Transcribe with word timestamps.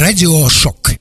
Радиошок. 0.00 0.92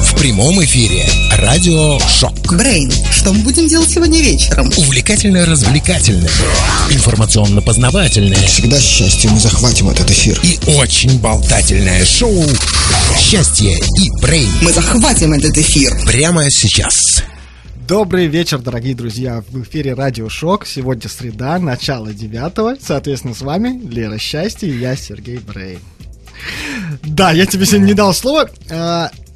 В 0.00 0.18
прямом 0.18 0.64
эфире 0.64 1.04
Радиошок. 1.36 2.56
Брейн, 2.56 2.90
что 3.12 3.34
мы 3.34 3.40
будем 3.40 3.68
делать 3.68 3.90
сегодня 3.90 4.22
вечером? 4.22 4.68
Увлекательно-развлекательное, 4.78 6.30
информационно-познавательное 6.88 8.46
Всегда 8.46 8.78
с 8.80 8.82
счастьем 8.82 9.32
мы 9.32 9.40
захватим 9.40 9.90
этот 9.90 10.10
эфир. 10.10 10.40
и 10.42 10.58
очень 10.78 11.20
болтательное 11.20 12.02
шоу 12.06 12.42
«Счастье 13.18 13.76
и 13.76 14.22
Брейн» 14.22 14.50
Мы 14.62 14.72
захватим 14.72 15.34
этот 15.34 15.58
эфир. 15.58 15.92
прямо 16.06 16.50
сейчас. 16.50 17.24
Добрый 17.86 18.26
вечер, 18.26 18.60
дорогие 18.60 18.94
друзья. 18.94 19.44
В 19.50 19.62
эфире 19.64 19.92
Радио 19.92 20.30
Шок. 20.30 20.66
Сегодня 20.66 21.10
среда, 21.10 21.58
начало 21.58 22.14
девятого. 22.14 22.76
Соответственно, 22.80 23.34
с 23.34 23.42
вами 23.42 23.78
Лера 23.86 24.16
Счастье 24.16 24.70
и 24.70 24.78
я, 24.78 24.96
Сергей 24.96 25.36
Брей. 25.36 25.78
Да, 27.02 27.30
я 27.32 27.46
тебе 27.46 27.66
сегодня 27.66 27.86
не 27.86 27.94
дал 27.94 28.14
слова. 28.14 28.48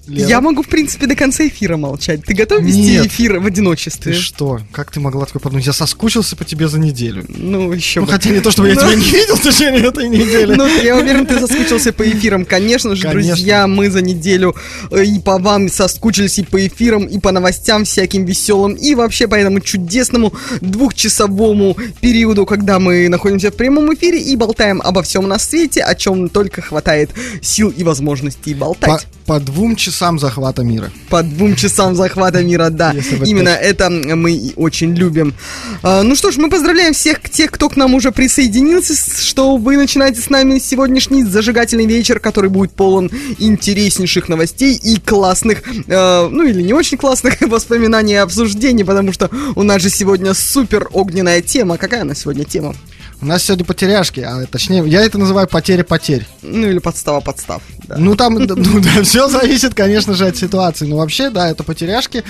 А, 0.08 0.12
Лера, 0.12 0.28
Я 0.28 0.40
могу, 0.40 0.62
в 0.62 0.68
принципе, 0.68 1.06
до 1.06 1.14
конца 1.14 1.46
эфира 1.46 1.76
молчать. 1.76 2.24
Ты 2.24 2.34
готов 2.34 2.62
вести 2.62 2.78
Нет. 2.92 3.06
эфир 3.06 3.38
в 3.38 3.42
Ты 3.42 3.48
одиночестве? 3.48 4.12
что? 4.14 4.60
Как 4.72 4.90
ты 4.90 5.00
могла 5.00 5.26
такое 5.26 5.40
подумать? 5.40 5.66
Я 5.66 5.72
соскучился 5.72 6.34
по 6.36 6.44
тебе 6.44 6.68
за 6.68 6.78
неделю. 6.78 7.24
Ну, 7.28 7.72
еще 7.72 8.00
Ну, 8.00 8.06
бы. 8.06 8.12
хотя 8.12 8.30
не 8.30 8.40
то, 8.40 8.50
чтобы 8.50 8.68
я 8.68 8.74
Ну. 8.74 8.80
тебя 8.80 8.94
не 8.94 9.04
видел 9.04 9.36
в 9.36 9.42
течение 9.42 9.82
этой 9.82 10.08
недели. 10.08 10.54
Ну, 10.54 10.66
я 10.82 10.96
уверен, 10.96 11.26
ты 11.26 11.38
соскучился 11.38 11.92
по 11.92 12.08
эфирам. 12.08 12.44
Конечно 12.44 12.94
же, 12.96 13.02
Конечно. 13.02 13.32
друзья, 13.34 13.66
мы 13.66 13.90
за 13.90 14.00
неделю 14.02 14.54
э, 14.90 15.04
и 15.04 15.20
по 15.20 15.38
вам 15.38 15.68
соскучились 15.68 16.38
и 16.38 16.42
по 16.44 16.66
эфирам, 16.66 17.04
и 17.04 17.18
по 17.18 17.30
новостям 17.32 17.84
всяким 17.84 18.24
веселым, 18.24 18.74
и 18.74 18.94
вообще 18.94 19.28
по 19.28 19.34
этому 19.34 19.60
чудесному 19.60 20.32
двухчасовому 20.60 21.76
периоду, 22.00 22.46
когда 22.46 22.78
мы 22.78 23.08
находимся 23.08 23.50
в 23.50 23.56
прямом 23.56 23.92
эфире 23.94 24.20
и 24.20 24.36
болтаем 24.36 24.80
обо 24.82 25.02
всем 25.02 25.28
на 25.28 25.38
свете, 25.38 25.82
о 25.82 25.94
чем 25.94 26.28
только 26.28 26.62
хватает 26.62 27.10
сил 27.42 27.68
и 27.68 27.84
возможностей 27.84 28.54
По, 28.54 28.60
болтать. 28.66 29.06
по 29.26 29.38
двум 29.38 29.76
часам 29.76 29.97
захвата 30.18 30.62
мира. 30.62 30.90
По 31.08 31.22
двум 31.22 31.56
часам 31.56 31.94
захвата 31.94 32.42
мира, 32.42 32.70
да. 32.70 32.94
Именно 33.24 33.48
это 33.48 33.90
мы 33.90 34.32
и 34.32 34.52
очень 34.56 34.94
любим. 34.94 35.34
А, 35.82 36.02
ну 36.02 36.14
что 36.14 36.30
ж, 36.30 36.36
мы 36.36 36.50
поздравляем 36.50 36.92
всех 36.92 37.28
тех, 37.28 37.50
кто 37.50 37.68
к 37.68 37.76
нам 37.76 37.94
уже 37.94 38.12
присоединился, 38.12 38.94
что 39.20 39.56
вы 39.56 39.76
начинаете 39.76 40.20
с 40.20 40.30
нами 40.30 40.58
сегодняшний 40.58 41.24
зажигательный 41.24 41.86
вечер, 41.86 42.20
который 42.20 42.50
будет 42.50 42.72
полон 42.72 43.10
интереснейших 43.38 44.28
новостей 44.28 44.74
и 44.74 44.98
классных, 45.00 45.62
э, 45.66 46.28
ну 46.30 46.44
или 46.44 46.62
не 46.62 46.72
очень 46.72 46.98
классных 46.98 47.40
воспоминаний 47.40 48.14
и 48.14 48.16
обсуждений, 48.16 48.84
потому 48.84 49.12
что 49.12 49.30
у 49.56 49.62
нас 49.62 49.82
же 49.82 49.90
сегодня 49.90 50.34
супер 50.34 50.88
огненная 50.92 51.42
тема. 51.42 51.76
Какая 51.76 52.02
у 52.02 52.06
нас 52.06 52.20
сегодня 52.20 52.44
тема? 52.44 52.74
У 53.20 53.26
нас 53.26 53.42
сегодня 53.42 53.64
потеряшки, 53.64 54.20
а 54.20 54.46
точнее, 54.46 54.84
я 54.86 55.02
это 55.02 55.18
называю 55.18 55.48
потеря 55.48 55.82
потерь. 55.82 56.24
Ну 56.42 56.68
или 56.68 56.78
подстава 56.78 57.18
подстав. 57.20 57.62
да. 57.88 57.96
Ну 57.98 58.14
там, 58.14 58.34
ну, 58.34 58.46
да, 58.46 58.56
все 59.02 59.28
зависит, 59.28 59.74
конечно 59.74 60.14
же, 60.14 60.26
от 60.28 60.36
ситуации. 60.36 60.86
Но 60.86 60.98
вообще, 60.98 61.28
да, 61.30 61.50
это 61.50 61.64
потеряшки. 61.64 62.22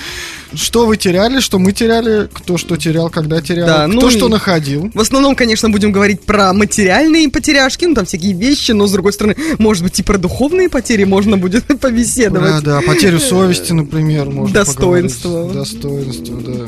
Что 0.54 0.86
вы 0.86 0.96
теряли, 0.96 1.40
что 1.40 1.58
мы 1.58 1.72
теряли, 1.72 2.26
кто 2.32 2.56
что 2.56 2.78
терял, 2.78 3.10
когда 3.10 3.42
терял, 3.42 3.66
Да, 3.66 3.86
кто 3.86 4.00
ну 4.00 4.10
что 4.10 4.28
находил. 4.28 4.90
В 4.94 5.00
основном, 5.00 5.34
конечно, 5.36 5.68
будем 5.68 5.92
говорить 5.92 6.22
про 6.22 6.54
материальные 6.54 7.28
потеряшки, 7.28 7.84
ну 7.84 7.94
там 7.94 8.06
всякие 8.06 8.32
вещи, 8.32 8.72
но 8.72 8.86
с 8.86 8.92
другой 8.92 9.12
стороны, 9.12 9.36
может 9.58 9.82
быть 9.82 10.00
и 10.00 10.02
про 10.02 10.16
духовные 10.16 10.70
потери 10.70 11.04
можно 11.04 11.36
будет 11.36 11.64
Да, 11.68 11.76
побеседовать. 11.76 12.64
да, 12.64 12.80
потерю 12.80 13.20
совести, 13.20 13.72
например, 13.74 14.30
можно 14.30 14.54
Достоинство. 14.54 15.52
Достоинство, 15.52 16.40
да. 16.40 16.66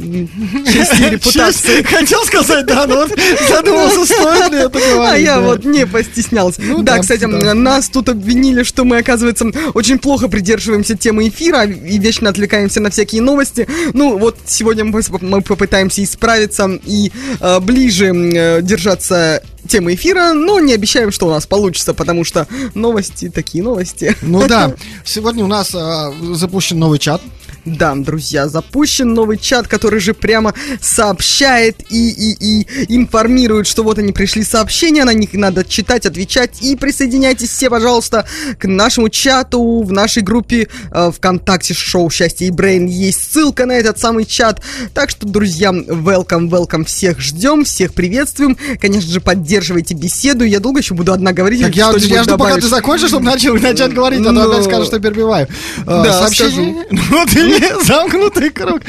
Честь 0.00 1.00
и 1.00 1.04
репутация. 1.10 1.82
Честь. 1.82 1.86
Хотел 1.86 2.24
сказать, 2.24 2.66
да, 2.66 2.86
но 2.86 2.96
вот 2.96 3.18
задумался, 3.48 4.06
стоит 4.06 4.52
ли 4.52 4.58
это 4.58 4.78
говорить. 4.78 5.12
А 5.12 5.18
я 5.18 5.40
вот 5.40 5.64
не 5.64 5.86
постеснялся. 5.86 6.60
Ну 6.62 6.82
да, 6.82 6.98
кстати, 6.98 7.24
нас 7.24 7.88
тут 7.88 8.08
обвинили, 8.08 8.62
что 8.62 8.84
мы, 8.84 8.98
оказывается, 8.98 9.46
очень 9.74 9.98
плохо 9.98 10.28
придерживаемся 10.28 10.96
темы 10.96 11.28
эфира 11.28 11.64
и 11.64 11.98
вечно 11.98 12.30
отвлекаемся 12.30 12.80
на 12.80 12.90
всякие 12.90 13.22
новости. 13.22 13.68
Ну, 13.92 14.18
вот 14.18 14.38
сегодня 14.46 14.84
мы 14.84 15.42
попытаемся 15.42 16.02
исправиться 16.02 16.80
и 16.84 17.12
э, 17.40 17.60
ближе 17.60 18.06
э, 18.06 18.62
держаться 18.62 19.42
темы 19.68 19.94
эфира, 19.94 20.32
но 20.32 20.60
не 20.60 20.72
обещаем, 20.72 21.12
что 21.12 21.26
у 21.26 21.30
нас 21.30 21.46
получится, 21.46 21.94
потому 21.94 22.24
что 22.24 22.46
новости 22.74 23.28
такие 23.28 23.62
новости. 23.62 24.16
Ну 24.22 24.46
да, 24.48 24.74
сегодня 25.04 25.44
у 25.44 25.48
нас 25.48 25.74
а, 25.74 26.12
запущен 26.32 26.78
новый 26.78 26.98
чат. 26.98 27.22
Да, 27.64 27.94
друзья, 27.94 28.48
запущен 28.48 29.12
новый 29.12 29.36
чат, 29.36 29.68
который 29.68 30.00
же 30.00 30.14
прямо 30.14 30.54
сообщает 30.80 31.76
и, 31.90 32.10
и, 32.10 32.62
и 32.62 32.96
информирует, 32.96 33.66
что 33.66 33.82
вот 33.82 33.98
они 33.98 34.12
пришли 34.12 34.44
сообщения, 34.44 35.04
на 35.04 35.12
них 35.12 35.34
надо 35.34 35.64
читать, 35.64 36.06
отвечать. 36.06 36.62
И 36.62 36.74
присоединяйтесь 36.76 37.50
все, 37.50 37.68
пожалуйста, 37.68 38.26
к 38.58 38.66
нашему 38.66 39.08
чату 39.10 39.82
в 39.82 39.92
нашей 39.92 40.22
группе 40.22 40.68
э, 40.90 41.10
ВКонтакте 41.14 41.74
шоу 41.74 42.08
«Счастье 42.10 42.48
и 42.48 42.50
Брейн». 42.50 42.86
Есть 42.86 43.32
ссылка 43.32 43.66
на 43.66 43.72
этот 43.72 43.98
самый 43.98 44.24
чат. 44.24 44.62
Так 44.94 45.10
что, 45.10 45.26
друзья, 45.26 45.70
welcome, 45.70 46.48
welcome, 46.48 46.84
всех 46.84 47.20
ждем, 47.20 47.64
всех 47.64 47.92
приветствуем. 47.92 48.56
Конечно 48.80 49.10
же, 49.10 49.20
поддерживайте 49.20 49.94
беседу. 49.94 50.44
Я 50.44 50.60
долго 50.60 50.80
еще 50.80 50.94
буду 50.94 51.12
одна 51.12 51.32
говорить. 51.32 51.62
Так 51.62 51.76
я, 51.76 51.90
я 51.90 51.98
жду, 51.98 52.08
пока 52.08 52.24
добавишь? 52.24 52.62
ты 52.62 52.68
закончишь, 52.68 53.08
чтобы 53.08 53.24
начал, 53.24 53.54
начать 53.54 53.92
говорить, 53.92 54.20
а 54.20 54.24
то 54.24 54.32
Ну, 54.32 54.50
опять 54.50 54.64
скажешь, 54.64 54.86
что 54.86 54.98
перебиваю. 54.98 55.46
А, 55.86 56.04
да, 56.04 56.20
Сообщение... 56.20 56.86
Ну 57.10 57.26
ты 57.26 57.49
замкнутый 57.84 58.50
круг. 58.50 58.80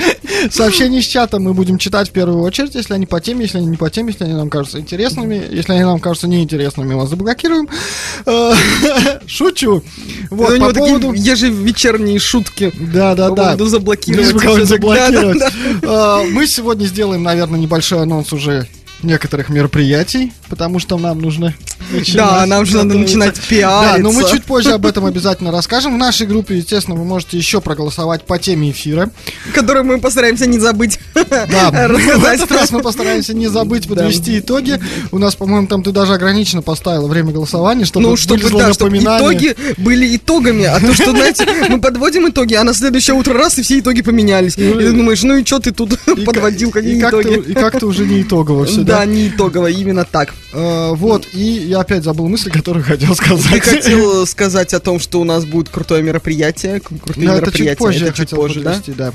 Сообщения 0.50 1.00
из 1.00 1.06
чата 1.06 1.40
мы 1.40 1.54
будем 1.54 1.78
читать 1.78 2.10
в 2.10 2.12
первую 2.12 2.42
очередь, 2.42 2.76
если 2.76 2.94
они 2.94 3.06
по 3.06 3.20
теме, 3.20 3.44
если 3.44 3.58
они 3.60 3.68
не 3.68 3.78
по 3.78 3.90
теме, 3.90 4.10
если 4.10 4.26
они 4.26 4.34
нам 4.34 4.50
кажутся 4.50 4.80
интересными, 4.80 5.42
если 5.50 5.74
они 5.74 5.84
нам 5.84 6.00
кажутся 6.00 6.28
неинтересными, 6.28 6.94
мы 6.94 7.00
вас 7.00 7.10
заблокируем. 7.10 7.68
Шучу. 9.28 9.84
Вот, 10.30 10.52
у 10.52 10.56
него 10.56 10.72
такие 10.72 10.96
ежевечерние 11.16 12.20
шутки. 12.20 12.72
Да, 12.76 13.16
да, 13.16 13.30
да. 13.30 13.44
поводу 13.44 13.68
заблокировать 13.68 14.30
А, 15.84 16.24
Мы 16.24 16.48
сегодня 16.48 16.86
сделаем, 16.86 17.24
наверное, 17.24 17.60
небольшой 17.60 18.02
анонс 18.02 18.34
уже 18.34 18.68
некоторых 19.04 19.50
мероприятий, 19.50 20.32
потому 20.52 20.80
что 20.80 20.98
нам 20.98 21.20
нужно 21.20 21.56
начинать 21.92 22.16
Да, 22.30 22.46
нам 22.46 22.66
же 22.66 22.76
надо 22.78 22.98
начинать 22.98 23.36
Да, 23.36 23.42
пиариться. 23.50 24.04
но 24.04 24.12
мы 24.12 24.30
чуть 24.30 24.44
позже 24.44 24.74
об 24.74 24.86
этом 24.86 25.06
обязательно 25.06 25.50
расскажем. 25.52 25.96
В 25.96 25.98
нашей 25.98 26.28
группе, 26.28 26.58
естественно, 26.58 26.96
вы 26.98 27.06
можете 27.06 27.38
еще 27.38 27.62
проголосовать 27.62 28.24
по 28.26 28.38
теме 28.38 28.70
эфира. 28.72 29.10
Который 29.56 29.84
мы 29.84 29.98
постараемся 30.00 30.46
не 30.46 30.60
забыть 30.60 31.00
Да, 31.16 31.72
в 31.90 32.26
этот 32.26 32.52
раз 32.52 32.72
мы 32.72 32.82
постараемся 32.82 33.34
не 33.34 33.48
забыть 33.48 33.88
подвести 33.88 34.40
итоги. 34.40 34.78
У 35.12 35.18
нас, 35.18 35.36
по-моему, 35.36 35.68
там 35.68 35.84
ты 35.84 35.92
даже 35.92 36.14
ограниченно 36.14 36.62
поставила 36.62 37.08
время 37.08 37.32
голосования, 37.32 37.86
чтобы 37.86 38.10
Ну, 38.10 38.16
чтобы, 38.18 38.50
да, 38.52 38.74
чтобы 38.74 38.98
итоги 38.98 39.56
были 39.78 40.16
итогами, 40.18 40.66
а 40.66 40.80
то, 40.80 40.94
что, 40.94 41.12
знаете, 41.12 41.48
мы 41.70 41.80
подводим 41.80 42.28
итоги, 42.30 42.54
а 42.56 42.64
на 42.66 42.74
следующее 42.74 43.16
утро 43.16 43.34
раз, 43.34 43.58
и 43.58 43.62
все 43.64 43.80
итоги 43.80 44.02
поменялись. 44.02 44.58
И 44.58 44.72
ты 44.74 44.92
думаешь, 44.92 45.24
ну 45.24 45.38
и 45.38 45.46
что 45.46 45.60
ты 45.60 45.72
тут 45.72 45.98
подводил, 46.26 46.72
как- 46.72 46.84
какие 46.84 47.00
итоги? 47.02 47.52
И 47.52 47.54
как-то 47.54 47.88
уже 47.88 48.06
не 48.06 48.22
итогово 48.22 48.66
все, 48.66 48.82
Да, 48.82 49.06
не 49.06 49.30
итогово, 49.30 49.68
именно 49.68 50.04
так. 50.04 50.34
Э, 50.54 50.92
Вот, 50.96 51.28
и 51.34 51.40
я 51.44 51.80
опять 51.80 52.04
забыл 52.04 52.28
мысль, 52.28 52.52
которую 52.52 52.84
хотел 52.84 53.10
Ты 53.16 53.16
сказать. 53.16 53.62
хотел 53.64 54.26
сказать 54.28 54.74
о 54.74 54.80
том, 54.80 55.00
что 55.00 55.22
у 55.22 55.24
нас 55.24 55.46
будет 55.46 55.70
крутое 55.70 56.04
мероприятие, 56.04 56.80
к- 56.80 56.88
крутые 56.90 57.28
Ну, 57.28 57.34
это 57.34 57.46
чуть 57.52 57.62
мероприятия. 57.62 57.78
позже 57.78 58.00
я 58.00 58.06
Это 58.08 58.18
чуть 58.18 58.30
хотел 58.30 58.40
позже, 58.40 58.60
да? 58.62 58.70
подвести, 58.72 58.92
да. 58.94 59.14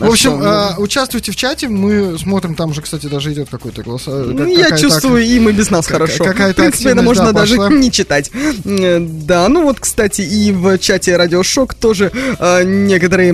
А 0.00 0.06
В 0.06 0.10
общем, 0.10 0.38
что, 0.40 0.74
э, 0.78 0.80
участвуйте 0.82 1.32
в 1.32 1.36
чате, 1.36 1.68
мы 1.68 2.18
смотрим, 2.18 2.54
там 2.54 2.72
же, 2.74 2.80
кстати, 2.82 3.06
даже 3.06 3.32
идет 3.32 3.48
какой-то 3.50 3.82
голос. 3.82 4.04
э, 4.06 4.30
Ну, 4.32 4.38
как- 4.38 4.48
я 4.48 4.76
чувствую, 4.78 5.24
им 5.24 5.48
и 5.48 5.52
без 5.52 5.70
нас 5.70 5.86
ка- 5.86 5.94
хорошо. 5.94 6.24
какая-то 6.24 6.62
В 6.62 6.64
принципе, 6.64 6.90
это 6.90 7.02
можно 7.02 7.26
да, 7.26 7.32
даже 7.40 7.56
пошла. 7.56 7.70
не 7.76 7.90
читать. 7.92 8.30
Э, 8.64 8.98
Да, 9.00 9.48
ну 9.48 9.64
вот, 9.64 9.80
кстати, 9.80 10.22
и 10.22 10.52
в 10.52 10.78
чате 10.78 11.16
Радиошок 11.16 11.74
тоже 11.74 12.10
э, 12.38 12.64
некоторые 12.64 13.28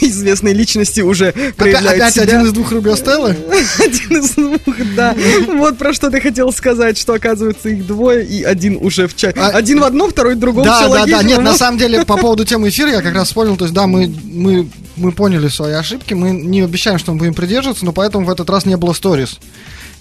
известные 0.00 0.54
личности 0.54 1.00
уже 1.00 1.28
Опять, 1.28 1.54
проявляют 1.56 2.02
опять 2.02 2.14
себя. 2.14 2.22
один 2.24 2.42
из 2.42 2.52
двух 2.52 2.72
Рубио 2.72 2.96
Стелла? 2.96 3.28
Один 3.78 4.20
из 4.22 4.30
двух, 4.30 4.60
да. 4.96 5.14
Вот 5.48 5.78
про 5.78 5.92
что 5.92 6.10
ты 6.10 6.20
хотел 6.20 6.52
сказать, 6.52 6.87
что 6.96 7.14
оказывается 7.14 7.68
их 7.68 7.86
двое, 7.86 8.24
и 8.24 8.42
один 8.44 8.78
уже 8.80 9.06
в 9.08 9.14
чате. 9.16 9.38
А- 9.38 9.48
Один 9.50 9.80
в 9.80 9.84
одном, 9.84 10.10
второй 10.10 10.36
в 10.36 10.38
другом. 10.38 10.64
Да, 10.64 10.80
да, 10.80 10.88
да. 10.88 11.00
логично, 11.00 11.22
Нет, 11.22 11.38
ну. 11.38 11.44
на 11.44 11.54
самом 11.54 11.78
деле, 11.78 12.04
по 12.04 12.16
поводу 12.18 12.44
темы 12.44 12.68
эфира 12.70 12.90
я 12.90 13.02
как 13.02 13.14
раз 13.14 13.26
вспомнил, 13.28 13.56
то 13.56 13.64
есть, 13.64 13.74
да, 13.74 13.86
мы, 13.86 14.06
мы, 14.24 14.68
мы 14.96 15.12
поняли 15.12 15.48
свои 15.48 15.72
ошибки, 15.74 16.14
мы 16.14 16.30
не 16.30 16.62
обещаем, 16.62 16.98
что 16.98 17.12
мы 17.12 17.18
будем 17.18 17.34
придерживаться, 17.34 17.84
но 17.84 17.92
поэтому 17.92 18.24
в 18.24 18.30
этот 18.30 18.48
раз 18.48 18.64
не 18.64 18.76
было 18.76 18.92
сторис. 18.94 19.38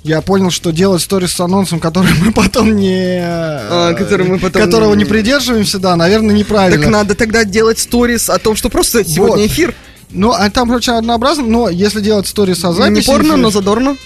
Я 0.04 0.22
понял, 0.22 0.52
что 0.52 0.72
делать 0.72 1.02
сторис 1.02 1.32
с 1.34 1.40
анонсом, 1.42 1.80
который 1.82 2.12
мы 2.24 2.32
потом 2.32 2.76
не... 2.76 3.20
А, 3.22 3.94
который 3.94 4.26
мы 4.28 4.38
потом- 4.40 4.62
Которого 4.62 4.94
не 4.94 5.04
придерживаемся, 5.06 5.80
да, 5.80 5.96
наверное, 5.98 6.34
неправильно. 6.36 6.82
Так 6.84 6.92
надо 6.92 7.16
тогда 7.16 7.44
делать 7.44 7.80
сторис 7.80 8.30
о 8.30 8.38
том, 8.38 8.56
что 8.56 8.70
просто 8.70 9.04
сегодня 9.04 9.38
Вот. 9.44 9.46
эфир. 9.48 9.74
Ну, 10.12 10.32
а 10.32 10.50
там, 10.50 10.70
короче, 10.70 10.92
однообразно, 10.94 11.44
но 11.44 11.68
если 11.68 12.00
делать 12.00 12.28
сторис 12.28 12.60
со 12.62 12.68
Не 12.70 12.74
записью... 12.76 13.12
порно, 13.12 13.34
эфира- 13.34 13.38
но 13.38 13.50
задорно. 13.52 13.98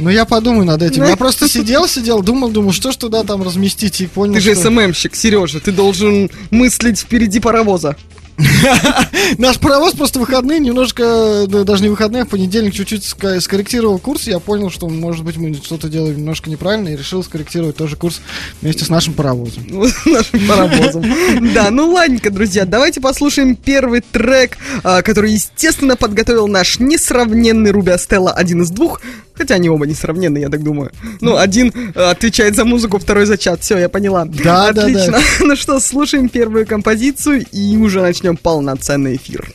Ну, 0.00 0.10
я 0.10 0.24
подумаю 0.24 0.64
над 0.64 0.82
этим. 0.82 1.04
Я 1.04 1.16
просто 1.16 1.48
сидел, 1.48 1.86
сидел, 1.86 2.22
думал, 2.22 2.50
думал, 2.50 2.72
что 2.72 2.90
ж 2.90 2.96
туда 2.96 3.22
там 3.22 3.42
разместить, 3.42 4.00
и 4.00 4.06
понял, 4.06 4.34
Ты 4.34 4.40
же 4.40 4.54
что... 4.54 4.64
СММщик, 4.64 5.14
Сережа, 5.14 5.60
ты 5.60 5.72
должен 5.72 6.30
мыслить 6.50 6.98
впереди 6.98 7.38
паровоза. 7.40 7.96
Наш 9.38 9.58
паровоз 9.58 9.94
просто 9.94 10.18
выходные 10.18 10.58
немножко, 10.58 11.44
да, 11.48 11.64
даже 11.64 11.82
не 11.82 11.88
выходные, 11.88 12.22
а 12.22 12.26
в 12.26 12.28
понедельник 12.28 12.74
чуть-чуть 12.74 13.04
скорректировал 13.04 13.98
курс. 13.98 14.26
Я 14.26 14.38
понял, 14.38 14.70
что, 14.70 14.88
может 14.88 15.24
быть, 15.24 15.36
мы 15.36 15.54
что-то 15.54 15.88
делаем 15.88 16.18
немножко 16.18 16.50
неправильно 16.50 16.88
и 16.88 16.96
решил 16.96 17.22
скорректировать 17.22 17.76
тоже 17.76 17.96
курс 17.96 18.20
вместе 18.62 18.84
с 18.84 18.88
нашим 18.88 19.14
паровозом. 19.14 19.64
Нашим 20.06 20.46
паровозом. 20.46 21.04
Да, 21.54 21.70
ну 21.70 21.90
ладненько, 21.90 22.30
друзья, 22.30 22.64
давайте 22.64 23.00
послушаем 23.00 23.56
первый 23.56 24.00
трек, 24.00 24.58
а, 24.82 25.02
который, 25.02 25.32
естественно, 25.32 25.96
подготовил 25.96 26.46
наш 26.48 26.78
несравненный 26.78 27.70
Руби 27.70 27.90
Астелла, 27.90 28.32
один 28.32 28.62
из 28.62 28.70
двух, 28.70 29.00
хотя 29.34 29.54
они 29.54 29.68
оба 29.68 29.86
несравненные, 29.86 30.42
я 30.42 30.48
так 30.48 30.62
думаю. 30.62 30.92
Ну, 31.20 31.36
один 31.36 31.72
а, 31.94 32.10
отвечает 32.10 32.56
за 32.56 32.64
музыку, 32.64 32.98
второй 32.98 33.26
за 33.26 33.38
чат, 33.38 33.62
все, 33.62 33.78
я 33.78 33.88
поняла. 33.88 34.24
Да, 34.26 34.72
да, 34.72 34.82
Отлично. 34.82 35.12
да. 35.12 35.20
Ну 35.40 35.56
что, 35.56 35.80
слушаем 35.80 36.28
первую 36.28 36.66
композицию 36.66 37.44
и 37.50 37.76
уже 37.76 38.00
начнем 38.02 38.29
полноценный 38.36 39.16
эфир. 39.16 39.52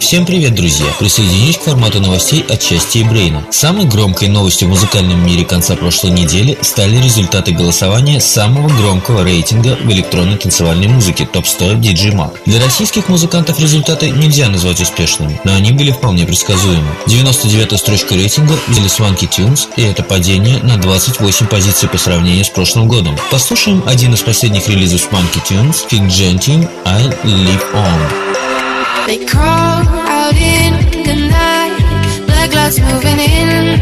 Всем 0.00 0.24
привет, 0.24 0.54
друзья! 0.54 0.86
Присоединюсь 0.98 1.58
к 1.58 1.62
формату 1.62 2.00
новостей 2.00 2.42
от 2.48 2.58
части 2.58 2.98
и 2.98 3.04
Брейна. 3.04 3.44
Самой 3.50 3.84
громкой 3.84 4.28
новостью 4.28 4.66
в 4.66 4.70
музыкальном 4.70 5.24
мире 5.24 5.44
конца 5.44 5.76
прошлой 5.76 6.10
недели 6.10 6.58
стали 6.62 6.96
результаты 6.96 7.52
голосования 7.52 8.18
самого 8.18 8.68
громкого 8.68 9.22
рейтинга 9.22 9.76
в 9.76 9.90
электронной 9.92 10.38
танцевальной 10.38 10.88
музыке 10.88 11.28
Top 11.30 11.44
100 11.44 11.74
DJ 11.74 12.14
Mag. 12.14 12.36
Для 12.46 12.64
российских 12.64 13.08
музыкантов 13.08 13.60
результаты 13.60 14.10
нельзя 14.10 14.48
назвать 14.48 14.80
успешными, 14.80 15.38
но 15.44 15.54
они 15.54 15.70
были 15.70 15.92
вполне 15.92 16.24
предсказуемы. 16.24 16.88
99-я 17.06 17.78
строчка 17.78 18.14
рейтинга 18.14 18.54
взяли 18.68 18.88
Swanky 18.88 19.28
Tunes, 19.28 19.68
и 19.76 19.82
это 19.82 20.02
падение 20.02 20.58
на 20.62 20.78
28 20.78 21.46
позиций 21.46 21.88
по 21.88 21.98
сравнению 21.98 22.46
с 22.46 22.48
прошлым 22.48 22.88
годом. 22.88 23.16
Послушаем 23.30 23.84
один 23.86 24.14
из 24.14 24.22
последних 24.22 24.66
релизов 24.66 25.06
Swanky 25.12 25.42
Tunes, 25.48 25.86
King 25.90 26.08
Gentine, 26.08 26.68
I 26.86 27.04
Live 27.22 27.74
On. 27.74 28.69
They 29.10 29.26
crawl 29.26 29.42
out 29.42 30.36
in 30.36 31.02
the 31.02 31.16
night, 31.30 32.26
black 32.28 32.54
lights 32.54 32.78
moving 32.78 33.18
in. 33.18 33.80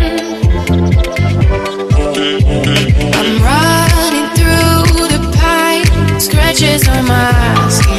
I'm 3.12 3.42
running 3.44 4.28
through 4.38 5.06
the 5.12 5.20
pine, 5.36 6.18
scratches 6.18 6.88
on 6.88 7.04
my 7.04 7.68
skin. 7.68 7.97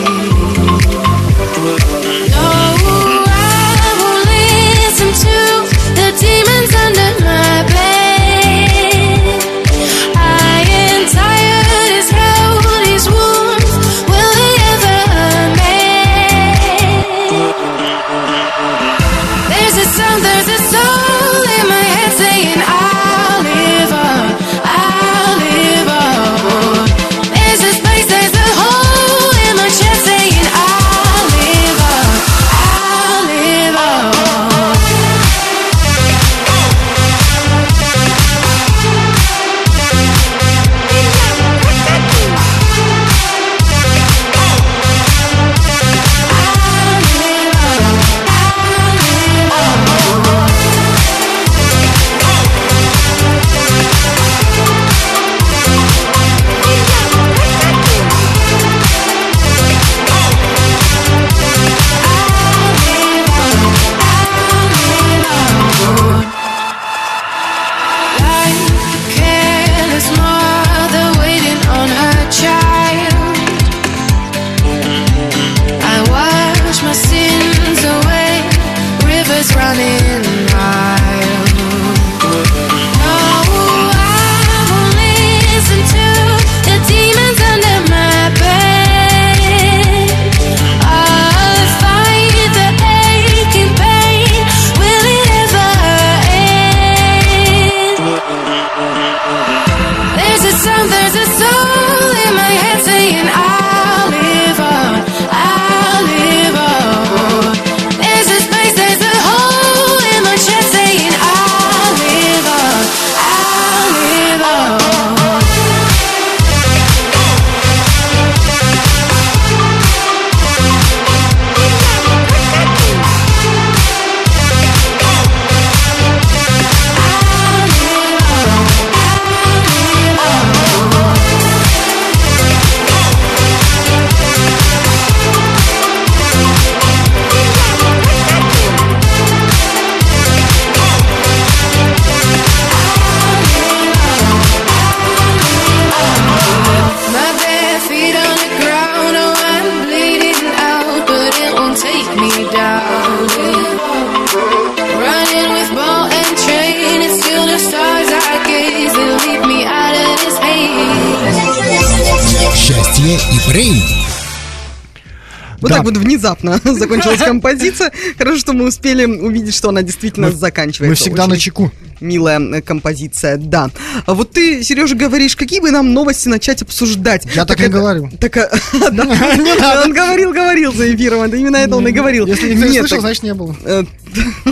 Вот 165.89 165.96
так 165.96 166.03
внезапно 166.03 166.60
закончилась 166.63 167.19
композиция. 167.25 167.91
Хорошо, 168.17 168.39
что 168.39 168.53
мы 168.53 168.67
успели 168.67 169.05
увидеть, 169.05 169.55
что 169.55 169.69
она 169.69 169.81
действительно 169.81 170.31
заканчивается. 170.31 170.89
Мы 170.89 170.96
всегда 170.96 171.24
Очень 171.24 171.34
на 171.34 171.39
чеку. 171.39 171.72
Милая 172.00 172.39
э, 172.39 172.62
композиция, 172.62 173.36
да. 173.38 173.69
А 174.05 174.13
вот 174.13 174.31
ты, 174.31 174.63
Сережа, 174.63 174.96
говоришь, 174.96 175.36
какие 175.36 175.60
бы 175.60 175.69
нам 175.72 175.93
новости 175.93 176.29
начать 176.29 176.62
обсуждать? 176.62 177.25
Я 177.36 177.46
так 177.46 177.60
не 177.60 177.65
это- 177.65 177.74
говорю. 177.74 178.10
Так, 178.19 178.34
да. 178.91 179.84
Он 179.84 179.93
говорил, 179.93 180.31
говорил 180.31 180.74
за 180.74 180.93
эфиром, 180.96 181.22
это 181.24 181.36
именно 181.36 181.58
это 181.58 181.75
он 181.75 181.88
и 181.88 181.91
говорил. 181.91 182.25
Если 182.25 182.53
не 182.53 182.67
слышал, 182.67 182.88
так, 182.88 183.01
значит 183.01 183.24
не 183.24 183.34
было. 183.34 183.55
э, 183.65 183.84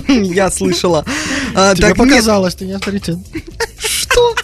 Я 0.10 0.52
слышала. 0.52 1.06
А, 1.56 1.74
Тебе 1.74 1.88
так 1.88 1.98
показалось, 1.98 2.56
ты 2.56 2.66
не 2.66 2.74
авторитет. 2.74 3.18
Что? 3.80 4.36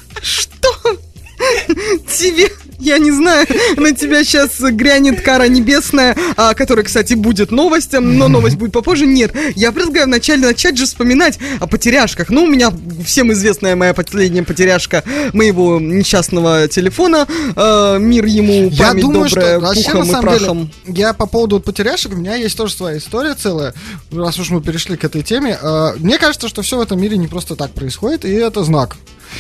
Тебе, 2.08 2.50
я 2.80 2.98
не 2.98 3.12
знаю, 3.12 3.48
на 3.78 3.92
тебя 3.94 4.24
сейчас 4.24 4.60
грянет 4.60 5.22
кара 5.22 5.48
небесная, 5.48 6.16
а, 6.36 6.54
которая, 6.54 6.86
кстати, 6.86 7.14
будет 7.14 7.52
новостям, 7.52 8.18
но 8.18 8.28
новость 8.28 8.58
будет 8.58 8.72
попозже. 8.72 9.06
Нет, 9.06 9.34
я 9.56 9.72
предлагаю 9.72 10.06
вначале 10.08 10.48
начать 10.48 10.78
же 10.78 10.86
вспоминать 10.86 11.40
о 11.60 11.68
потеряшках. 11.68 12.30
Ну, 12.30 12.44
у 12.44 12.48
меня 12.48 12.72
всем 13.06 13.32
известная 13.34 13.76
моя 13.76 13.94
последняя 13.94 14.44
потеряшка 14.44 15.04
моего 15.34 15.80
несчастного 15.80 16.68
телефона. 16.68 17.28
А, 17.56 17.98
мир 17.98 18.26
ему, 18.26 18.70
Я 18.70 18.88
память 18.90 19.02
думаю, 19.04 19.30
добрая, 19.30 19.58
что 19.58 19.60
вообще, 19.60 19.84
пухом 19.84 20.00
на 20.00 20.04
и 20.04 20.12
самом 20.12 20.22
прахом. 20.22 20.72
деле, 20.86 21.00
я 21.00 21.14
по 21.14 21.26
поводу 21.26 21.60
потеряшек, 21.60 22.14
у 22.14 22.16
меня 22.16 22.36
есть 22.36 22.58
тоже 22.58 22.74
своя 22.74 22.98
история 22.98 23.36
целая, 23.36 23.74
раз 24.12 24.40
уж 24.40 24.50
мы 24.50 24.62
перешли 24.62 24.98
к 24.98 25.04
этой 25.04 25.24
теме. 25.24 25.58
Э, 25.62 25.94
Мне 25.98 26.18
кажется, 26.18 26.48
что 26.48 26.62
все 26.62 26.78
в 26.78 26.82
этом 26.82 27.00
мире 27.02 27.18
не 27.18 27.28
просто 27.28 27.56
так 27.56 27.72
происходит, 27.72 28.26
и 28.26 28.32
это 28.32 28.64
знак. 28.64 28.96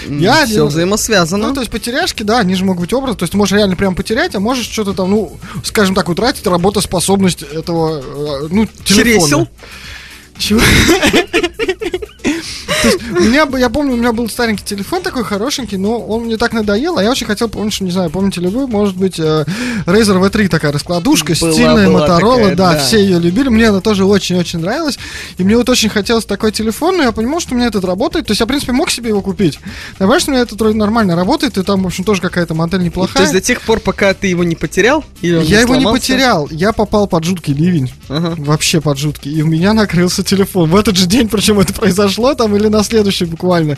Я 0.07 0.45
Все 0.45 0.53
один- 0.55 0.65
взаимосвязано. 0.67 1.47
Ну, 1.50 1.53
то 1.53 1.62
есть 1.62 1.71
потеряшки, 1.71 2.23
да, 2.23 2.39
они 2.39 2.55
же 2.55 2.65
могут 2.65 2.81
быть 2.81 2.93
образы. 2.93 3.17
То 3.17 3.23
есть 3.23 3.31
ты 3.31 3.38
можешь 3.38 3.53
реально 3.55 3.75
прям 3.75 3.95
потерять, 3.95 4.35
а 4.35 4.39
можешь 4.39 4.67
что-то 4.69 4.93
там, 4.93 5.12
ну, 5.12 5.38
скажем 5.63 5.95
так, 5.95 6.09
утратить 6.09 6.45
работоспособность 6.47 7.41
этого, 7.43 8.00
э, 8.01 8.47
ну, 8.50 8.65
телефона. 8.83 8.85
Чересел? 8.85 9.47
Чего? 10.38 10.62
То 12.83 12.87
есть, 12.89 12.99
у 13.11 13.19
меня, 13.21 13.47
я 13.57 13.69
помню, 13.69 13.93
у 13.93 13.97
меня 13.97 14.11
был 14.11 14.29
старенький 14.29 14.63
телефон 14.63 15.01
такой 15.01 15.23
хорошенький, 15.23 15.77
но 15.77 15.99
он 15.99 16.25
мне 16.25 16.37
так 16.37 16.53
надоел, 16.53 16.97
а 16.97 17.03
я 17.03 17.09
очень 17.11 17.25
хотел, 17.25 17.49
помнишь, 17.49 17.81
не 17.81 17.91
знаю, 17.91 18.09
помните 18.09 18.41
ли 18.41 18.47
вы, 18.47 18.67
может 18.67 18.95
быть, 18.95 19.19
э, 19.19 19.45
Razer 19.85 20.21
V3 20.21 20.47
такая 20.49 20.71
раскладушка, 20.71 21.33
Была, 21.39 21.53
стильная, 21.53 21.87
была 21.87 22.07
Motorola, 22.07 22.37
такая, 22.37 22.55
да, 22.55 22.73
да. 22.73 22.79
все 22.79 22.99
ее 23.01 23.19
любили, 23.19 23.49
мне 23.49 23.69
она 23.69 23.81
тоже 23.81 24.05
очень-очень 24.05 24.59
нравилась, 24.59 24.99
и 25.37 25.43
мне 25.43 25.55
вот 25.57 25.69
очень 25.69 25.89
хотелось 25.89 26.25
такой 26.25 26.51
телефон, 26.51 26.97
но 26.97 27.03
я 27.03 27.11
понимал, 27.11 27.39
что 27.39 27.53
у 27.53 27.57
меня 27.57 27.67
этот 27.67 27.85
работает, 27.85 28.27
то 28.27 28.31
есть 28.31 28.39
я, 28.41 28.45
в 28.45 28.49
принципе, 28.49 28.71
мог 28.73 28.89
себе 28.89 29.09
его 29.09 29.21
купить. 29.21 29.59
Понимаешь, 29.97 30.21
что 30.23 30.31
у 30.31 30.33
меня 30.33 30.43
этот 30.43 30.59
вроде 30.59 30.77
нормально 30.77 31.15
работает, 31.15 31.57
и 31.57 31.63
там, 31.63 31.83
в 31.83 31.87
общем, 31.87 32.03
тоже 32.03 32.21
какая-то 32.21 32.53
модель 32.53 32.79
То 32.81 32.85
неплохая. 32.85 33.23
есть 33.23 33.33
до 33.33 33.41
тех 33.41 33.61
пор, 33.61 33.79
пока 33.79 34.13
ты 34.13 34.27
его 34.27 34.43
не 34.43 34.55
потерял? 34.55 35.03
Или 35.21 35.43
Я 35.43 35.61
его 35.61 35.75
не 35.75 35.81
сломался? 35.81 36.01
потерял, 36.01 36.47
я 36.51 36.73
попал 36.73 37.07
под 37.07 37.23
жуткий 37.23 37.53
ливень. 37.53 37.91
Ага. 38.09 38.35
Вообще 38.37 38.81
под 38.81 38.97
жуткий. 38.97 39.31
И 39.31 39.41
у 39.41 39.47
меня 39.47 39.73
накрылся 39.73 40.23
телефон. 40.23 40.69
В 40.69 40.75
этот 40.75 40.95
же 40.97 41.05
день, 41.05 41.29
причем 41.29 41.59
это 41.59 41.73
произошло 41.73 42.33
там 42.33 42.55
или 42.55 42.67
на 42.74 42.84
следующий 42.84 43.25
буквально. 43.25 43.77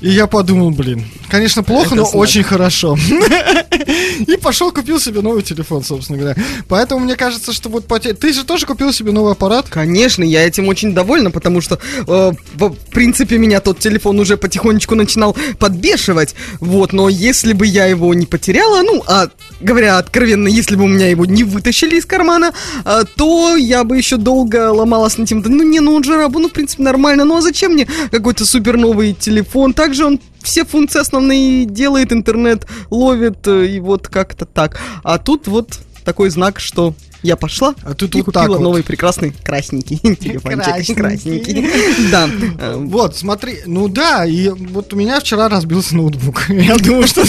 И 0.00 0.10
я 0.10 0.26
подумал, 0.26 0.70
блин, 0.70 1.04
конечно, 1.30 1.62
плохо, 1.62 1.86
Это 1.86 1.96
но 1.96 2.04
знак. 2.04 2.14
очень 2.16 2.42
хорошо. 2.42 2.96
И 4.26 4.36
пошел 4.36 4.72
купил 4.72 5.00
себе 5.00 5.20
новый 5.20 5.42
телефон, 5.42 5.84
собственно 5.84 6.18
говоря. 6.18 6.36
Поэтому 6.68 7.04
мне 7.04 7.14
кажется, 7.14 7.52
что 7.52 7.68
вот 7.68 7.86
потеря... 7.86 8.14
Ты 8.14 8.32
же 8.32 8.44
тоже 8.44 8.66
купил 8.66 8.92
себе 8.92 9.12
новый 9.12 9.32
аппарат? 9.32 9.68
Конечно, 9.68 10.24
я 10.24 10.44
этим 10.44 10.68
очень 10.68 10.92
довольна, 10.92 11.30
потому 11.30 11.60
что, 11.60 11.78
э, 12.06 12.32
в 12.54 12.74
принципе, 12.90 13.38
меня 13.38 13.60
тот 13.60 13.78
телефон 13.78 14.18
уже 14.18 14.36
потихонечку 14.36 14.94
начинал 14.94 15.36
подбешивать. 15.58 16.34
Вот, 16.60 16.92
но 16.92 17.08
если 17.08 17.52
бы 17.52 17.66
я 17.66 17.86
его 17.86 18.12
не 18.14 18.26
потеряла, 18.26 18.82
ну, 18.82 19.04
а 19.06 19.28
говоря 19.60 19.98
откровенно, 19.98 20.48
если 20.48 20.76
бы 20.76 20.84
у 20.84 20.88
меня 20.88 21.08
его 21.08 21.24
не 21.24 21.44
вытащили 21.44 21.96
из 21.96 22.04
кармана, 22.04 22.52
а, 22.84 23.04
то 23.04 23.56
я 23.56 23.84
бы 23.84 23.96
еще 23.96 24.16
долго 24.16 24.72
ломалась 24.72 25.16
над 25.18 25.28
тем, 25.28 25.42
да, 25.42 25.48
ну 25.48 25.62
не, 25.62 25.80
ну 25.80 25.94
он 25.94 26.04
же 26.04 26.16
работает, 26.16 26.42
ну, 26.42 26.48
в 26.48 26.52
принципе, 26.52 26.82
нормально, 26.82 27.24
ну 27.24 27.36
а 27.36 27.40
зачем 27.40 27.72
мне 27.72 27.86
какой-то 28.10 28.44
супер 28.44 28.76
новый 28.76 29.14
телефон? 29.14 29.74
Также 29.74 30.04
он 30.06 30.20
все 30.42 30.64
функции 30.64 31.00
основные 31.00 31.64
делает, 31.64 32.12
интернет 32.12 32.66
ловит, 32.90 33.46
э, 33.46 33.66
и 33.66 33.80
вот 33.80 34.08
как-то 34.08 34.46
так. 34.46 34.80
А 35.02 35.18
тут 35.18 35.46
вот 35.46 35.78
такой 36.04 36.30
знак, 36.30 36.60
что 36.60 36.94
я 37.22 37.36
пошла 37.36 37.74
А 37.82 37.94
тут 37.94 38.14
и 38.14 38.18
вот 38.18 38.26
купила 38.26 38.56
вот. 38.56 38.60
новый 38.60 38.82
прекрасный 38.82 39.32
красненький 39.44 39.98
телефончик. 40.16 40.96
Красненький. 40.96 41.68
Да. 42.10 42.28
Вот, 42.76 43.16
смотри, 43.16 43.58
ну 43.66 43.88
да, 43.88 44.26
и 44.26 44.48
вот 44.48 44.92
у 44.92 44.96
меня 44.96 45.20
вчера 45.20 45.48
разбился 45.48 45.96
ноутбук. 45.96 46.44
Я 46.48 46.76
думаю, 46.76 47.06
что 47.06 47.24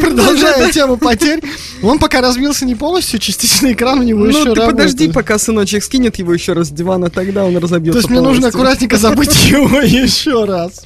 продолжая 0.00 0.70
тему 0.72 0.96
потерь, 0.96 1.42
он 1.82 1.98
пока 1.98 2.20
разбился 2.20 2.64
не 2.64 2.74
полностью, 2.74 3.18
частично 3.18 3.72
экран 3.72 4.00
у 4.00 4.02
него 4.02 4.20
Ну, 4.20 4.26
еще 4.26 4.42
ты 4.42 4.48
работает. 4.48 4.70
подожди, 4.70 5.08
пока 5.08 5.38
сыночек 5.38 5.82
скинет 5.82 6.16
его 6.16 6.32
еще 6.32 6.52
раз 6.52 6.68
с 6.68 6.70
дивана, 6.70 7.10
тогда 7.10 7.44
он 7.44 7.56
разобьется. 7.56 7.92
То 7.92 7.98
есть 7.98 8.10
мне 8.10 8.20
нужно 8.20 8.48
аккуратненько 8.48 8.96
забыть 8.96 9.50
его 9.50 9.80
еще 9.80 10.44
раз. 10.44 10.82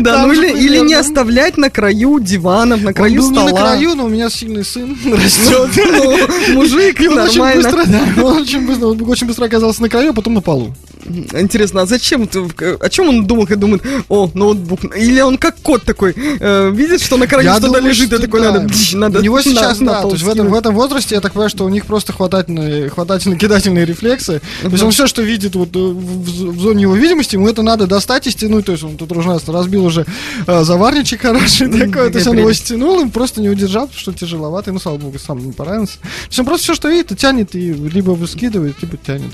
Да, 0.00 0.26
ну 0.26 0.32
или, 0.32 0.80
не 0.80 0.94
оставлять 0.94 1.56
на 1.56 1.70
краю 1.70 2.18
диванов, 2.20 2.82
на 2.82 2.92
краю 2.92 3.22
стола. 3.22 3.50
на 3.50 3.56
краю, 3.56 3.94
но 3.94 4.04
у 4.06 4.08
меня 4.08 4.28
сильный 4.30 4.64
сын 4.64 4.96
растет. 5.04 5.70
Ну, 5.76 6.54
мужик, 6.54 6.98
нормально. 7.00 7.59
Быстро, 7.62 7.84
да, 7.86 8.24
он 8.24 8.36
очень 8.42 8.66
быстро, 8.66 8.86
он 8.86 9.02
очень 9.08 9.26
быстро 9.26 9.44
оказался 9.44 9.82
на 9.82 9.88
краю, 9.88 10.10
а 10.10 10.14
потом 10.14 10.34
на 10.34 10.40
полу. 10.40 10.72
Интересно, 11.04 11.82
а 11.82 11.86
зачем? 11.86 12.26
ты- 12.26 12.40
О 12.80 12.88
чем 12.88 13.08
он 13.08 13.26
думал, 13.26 13.46
когда 13.46 13.60
думает, 13.60 13.82
о, 14.08 14.30
ноутбук? 14.34 14.96
Или 14.96 15.20
он 15.20 15.38
как 15.38 15.56
кот 15.62 15.82
такой, 15.84 16.14
э, 16.16 16.70
видит, 16.70 17.00
что 17.00 17.16
на 17.16 17.26
краю 17.26 17.48
что-то 17.50 17.66
думаю, 17.66 17.84
лежит, 17.84 18.12
и 18.12 18.16
что 18.16 18.20
такой, 18.22 18.40
да. 18.40 18.52
надо, 18.52 18.66
бдж, 18.66 18.96
надо 18.96 19.18
У 19.18 19.22
него 19.22 19.40
сейчас, 19.42 19.80
на 19.80 19.92
да, 19.92 20.02
то 20.02 20.10
есть 20.10 20.22
в 20.22 20.28
этом, 20.28 20.48
в 20.48 20.54
этом 20.54 20.74
возрасте, 20.74 21.14
я 21.14 21.20
так 21.20 21.32
понимаю, 21.32 21.50
что 21.50 21.64
у 21.64 21.68
них 21.68 21.86
просто 21.86 22.12
хватательные, 22.12 22.88
хватательно-кидательные 22.90 23.84
рефлексы. 23.84 24.40
То 24.62 24.68
есть 24.68 24.82
он 24.82 24.90
все, 24.92 25.06
что 25.06 25.22
видит 25.22 25.54
вот 25.54 25.74
э, 25.74 25.78
в, 25.78 26.52
в- 26.54 26.60
зоне 26.60 26.82
его 26.82 26.94
видимости, 26.94 27.34
ему 27.36 27.48
это 27.48 27.62
надо 27.62 27.86
достать 27.86 28.26
и 28.26 28.30
стянуть. 28.30 28.66
То 28.66 28.72
есть 28.72 28.84
он 28.84 28.96
тут 28.96 29.10
ужасно 29.12 29.52
разбил 29.52 29.84
уже 29.84 30.06
э, 30.46 30.64
заварничек 30.64 31.22
хороший 31.22 31.68
такой, 31.70 32.10
то 32.10 32.18
есть 32.18 32.26
он 32.26 32.38
его 32.38 32.52
стянул, 32.52 33.00
и 33.04 33.08
просто 33.08 33.40
не 33.40 33.48
удержал, 33.48 33.86
потому 33.86 34.00
что 34.00 34.12
тяжеловато, 34.12 34.70
ему, 34.70 34.80
слава 34.80 34.96
богу, 34.98 35.18
сам 35.18 35.44
не 35.44 35.52
понравился. 35.52 35.98
То 36.00 36.08
есть 36.28 36.38
он 36.40 36.46
просто 36.46 36.64
все, 36.64 36.74
что 36.74 36.88
видит, 36.88 37.12
и 37.12 37.16
тянет, 37.16 37.54
и 37.54 37.72
либо 37.72 38.10
выскидывает, 38.12 38.76
либо 38.82 38.96
тянет. 38.96 39.32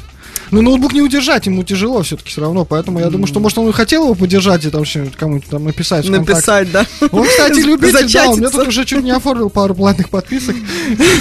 Но 0.50 0.62
ноутбук 0.62 0.92
не 0.92 1.02
удержать, 1.02 1.46
ему 1.46 1.62
тяжело 1.64 2.02
все-таки 2.02 2.30
все 2.30 2.40
равно, 2.40 2.64
поэтому 2.64 3.00
я 3.00 3.10
думаю, 3.10 3.26
что 3.26 3.40
может 3.40 3.58
он 3.58 3.68
и 3.68 3.72
хотел 3.72 4.04
его 4.04 4.14
подержать 4.14 4.64
и 4.64 4.70
там 4.70 4.84
кому-нибудь 5.16 5.48
там 5.48 5.64
написать. 5.64 6.08
Написать, 6.08 6.70
да. 6.70 6.86
Он, 7.10 7.26
кстати, 7.26 7.60
любитель, 7.66 8.12
да, 8.12 8.30
он 8.30 8.38
мне 8.38 8.48
тут 8.48 8.68
уже 8.68 8.84
чуть 8.84 9.02
не 9.02 9.10
оформил 9.10 9.50
пару 9.50 9.74
платных 9.74 10.08
подписок. 10.08 10.56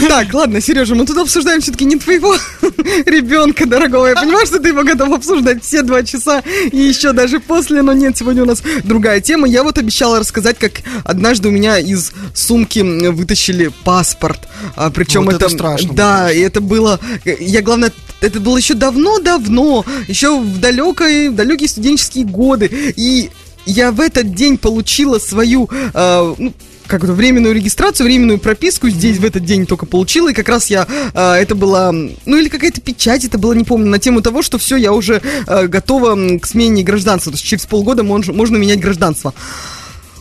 Так, 0.08 0.34
ладно, 0.34 0.62
Сережа, 0.62 0.96
мы 0.96 1.06
тут 1.06 1.18
обсуждаем 1.18 1.62
все-таки 1.62 1.86
не 1.86 1.98
твоего 1.98 2.36
ребенка, 3.06 3.66
дорогого. 3.66 4.08
Я 4.08 4.16
понимаю, 4.16 4.46
что 4.46 4.60
ты 4.60 4.70
его 4.70 4.84
готов 4.84 5.14
обсуждать 5.14 5.64
все 5.64 5.82
два 5.82 6.04
часа 6.04 6.44
и 6.72 6.78
еще 6.78 7.14
даже 7.14 7.40
после, 7.40 7.82
но 7.82 7.94
нет, 7.94 8.18
сегодня 8.18 8.44
у 8.44 8.46
нас 8.46 8.62
другая 8.84 9.22
тема. 9.22 9.48
Я 9.48 9.64
вот 9.64 9.78
обещала 9.78 10.20
рассказать, 10.20 10.58
как 10.60 10.82
однажды 11.04 11.50
у 11.50 11.52
меня 11.52 11.80
из 11.80 12.12
сумки 12.34 12.80
вытащили 12.80 13.72
паспорт. 13.84 14.48
А, 14.76 14.90
причем 14.90 15.26
Вот 15.26 15.36
это... 15.36 15.46
это 15.46 15.54
страшно 15.54 15.94
Да, 15.94 16.32
и 16.32 16.40
это 16.40 16.62
было... 16.62 17.00
Я, 17.26 17.62
главное, 17.62 17.92
это 18.26 18.40
было 18.40 18.58
еще 18.58 18.74
давно-давно, 18.74 19.86
еще 20.08 20.40
в 20.40 20.60
далекой, 20.60 21.30
в 21.30 21.36
далекие 21.36 21.70
студенческие 21.70 22.26
годы. 22.26 22.70
И 22.96 23.30
я 23.66 23.92
в 23.92 24.00
этот 24.00 24.34
день 24.34 24.58
получила 24.58 25.20
свою, 25.20 25.70
э, 25.72 26.36
ну, 26.38 26.54
как 26.88 27.04
это, 27.04 27.14
временную 27.14 27.56
регистрацию, 27.56 28.06
временную 28.06 28.38
прописку 28.38 28.90
здесь 28.90 29.18
в 29.18 29.26
этот 29.26 29.44
день 29.44 29.66
только 29.66 29.88
получила, 29.88 30.30
и 30.30 30.34
как 30.34 30.50
раз 30.50 30.68
я, 30.70 30.86
э, 31.14 31.32
это 31.34 31.56
была, 31.56 31.92
ну 31.92 32.38
или 32.38 32.48
какая-то 32.48 32.80
печать, 32.82 33.26
это 33.26 33.38
было, 33.40 33.54
не 33.54 33.64
помню, 33.64 33.90
на 33.90 33.98
тему 33.98 34.22
того, 34.22 34.44
что 34.44 34.58
все, 34.60 34.76
я 34.76 34.94
уже 34.94 35.22
э, 35.48 35.68
готова 35.68 36.16
к 36.38 36.46
смене 36.46 36.84
гражданства, 36.84 37.32
то 37.32 37.38
есть 37.38 37.46
через 37.46 37.66
полгода 37.66 38.04
мон- 38.04 38.24
можно 38.28 38.58
менять 38.58 38.80
гражданство. 38.80 39.34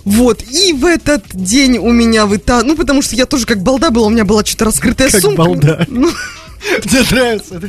Вот, 0.04 0.42
и 0.42 0.72
в 0.74 0.84
этот 0.84 1.24
день 1.32 1.78
у 1.78 1.90
меня 1.90 2.26
выта... 2.26 2.62
Ну, 2.62 2.76
потому 2.76 3.00
что 3.00 3.16
я 3.16 3.24
тоже 3.24 3.46
как 3.46 3.62
балда 3.62 3.90
была, 3.90 4.06
у 4.06 4.10
меня 4.10 4.24
была 4.26 4.44
что-то 4.44 4.66
раскрытая 4.66 5.10
Как 5.10 5.20
сумка. 5.22 5.36
балда. 5.42 5.86
Ну, 5.88 6.10
Мне 6.84 7.00
нравится. 7.10 7.60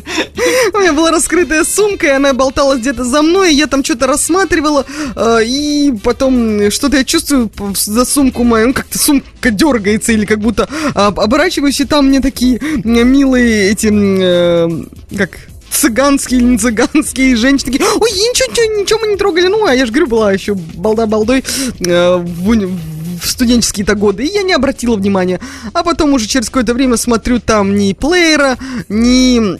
у 0.73 0.77
меня 0.77 0.93
была 0.93 1.11
раскрытая 1.11 1.63
сумка, 1.63 2.07
и 2.07 2.11
она 2.11 2.33
болталась 2.33 2.79
где-то 2.79 3.03
за 3.03 3.21
мной, 3.21 3.53
и 3.53 3.55
я 3.55 3.67
там 3.67 3.83
что-то 3.83 4.07
рассматривала, 4.07 4.85
э, 5.15 5.39
и 5.45 5.93
потом 6.03 6.71
что-то 6.71 6.97
я 6.97 7.03
чувствую 7.03 7.49
за 7.73 8.05
сумку 8.05 8.43
мою, 8.43 8.67
ну, 8.67 8.73
как-то 8.73 8.97
сумка 8.97 9.51
дергается, 9.51 10.11
или 10.11 10.25
как 10.25 10.39
будто 10.39 10.67
а, 10.93 11.07
оборачиваюсь, 11.07 11.79
и 11.79 11.85
там 11.85 12.07
мне 12.07 12.21
такие 12.21 12.59
милые 12.83 13.71
эти, 13.71 13.89
э, 13.91 14.69
как 15.17 15.31
цыганские 15.71 16.39
или 16.39 16.47
не 16.47 16.57
цыганские 16.57 17.35
женщины 17.35 17.73
такие, 17.73 17.89
ой, 17.89 18.11
ничего, 18.11 18.51
ничего, 18.51 18.81
ничего 18.81 18.99
мы 18.99 19.07
не 19.07 19.17
трогали, 19.17 19.47
ну, 19.47 19.65
а 19.65 19.75
я 19.75 19.85
же 19.85 19.91
говорю, 19.91 20.07
была 20.07 20.31
еще 20.31 20.53
балда-балдой 20.53 21.43
э, 21.79 22.15
в, 22.15 22.77
в 23.21 23.29
студенческие-то 23.29 23.95
годы, 23.95 24.25
и 24.25 24.33
я 24.33 24.43
не 24.43 24.53
обратила 24.53 24.95
внимания. 24.95 25.39
А 25.73 25.83
потом 25.83 26.13
уже 26.13 26.27
через 26.27 26.47
какое-то 26.47 26.73
время 26.73 26.97
смотрю, 26.97 27.39
там 27.39 27.75
ни 27.75 27.93
плеера, 27.93 28.57
ни 28.89 29.57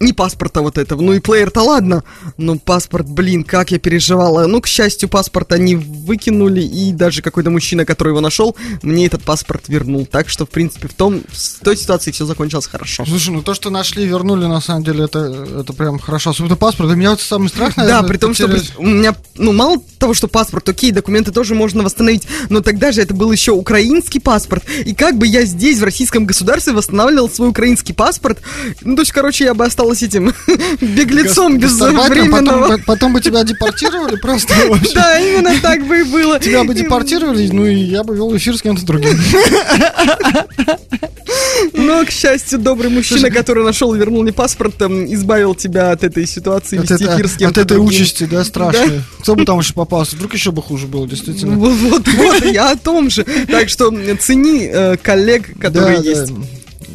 ни 0.00 0.12
паспорта 0.12 0.60
вот 0.62 0.78
этого. 0.78 1.00
Ну 1.02 1.12
и 1.12 1.20
плеер-то 1.20 1.62
ладно, 1.62 2.04
но 2.36 2.58
паспорт, 2.58 3.08
блин, 3.08 3.44
как 3.44 3.70
я 3.70 3.78
переживала. 3.78 4.46
Ну, 4.46 4.60
к 4.60 4.66
счастью, 4.66 5.08
паспорт 5.08 5.52
они 5.52 5.76
выкинули, 5.76 6.62
и 6.62 6.92
даже 6.92 7.22
какой-то 7.22 7.50
мужчина, 7.50 7.84
который 7.84 8.10
его 8.10 8.20
нашел, 8.20 8.56
мне 8.82 9.06
этот 9.06 9.22
паспорт 9.22 9.68
вернул. 9.68 10.06
Так 10.06 10.28
что, 10.28 10.46
в 10.46 10.50
принципе, 10.50 10.88
в 10.88 10.94
том, 10.94 11.22
в 11.28 11.64
той 11.64 11.76
ситуации 11.76 12.10
все 12.10 12.26
закончилось 12.26 12.66
хорошо. 12.66 13.04
Слушай, 13.06 13.30
ну 13.34 13.42
то, 13.42 13.54
что 13.54 13.70
нашли, 13.70 14.04
вернули, 14.06 14.46
на 14.46 14.60
самом 14.60 14.84
деле, 14.84 15.04
это, 15.04 15.18
это 15.60 15.72
прям 15.72 15.98
хорошо. 15.98 16.30
Особенно 16.30 16.56
паспорт. 16.56 16.88
Для 16.88 16.96
меня 16.98 17.10
вот 17.10 17.20
самый 17.20 17.48
страх, 17.48 17.76
наверное, 17.76 18.02
Да, 18.02 18.08
при 18.08 18.16
том, 18.18 18.34
что 18.34 18.48
потерять- 18.48 18.72
при- 18.72 18.84
у 18.84 18.86
меня, 18.86 19.14
ну, 19.36 19.52
мало 19.52 19.78
того, 19.98 20.14
что 20.14 20.28
паспорт, 20.28 20.68
окей, 20.68 20.90
документы 20.90 21.30
тоже 21.32 21.54
можно 21.54 21.82
восстановить, 21.82 22.26
но 22.50 22.60
тогда 22.60 22.92
же 22.92 23.00
это 23.02 23.14
был 23.14 23.30
еще 23.32 23.52
украинский 23.52 24.20
паспорт, 24.20 24.64
и 24.84 24.94
как 24.94 25.16
бы 25.18 25.26
я 25.26 25.44
здесь, 25.44 25.78
в 25.78 25.84
российском 25.84 26.26
государстве, 26.26 26.72
восстанавливал 26.72 27.30
свой 27.30 27.48
украинский 27.48 27.94
паспорт, 27.94 28.38
ну, 28.82 28.96
то 28.96 29.02
есть, 29.02 29.12
короче, 29.12 29.44
я 29.44 29.54
бы 29.54 29.64
осталась 29.84 30.02
этим 30.02 30.32
беглецом 30.80 31.58
безвременного. 31.58 32.62
Потом, 32.62 32.82
потом 32.84 33.12
бы 33.12 33.20
тебя 33.20 33.44
депортировали 33.44 34.16
просто. 34.16 34.54
Да, 34.94 35.18
именно 35.18 35.60
так 35.60 35.86
бы 35.86 36.00
и 36.00 36.02
было. 36.04 36.38
Тебя 36.38 36.64
бы 36.64 36.74
депортировали, 36.74 37.48
ну 37.50 37.66
и 37.66 37.74
я 37.74 38.04
бы 38.04 38.14
вел 38.14 38.36
эфир 38.36 38.56
с 38.56 38.62
кем-то 38.62 38.84
другим. 38.86 39.18
Но, 41.72 42.04
к 42.04 42.10
счастью, 42.10 42.58
добрый 42.58 42.90
мужчина, 42.90 43.30
который 43.30 43.64
нашел 43.64 43.94
и 43.94 43.98
вернул 43.98 44.22
мне 44.22 44.32
паспорт, 44.32 44.80
эм, 44.82 45.12
избавил 45.12 45.54
тебя 45.54 45.90
от 45.92 46.04
этой 46.04 46.26
ситуации 46.26 46.78
От, 46.78 46.90
вести 46.90 47.04
это- 47.04 47.14
эфир 47.16 47.28
с 47.28 47.32
от 47.32 47.38
кем-то 47.38 47.60
этой 47.60 47.74
другим. 47.76 47.88
участи, 47.88 48.24
да, 48.24 48.44
страшной. 48.44 49.02
Кто 49.20 49.34
бы 49.34 49.44
там 49.44 49.58
еще 49.58 49.72
попался? 49.74 50.16
Вдруг 50.16 50.34
еще 50.34 50.52
бы 50.52 50.62
хуже 50.62 50.86
было, 50.86 51.08
действительно. 51.08 51.56
Вот, 51.56 52.06
вот, 52.06 52.44
я 52.44 52.72
о 52.72 52.76
том 52.76 53.10
же. 53.10 53.24
Так 53.48 53.68
что 53.68 53.92
цени 54.20 54.68
э, 54.72 54.96
коллег, 54.96 55.58
которые 55.58 56.02
есть. 56.02 56.32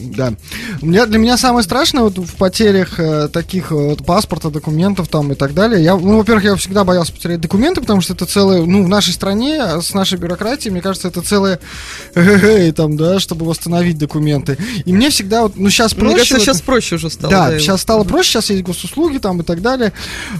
Да. 0.01 0.33
У 0.81 0.85
меня, 0.85 1.05
для 1.05 1.19
меня 1.19 1.37
самое 1.37 1.63
страшное 1.63 2.03
вот 2.03 2.17
в 2.17 2.35
потерях 2.35 2.99
э, 2.99 3.27
таких 3.27 3.71
э, 3.71 3.75
вот 3.75 4.05
паспорта, 4.05 4.49
документов 4.49 5.07
там 5.07 5.31
и 5.31 5.35
так 5.35 5.53
далее. 5.53 5.83
Я, 5.83 5.95
ну, 5.97 6.17
во-первых, 6.17 6.43
я 6.45 6.55
всегда 6.55 6.83
боялся 6.83 7.11
потерять 7.13 7.41
документы, 7.41 7.81
потому 7.81 8.01
что 8.01 8.13
это 8.13 8.25
целое, 8.25 8.63
ну, 8.63 8.83
в 8.83 8.87
нашей 8.87 9.13
стране, 9.13 9.61
а 9.61 9.81
с 9.81 9.93
нашей 9.93 10.17
бюрократией, 10.17 10.71
мне 10.71 10.81
кажется, 10.81 11.07
это 11.09 11.21
целое 11.21 11.59
эгэгэй, 12.15 12.71
там, 12.71 12.97
да, 12.97 13.19
чтобы 13.19 13.45
восстановить 13.45 13.97
документы. 13.97 14.57
И 14.85 14.93
мне 14.93 15.09
всегда 15.09 15.43
вот, 15.43 15.53
ну, 15.55 15.69
сейчас 15.69 15.93
проще. 15.93 16.05
Мне 16.07 16.15
кажется, 16.15 16.35
вот- 16.35 16.43
сейчас 16.43 16.61
проще 16.61 16.95
уже 16.95 17.09
стало. 17.09 17.31
да, 17.31 17.55
и- 17.55 17.59
сейчас 17.59 17.81
стало 17.81 18.03
проще, 18.03 18.29
сейчас 18.31 18.49
есть 18.49 18.63
госуслуги 18.63 19.17
там 19.17 19.41
и 19.41 19.43
так 19.43 19.61
далее. 19.61 19.93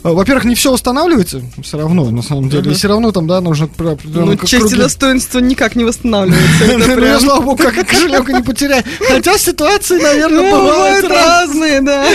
Э, 0.04 0.10
Во-первых, 0.14 0.46
не 0.46 0.56
все 0.56 0.72
устанавливается, 0.74 1.42
все 1.62 1.78
равно, 1.78 2.10
на 2.12 2.22
самом 2.22 2.50
деле. 2.50 2.72
И 2.72 2.74
все 2.76 2.88
равно 2.88 3.12
там, 3.12 3.28
да, 3.28 3.42
нужно 3.42 3.70
Ну, 4.04 4.36
честь 4.38 4.54
и 4.54 4.58
круги. 4.60 4.76
достоинство 4.76 5.40
никак 5.40 5.76
не 5.76 5.84
восстанавливается. 5.84 6.50
Ну, 6.80 6.96
прям- 6.96 7.20
слава 7.20 7.42
богу, 7.42 7.58
как 7.58 7.78
и 7.78 7.84
кошелек 7.84 8.30
и 8.30 8.34
не 8.34 8.42
потеряю. 8.44 8.84
Хотя 9.08 9.38
ситуации, 9.50 10.02
наверное, 10.02 10.52
Ну, 10.52 10.62
бывают 10.62 11.08
разные, 11.08 11.82
да. 11.82 12.06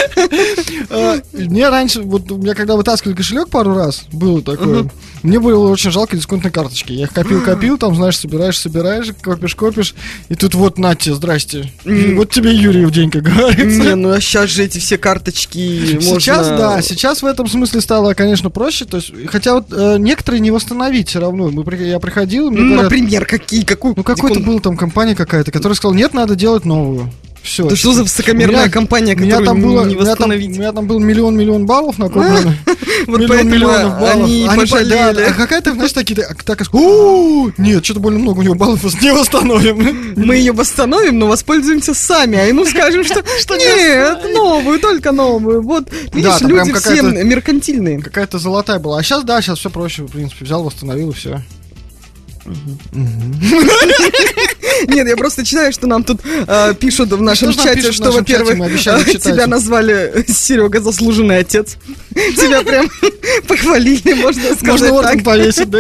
А, 0.91 1.17
Мне 1.33 1.69
раньше, 1.69 2.03
вот 2.03 2.31
у 2.31 2.37
меня 2.37 2.55
когда 2.55 2.77
вытаскивали 2.77 3.15
кошелек 3.15 3.49
пару 3.49 3.75
раз, 3.75 4.05
было 4.13 4.43
такое. 4.43 4.89
Мне 5.25 5.41
было 5.41 5.71
очень 5.71 5.91
жалко 5.91 6.19
дисконтной 6.19 6.53
карточки. 6.53 6.93
Я 6.93 7.05
их 7.05 7.13
копил-копил, 7.13 7.79
там, 7.79 7.95
знаешь, 7.97 8.19
собираешь, 8.19 8.59
собираешь, 8.59 9.07
копишь-копишь. 9.23 9.95
И 10.29 10.35
тут 10.35 10.55
вот, 10.55 10.79
на 10.79 10.95
тебе, 10.95 11.15
здрасте. 11.15 11.73
Вот 11.85 12.31
тебе 12.31 12.55
Юрий 12.55 12.85
в 12.85 12.91
день, 12.91 13.11
как 13.11 13.23
говорится. 13.23 13.65
Не, 13.65 13.95
ну 13.95 14.11
а 14.11 14.21
сейчас 14.21 14.51
же 14.51 14.63
эти 14.63 14.79
все 14.79 14.99
карточки 14.99 15.95
можно... 15.95 16.21
Сейчас, 16.21 16.49
да, 16.49 16.83
сейчас 16.83 17.23
в 17.23 17.27
этом 17.27 17.49
смысле 17.49 17.81
стало, 17.81 18.13
конечно, 18.13 18.51
проще. 18.51 18.85
То 18.85 18.99
есть, 18.99 19.13
хотя 19.29 19.55
вот 19.55 19.69
э, 19.73 19.97
некоторые 19.99 20.43
не 20.43 20.51
восстановить 20.51 21.09
все 21.09 21.21
равно. 21.21 21.51
Мы, 21.51 21.65
я 21.77 21.99
приходил, 22.01 22.49
и 22.49 22.51
мне 22.51 22.75
говорят, 22.75 22.83
Например, 22.85 23.25
какие, 23.25 23.65
какую... 23.65 23.95
ну 23.97 24.03
какой-то 24.05 24.41
был 24.41 24.61
там 24.61 24.77
компания 24.77 25.15
какая-то, 25.15 25.51
которая 25.51 25.75
сказала, 25.75 25.97
нет, 25.97 26.13
надо 26.13 26.37
делать 26.37 26.67
новую. 26.67 27.11
Все. 27.45 27.69
Да 27.69 27.77
что 27.77 27.93
за 27.93 28.03
высокомерная 28.05 28.71
компания, 28.71 29.15
у 29.15 29.19
меня 29.19 29.37
которую 29.39 29.47
там 29.47 29.61
было, 29.61 29.85
не 29.85 29.95
у 29.97 29.99
меня 29.99 29.99
там, 29.99 30.07
восстановить? 30.13 30.57
меня 30.57 30.73
там 30.73 30.87
был 30.87 30.99
миллион-миллион 30.99 31.67
баллов 31.67 31.99
накоплено. 31.99 32.57
Вот 33.07 33.19
Миллион 33.21 33.29
поэтому 33.29 33.51
миллионов 33.55 34.01
баллов. 34.01 34.15
они 34.15 34.47
по- 34.49 34.57
пожалели. 34.57 35.21
а 35.29 35.33
какая-то, 35.35 35.75
знаешь, 35.75 35.93
такие, 35.93 36.15
так, 36.15 36.43
так, 36.43 36.61
и 36.63 36.65
ск- 36.65 36.71
«У, 36.73 37.51
нет, 37.59 37.85
что-то 37.85 38.01
больно 38.01 38.19
много 38.19 38.39
у 38.39 38.43
него 38.43 38.55
баллов, 38.55 38.83
не 39.03 39.13
восстановим. 39.13 40.15
Мы 40.17 40.37
ее 40.37 40.53
восстановим, 40.53 41.19
но 41.19 41.27
воспользуемся 41.27 41.93
сами, 41.93 42.39
а 42.39 42.45
ему 42.45 42.65
скажем, 42.65 43.05
что, 43.05 43.23
нет, 43.57 44.25
новую, 44.33 44.79
только 44.81 45.13
новую. 45.13 45.61
Вот, 45.63 45.85
видишь, 46.15 46.41
люди 46.41 46.73
все 46.73 47.03
меркантильные. 47.03 48.01
Какая-то 48.01 48.39
золотая 48.39 48.79
была. 48.79 49.01
А 49.01 49.03
сейчас, 49.03 49.23
да, 49.25 49.43
сейчас 49.43 49.59
все 49.59 49.69
проще, 49.69 50.03
в 50.05 50.07
принципе, 50.13 50.47
взял, 50.47 50.63
восстановил 50.65 51.11
и 51.11 51.15
все. 51.15 51.43
Нет, 54.89 55.09
я 55.09 55.17
просто 55.17 55.45
читаю, 55.45 55.73
что 55.73 55.87
нам 55.87 56.05
тут 56.05 56.21
э, 56.25 56.75
пишут 56.79 57.11
в 57.13 57.23
нашем 57.23 57.53
Что 57.53 57.63
чате, 57.65 57.93
что, 57.93 58.11
во-первых, 58.11 58.57
тебя 58.83 59.47
назвали 59.47 60.25
Серега 60.29 60.81
заслуженный 60.81 61.39
отец. 61.39 61.77
Тебя 62.15 62.63
прям 62.63 62.91
похвалили, 63.49 64.13
можно 64.15 64.43
сказать 64.43 64.63
Можно 64.63 64.93
орден 64.93 65.17
так. 65.19 65.25
повесить, 65.25 65.71
да? 65.71 65.79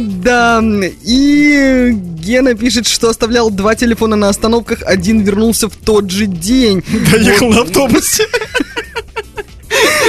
Да, 0.00 0.64
и 1.02 1.90
Гена 1.92 2.54
пишет, 2.54 2.86
что 2.86 3.10
оставлял 3.10 3.50
два 3.50 3.74
телефона 3.74 4.16
на 4.16 4.28
остановках, 4.28 4.82
один 4.84 5.20
вернулся 5.20 5.68
в 5.68 5.76
тот 5.76 6.10
же 6.10 6.26
день. 6.26 6.82
Доехал 7.10 7.50
на 7.50 7.60
автобусе. 7.62 8.26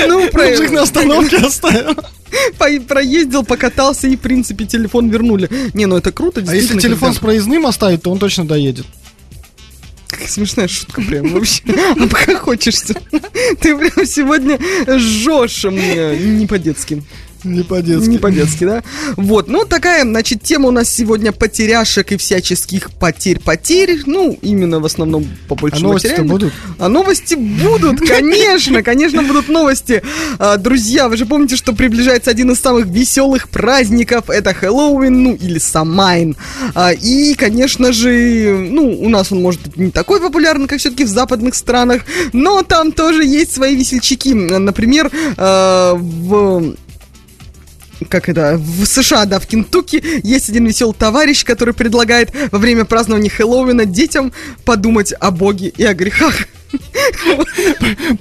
Ну, 0.07 0.25
их 0.25 0.71
на 0.71 0.83
остановке 0.83 1.37
оставил. 1.37 1.95
проездил, 2.87 3.43
покатался 3.43 4.07
и, 4.07 4.15
в 4.15 4.19
принципе, 4.19 4.65
телефон 4.65 5.09
вернули. 5.09 5.49
Не, 5.73 5.85
ну 5.85 5.97
это 5.97 6.11
круто, 6.11 6.43
А 6.47 6.55
если 6.55 6.79
телефон 6.79 7.13
с 7.13 7.19
проездным 7.19 7.65
оставить, 7.65 8.03
то 8.03 8.11
он 8.11 8.19
точно 8.19 8.45
доедет. 8.45 8.85
Какая 10.07 10.27
смешная 10.29 10.67
шутка 10.67 11.01
прям 11.01 11.33
вообще. 11.33 11.63
Обхохочешься. 11.99 12.93
Ты 13.61 13.77
прям 13.77 14.05
сегодня 14.05 14.57
жжешь 14.87 15.65
мне 15.65 16.17
не 16.17 16.47
по-детски. 16.47 17.03
Не 17.43 17.63
по-детски. 17.63 18.09
Не 18.09 18.17
по-детски, 18.17 18.65
да? 18.65 18.83
Вот, 19.15 19.47
ну 19.47 19.65
такая, 19.65 20.03
значит, 20.03 20.41
тема 20.43 20.69
у 20.69 20.71
нас 20.71 20.89
сегодня 20.89 21.31
потеряшек 21.31 22.11
и 22.11 22.17
всяческих 22.17 22.91
потерь-потерь. 22.91 24.01
Ну, 24.05 24.37
именно 24.41 24.79
в 24.79 24.85
основном 24.85 25.25
по 25.47 25.55
А 25.55 25.57
больше 25.59 25.81
новости-то 25.81 26.23
материальных. 26.23 26.31
будут? 26.31 26.53
А 26.79 26.89
новости 26.89 27.35
будут, 27.35 27.99
конечно, 28.01 28.83
конечно 28.83 29.23
будут 29.23 29.49
новости. 29.49 30.01
А, 30.39 30.57
друзья, 30.57 31.09
вы 31.09 31.17
же 31.17 31.25
помните, 31.25 31.55
что 31.55 31.73
приближается 31.73 32.31
один 32.31 32.51
из 32.51 32.59
самых 32.59 32.87
веселых 32.87 33.49
праздников. 33.49 34.29
Это 34.29 34.53
Хэллоуин, 34.53 35.23
ну 35.23 35.35
или 35.35 35.59
Самайн. 35.59 36.35
А, 36.73 36.91
и, 36.93 37.33
конечно 37.35 37.91
же, 37.91 38.67
ну, 38.69 38.99
у 38.99 39.09
нас 39.09 39.31
он 39.31 39.41
может 39.41 39.61
быть 39.61 39.77
не 39.77 39.91
такой 39.91 40.19
популярный, 40.21 40.67
как 40.67 40.79
все-таки 40.79 41.03
в 41.03 41.09
западных 41.09 41.55
странах, 41.55 42.03
но 42.33 42.63
там 42.63 42.91
тоже 42.91 43.23
есть 43.23 43.53
свои 43.53 43.75
весельчаки. 43.75 44.33
Например, 44.33 45.11
э, 45.37 45.93
в 45.95 46.75
как 48.09 48.29
это, 48.29 48.57
в 48.57 48.85
США, 48.85 49.25
да, 49.25 49.39
в 49.39 49.47
Кентукки 49.47 50.03
есть 50.23 50.49
один 50.49 50.65
веселый 50.65 50.95
товарищ, 50.97 51.43
который 51.43 51.73
предлагает 51.73 52.31
во 52.51 52.59
время 52.59 52.85
празднования 52.85 53.29
Хэллоуина 53.29 53.85
детям 53.85 54.31
подумать 54.65 55.13
о 55.19 55.31
Боге 55.31 55.73
и 55.75 55.83
о 55.83 55.93
грехах. 55.93 56.35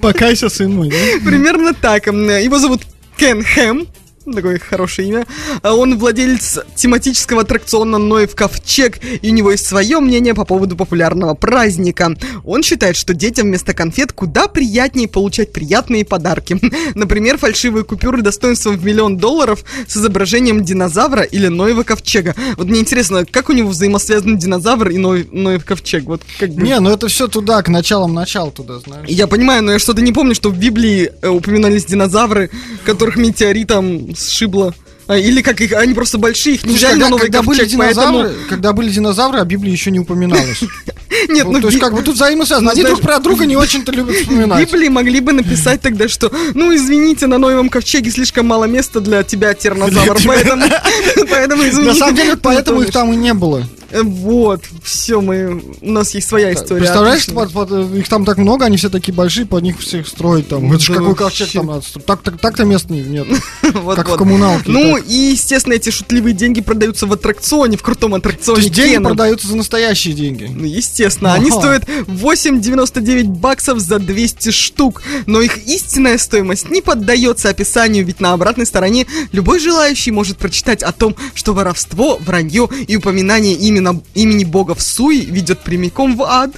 Покайся, 0.01 0.49
сын 0.49 0.73
мой? 0.73 0.93
Примерно 1.25 1.75
так. 1.75 2.07
Его 2.07 2.59
зовут 2.59 2.83
Кен 3.17 3.43
Хэм. 3.43 3.87
Такое 4.35 4.59
хорошее 4.59 5.09
имя. 5.09 5.27
А 5.63 5.75
Он 5.75 5.97
владелец 5.99 6.59
тематического 6.75 7.43
аттракциона 7.43 7.99
Ноев 7.99 8.35
Ковчег, 8.35 8.99
и 9.23 9.31
у 9.31 9.33
него 9.33 9.53
есть 9.53 9.67
свое 9.67 10.01
мнение 10.01 10.35
по 10.35 10.45
поводу 10.45 10.75
популярного 10.75 11.35
праздника. 11.35 12.17
Он 12.45 12.65
считает, 12.65 12.97
что 12.97 13.15
детям 13.15 13.47
вместо 13.47 13.73
конфет 13.73 14.13
куда 14.13 14.49
приятнее 14.49 15.07
получать 15.07 15.53
приятные 15.53 16.05
подарки. 16.05 16.59
Например, 16.95 17.39
фальшивые 17.39 17.85
купюры 17.85 18.21
достоинством 18.21 18.77
в 18.77 18.85
миллион 18.85 19.17
долларов 19.17 19.65
с 19.87 19.97
изображением 19.97 20.65
динозавра 20.65 21.23
или 21.23 21.47
Ноева 21.47 21.85
Ковчега. 21.85 22.35
Вот 22.57 22.67
мне 22.67 22.81
интересно, 22.81 23.25
как 23.25 23.49
у 23.49 23.53
него 23.53 23.69
взаимосвязаны 23.69 24.37
динозавр 24.37 24.89
и 24.89 24.99
Ноев 24.99 25.65
Ковчег? 25.65 26.03
Вот 26.05 26.23
как 26.41 26.51
бы... 26.51 26.63
Не, 26.63 26.81
ну 26.81 26.91
это 26.91 27.07
все 27.07 27.29
туда, 27.29 27.63
к 27.63 27.69
началам 27.69 28.13
начал 28.13 28.51
туда, 28.51 28.81
знаешь. 28.81 29.09
Я 29.09 29.29
понимаю, 29.29 29.63
но 29.63 29.73
я 29.73 29.79
что-то 29.79 30.03
не 30.03 30.13
помню, 30.13 30.35
что 30.35 30.51
в 30.51 30.59
Библии 30.59 31.13
э, 31.23 31.29
упоминались 31.29 31.85
динозавры, 31.85 32.51
которых 32.85 33.17
метеоритом 33.17 34.16
сшибло. 34.17 34.75
А, 35.09 35.17
или 35.17 35.41
как 35.41 35.61
их, 35.61 35.73
они 35.73 35.95
просто 35.95 36.19
большие, 36.19 36.57
их 36.57 36.65
не 36.65 36.71
Слушай, 36.71 36.79
взяли 36.79 36.95
на 36.95 37.01
когда, 37.01 37.11
новый 37.11 37.23
когда 37.23 37.43
были 37.43 37.59
ковчег, 37.61 37.79
поэтому... 37.79 38.19
динозавры, 38.19 38.49
когда 38.49 38.73
были 38.73 38.91
динозавры, 38.91 39.39
о 39.39 39.45
Библии 39.45 39.71
еще 39.71 39.93
не 39.93 40.01
упоминалось. 40.01 40.65
Нет, 41.29 41.47
ну 41.47 41.61
то 41.61 41.69
есть 41.69 41.79
как 41.79 41.95
бы 41.95 42.03
тут 42.03 42.17
взаимосвязано. 42.17 42.67
Ну, 42.67 42.71
Они 42.73 42.81
знаешь, 42.81 42.97
друг 42.97 43.09
про 43.09 43.21
друга 43.21 43.47
не 43.47 43.57
очень-то 43.57 43.93
любят 43.93 44.17
вспоминать. 44.17 44.67
Библии 44.67 44.89
могли 44.89 45.21
бы 45.21 45.33
написать 45.33 45.81
тогда, 45.81 46.09
что, 46.09 46.33
ну, 46.55 46.75
извините, 46.75 47.29
на 47.29 47.39
новом 47.39 47.69
ковчеге 47.69 48.11
слишком 48.11 48.47
мало 48.47 48.65
места 48.65 49.01
для 49.01 49.23
тебя, 49.23 49.55
тернозавр, 49.55 50.19
поэтому, 50.27 50.67
поэтому 51.31 51.63
извините. 51.63 51.93
На 51.93 51.95
самом 51.95 52.17
деле, 52.17 52.37
поэтому 52.37 52.83
их 52.83 52.91
там 52.91 53.13
и 53.13 53.17
не 53.17 53.33
было. 53.33 53.65
Э, 53.97 54.03
Вот, 54.03 54.63
все, 54.83 55.21
мы, 55.21 55.63
у 55.81 55.91
нас 55.91 56.15
есть 56.15 56.29
своя 56.29 56.53
история. 56.53 56.81
Представляешь, 56.81 57.27
под- 57.27 57.53
под- 57.53 57.95
их 57.95 58.09
там 58.09 58.25
так 58.25 58.39
много, 58.39 58.65
они 58.67 58.77
все 58.77 58.89
такие 58.91 59.13
большие, 59.15 59.47
под 59.47 59.63
них 59.63 59.79
всех 59.81 60.07
строить 60.07 60.49
там. 60.49 60.71
Это 60.73 60.83
же 60.83 60.95
какой 60.95 61.15
ковчег 61.15 61.51
там 61.53 61.67
надо 61.67 61.81
строить. 61.83 62.07
Так- 62.07 62.23
так- 62.23 62.39
Так-то 62.41 62.65
мест 62.65 62.91
не- 62.91 63.01
нет. 63.03 63.27
Вот, 63.63 63.97
Как 63.97 64.07
в 64.07 64.11
вот. 64.11 64.19
коммуналке. 64.19 64.71
Ну, 64.71 64.97
так. 64.97 65.07
и, 65.09 65.31
естественно, 65.33 65.75
эти 65.75 65.91
шутливые 65.91 66.35
деньги 66.35 66.61
продаются 66.61 67.07
в 67.07 67.13
аттракционе, 67.13 67.77
в 67.77 67.83
крутом 67.83 68.11
То 68.13 68.17
аттракционе 68.19 68.63
есть 68.63 68.75
деньги 68.75 68.93
Кена. 68.93 69.09
продаются 69.09 69.49
за 69.49 69.57
настоящие 69.57 70.15
деньги. 70.15 70.49
Ну, 70.53 70.65
естественно, 70.65 71.33
они 71.35 71.51
Ага. 71.51 71.59
стоят 71.61 71.85
8,99 72.07 73.27
баксов 73.29 73.81
за 73.81 73.99
200 73.99 74.51
штук, 74.51 75.03
но 75.27 75.41
их 75.41 75.67
истинная 75.67 76.19
стоимость 76.19 76.71
не 76.71 76.81
поддается 76.83 77.49
описанию, 77.49 78.05
ведь 78.05 78.21
на 78.21 78.33
обратной 78.33 78.67
стороне 78.67 79.07
любой 79.33 79.59
желающий 79.59 80.11
может 80.11 80.37
прочитать 80.39 80.83
о 80.83 80.93
том, 80.93 81.17
что 81.35 81.53
воровство, 81.55 82.19
вранье 82.21 82.69
и 82.87 82.97
упоминание 82.97 83.55
именно, 83.55 83.86
имени 84.15 84.45
бога 84.45 84.75
в 84.75 84.83
суе 84.83 85.21
ведет 85.25 85.61
прямиком 85.61 86.17
в 86.17 86.23
ад. 86.23 86.51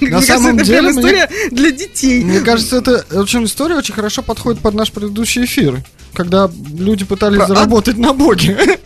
Мне 0.00 0.10
кажется, 0.10 0.34
самом 0.34 0.56
это 0.56 0.64
деле, 0.64 0.78
прям 0.80 0.92
мне- 0.92 1.00
история 1.00 1.30
для 1.50 1.70
детей. 1.70 2.24
Мне 2.24 2.40
кажется, 2.40 2.76
это 2.76 3.04
очень 3.12 3.44
история 3.44 3.76
очень 3.76 3.94
хорошо 3.94 4.22
подходит 4.22 4.60
под 4.62 4.74
наш 4.74 4.90
предыдущий 4.90 5.44
эфир, 5.44 5.82
когда 6.14 6.50
люди 6.78 7.04
пытались 7.04 7.38
Про- 7.38 7.46
заработать 7.48 7.98
на 7.98 8.12
боге. 8.14 8.78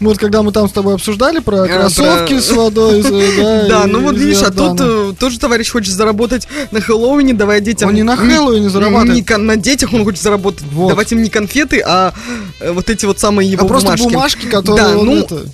Вот 0.00 0.18
когда 0.18 0.42
мы 0.42 0.50
там 0.50 0.68
с 0.68 0.72
тобой 0.72 0.94
обсуждали 0.94 1.38
про 1.38 1.64
кроссовки 1.68 2.32
про- 2.34 2.40
с 2.42 2.50
водой, 2.50 3.02
да, 3.02 3.66
Да, 3.68 3.84
и- 3.84 3.86
ну 3.86 4.00
вот 4.00 4.16
видишь, 4.16 4.42
а 4.42 4.50
тут 4.50 4.80
э, 4.80 5.12
тоже 5.16 5.38
товарищ 5.38 5.70
хочет 5.70 5.94
заработать 5.94 6.48
на 6.72 6.80
Хэллоуине, 6.80 7.34
давая 7.34 7.60
детям... 7.60 7.88
Он 7.90 7.94
не 7.94 8.02
на 8.02 8.16
Хэллоуине 8.16 8.68
зарабатывает. 8.68 9.14
Не 9.14 9.22
кон- 9.22 9.46
на 9.46 9.56
детях 9.56 9.92
он 9.92 10.02
хочет 10.02 10.20
заработать. 10.20 10.64
Вот. 10.72 10.88
Давать 10.88 11.12
им 11.12 11.22
не 11.22 11.30
конфеты, 11.30 11.80
а 11.86 12.12
э, 12.58 12.72
вот 12.72 12.90
эти 12.90 13.06
вот 13.06 13.20
самые 13.20 13.48
его 13.48 13.64
а 13.64 13.68
просто 13.68 13.94
бумажки. 13.96 14.46
которые 14.46 14.84
Да, 14.84 14.94
ну, 14.94 15.16
это... 15.18 15.44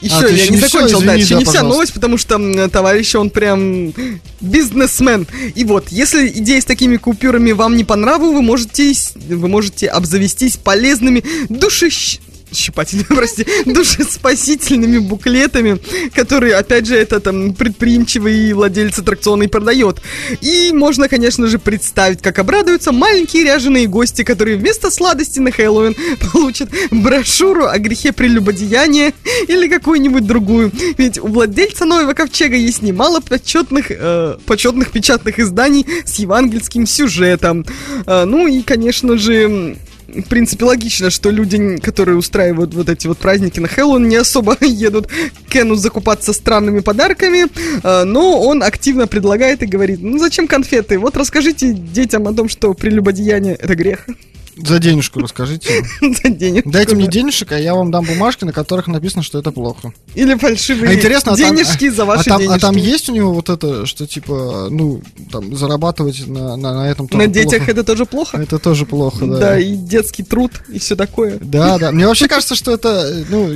Еще 0.00 0.14
А, 0.16 0.28
я 0.28 0.48
не 0.48 0.58
закончил, 0.58 1.00
да, 1.00 1.16
Извини, 1.16 1.22
еще 1.22 1.34
да, 1.34 1.38
не 1.38 1.44
вся 1.44 1.52
пожалуйста. 1.52 1.74
новость, 1.74 1.92
потому 1.94 2.18
что 2.18 2.68
товарищ, 2.68 3.14
он 3.14 3.30
прям 3.30 3.92
бизнесмен. 4.40 5.26
И 5.54 5.64
вот, 5.64 5.88
если 5.88 6.28
идея 6.28 6.60
с 6.60 6.64
такими 6.64 6.96
купюрами 6.96 7.52
вам 7.52 7.76
не 7.76 7.84
по 7.84 7.96
нраву, 7.96 8.32
вы 8.32 8.42
можете, 8.42 8.92
вы 9.14 9.48
можете 9.48 9.88
обзавестись 9.88 10.56
полезными 10.56 11.24
душещ... 11.48 12.18
душещипательными, 12.54 13.06
прости, 13.16 13.46
душеспасительными 13.66 14.98
буклетами, 14.98 15.78
которые, 16.14 16.54
опять 16.54 16.86
же, 16.86 16.96
это 16.96 17.20
там 17.20 17.52
предприимчивый 17.54 18.52
владелец 18.52 18.98
аттракциона 18.98 19.42
и 19.42 19.48
продает. 19.48 20.00
И 20.40 20.70
можно, 20.72 21.08
конечно 21.08 21.46
же, 21.46 21.58
представить, 21.58 22.22
как 22.22 22.38
обрадуются 22.38 22.92
маленькие 22.92 23.44
ряженые 23.44 23.86
гости, 23.86 24.22
которые 24.22 24.56
вместо 24.56 24.90
сладости 24.90 25.40
на 25.40 25.50
Хэллоуин 25.50 25.94
получат 26.32 26.70
брошюру 26.90 27.66
о 27.66 27.78
грехе 27.78 28.12
прелюбодеяния 28.12 29.12
или 29.48 29.68
какую-нибудь 29.68 30.26
другую. 30.26 30.72
Ведь 30.96 31.18
у 31.18 31.26
владельца 31.26 31.84
нового 31.84 32.14
ковчега 32.14 32.56
есть 32.56 32.82
немало 32.82 33.20
почетных, 33.20 33.86
э, 33.90 34.36
почетных 34.46 34.92
печатных 34.92 35.38
изданий 35.38 35.86
с 36.04 36.14
евангельским 36.16 36.86
сюжетом. 36.86 37.66
Э, 38.06 38.24
ну 38.24 38.46
и, 38.46 38.62
конечно 38.62 39.18
же, 39.18 39.76
в 40.14 40.28
принципе, 40.28 40.64
логично, 40.64 41.10
что 41.10 41.30
люди, 41.30 41.78
которые 41.78 42.16
устраивают 42.16 42.74
вот 42.74 42.88
эти 42.88 43.06
вот 43.06 43.18
праздники 43.18 43.60
на 43.60 43.68
Хэллоуин, 43.68 44.08
не 44.08 44.16
особо 44.16 44.56
едут 44.60 45.08
к 45.08 45.50
Кену 45.50 45.74
закупаться 45.74 46.32
странными 46.32 46.80
подарками, 46.80 47.46
э, 47.82 48.04
но 48.04 48.40
он 48.40 48.62
активно 48.62 49.06
предлагает 49.06 49.62
и 49.62 49.66
говорит, 49.66 50.00
ну 50.00 50.18
зачем 50.18 50.46
конфеты? 50.46 50.98
Вот 50.98 51.16
расскажите 51.16 51.72
детям 51.72 52.28
о 52.28 52.32
том, 52.32 52.48
что 52.48 52.74
прелюбодеяние 52.74 53.54
это 53.54 53.74
грех. 53.74 54.06
За 54.56 54.78
денежку 54.78 55.20
расскажите. 55.20 55.68
За 56.00 56.28
денежку, 56.28 56.70
Дайте 56.70 56.94
мне 56.94 57.08
денежек, 57.08 57.50
а 57.52 57.58
я 57.58 57.74
вам 57.74 57.90
дам 57.90 58.04
бумажки, 58.04 58.44
на 58.44 58.52
которых 58.52 58.86
написано, 58.86 59.22
что 59.22 59.38
это 59.38 59.50
плохо. 59.50 59.92
Или 60.14 60.34
фальшивые 60.36 60.90
А 60.90 60.94
интересно, 60.94 61.32
а 61.32 61.36
там- 61.36 61.56
денежки 61.56 61.88
за 61.88 62.02
А 62.02 62.06
ваши 62.06 62.24
там, 62.24 62.36
а 62.38 62.42
денежки. 62.42 62.60
там 62.60 62.76
есть 62.76 63.08
у 63.08 63.12
него 63.12 63.32
вот 63.32 63.48
это, 63.48 63.84
что 63.86 64.06
типа, 64.06 64.68
ну, 64.70 65.02
там, 65.32 65.56
зарабатывать 65.56 66.26
на, 66.28 66.56
на, 66.56 66.74
на 66.74 66.90
этом 66.90 67.08
тоже 67.08 67.26
На 67.26 67.32
детях 67.32 67.58
плохо. 67.58 67.70
это 67.72 67.84
тоже 67.84 68.06
плохо? 68.06 68.36
Это 68.38 68.58
тоже 68.58 68.86
плохо, 68.86 69.26
да. 69.26 69.38
Да, 69.38 69.58
и 69.58 69.74
детский 69.74 70.22
труд, 70.22 70.52
и 70.68 70.78
все 70.78 70.94
такое. 70.94 71.38
Да, 71.40 71.78
да. 71.78 71.90
Мне 71.90 72.06
вообще 72.06 72.28
кажется, 72.28 72.54
что 72.54 72.72
это, 72.72 72.88
э, 73.10 73.24
ну, 73.28 73.46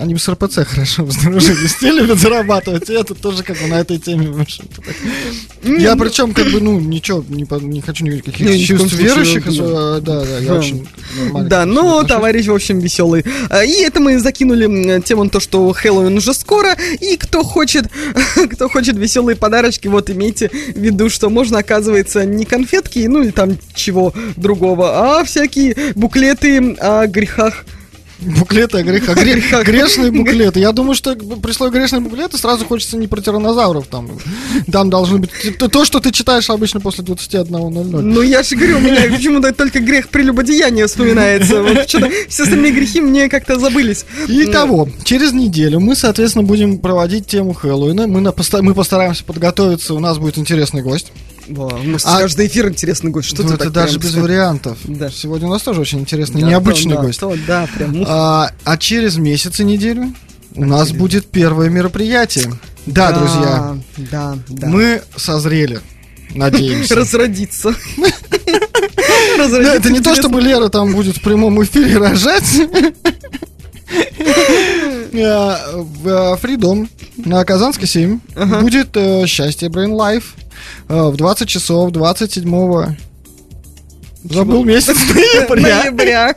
они 0.00 0.16
с 0.16 0.28
РПЦ 0.28 0.64
хорошо 0.64 1.06
сдружились. 1.10 1.74
Те 1.80 1.90
любят 1.90 2.18
зарабатывать, 2.18 2.88
и 2.90 2.92
это 2.92 3.14
тоже 3.14 3.42
как 3.42 3.58
бы 3.60 3.66
на 3.66 3.80
этой 3.80 3.98
теме. 3.98 4.28
в 4.28 4.40
общем-то, 4.40 4.82
так. 4.82 4.94
Я 5.80 5.96
причем 5.96 6.32
как 6.32 6.46
бы, 6.52 6.60
ну, 6.60 6.78
ничего, 6.78 7.24
не, 7.28 7.80
хочу 7.80 8.04
никаких 8.04 8.36
в 8.38 8.66
чувств 8.66 8.92
верующих. 8.92 9.44
да. 10.02 10.27
Э, 10.28 10.38
Да, 10.38 10.38
я 10.38 10.54
очень 10.54 10.86
отношусь. 11.24 12.08
товарищ, 12.08 12.46
в 12.46 12.54
общем, 12.54 12.78
веселый. 12.80 13.24
А, 13.50 13.64
И 13.64 13.82
это 13.82 14.00
мы 14.00 14.18
закинули 14.18 15.00
тему 15.00 15.28
то, 15.28 15.40
что 15.40 15.72
Хэллоуин 15.72 16.16
уже 16.16 16.34
скоро, 16.34 16.76
и 17.00 17.16
кто 17.16 17.42
хочет, 17.42 17.86
кто 18.52 18.68
хочет 18.68 18.96
веселые 18.96 19.36
подарочки, 19.36 19.88
вот 19.88 20.10
имейте 20.10 20.48
в 20.48 20.78
виду, 20.78 21.08
что 21.08 21.30
можно, 21.30 21.58
оказывается, 21.58 22.24
не 22.24 22.44
конфетки, 22.44 23.06
ну 23.08 23.22
или 23.22 23.30
там 23.30 23.58
чего 23.74 24.12
другого, 24.36 25.18
а 25.20 25.24
всякие 25.24 25.76
буклеты 25.94 26.74
о 26.74 27.06
грехах. 27.06 27.64
Буклеты 28.20 28.78
о 28.78 28.82
грехах. 28.82 29.16
Гре- 29.16 29.62
Грешные 29.64 30.10
буклеты. 30.10 30.58
Я 30.58 30.72
думаю, 30.72 30.94
что 30.96 31.14
при 31.14 31.52
слове 31.52 31.72
грешные 31.78 32.00
буклеты 32.00 32.36
сразу 32.36 32.64
хочется 32.64 32.96
не 32.96 33.06
про 33.06 33.20
тиранозавров 33.20 33.86
там. 33.86 34.10
Там 34.72 34.90
должны 34.90 35.18
быть 35.18 35.30
то- 35.58 35.68
то, 35.68 35.84
что 35.84 36.00
ты 36.00 36.10
читаешь 36.10 36.50
обычно 36.50 36.80
после 36.80 37.04
21.00. 37.04 38.00
Ну, 38.00 38.22
я 38.22 38.42
же 38.42 38.56
говорю, 38.56 38.78
у 38.78 38.80
меня 38.80 39.02
почему-то 39.08 39.52
только 39.52 39.78
грех 39.80 40.08
прелюбодеяния 40.08 40.86
вспоминается. 40.88 41.62
Вот 41.62 41.86
все 41.86 41.98
остальные 42.42 42.72
грехи 42.72 43.00
мне 43.00 43.28
как-то 43.28 43.58
забылись. 43.58 44.04
Итого, 44.26 44.88
через 45.04 45.32
неделю 45.32 45.78
мы, 45.78 45.94
соответственно, 45.94 46.44
будем 46.44 46.78
проводить 46.78 47.26
тему 47.26 47.52
Хэллоуина. 47.52 48.06
Мы, 48.08 48.20
на 48.20 48.34
мы 48.62 48.74
постараемся 48.74 49.22
подготовиться, 49.24 49.94
у 49.94 50.00
нас 50.00 50.18
будет 50.18 50.38
интересный 50.38 50.82
гость. 50.82 51.12
Во, 51.48 51.66
у 51.68 51.82
нас 51.82 52.02
А- 52.04 52.20
каждый 52.20 52.46
эфир 52.46 52.68
интересный 52.68 53.10
гость. 53.10 53.28
Что 53.28 53.42
Ну, 53.42 53.52
это 53.54 53.70
даже 53.70 53.98
без 53.98 54.14
вариантов. 54.14 54.78
Да. 54.84 55.10
Сегодня 55.10 55.48
у 55.48 55.50
нас 55.50 55.62
тоже 55.62 55.80
очень 55.80 56.00
интересный, 56.00 56.42
Да, 56.42 56.48
необычный 56.48 56.94
то, 56.94 57.00
да, 57.00 57.06
гость. 57.06 57.20
то, 57.20 57.34
да, 57.46 57.68
прям. 57.74 58.04
А, 58.06 58.50
а 58.64 58.76
через 58.76 59.16
месяц 59.16 59.60
и 59.60 59.64
неделю 59.64 60.12
у 60.54 60.64
нас 60.64 60.92
будет 60.92 61.26
первое 61.26 61.68
мероприятие. 61.70 62.52
Да, 62.86 63.12
друзья, 63.12 63.76
Да, 64.10 64.36
да. 64.48 64.66
мы 64.68 65.02
созрели. 65.16 65.80
Надеемся. 66.34 66.94
Разродиться. 66.96 67.74
Да, 69.38 69.74
это 69.74 69.90
не 69.90 70.00
то, 70.00 70.14
чтобы 70.14 70.40
Лера 70.42 70.68
там 70.68 70.92
будет 70.92 71.16
в 71.16 71.22
прямом 71.22 71.62
эфире 71.64 71.96
рожать. 71.98 72.44
А, 75.20 75.58
В 75.74 76.06
э, 76.08 76.36
Фридом 76.36 76.88
на 77.16 77.42
Казанской 77.44 77.88
7 77.88 78.20
будет 78.60 78.90
э, 78.94 79.26
«Счастье 79.26 79.68
Brain 79.70 79.92
Life» 79.96 80.24
в 80.88 81.16
20 81.16 81.48
часов 81.48 81.90
27 81.92 82.96
Забыл 84.24 84.64
месяц 84.64 84.96
ноября. 85.14 85.84
Ноября. 85.84 86.34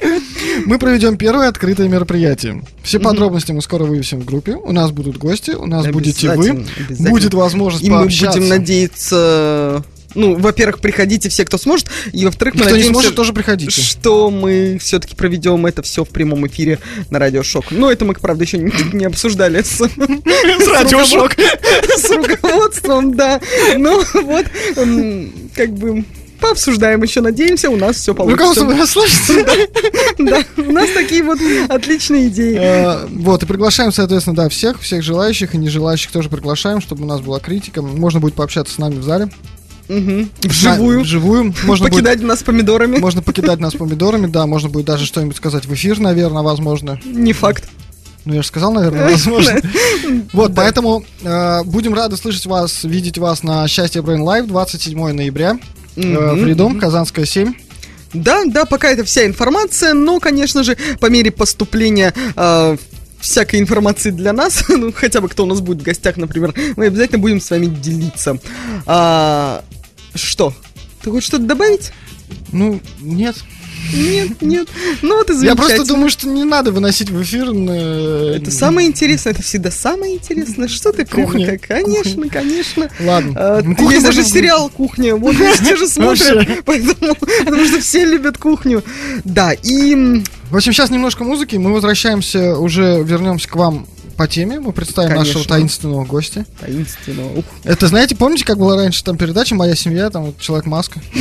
Мы 0.65 0.77
проведем 0.77 1.17
первое 1.17 1.47
открытое 1.47 1.87
мероприятие. 1.89 2.63
Все 2.83 2.99
подробности 2.99 3.51
мы 3.51 3.61
скоро 3.61 3.83
вывесим 3.83 4.21
в 4.21 4.25
группе. 4.25 4.53
У 4.55 4.71
нас 4.71 4.91
будут 4.91 5.17
гости, 5.17 5.51
у 5.51 5.65
нас 5.65 5.87
будете 5.87 6.31
вы. 6.31 6.65
Будет 6.99 7.33
возможность 7.33 7.83
И 7.83 7.89
мы 7.89 7.99
пообщаться. 7.99 8.39
будем 8.39 8.49
надеяться... 8.49 9.83
Ну, 10.15 10.35
во-первых, 10.35 10.79
приходите 10.79 11.29
все, 11.29 11.45
кто 11.45 11.57
сможет, 11.57 11.87
и 12.11 12.25
во-вторых, 12.25 12.55
мы 12.55 12.61
Кто 12.61 12.69
не 12.69 12.75
надеемся, 12.77 12.91
сможет, 12.93 13.15
тоже 13.15 13.33
приходите. 13.33 13.71
что 13.71 14.29
мы 14.29 14.77
все-таки 14.81 15.15
проведем 15.15 15.65
это 15.65 15.81
все 15.81 16.03
в 16.03 16.09
прямом 16.09 16.45
эфире 16.47 16.79
на 17.09 17.19
радиошок. 17.19 17.65
Но 17.71 17.91
это 17.91 18.05
мы, 18.05 18.13
правда, 18.13 18.43
еще 18.43 18.57
не, 18.57 18.71
не 18.93 19.05
обсуждали 19.05 19.61
с, 19.61 19.79
радиошок. 20.67 21.35
с 21.97 22.09
руководством, 22.09 23.15
да. 23.15 23.39
Но 23.77 24.01
вот, 24.13 24.45
м, 24.77 25.31
как 25.55 25.71
бы, 25.73 26.03
пообсуждаем 26.39 27.01
еще, 27.03 27.21
надеемся, 27.21 27.69
у 27.69 27.75
нас 27.77 27.97
все 27.97 28.13
получится. 28.15 28.65
вы 28.65 28.73
нас 28.75 28.89
слышите? 28.91 29.45
Да, 30.17 30.43
у 30.57 30.71
нас 30.71 30.89
такие 30.91 31.23
вот 31.23 31.39
отличные 31.69 32.27
идеи. 32.27 32.57
Э, 32.59 33.07
Вот, 33.07 33.43
и 33.43 33.45
приглашаем, 33.45 33.91
соответственно, 33.91 34.35
да, 34.35 34.49
всех, 34.49 34.81
всех 34.81 35.01
желающих 35.03 35.55
и 35.55 35.57
нежелающих 35.57 36.11
тоже 36.11 36.29
приглашаем, 36.29 36.81
чтобы 36.81 37.03
у 37.03 37.07
нас 37.07 37.21
была 37.21 37.39
критика. 37.39 37.81
Можно 37.81 38.19
будет 38.19 38.33
пообщаться 38.35 38.73
с 38.73 38.77
нами 38.77 38.95
в 38.95 39.03
зале. 39.03 39.29
Мгм. 39.91 40.29
На- 40.43 40.49
Вживую. 40.49 41.01
Вживую. 41.01 41.53
Можно 41.63 41.87
будет 41.87 41.97
Покидать 41.97 42.21
нас 42.21 42.43
помидорами. 42.43 42.97
Можно 42.97 43.21
покидать 43.21 43.59
нас 43.59 43.73
помидорами, 43.73 44.27
да, 44.27 44.47
можно 44.47 44.69
будет 44.69 44.85
даже 44.85 45.05
что-нибудь 45.05 45.35
сказать 45.35 45.65
в 45.65 45.73
эфир, 45.73 45.99
наверное, 45.99 46.43
возможно. 46.43 46.99
Не 47.05 47.33
факт. 47.33 47.67
Ну, 48.23 48.35
я 48.35 48.41
же 48.41 48.47
сказал, 48.47 48.71
наверное, 48.71 49.09
возможно. 49.09 49.59
Вот, 50.33 50.53
поэтому 50.55 51.03
э, 51.23 51.63
будем 51.63 51.93
рады 51.93 52.17
слышать 52.17 52.45
вас, 52.45 52.83
видеть 52.83 53.17
вас 53.17 53.43
на 53.43 53.67
«Счастье 53.67 54.01
Brain 54.01 54.19
Live» 54.19 54.47
27 54.47 55.11
ноября. 55.11 55.57
Э, 55.95 56.35
Фридом, 56.41 56.79
Казанская 56.79 57.25
7. 57.25 57.53
Да, 58.13 58.43
да, 58.45 58.65
пока 58.65 58.89
это 58.89 59.03
вся 59.03 59.25
информация, 59.25 59.93
но, 59.93 60.19
конечно 60.19 60.63
же, 60.63 60.77
по 60.99 61.07
мере 61.07 61.31
поступления 61.31 62.13
э, 62.35 62.77
всякой 63.19 63.59
информации 63.59 64.11
для 64.11 64.33
нас, 64.33 64.65
ну, 64.69 64.91
хотя 64.93 65.21
бы 65.21 65.29
кто 65.29 65.43
у 65.43 65.47
нас 65.47 65.61
будет 65.61 65.81
в 65.81 65.83
гостях, 65.83 66.17
например, 66.17 66.53
мы 66.75 66.87
обязательно 66.87 67.19
будем 67.19 67.39
с 67.39 67.49
вами 67.49 67.67
делиться. 67.67 68.37
А, 68.85 69.63
что? 70.15 70.53
Ты 71.03 71.11
хочешь 71.11 71.27
что-то 71.27 71.43
добавить? 71.45 71.91
Ну, 72.51 72.79
нет. 72.99 73.35
Нет, 73.93 74.41
нет. 74.41 74.67
Ну 75.01 75.17
вот 75.17 75.29
и 75.31 75.43
Я 75.45 75.55
просто 75.55 75.83
думаю, 75.85 76.09
что 76.11 76.27
не 76.29 76.43
надо 76.43 76.71
выносить 76.71 77.09
в 77.09 77.21
эфир. 77.23 77.49
э, 77.51 78.35
Это 78.37 78.51
самое 78.51 78.87
интересное, 78.87 79.33
это 79.33 79.41
всегда 79.41 79.71
самое 79.71 80.15
интересное. 80.15 80.67
Что 80.67 80.91
ты 80.91 81.03
Кухня. 81.03 81.57
как? 81.57 81.61
Конечно, 81.67 82.29
конечно. 82.29 82.89
Ладно. 82.99 83.33
А, 83.35 83.61
Ну, 83.63 83.89
есть 83.89 84.05
даже 84.05 84.19
можно- 84.21 84.33
сериал 84.33 84.69
«Кухня», 84.69 85.15
вот 85.15 85.35
все 85.35 85.75
же 85.75 85.87
смотрят, 85.87 86.63
поэтому, 86.65 87.15
потому 87.15 87.65
что 87.65 87.81
все 87.81 88.05
любят 88.05 88.37
кухню. 88.37 88.83
Да, 89.25 89.51
и 89.51 90.21
В 90.51 90.55
общем, 90.55 90.73
сейчас 90.73 90.89
немножко 90.91 91.23
музыки. 91.23 91.55
Мы 91.55 91.73
возвращаемся, 91.73 92.57
уже 92.57 93.01
вернемся 93.03 93.49
к 93.49 93.55
вам 93.55 93.87
по 94.21 94.27
теме. 94.27 94.59
Мы 94.59 94.71
представим 94.71 95.15
Конечно. 95.15 95.33
нашего 95.33 95.49
таинственного 95.49 96.05
гостя. 96.05 96.45
таинственно. 96.59 97.25
Ух. 97.39 97.45
Это, 97.63 97.87
знаете, 97.87 98.15
помните, 98.15 98.45
как 98.45 98.59
была 98.59 98.75
раньше 98.75 99.03
там 99.03 99.17
передача 99.17 99.55
«Моя 99.55 99.73
семья», 99.73 100.11
там 100.11 100.25
вот 100.25 100.39
Человек-маска? 100.39 101.01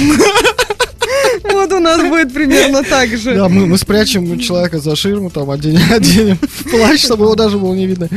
Вот 1.44 1.72
у 1.72 1.78
нас 1.78 2.00
будет 2.02 2.34
примерно 2.34 2.82
так 2.82 3.16
же. 3.16 3.34
Да, 3.34 3.48
мы, 3.48 3.66
мы 3.66 3.78
спрячем 3.78 4.38
человека 4.38 4.78
за 4.80 4.94
ширму, 4.96 5.30
там 5.30 5.48
оденем, 5.50 5.80
оденем 5.90 6.38
плащ, 6.70 7.02
чтобы 7.04 7.24
его 7.24 7.34
даже 7.34 7.56
было 7.56 7.72
не 7.74 7.86
видно. 7.86 8.08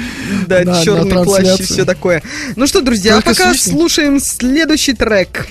Да, 0.47 0.59
на- 0.61 0.73
на 0.73 0.83
черный 0.83 1.23
плащ 1.23 1.59
и 1.59 1.63
все 1.63 1.85
такое. 1.85 2.21
Ну 2.55 2.67
что, 2.67 2.81
друзья, 2.81 3.21
Только 3.21 3.29
пока 3.29 3.53
слушаем 3.53 4.19
следующий 4.19 4.93
трек. 4.93 5.47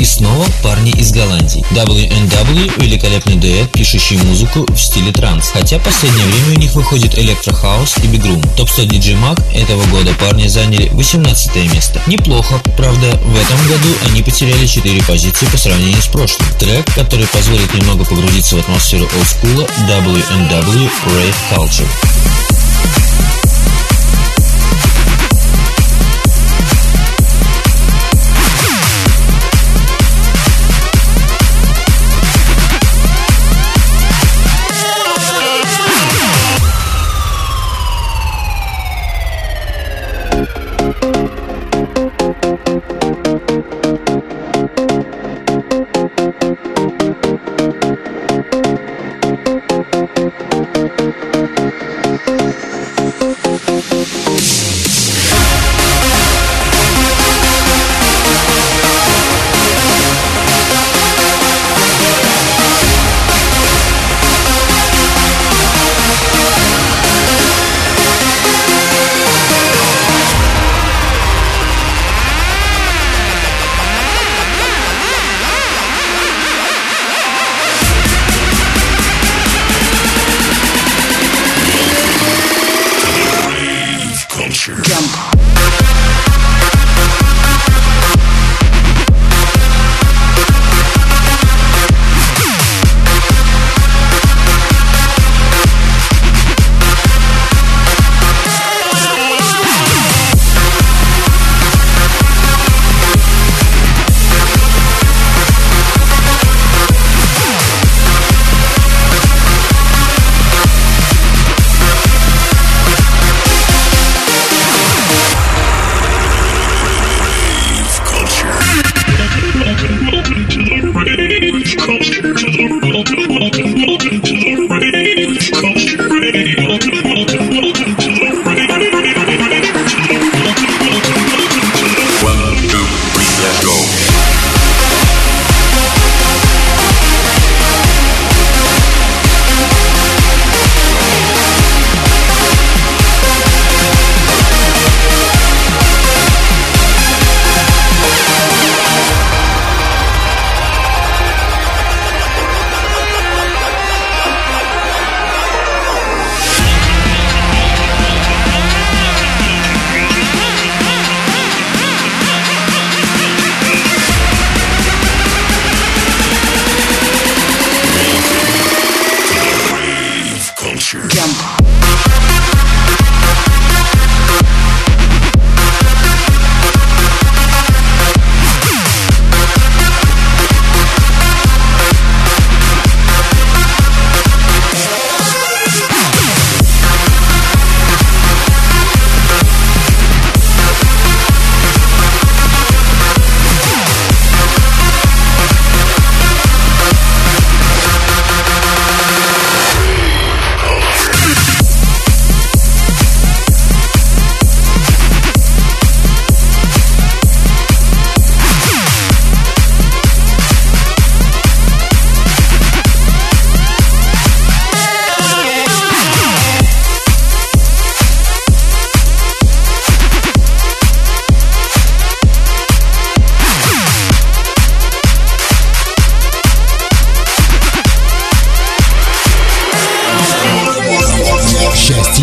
И 0.00 0.04
снова 0.06 0.46
парни 0.62 0.92
из 0.92 1.12
Голландии. 1.12 1.62
WNW– 1.72 2.72
великолепный 2.80 3.36
дуэт, 3.36 3.70
пишущий 3.70 4.16
музыку 4.16 4.64
в 4.66 4.78
стиле 4.78 5.12
транс. 5.12 5.50
Хотя 5.52 5.78
в 5.78 5.84
последнее 5.84 6.24
время 6.24 6.56
у 6.56 6.58
них 6.58 6.74
выходит 6.74 7.18
электрохаус 7.18 7.98
и 7.98 8.06
бигрум. 8.06 8.42
Топ-100 8.56 8.86
DJ 8.86 9.20
Mag 9.20 9.42
этого 9.54 9.84
года 9.88 10.14
парни 10.14 10.48
заняли 10.48 10.88
18 10.92 11.54
место. 11.74 12.00
Неплохо, 12.06 12.62
правда, 12.78 13.20
в 13.22 13.36
этом 13.36 13.58
году 13.68 13.94
они 14.08 14.22
потеряли 14.22 14.66
4 14.66 15.02
позиции 15.02 15.44
по 15.44 15.58
сравнению 15.58 16.00
с 16.00 16.06
прошлым. 16.06 16.48
Трек, 16.58 16.86
который 16.94 17.26
позволит 17.26 17.74
немного 17.74 18.06
погрузиться 18.06 18.56
в 18.56 18.60
атмосферу 18.60 19.06
олдскула 19.18 19.66
WNW 19.86 20.90
Rave 21.04 21.34
Culture. 21.52 22.49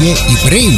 Счастье 0.07 0.37
и 0.37 0.47
Брейн. 0.47 0.73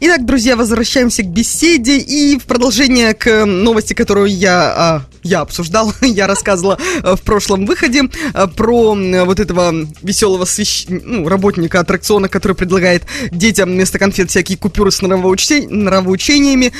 Итак, 0.00 0.24
друзья, 0.24 0.56
возвращаемся 0.56 1.22
к 1.22 1.26
беседе 1.26 1.98
и 1.98 2.38
в 2.38 2.44
продолжение 2.44 3.12
к 3.12 3.26
э, 3.26 3.44
новости, 3.44 3.92
которую 3.92 4.28
я, 4.28 4.72
а, 4.74 5.02
я 5.22 5.40
обсуждал, 5.40 5.92
я 6.00 6.26
рассказывала 6.26 6.78
э, 7.02 7.14
в 7.14 7.20
прошлом 7.20 7.66
выходе 7.66 8.04
э, 8.32 8.46
про 8.46 8.94
вот 9.26 9.38
этого 9.38 9.74
веселого 10.00 10.46
свящ... 10.46 10.86
ну, 10.88 11.28
работника 11.28 11.80
аттракциона, 11.80 12.30
который 12.30 12.54
предлагает 12.54 13.02
детям 13.30 13.68
вместо 13.68 13.98
конфет 13.98 14.30
всякие 14.30 14.56
купюры 14.56 14.90
с 14.90 15.02
нравоучте- 15.02 15.68
нравоучениями. 15.68 16.72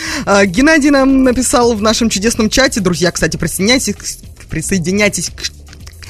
Геннадий 0.47 0.89
нам 0.89 1.23
написал 1.23 1.75
в 1.75 1.83
нашем 1.83 2.09
чудесном 2.09 2.49
чате, 2.49 2.81
друзья, 2.81 3.13
кстати, 3.13 3.37
присоединяйтесь, 3.37 4.21
присоединяйтесь 4.49 5.29
к 5.29 5.56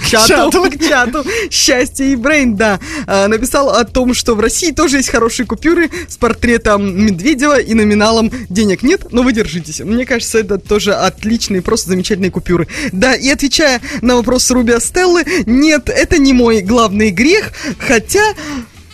чату, 0.08 0.62
к 0.70 0.78
чату 0.78 1.24
счастья 1.50 2.04
и 2.04 2.16
брейн, 2.16 2.56
да, 2.56 2.80
А, 3.06 3.28
написал 3.28 3.70
о 3.70 3.84
том, 3.84 4.14
что 4.14 4.34
в 4.34 4.40
России 4.40 4.72
тоже 4.72 4.98
есть 4.98 5.08
хорошие 5.08 5.46
купюры 5.46 5.90
с 6.08 6.16
портретом 6.16 7.04
Медведева 7.04 7.60
и 7.60 7.74
номиналом 7.74 8.30
денег 8.48 8.82
нет, 8.82 9.12
но 9.12 9.22
вы 9.22 9.32
держитесь. 9.32 9.80
Мне 9.80 10.06
кажется, 10.06 10.38
это 10.38 10.58
тоже 10.58 10.94
отличные, 10.94 11.62
просто 11.62 11.90
замечательные 11.90 12.30
купюры. 12.30 12.68
Да, 12.92 13.14
и 13.14 13.28
отвечая 13.28 13.80
на 14.02 14.16
вопрос 14.16 14.50
Рубиа 14.50 14.80
Стеллы, 14.80 15.24
нет, 15.46 15.88
это 15.88 16.18
не 16.18 16.32
мой 16.32 16.60
главный 16.60 17.10
грех, 17.10 17.52
хотя... 17.78 18.34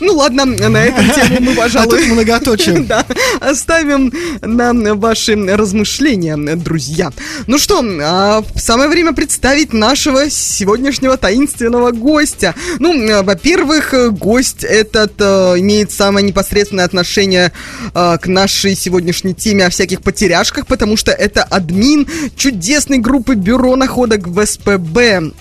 Ну 0.03 0.15
ладно, 0.15 0.45
на 0.45 0.85
эту 0.85 1.03
тему 1.15 1.37
мы, 1.41 1.53
А 1.53 1.57
пожалуй... 1.57 2.01
тут 2.01 2.09
многоточие. 2.09 2.81
Да, 2.93 3.07
оставим 3.41 4.13
на 4.43 4.95
ваши 4.95 5.37
размышления, 5.37 6.37
друзья. 6.57 7.13
Ну 7.47 7.59
что, 7.59 7.81
а, 8.03 8.43
самое 8.57 8.89
время 8.89 9.13
представить 9.13 9.73
нашего 9.73 10.29
сегодняшнего 10.29 11.17
таинственного 11.17 11.93
гостя. 11.93 12.55
Ну, 12.81 12.93
а, 13.11 13.23
во-первых, 13.23 13.95
гость 14.19 14.65
этот 14.65 15.13
э, 15.21 15.55
имеет 15.59 15.93
самое 15.93 16.27
непосредственное 16.27 16.85
отношение 16.85 17.53
э, 17.95 18.19
к 18.21 18.27
нашей 18.27 18.75
сегодняшней 18.75 19.35
теме 19.35 19.67
о 19.67 19.71
всяких 19.71 20.03
потеряшках, 20.03 20.67
потому 20.67 20.97
что 20.97 21.13
это 21.13 21.45
админ 21.45 22.09
чудесной 22.37 22.99
группы 22.99 23.35
Бюро 23.35 23.77
находок 23.77 24.27
в 24.27 24.45
СПБ. 24.45 25.33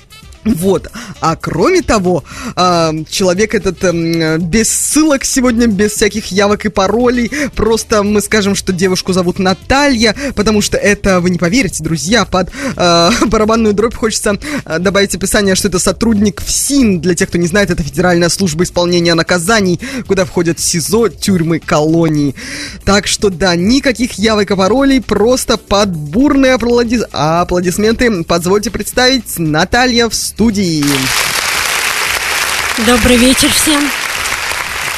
Вот. 0.44 0.88
А 1.20 1.36
кроме 1.36 1.82
того, 1.82 2.24
а, 2.56 2.94
человек 3.10 3.54
этот 3.54 3.84
эм, 3.84 4.42
без 4.42 4.70
ссылок 4.70 5.24
сегодня, 5.24 5.68
без 5.68 5.92
всяких 5.92 6.28
явок 6.28 6.66
и 6.66 6.70
паролей. 6.70 7.32
Просто 7.56 8.02
мы 8.04 8.22
скажем, 8.22 8.56
что 8.56 8.74
девушку 8.74 9.14
зовут 9.14 9.38
Наталья, 9.40 10.16
потому 10.36 10.62
что 10.62 10.78
это, 10.78 11.20
вы 11.20 11.30
не 11.30 11.38
поверите, 11.38 11.84
друзья, 11.84 12.26
под 12.26 12.50
э, 12.76 13.10
барабанную 13.28 13.74
дробь 13.74 13.94
хочется 13.94 14.40
э, 14.66 14.80
добавить 14.80 15.14
описание, 15.16 15.56
что 15.56 15.68
это 15.68 15.80
сотрудник 15.80 16.42
ФСИН. 16.42 17.02
Для 17.02 17.14
тех, 17.14 17.30
кто 17.30 17.38
не 17.38 17.48
знает, 17.48 17.70
это 17.70 17.84
Федеральная 17.84 18.30
служба 18.30 18.64
исполнения 18.64 19.14
наказаний, 19.14 19.80
куда 20.08 20.26
входят 20.26 20.60
СИЗО, 20.60 21.10
тюрьмы, 21.10 21.60
колонии. 21.60 22.36
Так 22.84 23.06
что 23.08 23.30
да, 23.30 23.56
никаких 23.56 24.14
явок 24.14 24.52
и 24.52 24.56
паролей, 24.56 25.02
просто 25.02 25.58
под 25.58 25.90
бурные 25.90 26.56
аплоди- 26.56 27.06
аплодисменты. 27.12 28.24
Позвольте 28.24 28.72
представить 28.72 29.38
Наталья 29.38 30.10
в 30.10 30.16
студии. 30.32 30.86
Добрый 32.88 33.18
вечер 33.18 33.50
всем. 33.52 33.84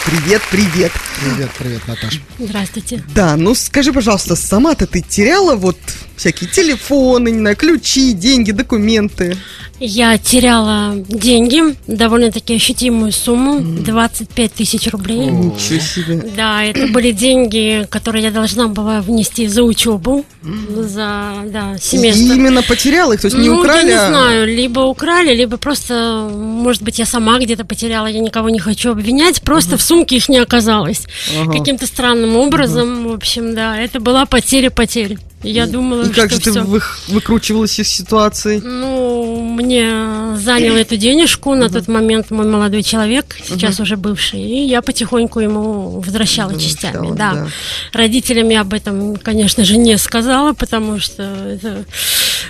Привет, 0.05 0.43
привет. 0.51 0.91
Привет, 1.23 1.51
привет, 1.57 1.88
Наташа. 1.88 2.19
Здравствуйте. 2.38 3.03
Да, 3.15 3.38
ну 3.38 3.55
скажи, 3.55 3.93
пожалуйста, 3.93 4.36
сама-то 4.36 4.88
ты 4.88 5.01
теряла 5.01 5.55
вот 5.55 5.77
всякие 6.17 6.49
телефоны, 6.49 7.29
не 7.31 7.39
знаю, 7.39 7.55
ключи, 7.55 8.12
деньги, 8.12 8.51
документы? 8.51 9.38
Я 9.79 10.17
теряла 10.17 10.93
деньги, 10.95 11.75
довольно-таки 11.88 12.55
ощутимую 12.55 13.12
сумму, 13.12 13.59
25 13.59 14.53
тысяч 14.53 14.88
рублей. 14.88 15.27
Ничего 15.27 15.79
себе. 15.79 16.23
Да, 16.36 16.63
это 16.63 16.88
были 16.88 17.12
деньги, 17.12 17.86
которые 17.89 18.23
я 18.23 18.31
должна 18.31 18.67
была 18.67 19.01
внести 19.01 19.47
за 19.47 19.63
учебу, 19.63 20.25
за, 20.41 21.33
да, 21.47 21.75
И 21.75 21.79
семестр. 21.81 22.33
именно 22.33 22.62
потеряла 22.62 23.13
их, 23.13 23.21
то 23.21 23.27
есть 23.27 23.38
не 23.38 23.49
ну, 23.49 23.59
украли, 23.59 23.89
я 23.89 24.05
а- 24.05 24.09
не 24.09 24.15
знаю, 24.15 24.47
либо 24.47 24.81
украли, 24.81 25.33
либо 25.36 25.57
просто, 25.57 26.29
может 26.31 26.81
быть, 26.83 26.99
я 26.99 27.05
сама 27.05 27.39
где-то 27.39 27.65
потеряла, 27.65 28.07
я 28.07 28.19
никого 28.19 28.49
не 28.49 28.59
хочу 28.59 28.91
обвинять, 28.91 29.41
просто 29.41 29.77
в 29.77 29.81
сумке 29.81 30.17
их 30.17 30.29
не 30.29 30.38
оказалось. 30.38 31.07
Ага. 31.39 31.52
Каким-то 31.54 31.86
странным 31.88 32.36
образом, 32.36 33.08
в 33.08 33.13
общем, 33.13 33.56
да, 33.56 33.78
это 33.78 33.99
была 33.99 34.26
потеря 34.26 34.69
потерь. 34.69 35.17
Я 35.43 35.67
думала, 35.67 36.03
И 36.03 36.10
как 36.13 36.32
что 36.32 36.36
же 36.36 36.41
ты 36.41 36.60
вых- 36.62 36.99
выкручивалась 37.10 37.77
из 37.79 37.89
ситуации? 37.89 38.60
Ну, 38.63 39.41
мне 39.53 40.36
занял 40.38 40.75
эту 40.75 40.97
денежку 40.97 41.53
на 41.56 41.69
тот 41.69 41.88
момент 41.88 42.32
мой 42.32 42.45
молодой 42.47 42.82
человек, 42.84 43.38
сейчас 43.45 43.79
уже 43.79 43.97
бывший, 43.97 44.41
и 44.41 44.65
я 44.65 44.82
потихоньку 44.82 45.39
ему 45.39 45.99
возвращала 45.99 46.58
частями, 46.60 47.10
да. 47.15 47.34
да. 47.34 47.47
Родителям 47.91 48.49
я 48.49 48.62
об 48.62 48.73
этом, 48.73 49.15
конечно 49.17 49.63
же, 49.65 49.77
не 49.77 49.97
сказала, 49.97 50.53
потому 50.53 50.99
что 50.99 51.23
это 51.23 51.86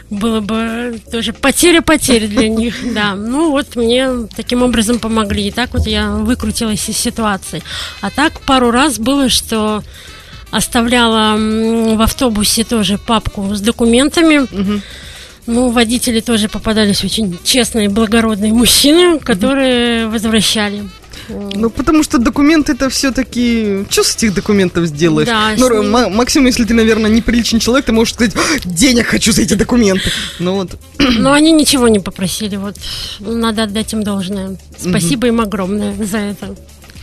было 0.10 0.40
бы 0.40 1.00
тоже 1.12 1.34
потеря-потеря 1.34 2.28
для 2.28 2.48
них, 2.62 2.76
да. 2.94 3.16
Ну, 3.16 3.52
вот 3.52 3.76
мне 3.76 4.28
таким 4.36 4.62
образом 4.64 5.00
помогли, 5.00 5.48
и 5.48 5.52
так 5.52 5.74
вот 5.74 5.88
я 5.88 6.12
выкрутилась 6.12 6.88
из 6.90 6.98
ситуации. 6.98 7.64
А 8.02 8.10
так 8.10 8.42
пару 8.42 8.72
раз 8.72 9.00
было, 9.00 9.30
что 9.30 9.84
оставляла 10.58 11.36
м, 11.36 11.98
в 11.98 12.02
автобусе 12.02 12.64
тоже 12.64 12.98
папку 12.98 13.54
с 13.56 13.62
документами. 13.62 14.48
Ну, 15.46 15.70
водители 15.72 16.22
тоже 16.22 16.48
попадались 16.48 17.04
очень 17.04 17.38
честные, 17.44 17.90
благородные 17.90 18.54
мужчины, 18.54 19.20
которые 19.20 20.08
возвращали. 20.08 20.84
Ну, 21.30 21.70
потому 21.70 22.04
что 22.04 22.18
документы 22.18 22.72
это 22.74 22.90
все-таки... 22.90 23.86
Что 23.90 24.04
с 24.04 24.16
этих 24.16 24.34
документов 24.34 24.86
сделаешь? 24.88 25.28
Да, 25.28 25.52
ну, 25.58 25.82
ним- 25.82 25.92
Ма- 25.92 26.10
Максим, 26.10 26.46
если 26.46 26.64
ты, 26.66 26.74
наверное, 26.74 27.10
неприличный 27.12 27.60
человек, 27.60 27.86
ты 27.86 27.92
можешь 27.92 28.14
сказать, 28.14 28.34
«А, 28.36 28.40
денег 28.66 29.08
хочу 29.08 29.32
за 29.34 29.42
эти 29.42 29.54
документы. 29.54 30.10
Ну 30.40 30.56
вот. 30.56 30.72
Но 31.00 31.34
они 31.34 31.52
ничего 31.52 31.88
не 31.90 32.00
попросили, 32.00 32.56
вот 32.58 32.76
надо 33.20 33.64
отдать 33.64 33.94
им 33.94 34.04
должное. 34.04 34.58
Спасибо 34.80 35.28
им 35.28 35.40
огромное 35.42 35.94
за 36.06 36.18
это. 36.18 36.56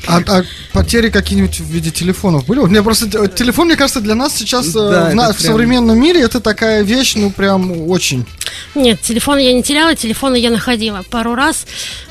А, 0.06 0.18
а 0.26 0.42
потери 0.72 1.10
какие-нибудь 1.10 1.60
в 1.60 1.66
виде 1.70 1.90
телефонов 1.90 2.46
были? 2.46 2.60
Мне 2.60 2.82
просто 2.82 3.06
телефон, 3.28 3.66
мне 3.66 3.76
кажется, 3.76 4.00
для 4.00 4.14
нас 4.14 4.34
сейчас 4.36 4.68
э, 4.68 4.72
Да, 4.72 5.10
в, 5.10 5.14
на- 5.14 5.24
это 5.30 5.32
в 5.34 5.38
прям- 5.38 5.52
современном 5.52 6.00
мире 6.00 6.22
это 6.22 6.40
такая 6.40 6.82
вещь, 6.82 7.14
ну 7.16 7.30
прям 7.30 7.88
очень. 7.88 8.24
Нет, 8.74 9.00
телефон 9.02 9.38
я 9.38 9.52
не 9.52 9.62
теряла, 9.62 9.94
телефоны 9.94 10.36
я 10.36 10.50
находила. 10.50 11.02
Пару 11.10 11.34
раз 11.34 11.66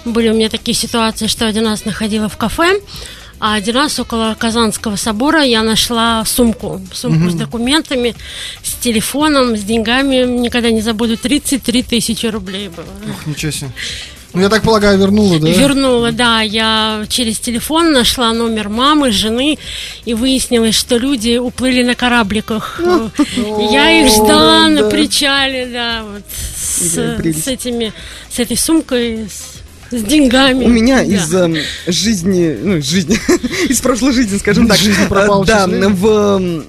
были 0.06 0.30
у 0.30 0.34
меня 0.34 0.49
такие 0.49 0.75
ситуации, 0.75 1.28
что 1.28 1.47
один 1.47 1.65
раз 1.67 1.86
находила 1.86 2.30
в 2.30 2.38
кафе, 2.38 2.80
а 3.39 3.56
один 3.56 3.75
раз 3.75 3.97
около 3.99 4.36
Казанского 4.38 4.95
собора 4.97 5.43
я 5.43 5.63
нашла 5.63 6.23
сумку. 6.25 6.82
Сумку 6.91 7.30
с 7.30 7.34
документами, 7.36 8.13
с 8.63 8.73
телефоном, 8.75 9.56
с 9.56 9.62
деньгами. 9.63 10.25
Никогда 10.25 10.71
не 10.71 10.82
забуду, 10.82 11.15
33 11.17 11.84
тысячи 11.84 12.25
рублей 12.25 12.67
было. 12.69 12.86
Ух, 13.10 13.25
ничего 13.28 13.52
себе. 13.52 13.71
Ну, 14.34 14.42
я 14.42 14.50
так 14.50 14.62
полагаю, 14.62 15.00
вернула, 15.00 15.39
да? 15.39 15.50
Вернула, 15.50 16.12
да. 16.12 16.42
Я 16.42 17.06
через 17.10 17.39
телефон 17.39 17.92
нашла 17.92 18.32
номер 18.32 18.70
мамы, 18.70 19.12
жены, 19.12 19.58
и 20.06 20.13
выяснилось, 20.13 20.76
что 20.76 20.98
люди 20.98 21.38
уплыли 21.38 21.82
на 21.84 21.96
корабликах. 21.96 22.80
Я 23.72 23.89
их 23.92 24.12
ждала 24.12 24.68
на 24.68 24.84
причале, 24.89 25.65
да, 25.68 26.04
вот 26.04 26.24
с, 26.56 27.48
этими, 27.48 27.92
с 28.32 28.39
этой 28.39 28.58
сумкой, 28.58 29.28
с, 29.28 29.96
с 29.96 30.04
деньгами. 30.04 30.65
У 30.65 30.70
меня 30.70 30.98
Да. 30.98 31.04
из 31.04 31.34
эм, 31.34 31.58
жизни, 31.88 32.56
ну, 32.62 32.78
из 32.78 32.86
жизни, 32.88 33.18
из 33.70 33.82
прошлой 33.82 34.13
жизни, 34.13 34.38
скажем 34.38 34.68
так, 34.68 34.78
пропало 35.08 35.44
э, 35.44 35.48
да, 35.48 35.65
число. 35.65 35.89
в 35.89 36.63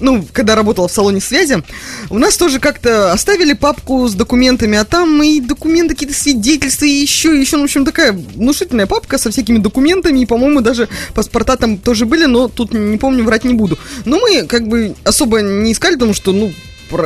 ну, 0.00 0.24
когда 0.32 0.54
работала 0.54 0.88
в 0.88 0.92
салоне 0.92 1.20
связи, 1.20 1.62
у 2.10 2.18
нас 2.18 2.36
тоже 2.36 2.60
как-то 2.60 3.12
оставили 3.12 3.52
папку 3.52 4.08
с 4.08 4.14
документами, 4.14 4.78
а 4.78 4.84
там 4.84 5.22
и 5.22 5.40
документы, 5.40 5.94
какие-то 5.94 6.14
свидетельства, 6.14 6.84
и 6.84 6.90
еще, 6.90 7.36
и 7.36 7.40
еще, 7.40 7.56
ну, 7.56 7.62
в 7.62 7.64
общем, 7.64 7.84
такая 7.84 8.12
внушительная 8.12 8.86
папка 8.86 9.18
со 9.18 9.30
всякими 9.30 9.58
документами, 9.58 10.20
и, 10.20 10.26
по-моему, 10.26 10.60
даже 10.60 10.88
паспорта 11.14 11.56
там 11.56 11.78
тоже 11.78 12.06
были, 12.06 12.26
но 12.26 12.48
тут 12.48 12.72
не 12.72 12.98
помню, 12.98 13.24
врать 13.24 13.44
не 13.44 13.54
буду. 13.54 13.78
Но 14.04 14.18
мы 14.18 14.46
как 14.46 14.68
бы 14.68 14.94
особо 15.04 15.40
не 15.40 15.72
искали, 15.72 15.94
потому 15.94 16.14
что, 16.14 16.32
ну, 16.32 16.52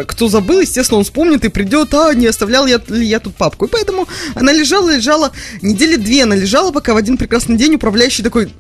кто 0.07 0.29
забыл, 0.29 0.61
естественно, 0.61 0.99
он 0.99 1.05
вспомнит 1.05 1.45
и 1.45 1.49
придет, 1.49 1.95
а, 1.95 2.13
не 2.15 2.27
оставлял 2.27 2.67
я, 2.67 2.81
ли 2.89 3.07
я 3.07 3.19
тут 3.21 3.35
папку. 3.35 3.67
И 3.67 3.69
поэтому 3.69 4.07
она 4.35 4.53
лежала, 4.53 4.95
лежала, 4.95 5.33
недели 5.63 5.97
две 5.97 6.25
она 6.25 6.37
лежала, 6.37 6.71
пока 6.71 6.95
в 6.95 6.97
один 6.97 7.17
прекрасный 7.17 7.57
день 7.57 7.75
управляющий 7.75 8.23
такой, 8.23 8.53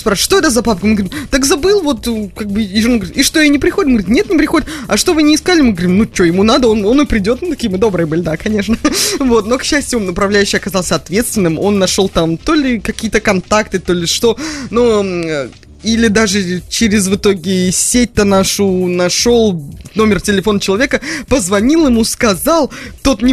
спрашивает, 0.00 0.24
что 0.24 0.38
это 0.38 0.50
за 0.50 0.62
папка? 0.62 0.86
Мы 0.86 0.94
говорим, 0.94 1.12
так 1.30 1.44
забыл, 1.44 1.82
вот, 1.82 2.06
э, 2.06 2.28
как 2.34 2.50
бы, 2.50 2.62
и 2.62 2.80
жена 2.80 2.96
говорит, 2.96 3.16
и 3.16 3.22
что, 3.22 3.40
и 3.40 3.48
не 3.48 3.58
приходит? 3.58 3.88
Он 3.88 3.96
говорит, 3.96 4.08
нет, 4.08 4.30
не 4.30 4.36
приходит. 4.36 4.68
А 4.88 4.96
что 4.96 5.14
вы 5.14 5.22
не 5.22 5.34
искали? 5.34 5.60
Мы 5.60 5.72
говорим, 5.72 5.98
ну 5.98 6.08
что, 6.12 6.24
ему 6.24 6.42
надо, 6.42 6.68
он, 6.68 6.84
он 6.84 7.00
и 7.00 7.06
придет. 7.06 7.42
Ну, 7.42 7.50
такие 7.50 7.70
мы 7.70 7.78
добрые 7.78 8.06
были, 8.06 8.22
да, 8.22 8.36
конечно. 8.36 8.76
Вот, 9.18 9.46
но, 9.46 9.58
к 9.58 9.64
счастью, 9.64 10.00
он, 10.00 10.08
управляющий 10.08 10.56
оказался 10.56 10.96
ответственным, 10.96 11.58
он 11.58 11.78
нашел 11.78 12.08
там 12.08 12.36
то 12.36 12.54
ли 12.54 12.80
какие-то 12.80 13.20
контакты, 13.20 13.78
то 13.78 13.92
ли 13.92 14.06
что, 14.06 14.36
но... 14.70 15.04
или 15.82 16.08
даже 16.08 16.62
через 16.68 17.06
в 17.06 17.16
итоге 17.16 17.72
сеть-то 17.72 18.24
нашу 18.24 18.86
нашел 18.86 19.60
номер 19.94 20.20
телефона 20.20 20.60
человека, 20.60 21.00
позвонил 21.28 21.86
ему, 21.86 22.04
сказал, 22.04 22.70
тот 23.02 23.22
не, 23.22 23.32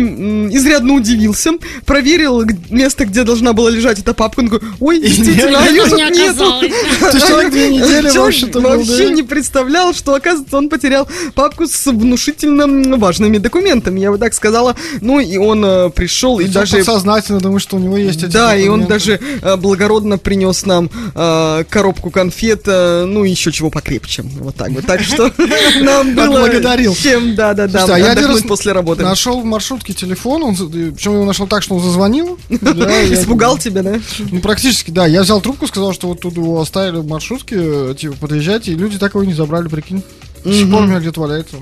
изрядно 0.56 0.94
удивился, 0.94 1.52
проверил 1.86 2.44
место, 2.70 3.06
где 3.06 3.24
должна 3.24 3.54
была 3.54 3.70
лежать 3.70 4.00
эта 4.00 4.14
папка, 4.14 4.40
он 4.40 4.48
говорит, 4.48 4.70
ой, 4.80 5.00
действительно, 5.02 5.60
а 5.60 5.70
нет, 5.70 5.88
ее 5.88 6.12
не 6.12 6.34
тут 6.34 6.64
нету. 6.64 7.20
человек 7.28 8.56
вообще 8.56 9.10
не 9.10 9.24
представлял, 9.24 9.94
что, 9.94 10.16
оказывается, 10.16 10.58
он 10.58 10.70
потерял 10.70 11.08
папку 11.36 11.68
с 11.68 11.92
внушительно 11.92 12.98
важными 12.98 13.38
документами, 13.38 14.00
я 14.00 14.12
бы 14.12 14.18
так 14.18 14.34
сказала. 14.34 14.76
Ну, 15.02 15.20
и 15.20 15.38
он 15.38 15.64
э, 15.64 15.90
пришел 15.90 16.40
и 16.40 16.46
Он 16.46 16.52
даже... 16.52 16.78
подсознательно 16.78 17.40
думаю, 17.40 17.60
что 17.60 17.78
у 17.78 17.80
него 17.80 17.98
есть 17.98 18.24
эти 18.24 18.32
Да, 18.32 18.56
и 18.56 18.68
он 18.68 18.86
даже 18.86 19.20
э, 19.42 19.56
благородно 19.58 20.18
принес 20.18 20.66
нам 20.66 20.90
э, 21.16 21.64
коробку 21.70 22.10
конфет, 22.10 22.37
э, 22.44 23.06
ну, 23.06 23.24
еще 23.24 23.52
чего 23.52 23.70
покрепче. 23.70 24.24
Вот 24.24 24.56
так 24.56 24.70
вот. 24.72 24.86
Так 24.86 25.02
что 25.02 25.32
нам 25.82 26.16
было 26.16 26.44
Отблагодарил. 26.46 26.96
чем, 26.96 27.36
да-да-да, 27.36 27.86
а 27.86 28.00
я 28.00 28.12
один 28.12 28.26
раз 28.28 28.42
после 28.42 28.72
работы. 28.72 29.04
Нашел 29.04 29.42
в 29.42 29.46
маршрутке 29.46 29.94
телефон, 29.94 30.44
он, 30.44 30.56
причем 30.56 31.14
его 31.14 31.26
нашел 31.26 31.48
так, 31.48 31.64
что 31.64 31.76
он 31.76 31.84
зазвонил. 31.84 32.38
Да, 32.62 33.00
я- 33.00 33.14
Испугал 33.14 33.58
тебя, 33.58 33.84
да? 33.84 34.00
Ну, 34.32 34.40
практически, 34.42 34.92
да. 34.92 35.06
Я 35.08 35.22
взял 35.22 35.42
трубку, 35.42 35.68
сказал, 35.68 35.94
что 35.94 36.08
вот 36.08 36.20
тут 36.22 36.36
его 36.36 36.60
оставили 36.62 36.98
в 36.98 37.08
маршрутке, 37.08 37.56
э, 37.58 37.96
типа, 37.98 38.16
подъезжайте, 38.20 38.72
и 38.72 38.76
люди 38.76 38.98
так 38.98 39.14
его 39.14 39.24
не 39.24 39.34
забрали, 39.34 39.68
прикинь. 39.68 40.04
До 40.44 40.54
сих 40.54 40.70
пор 40.70 40.84
у 40.84 40.86
меня 40.86 41.00
где-то 41.00 41.20
валяется. 41.22 41.58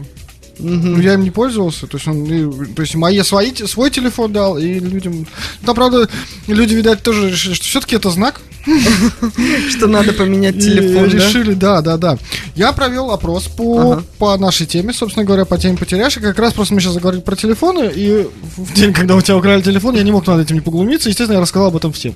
Ну, 0.58 1.00
я 1.00 1.15
им 1.15 1.24
не 1.24 1.32
пользовался, 1.32 1.88
то 1.88 1.98
есть 1.98 2.08
он, 2.08 2.26
и- 2.26 2.74
то 2.74 2.82
есть 2.82 2.96
мои 2.96 3.22
свои, 3.22 3.54
свой 3.54 3.89
телефон 3.89 4.32
дал, 4.32 4.58
и 4.58 4.80
людям... 4.80 5.28
Там, 5.65 5.76
правда, 5.76 6.08
люди, 6.48 6.74
видать, 6.74 7.04
тоже 7.04 7.30
решили, 7.30 7.54
что 7.54 7.65
все-таки 7.65 7.96
это 7.96 8.10
знак. 8.10 8.41
Что 9.70 9.86
надо 9.86 10.12
поменять 10.13 10.60
телефон, 10.60 11.10
да? 11.10 11.15
решили, 11.18 11.54
да, 11.54 11.82
да, 11.82 11.98
да. 11.98 12.18
Я 12.56 12.72
провел 12.74 13.12
опрос 13.12 13.44
по, 13.48 14.02
нашей 14.38 14.65
теме, 14.65 14.91
собственно 14.91 15.24
говоря, 15.24 15.46
по 15.46 15.58
теме 15.58 15.78
потеряшек. 15.78 16.24
Как 16.24 16.39
раз 16.39 16.54
просто 16.54 16.74
мы 16.74 16.82
сейчас 16.82 16.94
заговорили 16.94 17.22
про 17.22 17.36
телефоны, 17.36 17.91
и 17.94 18.28
в 18.58 18.74
день, 18.74 18.91
когда 18.91 19.15
у 19.15 19.22
тебя 19.22 19.38
украли 19.38 19.62
телефон, 19.62 19.96
я 19.96 20.02
не 20.02 20.12
мог 20.12 20.26
над 20.26 20.41
этим 20.41 20.56
не 20.56 20.62
поглумиться. 20.62 21.10
Естественно, 21.10 21.36
я 21.36 21.41
рассказал 21.41 21.68
об 21.68 21.76
этом 21.76 21.94
всем. 21.94 22.13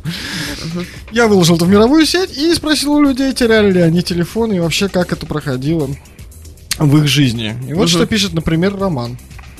Я 1.11 1.27
выложил 1.27 1.55
это 1.55 1.65
в 1.65 1.69
мировую 1.69 2.05
сеть 2.07 2.35
и 2.35 2.51
спросил 2.55 2.93
у 2.93 3.01
людей, 3.03 3.31
теряли 3.33 3.71
ли 3.71 3.81
они 3.81 4.01
телефоны 4.01 4.55
и 4.55 4.59
вообще 4.59 4.89
как 4.89 5.13
это 5.13 5.27
проходило 5.27 5.87
в 6.77 6.97
их 6.97 7.07
жизни. 7.07 7.55
И 7.67 7.73
вот 7.73 7.89
что 7.89 8.05
пишет, 8.05 8.33
например, 8.33 8.77
Роман. 8.77 9.17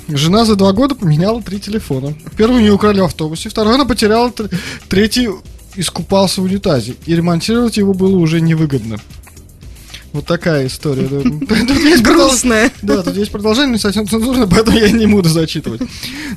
Жена 0.08 0.44
за 0.46 0.56
два 0.56 0.72
года 0.74 0.96
поменяла 0.96 1.42
три 1.42 1.60
телефона. 1.60 2.14
Первый 2.36 2.58
у 2.58 2.60
нее 2.62 2.72
украли 2.74 3.00
в 3.00 3.04
автобусе, 3.06 3.50
второй 3.50 3.76
она 3.76 3.86
потеряла, 3.86 4.30
тр- 4.30 4.54
третий 4.88 5.30
искупался 5.76 6.42
в 6.42 6.46
унитазе. 6.46 6.96
И 7.06 7.16
ремонтировать 7.16 7.78
его 7.78 7.94
было 7.94 8.18
уже 8.18 8.42
невыгодно. 8.42 8.98
Вот 10.12 10.26
такая 10.26 10.66
история. 10.66 11.08
Грустная. 12.02 12.72
Да, 12.82 13.04
тут 13.04 13.16
есть 13.16 13.32
продолжение, 13.32 13.74
не 13.74 13.78
совсем 13.78 14.08
цензурно, 14.08 14.48
поэтому 14.48 14.78
я 14.80 14.90
не 14.90 15.06
буду 15.06 15.30
зачитывать. 15.30 15.82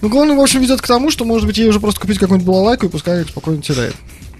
Ну, 0.03 0.09
главное, 0.11 0.37
в 0.37 0.41
общем, 0.41 0.61
ведет 0.61 0.83
к 0.83 0.87
тому, 0.87 1.11
что, 1.11 1.25
может 1.25 1.47
быть, 1.47 1.57
ей 1.57 1.69
уже 1.71 1.81
просто 1.81 1.99
купить 1.99 2.19
какую-нибудь 2.19 2.47
балалайку 2.47 2.87
и 2.87 2.89
пускай 2.91 3.23
их 3.23 3.29
спокойно 3.31 3.63
теряет. 3.63 3.95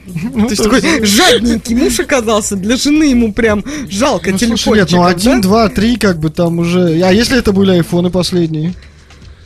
Ну, 0.35 0.47
То 0.47 0.51
есть 0.51 0.63
такой 0.63 0.81
жадненький 1.07 1.75
муж 1.77 2.01
оказался, 2.01 2.57
для 2.57 2.77
жены 2.77 3.05
ему 3.05 3.33
прям 3.33 3.65
жалко 3.89 4.31
Ну, 4.33 4.39
телефончиков, 4.39 4.77
нет, 4.77 4.91
ну 4.93 5.05
один, 5.05 5.41
два, 5.41 5.69
три, 5.69 5.97
как 5.97 6.19
бы 6.19 6.31
там 6.31 6.59
уже. 6.59 7.01
А 7.03 7.13
если 7.13 7.39
это 7.39 7.53
были 7.53 7.71
айфоны 7.73 8.11
последние? 8.11 8.75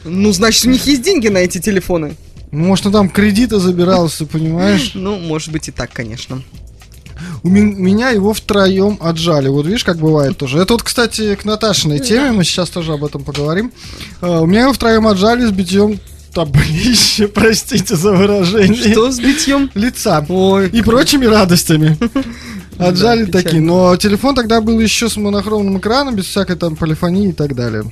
Ну, 0.04 0.32
значит, 0.32 0.64
у 0.66 0.70
них 0.70 0.86
есть 0.86 1.02
деньги 1.02 1.28
на 1.28 1.38
эти 1.38 1.58
телефоны. 1.58 2.14
Ну, 2.52 2.66
может, 2.66 2.86
он 2.86 2.92
там 2.92 3.08
кредиты 3.08 3.58
забирался, 3.58 4.24
понимаешь? 4.24 4.92
Ну, 4.94 5.18
может 5.18 5.50
быть 5.50 5.68
и 5.68 5.72
так, 5.72 5.92
конечно. 5.92 6.42
У 7.42 7.48
мен- 7.48 7.82
меня 7.82 8.10
его 8.10 8.32
втроем 8.32 8.98
отжали. 9.00 9.48
Вот 9.48 9.66
видишь, 9.66 9.84
как 9.84 9.96
бывает 9.98 10.36
тоже. 10.36 10.58
Это 10.58 10.74
вот, 10.74 10.82
кстати, 10.82 11.34
к 11.34 11.44
Наташиной 11.44 11.98
теме, 11.98 12.30
мы 12.32 12.44
сейчас 12.44 12.70
тоже 12.70 12.92
об 12.92 13.04
этом 13.04 13.24
поговорим. 13.24 13.72
А, 14.20 14.40
У 14.42 14.46
меня 14.46 14.62
его 14.62 14.72
втроем 14.72 15.06
отжали 15.06 15.44
с 15.46 15.50
битьем 15.50 15.98
таблище, 16.36 17.28
простите 17.34 17.96
за 17.96 18.12
выражение. 18.12 18.92
Что 18.92 19.10
с 19.10 19.18
битьем? 19.18 19.70
Лица. 19.74 20.24
Ой, 20.28 20.68
И 20.68 20.82
прочими 20.82 21.24
радостями. 21.24 21.96
Отжали 22.78 23.24
печально. 23.24 23.42
такие. 23.42 23.62
Но 23.62 23.96
телефон 23.96 24.34
тогда 24.34 24.60
был 24.60 24.78
еще 24.78 25.08
с 25.08 25.16
монохромным 25.16 25.78
экраном, 25.78 26.14
без 26.14 26.26
всякой 26.26 26.56
там 26.56 26.76
полифонии 26.76 27.30
и 27.30 27.32
так 27.32 27.54
далее. 27.54 27.84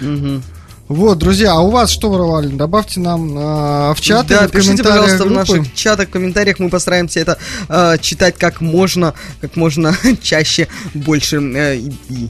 Мгм. 0.00 0.42
Вот, 0.88 1.18
друзья, 1.18 1.52
а 1.52 1.60
у 1.60 1.70
вас 1.70 1.90
что 1.90 2.10
воровали? 2.10 2.48
Добавьте 2.48 2.98
нам 2.98 3.34
а, 3.38 3.94
в 3.94 4.00
чат 4.00 4.26
да, 4.26 4.40
или 4.40 4.48
в 4.48 4.50
пишите, 4.50 4.82
пожалуйста, 4.82 5.24
в 5.24 5.28
группы. 5.28 5.34
наших 5.34 5.74
чатах, 5.74 6.08
в 6.08 6.10
комментариях. 6.10 6.58
Мы 6.58 6.68
постараемся 6.68 7.20
это 7.20 7.38
э, 7.68 7.96
читать 8.00 8.34
как 8.36 8.60
можно, 8.60 9.14
как 9.40 9.54
можно 9.56 9.96
чаще, 10.22 10.66
больше 10.92 11.36
э, 11.36 11.76
и, 11.76 12.28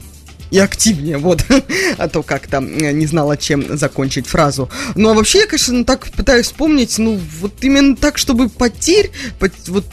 и 0.51 0.59
активнее, 0.59 1.17
вот. 1.17 1.43
А 1.97 2.07
то 2.07 2.23
как-то 2.23 2.57
э, 2.57 2.91
не 2.91 3.05
знала, 3.05 3.37
чем 3.37 3.77
закончить 3.77 4.27
фразу. 4.27 4.69
Ну, 4.95 5.09
а 5.09 5.13
вообще, 5.13 5.39
я, 5.39 5.47
конечно, 5.47 5.85
так 5.85 6.11
пытаюсь 6.11 6.47
вспомнить, 6.47 6.97
ну, 6.97 7.19
вот 7.39 7.53
именно 7.61 7.95
так, 7.95 8.17
чтобы 8.17 8.49
потерь, 8.49 9.11
пот- 9.39 9.67
вот 9.67 9.85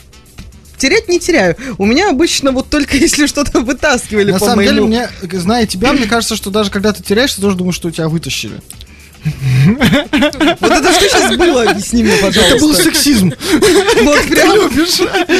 терять 0.77 1.07
не 1.07 1.19
теряю. 1.19 1.55
У 1.77 1.85
меня 1.85 2.09
обычно 2.09 2.51
вот 2.51 2.69
только 2.69 2.97
если 3.05 3.25
что-то 3.25 3.61
вытаскивали 3.61 4.31
На 4.31 4.39
по 4.39 4.45
самом 4.45 4.63
деле, 4.63 4.81
моему... 4.81 4.87
мне, 4.87 5.09
зная 5.39 5.65
тебя, 5.65 5.93
мне 5.93 6.07
кажется, 6.07 6.35
что 6.35 6.49
даже 6.49 6.71
когда 6.71 6.91
ты 6.91 7.01
теряешь, 7.01 7.33
ты 7.33 7.41
тоже 7.41 7.55
думаешь, 7.55 7.75
что 7.75 7.89
тебя 7.89 8.09
вытащили. 8.09 8.61
Вот 9.23 10.71
это 10.71 10.91
что 10.93 11.07
сейчас 11.09 11.35
было? 11.37 11.63
Объясни 11.63 12.03
мне, 12.03 12.15
пожалуйста. 12.17 12.55
Это 12.55 12.59
был 12.65 12.73
сексизм. 12.73 13.31
Вот 14.03 14.21
прям... 14.27 14.55
Любишь? 14.55 14.97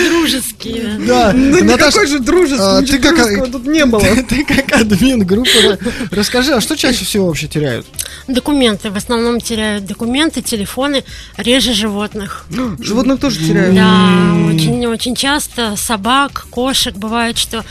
Дружеские. 0.10 0.98
да. 1.06 1.32
Ну, 1.34 1.64
никакой 1.64 2.08
же 2.08 2.20
дружеский, 2.20 2.62
а, 2.64 2.82
ты 2.82 3.00
как- 3.00 3.52
тут 3.52 3.66
не 3.66 3.86
было. 3.86 4.02
Ты, 4.30 4.46
как 4.46 4.72
админ 4.82 5.26
группы, 5.26 5.50
ра- 5.50 5.80
расскажи, 6.12 6.54
а 6.54 6.62
что 6.62 6.78
чаще 6.78 7.04
всего 7.04 7.28
вообще 7.28 7.48
теряют? 7.48 7.86
Документы. 8.28 8.90
В 8.90 8.96
основном 8.98 9.42
теряют 9.42 9.86
документы, 9.86 10.42
телефоны, 10.42 11.04
реже 11.38 11.74
животных. 11.74 12.46
Животных 12.80 13.20
тоже 13.20 13.40
теряю. 13.40 13.74
Да, 13.74 14.54
очень, 14.54 14.86
очень 14.88 15.16
часто 15.16 15.76
собак, 15.76 16.46
кошек 16.50 16.96
бывает, 16.96 17.38
что 17.38 17.66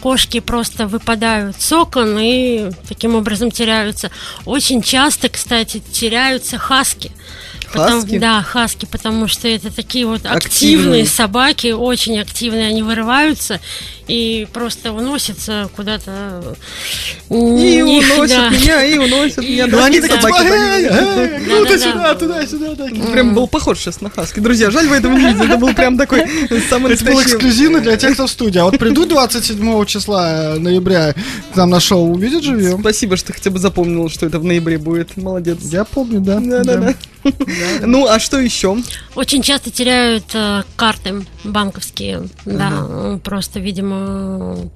кошки 0.00 0.40
просто 0.40 0.86
выпадают 0.86 1.60
с 1.60 1.72
окон 1.72 2.18
и 2.18 2.70
таким 2.88 3.14
образом 3.14 3.50
теряются. 3.50 4.10
Очень 4.44 4.82
часто, 4.82 5.28
кстати, 5.28 5.80
теряются 5.92 6.58
хаски. 6.58 7.10
Потому- 7.72 8.00
Хаски? 8.02 8.18
да, 8.18 8.42
хаски, 8.42 8.86
потому 8.90 9.28
что 9.28 9.48
это 9.48 9.74
такие 9.74 10.06
вот 10.06 10.24
Активные. 10.24 10.36
активные 10.36 11.06
собаки, 11.06 11.68
очень 11.72 12.18
активные, 12.18 12.68
они 12.68 12.82
вырываются 12.82 13.60
и 14.06 14.48
просто 14.54 14.92
уносятся 14.92 15.68
куда-то. 15.76 16.42
И 17.28 17.34
Них, 17.34 18.06
уносят 18.16 18.36
да. 18.38 18.48
меня, 18.48 18.84
и 18.84 18.96
уносят 18.96 19.38
меня. 19.44 19.66
Да, 19.66 19.84
они 19.84 20.00
такие, 20.00 20.20
собаки 20.20 20.42
типа, 20.42 20.48
такие. 20.48 20.62
«Эй, 20.62 20.84
эй, 20.86 21.38
ну 21.46 21.64
Да-да-да. 21.64 21.78
сюда, 21.92 22.14
туда, 22.14 22.46
сюда, 22.46 22.74
так. 22.74 23.12
Прям 23.12 23.34
был 23.34 23.46
похож 23.46 23.78
сейчас 23.78 24.00
на 24.00 24.08
хаски. 24.08 24.40
Друзья, 24.40 24.70
жаль, 24.70 24.86
вы 24.88 24.96
этого 24.96 25.12
не 25.12 25.26
видели. 25.26 25.44
Это 25.46 25.56
был 25.58 25.74
прям 25.74 25.98
такой 25.98 26.24
самый 26.70 26.94
Это 26.94 27.04
был 27.04 27.20
эксклюзивно 27.20 27.80
для 27.80 27.96
тех, 27.98 28.14
кто 28.14 28.26
в 28.26 28.30
студии. 28.30 28.58
А 28.58 28.64
вот 28.64 28.78
придут 28.78 29.08
27 29.10 29.84
числа 29.84 30.54
э, 30.54 30.58
ноября 30.58 31.14
к 31.52 31.56
нам 31.56 31.68
на 31.70 31.80
шоу, 31.80 32.10
увидят 32.14 32.42
живьем. 32.42 32.80
Спасибо, 32.80 33.16
что 33.18 33.34
хотя 33.34 33.50
бы 33.50 33.58
запомнил, 33.58 34.08
что 34.08 34.24
это 34.24 34.38
в 34.38 34.44
ноябре 34.44 34.78
будет. 34.78 35.16
Молодец. 35.18 35.58
Я 35.64 35.84
помню, 35.84 36.20
да. 36.20 36.40
Да-да-да. 36.40 36.94
Ну, 37.82 38.06
а 38.06 38.18
что 38.18 38.38
еще? 38.38 38.76
Очень 39.14 39.42
часто 39.42 39.70
теряют 39.70 40.24
э, 40.34 40.62
карты 40.76 41.24
банковские, 41.44 42.28
да, 42.44 43.18
просто, 43.22 43.60
видимо, 43.60 44.68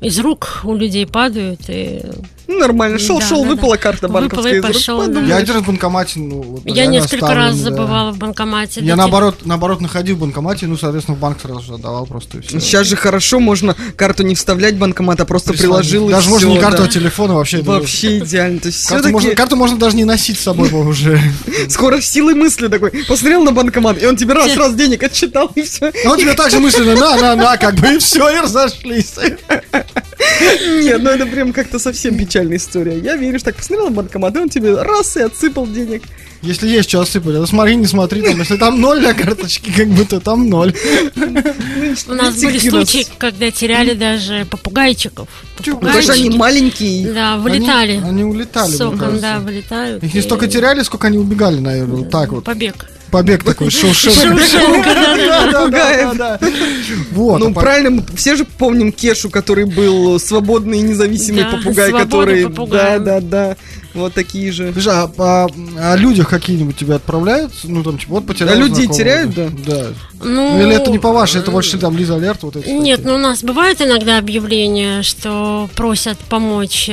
из 0.00 0.18
рук 0.20 0.60
у 0.64 0.74
людей 0.76 1.06
падают 1.06 1.60
и 1.68 2.02
Ну, 2.46 2.58
нормально. 2.60 2.98
Шел, 2.98 3.18
Да, 3.18 3.26
шел, 3.26 3.42
да, 3.42 3.48
выпала 3.50 3.74
да. 3.76 3.82
карта 3.82 4.06
Выпала 4.06 4.20
банковская 4.22 4.54
и 4.54 4.58
из 4.58 4.62
рук. 4.64 4.72
пошел, 4.72 5.06
да. 5.08 5.20
Я 5.22 5.36
один 5.36 5.54
раз 5.56 5.64
в 5.64 5.66
банкомате, 5.66 6.20
ну, 6.20 6.40
вот, 6.40 6.62
я 6.64 6.86
несколько 6.86 7.16
оставлен, 7.26 7.36
раз 7.42 7.56
да. 7.58 7.62
забывала 7.64 8.12
в 8.12 8.16
банкомате. 8.18 8.80
Я 8.80 8.92
Да, 8.92 8.96
наоборот, 9.02 9.40
наоборот 9.44 9.80
находил 9.82 10.16
в 10.16 10.20
банкомате, 10.20 10.66
ну, 10.66 10.76
соответственно, 10.78 11.16
в 11.16 11.20
банк 11.20 11.38
сразу 11.42 11.60
же 11.62 11.74
отдавал 11.74 12.06
просто 12.06 12.38
и 12.38 12.40
все. 12.40 12.58
Сейчас 12.60 12.86
же 12.86 12.96
хорошо, 12.96 13.38
можно 13.40 13.74
карту 13.96 14.22
не 14.22 14.34
вставлять 14.34 14.76
в 14.76 14.78
банкомат, 14.78 15.20
а 15.20 15.24
просто 15.26 15.52
приложил 15.52 16.08
и 16.08 16.12
Даже 16.12 16.30
можно 16.30 16.48
всё, 16.48 16.56
не 16.56 16.60
карту, 16.62 16.78
да. 16.78 16.84
а 16.84 16.88
телефон, 16.88 17.30
а 17.32 17.34
вообще. 17.34 17.58
это- 17.58 17.66
Вообще 17.66 18.18
идеально. 18.18 18.60
То 18.60 18.68
есть 18.68 18.86
Карту 18.86 19.08
можно, 19.08 19.18
все-таки 19.20 19.36
карту 19.36 19.56
можно 19.56 19.76
даже 19.78 19.96
не 19.96 20.04
носить 20.04 20.38
с 20.38 20.42
собой 20.42 20.70
уже. 20.70 21.20
скоро 21.68 22.00
силой 22.00 22.34
мысли 22.34 22.68
такой. 22.68 22.92
Посмотрел 23.08 23.42
на 23.44 23.52
банкомат, 23.52 24.02
и 24.02 24.06
он 24.06 24.16
тебе 24.16 24.32
раз, 24.32 24.56
раз 24.56 24.74
денег 24.74 25.02
отчитал, 25.02 25.50
и 25.54 25.62
все. 25.62 25.92
А 26.06 26.10
он 26.12 26.18
тебе 26.18 26.32
так 26.34 26.50
же 26.50 26.60
мысленно, 26.60 26.94
на, 26.94 27.16
на, 27.16 27.36
на, 27.36 27.56
как 27.58 27.74
бы, 27.74 27.94
и 27.94 27.98
все, 27.98 28.26
и 28.30 28.40
разошлись. 28.40 29.14
Нет, 30.82 31.02
ну 31.02 31.10
это 31.10 31.26
прям 31.26 31.52
как-то 31.52 31.78
совсем 31.78 32.16
печальная 32.16 32.56
история. 32.58 32.98
Я 32.98 33.16
верю, 33.16 33.38
что 33.38 33.46
так 33.46 33.56
посмотрел 33.56 33.88
на 33.88 33.96
банкомат, 33.96 34.36
и 34.36 34.38
он 34.38 34.48
тебе 34.48 34.80
раз 34.80 35.16
и 35.16 35.20
отсыпал 35.20 35.66
денег. 35.66 36.02
Если 36.40 36.68
есть 36.68 36.88
что 36.88 37.00
осыпали, 37.00 37.34
то 37.34 37.46
смотри, 37.46 37.74
не 37.74 37.86
смотри, 37.86 38.22
там, 38.22 38.38
если 38.38 38.56
там 38.56 38.80
ноль 38.80 39.02
на 39.02 39.12
карточке, 39.12 39.72
как 39.72 39.88
бы, 39.88 40.04
то 40.04 40.20
там 40.20 40.48
ноль. 40.48 40.72
У 42.06 42.12
нас 42.14 42.40
были 42.40 42.58
случаи, 42.58 43.06
когда 43.18 43.50
теряли 43.50 43.94
даже 43.94 44.46
попугайчиков. 44.48 45.28
Потому 45.56 46.00
что 46.00 46.12
они 46.12 46.30
маленькие. 46.30 47.12
да, 47.12 47.38
вылетали. 47.38 48.00
Они, 48.04 48.22
улетали, 48.22 48.70
с 48.70 48.78
мне 48.78 48.86
окон, 48.86 48.98
кажется. 49.00 49.20
да, 49.20 49.38
вылетают. 49.40 50.04
Их 50.04 50.14
не 50.14 50.20
столько 50.20 50.46
теряли, 50.46 50.82
сколько 50.82 51.08
они 51.08 51.18
убегали, 51.18 51.58
наверное, 51.58 51.96
вот 51.96 52.10
так 52.10 52.30
вот. 52.30 52.44
Побег. 52.44 52.88
Побег 53.10 53.44
такой. 53.44 53.70
Попугаев. 55.52 56.40
Вот. 57.12 57.40
Ну, 57.40 57.50
а 57.50 57.52
правильно, 57.52 57.90
мы 57.90 58.04
все 58.14 58.36
же 58.36 58.44
помним 58.44 58.92
Кешу, 58.92 59.30
который 59.30 59.64
был 59.64 60.18
свободный 60.20 60.78
и 60.78 60.82
независимый 60.82 61.44
Да, 61.44 61.50
попугай, 61.50 61.92
который... 61.92 62.46
Да, 62.68 62.98
да, 62.98 63.20
да. 63.20 63.56
Вот 63.94 64.14
такие 64.14 64.52
же. 64.52 64.72
Слушай, 64.72 64.92
а, 64.92 65.10
а, 65.18 65.46
а 65.78 65.96
людях 65.96 66.28
какие-нибудь 66.28 66.76
тебя 66.76 66.96
отправляют? 66.96 67.52
Ну, 67.64 67.82
там, 67.82 67.98
типа, 67.98 68.14
вот 68.14 68.26
потерял 68.26 68.52
А 68.52 68.54
людей 68.54 68.84
знакомого. 68.86 68.98
теряют, 68.98 69.34
да? 69.34 69.48
Да. 69.66 69.86
Ну, 70.22 70.60
Или 70.62 70.76
это 70.76 70.90
не 70.90 70.98
по 70.98 71.10
вашей, 71.12 71.40
это 71.40 71.50
больше 71.50 71.78
там 71.78 71.96
Лиза 71.96 72.14
Алерт, 72.16 72.42
вот 72.42 72.56
это. 72.56 72.70
Нет, 72.70 73.00
ну 73.04 73.14
у 73.14 73.18
нас 73.18 73.42
бывают 73.42 73.80
иногда 73.80 74.18
объявления, 74.18 75.02
что 75.02 75.68
просят 75.74 76.18
помочь 76.18 76.88
э, 76.88 76.92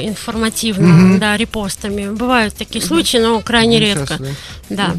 информативно, 0.00 1.18
да, 1.18 1.36
репостами. 1.36 2.10
Бывают 2.10 2.54
такие 2.54 2.84
случаи, 2.84 3.18
но 3.18 3.40
крайне 3.40 3.78
редко. 3.78 4.18
Да. 4.68 4.94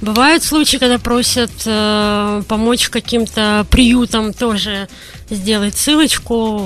Бывают 0.00 0.42
случаи, 0.42 0.78
когда 0.78 0.98
просят 0.98 1.50
э, 1.66 2.42
помочь 2.48 2.88
каким-то 2.88 3.66
приютам 3.70 4.32
тоже 4.32 4.88
сделать 5.28 5.76
ссылочку. 5.76 6.58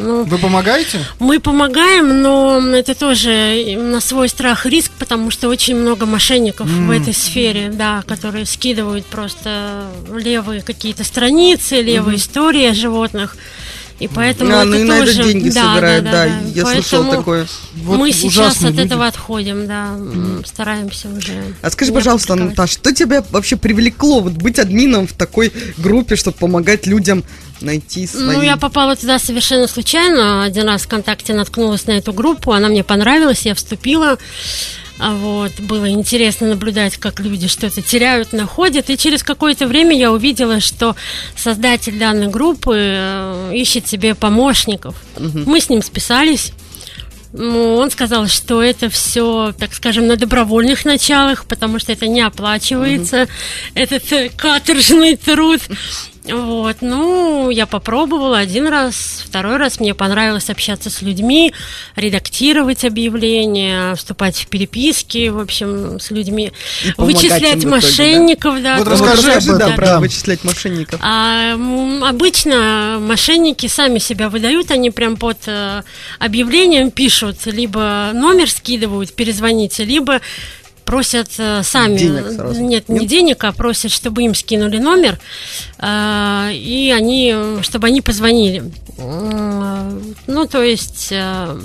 Ну, 0.00 0.22
Вы 0.24 0.38
помогаете? 0.38 1.00
мы 1.18 1.40
помогаем, 1.40 2.22
но 2.22 2.60
это 2.74 2.94
тоже 2.94 3.76
на 3.76 4.00
свой 4.00 4.28
страх 4.28 4.64
и 4.64 4.70
риск, 4.70 4.92
потому 4.98 5.30
что 5.30 5.48
очень 5.48 5.74
много 5.76 6.06
мошенников 6.06 6.68
в 6.68 6.90
этой 6.90 7.14
сфере, 7.14 7.70
да, 7.72 8.02
которые 8.06 8.46
скидывают 8.46 9.06
просто 9.06 9.84
левые 10.14 10.62
какие-то 10.62 11.02
страницы, 11.04 11.82
левые 11.82 12.18
истории 12.18 12.66
о 12.66 12.74
животных. 12.74 13.36
И 13.98 14.06
поэтому 14.06 14.52
А, 14.52 14.58
это 14.60 14.66
ну 14.66 14.76
и 14.76 14.84
на 14.84 14.98
тоже... 14.98 15.12
это 15.12 15.24
деньги 15.24 15.50
да, 15.50 15.74
собирают, 15.74 16.04
да, 16.04 16.10
да, 16.12 16.24
да, 16.26 16.40
я 16.54 16.62
слышал 16.64 17.02
Поэтому 17.02 17.12
такое. 17.12 17.46
Вот 17.82 17.98
мы 17.98 18.12
сейчас 18.12 18.56
от 18.58 18.70
люди. 18.70 18.80
этого 18.80 19.06
отходим, 19.06 19.66
да, 19.66 19.86
м, 19.88 20.44
стараемся 20.46 21.08
уже. 21.08 21.42
А 21.62 21.70
скажи, 21.70 21.92
пожалуйста, 21.92 22.34
публиковать. 22.34 22.56
Наташ, 22.58 22.70
что 22.74 22.92
тебя 22.94 23.24
вообще 23.30 23.56
привлекло 23.56 24.20
вот 24.20 24.34
быть 24.34 24.58
админом 24.60 25.08
в 25.08 25.14
такой 25.14 25.52
группе, 25.78 26.14
чтобы 26.14 26.36
помогать 26.36 26.86
людям 26.86 27.24
найти 27.60 28.06
свои... 28.06 28.36
Ну, 28.36 28.42
я 28.42 28.56
попала 28.56 28.94
туда 28.94 29.18
совершенно 29.18 29.66
случайно. 29.66 30.44
Один 30.44 30.66
раз 30.66 30.82
ВКонтакте 30.82 31.34
наткнулась 31.34 31.86
на 31.86 31.92
эту 31.92 32.12
группу, 32.12 32.52
она 32.52 32.68
мне 32.68 32.84
понравилась, 32.84 33.42
я 33.46 33.54
вступила. 33.56 34.16
А 34.98 35.14
Вот, 35.14 35.52
было 35.60 35.88
интересно 35.88 36.48
наблюдать, 36.48 36.96
как 36.96 37.20
люди 37.20 37.46
что-то 37.46 37.82
теряют, 37.82 38.32
находят. 38.32 38.90
И 38.90 38.98
через 38.98 39.22
какое-то 39.22 39.66
время 39.66 39.96
я 39.96 40.12
увидела, 40.12 40.60
что 40.60 40.96
создатель 41.36 41.98
данной 41.98 42.28
группы 42.28 42.74
э, 42.76 43.52
ищет 43.54 43.86
себе 43.86 44.14
помощников. 44.14 44.96
Мы 45.18 45.60
с 45.60 45.68
ним 45.68 45.82
списались. 45.82 46.52
Ну, 47.32 47.76
он 47.76 47.90
сказал, 47.90 48.26
что 48.26 48.62
это 48.62 48.88
все, 48.88 49.52
так 49.58 49.74
скажем, 49.74 50.06
на 50.06 50.16
добровольных 50.16 50.84
началах, 50.86 51.44
потому 51.44 51.78
что 51.78 51.92
это 51.92 52.06
не 52.06 52.22
оплачивается, 52.22 53.28
этот 53.74 54.10
э, 54.12 54.30
каторжный 54.34 55.16
труд. 55.16 55.60
Вот, 56.32 56.76
ну, 56.80 57.50
я 57.50 57.66
попробовала 57.66 58.38
один 58.38 58.66
раз, 58.68 59.22
второй 59.24 59.56
раз 59.56 59.80
мне 59.80 59.94
понравилось 59.94 60.50
общаться 60.50 60.90
с 60.90 61.02
людьми, 61.02 61.52
редактировать 61.96 62.84
объявления, 62.84 63.94
вступать 63.94 64.36
в 64.36 64.46
переписки, 64.48 65.28
в 65.28 65.38
общем, 65.38 65.98
с 66.00 66.10
людьми, 66.10 66.52
И 66.84 66.92
вычислять 66.96 67.42
итоге, 67.42 67.62
да? 67.62 67.68
мошенников, 67.68 68.62
да. 68.62 68.76
Вот 68.78 68.84
тоже, 68.84 69.02
вот 69.02 69.10
расскажи 69.10 69.28
расскажи, 69.28 69.58
да, 69.58 69.64
этом, 69.66 69.76
про 69.76 69.86
да. 69.86 70.00
вычислять 70.00 70.44
мошенников. 70.44 71.00
а, 71.02 71.54
обычно 72.02 72.98
мошенники 73.00 73.66
сами 73.66 73.98
себя 73.98 74.28
выдают, 74.28 74.70
они 74.70 74.90
прям 74.90 75.16
под 75.16 75.38
э, 75.46 75.82
объявлением 76.18 76.90
пишут, 76.90 77.46
либо 77.46 78.10
номер 78.14 78.50
скидывают, 78.50 79.12
перезвоните, 79.14 79.84
либо 79.84 80.20
просят 80.88 81.28
э, 81.36 81.62
сами. 81.64 81.98
Денег 81.98 82.32
сразу. 82.34 82.62
Нет, 82.62 82.88
не 82.88 83.00
Нет? 83.00 83.08
денег, 83.08 83.44
а 83.44 83.52
просят, 83.52 83.92
чтобы 83.92 84.22
им 84.22 84.34
скинули 84.34 84.78
номер, 84.78 85.18
э, 85.78 86.50
и 86.54 86.90
они, 86.96 87.30
э, 87.34 87.58
чтобы 87.60 87.88
они 87.88 88.00
позвонили. 88.00 88.72
М, 88.96 90.14
Ну, 90.26 90.46
то 90.46 90.62
есть 90.62 91.08
э, 91.10 91.60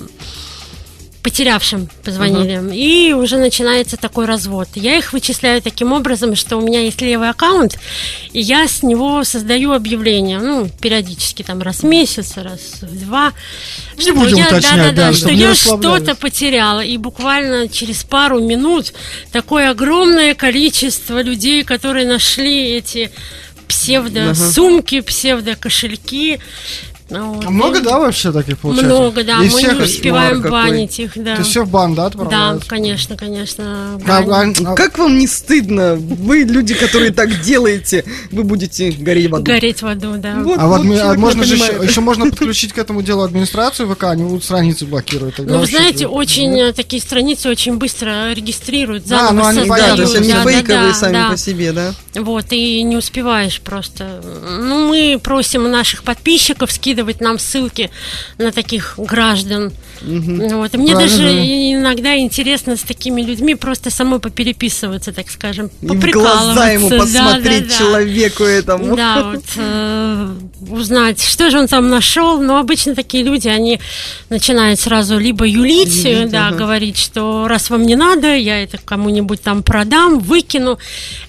потерявшим 1.24 1.88
позвонили. 2.04 2.76
И 2.76 3.14
уже 3.14 3.38
начинается 3.38 3.96
такой 3.96 4.26
развод. 4.26 4.68
Я 4.76 4.98
их 4.98 5.14
вычисляю 5.14 5.62
таким 5.62 5.94
образом, 5.94 6.36
что 6.36 6.58
у 6.58 6.62
меня 6.62 6.82
есть 6.82 7.02
левый 7.02 7.30
аккаунт, 7.30 7.80
и 8.34 8.42
я 8.42 8.68
с 8.68 8.84
него 8.84 9.24
создаю 9.24 9.72
объявления, 9.72 10.40
ну, 10.40 10.70
периодически, 10.82 11.42
там, 11.42 11.62
раз 11.62 11.80
в 11.80 11.86
месяц, 11.86 12.36
раз 12.36 12.82
в 12.82 13.06
два. 13.06 13.32
Не 13.98 14.12
будем 14.12 14.38
я, 14.38 14.48
уточнять, 14.48 14.76
да, 14.76 14.92
да, 14.92 15.08
да, 15.08 15.14
что 15.14 15.30
я 15.30 15.56
что-то 15.56 16.14
потеряла. 16.16 16.82
И 16.82 16.98
буквально 16.98 17.70
через 17.70 18.04
пару 18.04 18.42
минут 18.42 18.94
такое 19.32 19.70
огромное 19.72 20.36
количество 20.36 21.22
людей, 21.22 21.64
которые 21.64 22.06
нашли 22.06 22.72
эти 22.72 23.12
псевдо-сумки, 23.70 25.00
псевдо-кошельки, 25.00 26.40
Вот. 27.22 27.45
А 27.45 27.49
много, 27.49 27.80
И 27.80 27.82
да, 27.84 27.99
вообще 27.99 28.32
таких 28.32 28.57
получается? 28.57 28.95
Много, 28.95 29.24
да. 29.24 29.38
И 29.39 29.49
Мы 29.49 29.49
всех 29.49 29.74
не 29.78 29.84
успеваем 29.84 30.41
банить 30.41 30.99
их, 30.99 31.11
да. 31.16 31.36
То 31.36 31.39
есть 31.41 31.51
все 31.51 31.64
в 31.64 31.70
бан, 31.70 31.95
да, 31.95 32.09
Да, 32.09 32.57
конечно, 32.68 33.16
конечно. 33.16 33.99
А, 34.05 34.22
баним. 34.22 34.55
а, 34.68 34.72
а, 34.72 34.76
Как 34.76 34.97
вам 34.97 35.18
не 35.18 35.28
стыдно? 35.28 35.95
Вы, 35.95 36.39
люди, 36.39 36.74
которые 36.74 37.11
так 37.11 37.41
делаете, 37.41 38.03
вы 38.32 38.43
будете 38.43 38.91
гореть 38.91 39.30
в 39.30 39.36
аду. 39.36 39.43
Гореть 39.43 39.82
в 39.82 39.88
аду, 39.88 40.14
да. 40.18 40.36
Вот, 40.39 40.57
А 40.59 40.68
вот 40.68 40.82
а 40.82 40.84
человек 40.84 41.18
можно 41.18 41.43
же 41.43 41.55
еще, 41.55 41.80
еще 41.84 42.01
можно 42.01 42.26
подключить 42.30 42.74
к 42.74 42.78
этому 42.78 43.01
делу 43.01 43.24
администрацию 43.24 43.93
ВК, 43.93 44.05
они 44.05 44.24
будут 44.24 44.43
страницы 44.43 44.86
блокировать. 44.86 45.36
тогда 45.36 45.53
Ну, 45.53 45.59
вы 45.59 45.68
знаете, 45.68 46.07
очень 46.07 46.59
э, 46.59 46.74
такие 46.74 47.01
страницы 47.01 47.49
очень 47.49 47.78
быстро 47.78 48.34
регистрируют, 48.34 49.05
Да, 49.05 49.28
заново 49.28 49.43
ну, 49.43 49.45
они 49.49 49.70
Да, 49.70 49.78
создают. 49.78 49.99
есть 49.99 50.16
они 50.16 50.28
да, 50.30 50.43
да, 50.43 50.49
фейковые 50.51 50.88
да, 50.89 50.93
сами 50.93 51.14
да. 51.14 51.30
по 51.30 51.38
себе, 51.38 51.72
да? 51.72 51.93
Вот, 52.16 52.45
и 52.51 52.82
не 52.84 52.97
успеваешь 52.97 53.61
просто. 53.61 54.22
Ну, 54.61 54.88
мы 54.88 55.20
просим 55.22 55.70
наших 55.70 56.03
подписчиков 56.03 56.72
скидывать 56.72 57.03
нам 57.22 57.39
ссылки 57.39 57.89
на 58.38 58.51
таких 58.51 58.95
граждан. 58.97 59.72
Вот. 60.01 60.74
И 60.74 60.78
мне 60.78 60.93
Правильно, 60.93 60.97
даже 60.97 61.24
да. 61.24 61.74
иногда 61.74 62.18
интересно 62.18 62.76
с 62.76 62.82
такими 62.82 63.22
людьми 63.22 63.56
просто 63.56 63.89
самой 63.89 64.20
попереписываться, 64.20 65.14
так 65.14 65.30
скажем, 65.30 65.72
И 65.82 65.86
в 65.88 66.12
глаза 66.12 66.72
ему 66.72 66.89
поприкалываться. 66.89 67.20
Посмотреть 67.24 67.68
да, 67.68 67.70
да. 67.70 67.78
человеку 67.78 68.43
этому. 68.43 68.95
Да, 68.95 69.24
вот 69.24 69.43
э, 69.56 70.34
узнать, 70.70 71.22
что 71.22 71.49
же 71.49 71.60
он 71.60 71.68
там 71.68 71.89
нашел. 71.89 72.41
Но 72.41 72.58
обычно 72.58 72.95
такие 72.95 73.24
люди, 73.24 73.47
они 73.47 73.80
начинают 74.30 74.80
сразу 74.80 75.18
либо 75.18 75.45
юлить, 75.45 76.04
Юлить, 76.04 76.32
да, 76.32 76.47
ага. 76.47 76.58
говорить, 76.58 76.97
что 76.97 77.47
раз 77.47 77.70
вам 77.70 77.84
не 77.84 77.95
надо, 77.95 78.36
я 78.36 78.62
это 78.62 78.78
кому-нибудь 78.84 79.41
там 79.41 79.64
продам, 79.64 80.20
выкину, 80.20 80.80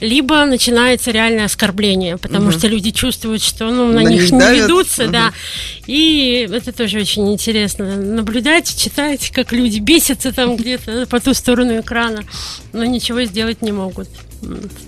либо 0.01 0.45
начинается 0.45 1.11
реальное 1.13 1.45
оскорбление, 1.45 2.17
потому 2.17 2.51
что 2.51 2.67
люди 2.67 2.91
чувствуют, 2.91 3.43
что 3.43 3.71
ну, 3.71 3.87
на, 3.87 4.03
На 4.03 4.09
них 4.09 4.25
них 4.25 4.33
не 4.33 4.61
ведутся, 4.61 5.05
ага. 5.05 5.13
да. 5.13 5.33
И 5.87 6.49
это 6.51 6.73
тоже 6.73 6.99
очень 7.01 7.31
интересно 7.33 7.97
наблюдать, 7.97 8.75
читать, 8.77 9.31
как 9.31 9.53
люди 9.53 9.79
бесятся 9.79 10.33
там 10.33 10.57
где-то 10.57 11.07
по 11.07 11.21
ту 11.21 11.35
сторону 11.35 11.81
экрана, 11.81 12.23
но 12.73 12.85
ничего 12.85 13.25
сделать 13.25 13.63
не 13.63 13.73
могут. 13.73 14.09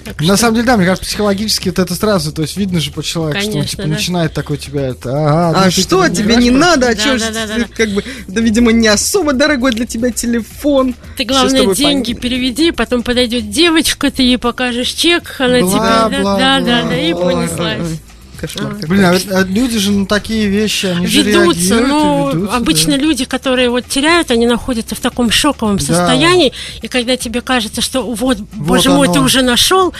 Так 0.05 0.21
На 0.21 0.27
что- 0.27 0.37
самом 0.37 0.55
деле, 0.57 0.67
да, 0.67 0.77
мне 0.77 0.85
кажется, 0.85 1.07
психологически 1.09 1.71
вот 1.71 1.79
это 1.79 1.95
сразу, 1.95 2.31
то 2.31 2.43
есть 2.43 2.59
видно 2.59 2.79
же 2.79 2.91
по 2.93 3.03
человеку, 3.03 3.39
что 3.41 3.49
он 3.49 3.53
Конечно, 3.55 3.71
типа 3.71 3.83
да. 3.85 3.89
начинает 3.89 4.33
такой 4.35 4.59
тебя 4.59 4.89
это, 4.89 5.11
ага, 5.11 5.59
А 5.61 5.65
ну 5.65 5.71
ты 5.71 5.81
что 5.81 6.09
тебе 6.09 6.35
тебе 6.35 6.37
не 6.37 6.51
надо? 6.51 6.89
А 6.89 6.95
Да, 6.95 7.03
чё 7.03 7.19
да, 7.19 7.31
да, 7.31 7.47
да, 7.47 7.55
ты, 7.55 7.61
да. 7.63 7.69
как 7.75 7.91
бы, 7.93 8.05
да, 8.29 8.41
видимо, 8.43 8.71
не 8.73 8.89
особо 8.89 9.33
дорогой 9.33 9.73
для 9.73 9.87
тебя 9.87 10.11
телефон. 10.11 10.95
Ты, 11.17 11.25
главное, 11.25 11.75
деньги 11.75 12.13
понятно. 12.13 12.15
переведи, 12.29 12.71
потом 12.71 13.03
подойдет 13.03 13.49
девочка, 13.51 14.11
ты 14.11 14.25
ей 14.25 14.37
покажешь 14.37 14.91
чек, 14.91 15.37
она 15.39 15.61
Бла, 15.61 15.71
тебе, 15.71 15.81
да, 15.81 16.09
бла, 16.23 16.39
да, 16.39 16.61
бла. 16.61 16.61
да, 16.61 16.83
да, 16.91 16.99
и 17.01 17.15
понеслась. 17.15 17.99
Кошмар 18.47 18.75
какой. 18.75 18.89
Блин, 18.89 19.05
а, 19.05 19.39
а 19.39 19.45
люди 19.45 19.79
же 19.79 19.93
на 19.93 20.07
такие 20.07 20.49
вещи, 20.49 20.87
они 20.87 21.07
же 21.07 21.23
Ведутся, 21.23 21.39
реагируют 21.41 21.59
и 21.59 21.89
ну, 21.89 22.29
ведутся, 22.31 22.57
обычно 22.57 22.93
да. 22.93 22.99
люди, 22.99 23.25
которые 23.25 23.71
вот 23.71 23.87
теряют, 23.87 24.31
они 24.31 24.47
находятся 24.47 24.95
в 24.95 25.01
таком 25.01 25.31
шоковом 25.31 25.79
Да. 25.79 25.85
состоянии, 25.85 26.53
и 26.83 26.89
когда 26.89 27.17
тебе 27.17 27.41
кажется, 27.41 27.81
что 27.81 28.03
вот, 28.03 28.39
боже 28.39 28.91
мой, 28.91 29.09
оно. 29.09 29.15
ты 29.15 29.21
уже 29.21 29.43
нашел, 29.43 29.93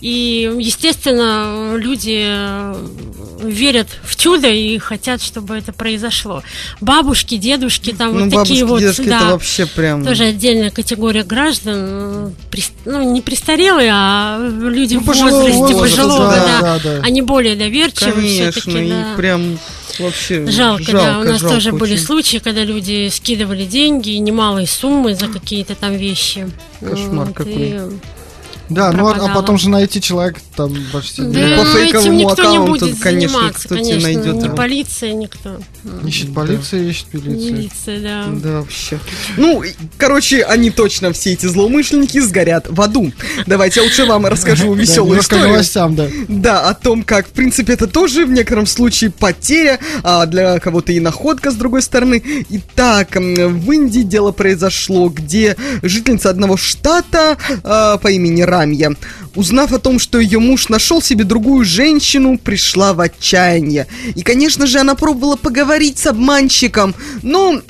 и, 0.00 0.50
естественно, 0.58 1.76
люди 1.76 2.22
э, 2.24 2.86
верят 3.42 3.88
в 4.02 4.16
чудо 4.16 4.48
и 4.48 4.78
хотят, 4.78 5.22
чтобы 5.22 5.56
это 5.56 5.72
произошло. 5.72 6.42
Бабушки, 6.80 7.36
дедушки, 7.36 7.92
там 7.92 8.14
Ну, 8.14 8.24
вот 8.24 8.32
бабушки, 8.32 8.48
такие 8.48 8.64
вот, 8.64 8.80
дедушки, 8.80 9.08
да, 9.08 9.16
это 9.16 9.26
вообще 9.26 9.66
прям... 9.66 10.04
Тоже 10.04 10.24
отдельная 10.24 10.70
категория 10.70 11.24
граждан, 11.24 11.76
э, 11.76 12.60
ну, 12.84 13.12
не 13.12 13.22
престарелые, 13.22 13.90
а 13.92 14.38
люди 14.40 14.94
Ну, 14.94 15.00
в 15.00 15.04
пожилого 15.04 15.42
возрасте, 15.42 15.76
пожилого, 15.76 16.30
да, 16.30 16.46
да, 16.46 16.60
да, 16.60 16.80
да. 16.82 17.00
Они 17.02 17.22
более 17.22 17.56
доверчивы 17.56 17.87
Конечно, 17.94 18.50
все-таки, 18.52 18.86
и 18.86 18.90
да. 18.90 19.14
прям 19.16 19.58
вообще 19.98 20.46
Жалко, 20.46 20.92
да. 20.92 21.18
У 21.20 21.24
нас 21.24 21.40
жалко 21.40 21.54
тоже 21.56 21.72
были 21.72 21.94
очень. 21.94 22.04
случаи, 22.04 22.38
когда 22.38 22.64
люди 22.64 23.08
скидывали 23.08 23.64
деньги, 23.64 24.10
немалые 24.10 24.66
суммы 24.66 25.14
за 25.14 25.28
какие-то 25.28 25.74
там 25.74 25.96
вещи. 25.96 26.48
Кошмар 26.80 27.26
Вот, 27.28 27.34
какой. 27.36 27.52
и- 27.54 27.80
Да, 28.68 28.92
ну 28.92 29.08
а- 29.08 29.14
а 29.30 29.34
потом 29.34 29.58
же 29.58 29.68
найти 29.70 30.00
человека 30.00 30.40
там 30.56 30.74
почти 30.92 31.22
Да, 31.22 31.28
по 31.58 31.64
ну, 31.64 31.72
фейковому 31.74 32.12
никто 32.12 32.42
не 32.42 32.56
аккаунту, 32.56 32.86
будет 32.86 33.00
конечно, 33.00 33.52
кто 33.54 33.68
тебе 33.76 33.84
конечно. 33.84 34.02
найдет 34.02 34.34
Ни 34.36 34.44
его? 34.46 34.56
полиция, 34.56 35.12
никто. 35.12 35.56
Ищет 36.06 36.34
полиция, 36.34 36.82
ищет 36.82 37.14
Не 37.14 37.20
полиция. 37.20 37.52
Милиция, 37.52 38.00
да. 38.00 38.24
Да, 38.28 38.60
вообще. 38.60 38.98
Ну, 39.36 39.62
короче, 39.96 40.42
они 40.42 40.70
точно, 40.70 41.12
все 41.12 41.32
эти 41.32 41.46
злоумышленники, 41.46 42.18
сгорят 42.20 42.66
в 42.68 42.80
аду. 42.80 43.12
Давайте 43.46 43.80
я 43.80 43.84
лучше 43.84 44.04
вам 44.04 44.26
расскажу 44.26 44.74
Да, 44.74 44.80
веселую 44.80 45.20
историю. 45.20 45.48
новостям, 45.48 45.94
да. 45.94 46.06
Да, 46.28 46.68
о 46.68 46.74
том, 46.74 47.02
как, 47.02 47.26
в 47.26 47.30
принципе, 47.30 47.72
это 47.72 47.86
тоже 47.86 48.26
в 48.26 48.30
некотором 48.30 48.66
случае 48.66 49.10
потеря, 49.10 49.78
а 50.02 50.26
для 50.26 50.58
кого-то 50.60 50.92
и 50.92 51.00
находка, 51.00 51.50
с 51.50 51.54
другой 51.54 51.82
стороны. 51.82 52.22
Итак, 52.50 53.16
в 53.16 53.72
Индии 53.72 54.00
дело 54.00 54.32
произошло, 54.32 55.08
где 55.08 55.56
жительница 55.82 56.30
одного 56.30 56.56
штата 56.56 57.36
а, 57.64 57.96
по 57.98 58.08
имени 58.08 58.42
Рамья, 58.58 58.96
узнав 59.36 59.72
о 59.72 59.78
том, 59.78 59.98
что 60.00 60.18
ее 60.18 60.40
муж 60.40 60.68
нашел 60.68 61.00
себе 61.00 61.24
другую 61.24 61.64
женщину, 61.64 62.38
пришла 62.38 62.92
в 62.92 63.00
отчаяние. 63.00 63.86
И, 64.16 64.22
конечно 64.22 64.66
же, 64.66 64.80
она 64.80 64.94
пробовала 64.96 65.36
поговорить 65.36 65.98
с 65.98 66.06
обманщиком, 66.06 66.94
но 67.22 67.60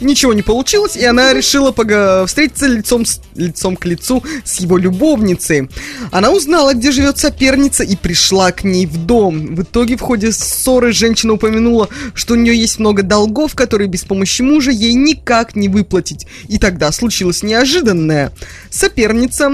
Ничего 0.00 0.32
не 0.32 0.42
получилось, 0.42 0.96
и 0.96 1.04
она 1.04 1.34
решила 1.34 1.72
пога- 1.72 2.26
встретиться 2.26 2.66
лицом, 2.66 3.04
с- 3.04 3.20
лицом 3.34 3.76
к 3.76 3.84
лицу 3.84 4.22
с 4.44 4.60
его 4.60 4.78
любовницей. 4.78 5.68
Она 6.10 6.30
узнала, 6.30 6.74
где 6.74 6.90
живет 6.90 7.18
соперница, 7.18 7.84
и 7.84 7.96
пришла 7.96 8.50
к 8.52 8.64
ней 8.64 8.86
в 8.86 8.96
дом. 9.06 9.54
В 9.54 9.62
итоге, 9.62 9.96
в 9.96 10.00
ходе 10.00 10.32
ссоры, 10.32 10.92
женщина 10.92 11.34
упомянула, 11.34 11.88
что 12.14 12.34
у 12.34 12.36
нее 12.36 12.56
есть 12.58 12.78
много 12.78 13.02
долгов, 13.02 13.54
которые 13.54 13.88
без 13.88 14.04
помощи 14.04 14.42
мужа 14.42 14.70
ей 14.70 14.94
никак 14.94 15.54
не 15.54 15.68
выплатить. 15.68 16.26
И 16.48 16.58
тогда 16.58 16.92
случилось 16.92 17.42
неожиданное. 17.42 18.32
Соперница, 18.70 19.50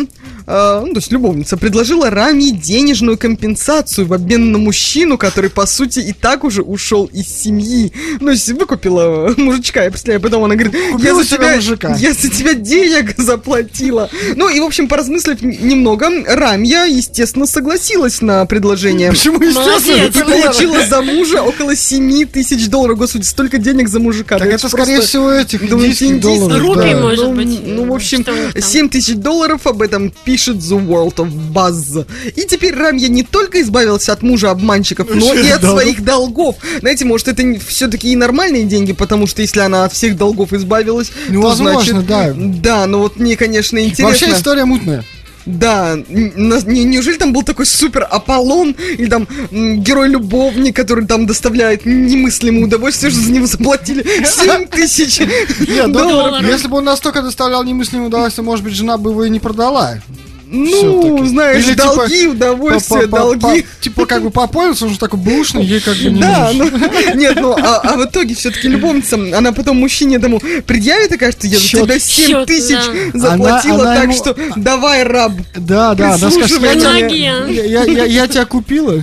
э, 0.47 0.83
ну, 0.87 0.93
то 0.93 0.99
есть 0.99 1.11
любовница, 1.11 1.57
предложила 1.57 2.11
Раме 2.11 2.53
денежную 2.53 3.19
компенсацию 3.19 4.07
в 4.07 4.13
обмен 4.13 4.53
на 4.53 4.59
мужчину, 4.59 5.19
который, 5.19 5.51
по 5.51 5.67
сути, 5.67 5.99
и 6.01 6.13
так 6.13 6.45
уже 6.45 6.63
ушел 6.63 7.07
из 7.07 7.27
семьи. 7.27 7.93
Ну, 8.21 8.27
то 8.27 8.31
есть 8.33 8.49
выкупила 8.53 9.35
мужичка, 9.37 9.83
я 9.85 9.91
представляю, 9.91 10.21
потом 10.37 10.45
она 10.45 10.55
говорит, 10.55 10.75
я 10.99 11.15
за 11.15 11.25
тебя, 11.25 11.55
мужика». 11.57 11.97
я 11.99 12.13
за 12.13 12.29
тебя 12.29 12.55
денег 12.55 13.15
заплатила. 13.17 14.11
Ну, 14.35 14.49
и, 14.49 14.61
в 14.61 14.65
общем, 14.65 14.89
поразмыслив 14.89 15.41
немного, 15.43 16.09
Рамья, 16.27 16.85
естественно, 16.85 17.47
согласилась 17.47 18.21
на 18.21 18.45
предложение. 18.47 19.11
Почему, 19.11 19.41
естественно? 19.41 20.05
И 20.05 20.43
получила 20.43 20.87
за 20.87 21.03
мужа 21.03 21.43
около 21.43 21.75
7 21.75 22.27
тысяч 22.27 22.69
долларов. 22.69 22.99
Господи, 22.99 23.25
столько 23.25 23.59
денег 23.59 23.89
за 23.89 24.01
мужика. 24.01 24.39
Так 24.39 24.49
это, 24.49 24.69
скорее 24.69 25.01
всего, 25.01 25.31
этих 25.31 25.63
индийских 25.63 26.21
долларов. 26.21 26.63
Рупий, 26.63 26.95
может 26.95 27.25
ну, 27.25 27.35
быть, 27.35 27.67
Ну, 27.67 27.85
в 27.87 27.95
общем, 27.95 28.23
что 28.23 28.33
у 28.33 28.37
них 28.37 28.53
там? 28.53 28.63
7 28.63 28.89
тысяч 28.89 29.15
долларов 29.15 29.67
об 29.67 29.83
этом 29.83 30.13
пишет 30.25 30.57
The 30.57 30.87
World 30.87 31.17
of 31.17 31.33
Buzz. 31.53 32.07
И 32.35 32.43
теперь 32.43 32.75
Рамья 32.75 33.09
не 33.09 33.23
только 33.23 33.61
избавился 33.63 34.13
от 34.13 34.23
мужа 34.23 34.51
обманщиков, 34.51 35.09
но 35.15 35.35
и 35.35 35.49
от 35.49 35.63
своих 35.63 36.05
долгов. 36.05 36.57
Знаете, 36.81 37.05
может, 37.05 37.29
это 37.29 37.43
все-таки 37.67 38.13
и 38.13 38.17
нормальные 38.17 38.65
деньги, 38.65 38.93
потому 38.93 39.27
что 39.27 39.43
если 39.43 39.61
она 39.61 39.85
от 39.85 39.93
всех 39.93 40.17
долгов 40.17 40.26
избавилась, 40.35 41.11
Ну, 41.29 41.43
то 41.43 41.49
возможно, 41.49 42.01
значит... 42.03 42.07
да. 42.07 42.33
Да, 42.37 42.87
но 42.87 43.01
вот 43.01 43.17
мне, 43.19 43.37
конечно, 43.37 43.79
интересно. 43.79 44.07
Вообще 44.07 44.31
история 44.33 44.65
мутная. 44.65 45.05
Да, 45.47 45.97
не- 46.09 46.85
неужели 46.85 47.17
там 47.19 47.33
был 47.33 47.45
такой 47.45 47.67
супер 47.67 48.07
Аполлон 48.11 48.75
или 48.99 49.07
там 49.09 49.29
герой-любовник, 49.53 50.75
который 50.75 51.07
там 51.07 51.27
доставляет 51.27 51.87
немыслимое 51.87 52.65
удовольствие, 52.65 53.13
что 53.13 53.21
за 53.21 53.31
него 53.31 53.47
заплатили 53.47 54.05
7 54.25 54.67
тысяч 54.71 55.21
ну, 55.69 55.93
Долларов. 55.93 56.45
если 56.45 56.67
бы 56.67 56.79
он 56.79 56.85
настолько 56.85 57.23
доставлял 57.23 57.63
немыслимое 57.63 58.09
удовольствие, 58.09 58.45
может 58.45 58.65
быть, 58.65 58.75
жена 58.75 58.99
бы 58.99 59.11
его 59.11 59.25
и 59.25 59.31
не 59.31 59.39
продала. 59.39 60.01
Ну, 60.57 61.27
знаешь, 61.27 61.65
Или 61.65 61.75
типа 61.75 61.95
долги, 61.97 62.27
удовольствие, 62.29 63.03
По- 63.03 63.07
по- 63.09 63.17
по- 63.17 63.37
долги. 63.37 63.63
по- 63.63 63.83
Типа 63.83 64.07
как 64.07 64.23
бы 64.23 64.31
попоился, 64.31 64.87
он 64.87 64.93
же 64.93 64.99
такой 64.99 65.19
бушный, 65.21 65.65
ей 65.65 65.81
как 65.81 65.97
бы 65.97 66.11
не 66.11 66.21
Да, 66.21 66.51
нужен. 66.53 66.81
ну, 66.81 67.15
нет, 67.19 67.37
ну, 67.41 67.53
а, 67.53 67.81
а 67.83 67.97
в 67.97 68.05
итоге 68.05 68.35
все-таки 68.35 68.69
любовница, 68.69 69.17
она 69.37 69.53
потом 69.53 69.79
мужчине 69.79 70.17
этому 70.17 70.41
предъявит 70.67 71.13
и 71.13 71.17
кажет, 71.19 71.45
я 71.45 71.59
за 71.59 71.65
тебя 71.69 71.99
7 71.99 72.27
Счёт, 72.27 72.47
тысяч 72.47 72.77
да. 73.13 73.19
заплатила, 73.21 73.75
Она- 73.83 73.91
она 73.93 73.95
так 73.95 74.05
ему- 74.05 74.13
что 74.15 74.37
давай, 74.57 75.03
раб, 75.05 75.33
Да, 75.57 75.95
да, 75.95 76.15
она 76.15 76.31
скажет, 76.31 76.61
я, 76.63 76.75
тебя- 76.75 76.91
ноге. 76.93 77.19
я, 77.19 77.47
я- 77.47 77.85
я- 77.85 78.05
я 78.05 78.27
тебя 78.27 78.45
купила, 78.45 79.03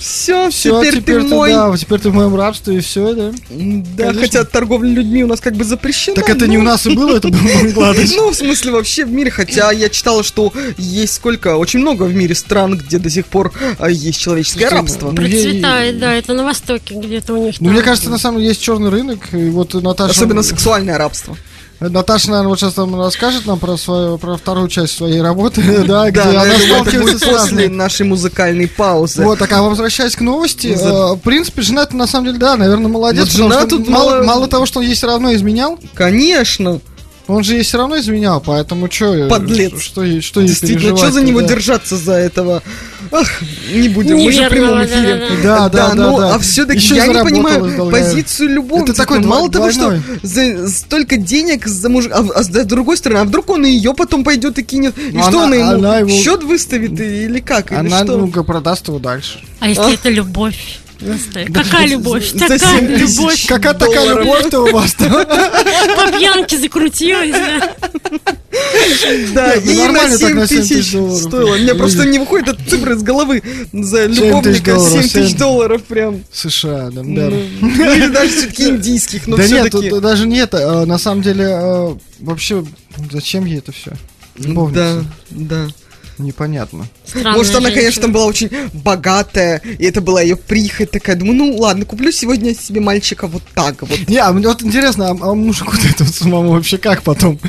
все, 0.00 0.50
все, 0.50 0.80
теперь, 0.80 1.02
ты 1.02 1.20
ты, 1.20 1.28
мой. 1.28 1.52
да, 1.52 1.74
теперь 1.76 2.00
ты 2.00 2.10
в 2.10 2.14
моем 2.14 2.34
рабстве, 2.36 2.76
и 2.76 2.80
все, 2.80 3.12
да. 3.14 3.30
Да, 3.50 4.04
Конечно. 4.04 4.20
хотя 4.20 4.44
торговля 4.44 4.88
людьми 4.90 5.24
у 5.24 5.26
нас 5.26 5.40
как 5.40 5.54
бы 5.54 5.64
запрещена. 5.64 6.16
Так 6.16 6.28
это 6.30 6.46
не 6.46 6.56
но- 6.56 6.62
у 6.62 6.66
нас 6.66 6.86
и 6.86 6.90
было, 6.94 7.16
это 7.16 7.28
был 7.28 7.38
Бангладеш. 7.38 8.10
Ну, 8.16 8.30
в 8.30 8.34
смысле, 8.34 8.72
вообще 8.72 9.04
в 9.04 9.12
мире, 9.12 9.30
хотя 9.30 9.72
я 9.72 9.88
читала, 9.88 10.22
что 10.22 10.52
есть 10.82 11.14
сколько, 11.14 11.56
очень 11.56 11.80
много 11.80 12.04
в 12.04 12.14
мире 12.14 12.34
стран, 12.34 12.76
где 12.78 12.98
до 12.98 13.10
сих 13.10 13.26
пор 13.26 13.52
а, 13.78 13.88
есть 13.90 14.20
человеческое 14.20 14.68
рабство. 14.68 15.10
ну, 15.10 15.22
я- 15.22 15.28
Процветает, 15.30 15.98
да, 15.98 16.12
это 16.14 16.34
на 16.34 16.44
Востоке 16.44 16.94
где-то 16.94 17.34
у 17.34 17.46
них 17.46 17.60
Ну, 17.60 17.66
там. 17.66 17.74
мне 17.74 17.82
кажется, 17.82 18.10
на 18.10 18.18
самом 18.18 18.38
деле 18.38 18.50
есть 18.50 18.62
черный 18.62 18.90
рынок, 18.90 19.32
и 19.32 19.50
вот 19.50 19.74
Наташа... 19.74 20.10
Особенно 20.12 20.42
сексуальное 20.42 20.98
рабство. 20.98 21.36
Наташа, 21.80 22.30
наверное, 22.30 22.50
вот 22.50 22.60
сейчас 22.60 22.74
там 22.74 22.94
расскажет 23.00 23.44
нам 23.46 23.58
про 23.58 23.76
свою, 23.76 24.16
про 24.16 24.36
вторую 24.36 24.68
часть 24.68 24.96
своей 24.96 25.20
работы, 25.20 25.60
да, 25.86 26.10
где 26.10 26.22
Да, 26.22 26.42
она 26.42 26.56
сталкивается 26.58 27.18
с 27.18 27.28
после 27.28 27.68
нашей 27.68 28.06
музыкальной 28.06 28.68
паузы. 28.68 29.24
Вот, 29.24 29.40
так, 29.40 29.50
а 29.52 29.62
возвращаясь 29.62 30.14
к 30.14 30.20
новости, 30.20 30.68
э, 30.68 31.14
в 31.14 31.18
принципе, 31.18 31.62
жена 31.62 31.86
на 31.90 32.06
самом 32.06 32.26
деле, 32.26 32.38
да, 32.38 32.56
наверное, 32.56 32.88
молодец. 32.88 33.28
Жена 33.32 33.66
тут 33.66 33.88
мало, 33.88 34.10
мало- 34.10 34.22
мало 34.22 34.46
того, 34.48 34.64
что 34.66 34.78
он 34.78 34.86
ей 34.86 34.94
все 34.94 35.06
равно 35.08 35.34
изменял, 35.34 35.78
Конечно. 35.94 36.80
Он 37.28 37.44
же 37.44 37.54
ей 37.54 37.62
все 37.62 37.78
равно 37.78 37.98
изменял, 37.98 38.40
поэтому 38.40 38.90
что, 38.90 39.26
Подлец. 39.28 39.80
что, 39.80 40.20
что 40.20 40.40
ей 40.40 40.48
Действительно, 40.48 40.96
что 40.96 41.10
за 41.12 41.22
него 41.22 41.40
да. 41.40 41.48
держаться 41.48 41.96
за 41.96 42.12
этого? 42.14 42.62
Ах, 43.10 43.28
не 43.74 43.88
будем, 43.90 44.16
мы 44.18 44.32
же 44.32 44.44
в 44.46 44.48
прямом 44.48 44.80
Неверного, 44.80 45.16
эфире. 45.18 45.42
да-да-да. 45.42 45.68
Да, 45.68 45.68
да, 45.68 45.88
да, 45.88 45.94
ну, 46.10 46.18
да. 46.18 46.34
а 46.34 46.38
все-таки 46.38 46.80
я 46.94 47.06
не 47.06 47.22
понимаю 47.22 47.76
долгая. 47.76 48.02
позицию 48.04 48.48
любовника. 48.50 48.92
Это 48.92 49.00
такой 49.02 49.20
Мало 49.20 49.48
дво- 49.48 49.52
того, 49.52 49.70
что 49.70 49.80
двойной. 49.90 50.02
за 50.22 50.68
столько 50.70 51.16
денег 51.16 51.66
за 51.66 51.88
муж... 51.90 52.06
а, 52.10 52.24
а 52.34 52.42
с 52.42 52.48
другой 52.48 52.96
стороны, 52.96 53.18
а 53.18 53.24
вдруг 53.24 53.50
он 53.50 53.66
и 53.66 53.70
ее 53.70 53.92
потом 53.94 54.24
пойдет 54.24 54.58
и 54.58 54.62
кинет? 54.62 54.96
И 54.98 55.12
Ну, 55.12 55.22
что 55.24 55.42
она- 55.44 55.44
она 55.44 55.56
ему 55.56 55.70
она 55.72 55.98
его- 55.98 56.08
счет 56.10 56.42
выставит 56.42 56.98
или 56.98 57.40
как? 57.40 57.70
Или 57.70 57.80
Она, 57.80 57.98
что? 58.04 58.16
ну-ка, 58.16 58.42
продаст 58.44 58.88
его 58.88 58.98
дальше. 58.98 59.40
А 59.60 59.68
если 59.68 59.94
это 59.94 60.08
любовь? 60.08 60.80
Какая 61.52 61.86
любовь? 61.86 62.32
Такая 62.32 62.58
7 62.58 62.86
тысяч. 62.96 63.16
любовь. 63.16 63.46
Какая 63.46 63.74
такая 63.74 64.14
любовь-то 64.14 64.60
у 64.60 64.70
вас 64.72 64.94
там? 64.94 65.10
По 65.26 66.18
пьянке 66.18 66.58
закрутилась, 66.58 67.30
да. 67.30 67.74
Да, 69.34 69.56
Нет, 69.56 69.64
ну 69.64 69.72
и 69.72 69.76
на 69.76 69.84
нормально 69.84 70.18
так 70.18 70.28
7 70.28 70.36
на 70.38 70.46
7 70.46 70.60
тысяч 70.62 70.88
стоило. 70.88 71.54
У 71.54 71.58
меня 71.58 71.74
просто 71.74 72.04
не 72.06 72.18
выходит 72.18 72.48
эта 72.48 72.70
цифра 72.70 72.94
из 72.94 73.02
головы. 73.02 73.42
За 73.72 74.04
7 74.04 74.08
тысяч 74.12 74.20
любовника 74.22 74.74
долларов, 74.74 74.92
7 74.92 75.02
тысяч 75.02 75.28
7. 75.30 75.38
долларов 75.38 75.82
прям. 75.84 76.24
США, 76.32 76.90
да. 76.90 77.02
да. 77.02 77.02
Ну, 77.02 77.46
ну, 77.60 77.92
или 77.94 78.08
даже 78.08 78.30
все-таки 78.30 78.68
индийских, 78.68 79.26
но 79.26 79.36
да 79.36 79.46
нет, 79.46 79.72
даже 80.00 80.26
не 80.26 80.38
это. 80.38 80.82
а, 80.82 80.86
На 80.86 80.98
самом 80.98 81.22
деле, 81.22 81.46
а, 81.48 81.98
вообще, 82.20 82.64
зачем 83.10 83.44
ей 83.44 83.58
это 83.58 83.72
все? 83.72 83.92
Да, 84.36 85.04
да. 85.30 85.68
Непонятно. 86.22 86.86
Странная 87.04 87.32
Может, 87.32 87.54
она, 87.54 87.68
женщина. 87.68 87.80
конечно, 87.80 88.08
была 88.08 88.26
очень 88.26 88.50
богатая, 88.72 89.60
и 89.78 89.84
это 89.84 90.00
была 90.00 90.22
ее 90.22 90.36
прихоть 90.36 90.90
такая. 90.90 91.16
Думаю, 91.16 91.36
ну 91.36 91.56
ладно, 91.56 91.84
куплю 91.84 92.10
сегодня 92.12 92.54
себе 92.54 92.80
мальчика 92.80 93.26
вот 93.26 93.42
так 93.54 93.82
вот. 93.82 94.08
Не, 94.08 94.18
а 94.18 94.32
мне 94.32 94.48
вот 94.48 94.62
интересно, 94.62 95.10
а, 95.10 95.10
а 95.10 95.34
мужику 95.34 95.74
это 95.90 96.04
вот 96.04 96.14
самому 96.14 96.52
вообще 96.52 96.78
как 96.78 97.02
потом? 97.02 97.38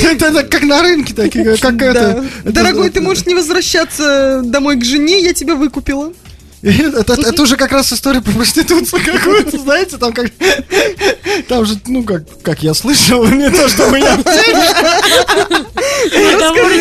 Это, 0.00 0.26
это 0.26 0.44
как 0.44 0.62
на 0.62 0.80
рынке 0.80 1.12
такие, 1.12 1.56
как 1.56 1.82
это. 1.82 2.24
Дорогой, 2.44 2.88
ты 2.88 3.00
можешь 3.00 3.26
не 3.26 3.34
возвращаться 3.34 4.42
домой 4.44 4.76
к 4.76 4.84
жене, 4.84 5.20
я 5.20 5.34
тебя 5.34 5.54
выкупила. 5.54 6.12
Это, 6.62 6.98
это- 7.12 7.28
это 7.28 7.42
уже 7.42 7.56
как 7.56 7.72
раз 7.72 7.92
история 7.92 8.20
про 8.20 8.32
проституцию 8.32 9.02
какую-то, 9.04 9.58
знаете, 9.58 9.96
там 9.96 10.12
как... 10.12 10.30
Там 11.46 11.64
же, 11.64 11.78
ну, 11.86 12.02
как, 12.02 12.24
как 12.42 12.62
я 12.62 12.74
слышал, 12.74 13.24
не 13.26 13.48
то, 13.50 13.68
что 13.68 13.94
я 13.96 14.16
в 14.16 14.24
теме, 14.24 14.68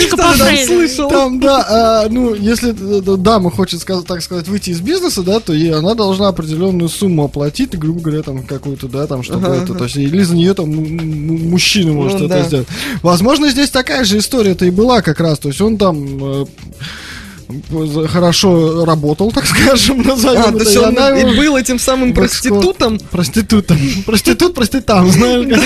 ты 0.10 0.16
там 0.18 0.36
слышал? 0.66 1.10
там, 1.10 1.40
да, 1.40 1.66
а, 2.04 2.08
ну, 2.10 2.34
если 2.34 2.72
э, 2.74 3.18
дама 3.18 3.52
хочет, 3.52 3.84
так 4.08 4.22
сказать, 4.22 4.48
выйти 4.48 4.72
из 4.72 4.82
бизнеса, 4.82 5.22
да, 5.22 5.40
то 5.40 5.54
ей 5.54 5.74
она 5.74 5.94
должна 5.94 6.30
определенную 6.30 6.90
сумму 6.90 7.26
оплатить, 7.26 7.78
грубо 7.78 8.02
говоря, 8.02 8.24
там, 8.24 8.44
какую-то, 8.44 8.88
да, 8.88 9.06
там, 9.08 9.24
чтобы 9.24 9.46
Ага, 9.48 9.56
это, 9.56 9.64
ага. 9.66 9.76
то 9.80 9.84
есть, 9.86 9.98
или 9.98 10.24
за 10.24 10.36
нее 10.36 10.54
там 10.54 10.70
мужчина 11.50 11.94
может 11.94 12.20
Ну, 12.20 12.26
это 12.26 12.40
да. 12.40 12.44
сделать. 12.44 12.68
Возможно, 13.02 13.50
здесь 13.50 13.70
такая 13.70 14.04
же 14.04 14.18
история-то 14.18 14.66
и 14.66 14.72
была 14.72 15.02
как 15.02 15.20
раз, 15.20 15.40
то 15.40 15.50
есть 15.50 15.62
он 15.62 15.78
там... 15.78 16.48
э, 17.50 18.08
хорошо 18.08 18.86
работал, 18.86 19.32
так 19.32 19.46
скажем, 19.46 20.02
назовем 20.02 20.42
А, 20.42 20.50
это, 20.50 20.52
то 20.58 20.64
есть 20.64 20.76
и 20.76 20.78
он 20.80 20.86
она 20.98 21.10
его- 21.10 21.34
был 21.38 21.58
этим 21.58 21.80
самым 21.80 22.14
проститутом, 22.14 23.00
Проститутом. 23.12 23.78
Проститут, 24.06 24.54
проститам, 24.54 25.10
знаешь. 25.12 25.60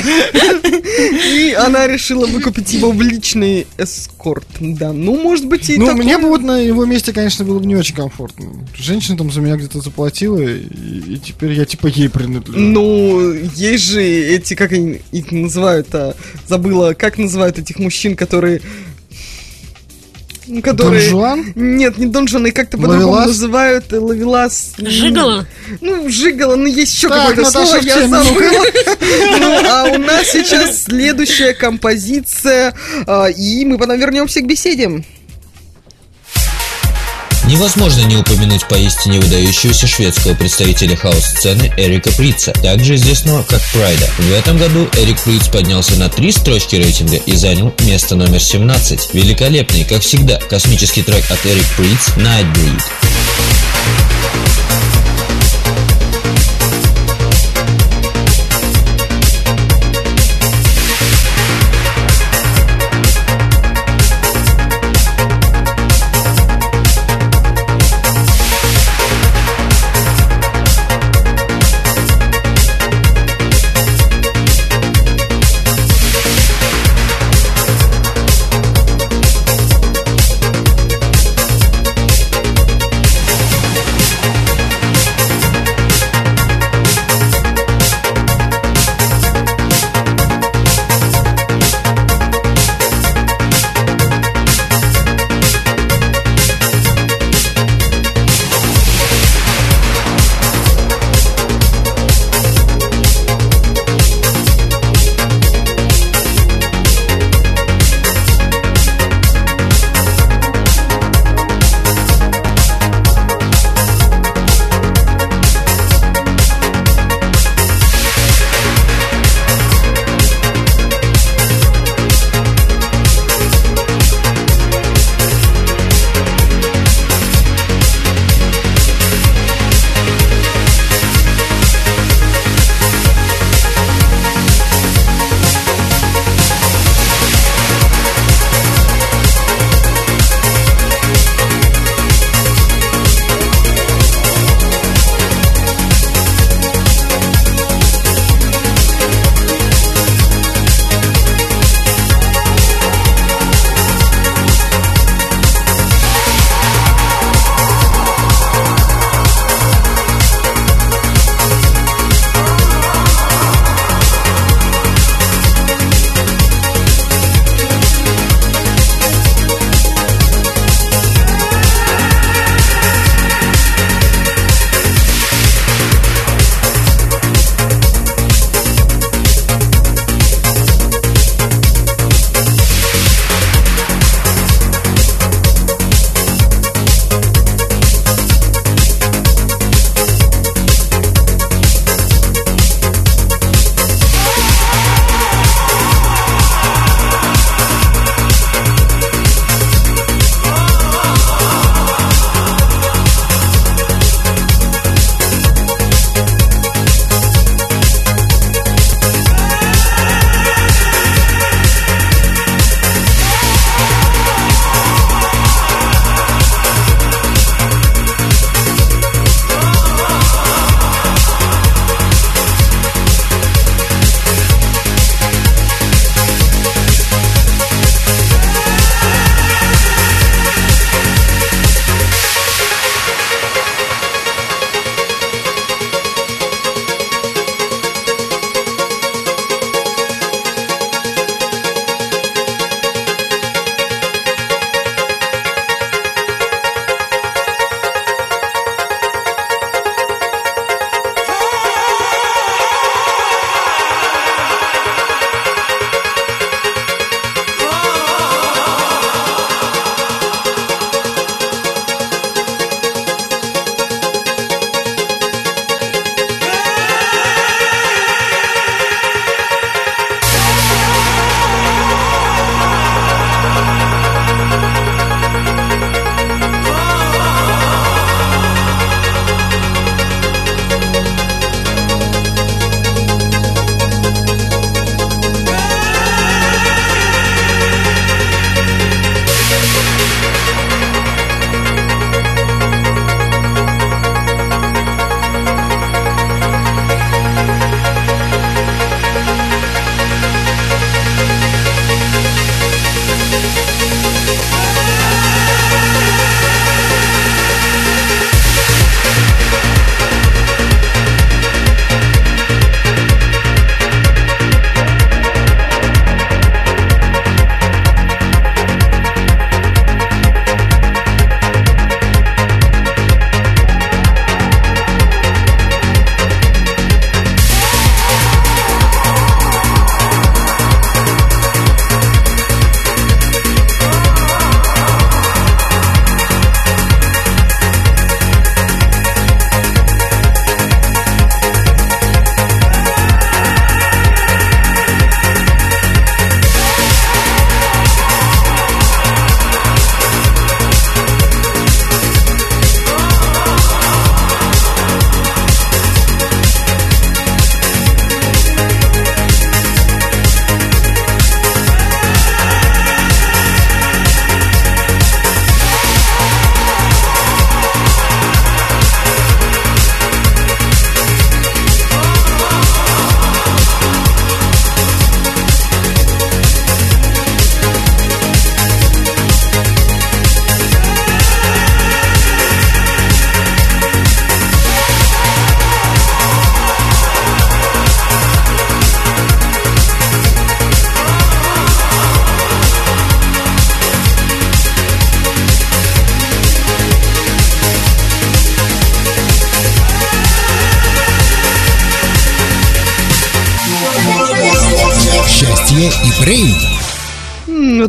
и 1.33 1.53
она 1.53 1.87
решила 1.87 2.25
выкупить 2.27 2.73
его 2.73 2.91
в 2.91 3.01
личный 3.01 3.67
эскорт. 3.77 4.47
Да, 4.59 4.93
ну, 4.93 5.19
может 5.21 5.45
быть, 5.47 5.69
и 5.69 5.77
Ну, 5.77 5.93
мне 5.95 6.17
бы 6.17 6.27
вот 6.29 6.41
на 6.41 6.57
его 6.59 6.85
месте, 6.85 7.13
конечно, 7.13 7.45
было 7.45 7.59
бы 7.59 7.65
не 7.65 7.75
очень 7.75 7.95
комфортно. 7.95 8.45
Женщина 8.75 9.17
там 9.17 9.31
за 9.31 9.41
меня 9.41 9.55
где-то 9.55 9.81
заплатила, 9.81 10.39
и, 10.39 11.17
теперь 11.17 11.53
я 11.53 11.65
типа 11.65 11.87
ей 11.87 12.09
принадлежу. 12.09 12.59
Ну, 12.59 13.33
есть 13.55 13.85
же 13.85 14.01
эти, 14.03 14.53
как 14.53 14.71
они 14.71 15.01
их 15.11 15.31
называют, 15.31 15.87
а, 15.93 16.15
забыла, 16.47 16.93
как 16.93 17.17
называют 17.17 17.57
этих 17.59 17.79
мужчин, 17.79 18.15
которые... 18.15 18.61
Которые... 20.63 21.01
Дон 21.01 21.09
Жуан? 21.09 21.53
Нет, 21.55 21.97
не 21.97 22.07
Дон 22.07 22.27
Жуан, 22.27 22.47
и 22.47 22.51
как-то 22.51 22.77
по-другому 22.77 23.27
называют 23.27 23.93
э, 23.93 23.99
Ловелас. 23.99 24.73
Жигало? 24.77 25.45
Ну, 25.81 26.09
жигало, 26.09 26.55
ну 26.55 26.65
есть 26.65 26.95
еще 26.95 27.09
какое-то 27.09 27.45
слово, 27.45 27.77
я 27.81 28.07
забыла. 28.07 28.65
Ну, 29.39 29.61
а 29.67 29.91
у 29.93 29.97
нас 29.97 30.29
сейчас 30.31 30.83
следующая 30.83 31.53
композиция, 31.53 32.73
а, 33.05 33.27
и 33.27 33.65
мы 33.65 33.77
потом 33.77 33.99
вернемся 33.99 34.41
к 34.41 34.47
беседе. 34.47 35.03
Невозможно 37.51 38.03
не 38.03 38.15
упомянуть 38.15 38.65
поистине 38.69 39.19
выдающегося 39.19 39.85
шведского 39.85 40.35
представителя 40.35 40.95
хаос-сцены 40.95 41.69
Эрика 41.75 42.09
Прица, 42.13 42.53
также 42.53 42.95
известного 42.95 43.43
как 43.43 43.61
Прайда. 43.73 44.09
В 44.17 44.31
этом 44.31 44.57
году 44.57 44.87
Эрик 44.93 45.21
Приц 45.21 45.49
поднялся 45.49 45.97
на 45.97 46.07
три 46.07 46.31
строчки 46.31 46.77
рейтинга 46.77 47.17
и 47.17 47.35
занял 47.35 47.73
место 47.81 48.15
номер 48.15 48.39
17. 48.39 49.13
Великолепный, 49.13 49.83
как 49.83 50.01
всегда, 50.01 50.37
космический 50.37 51.03
трек 51.03 51.29
от 51.29 51.45
Эрик 51.45 51.67
Приц 51.75 52.13
«Nightbreed». 52.15 52.81
Счастье 53.91 54.80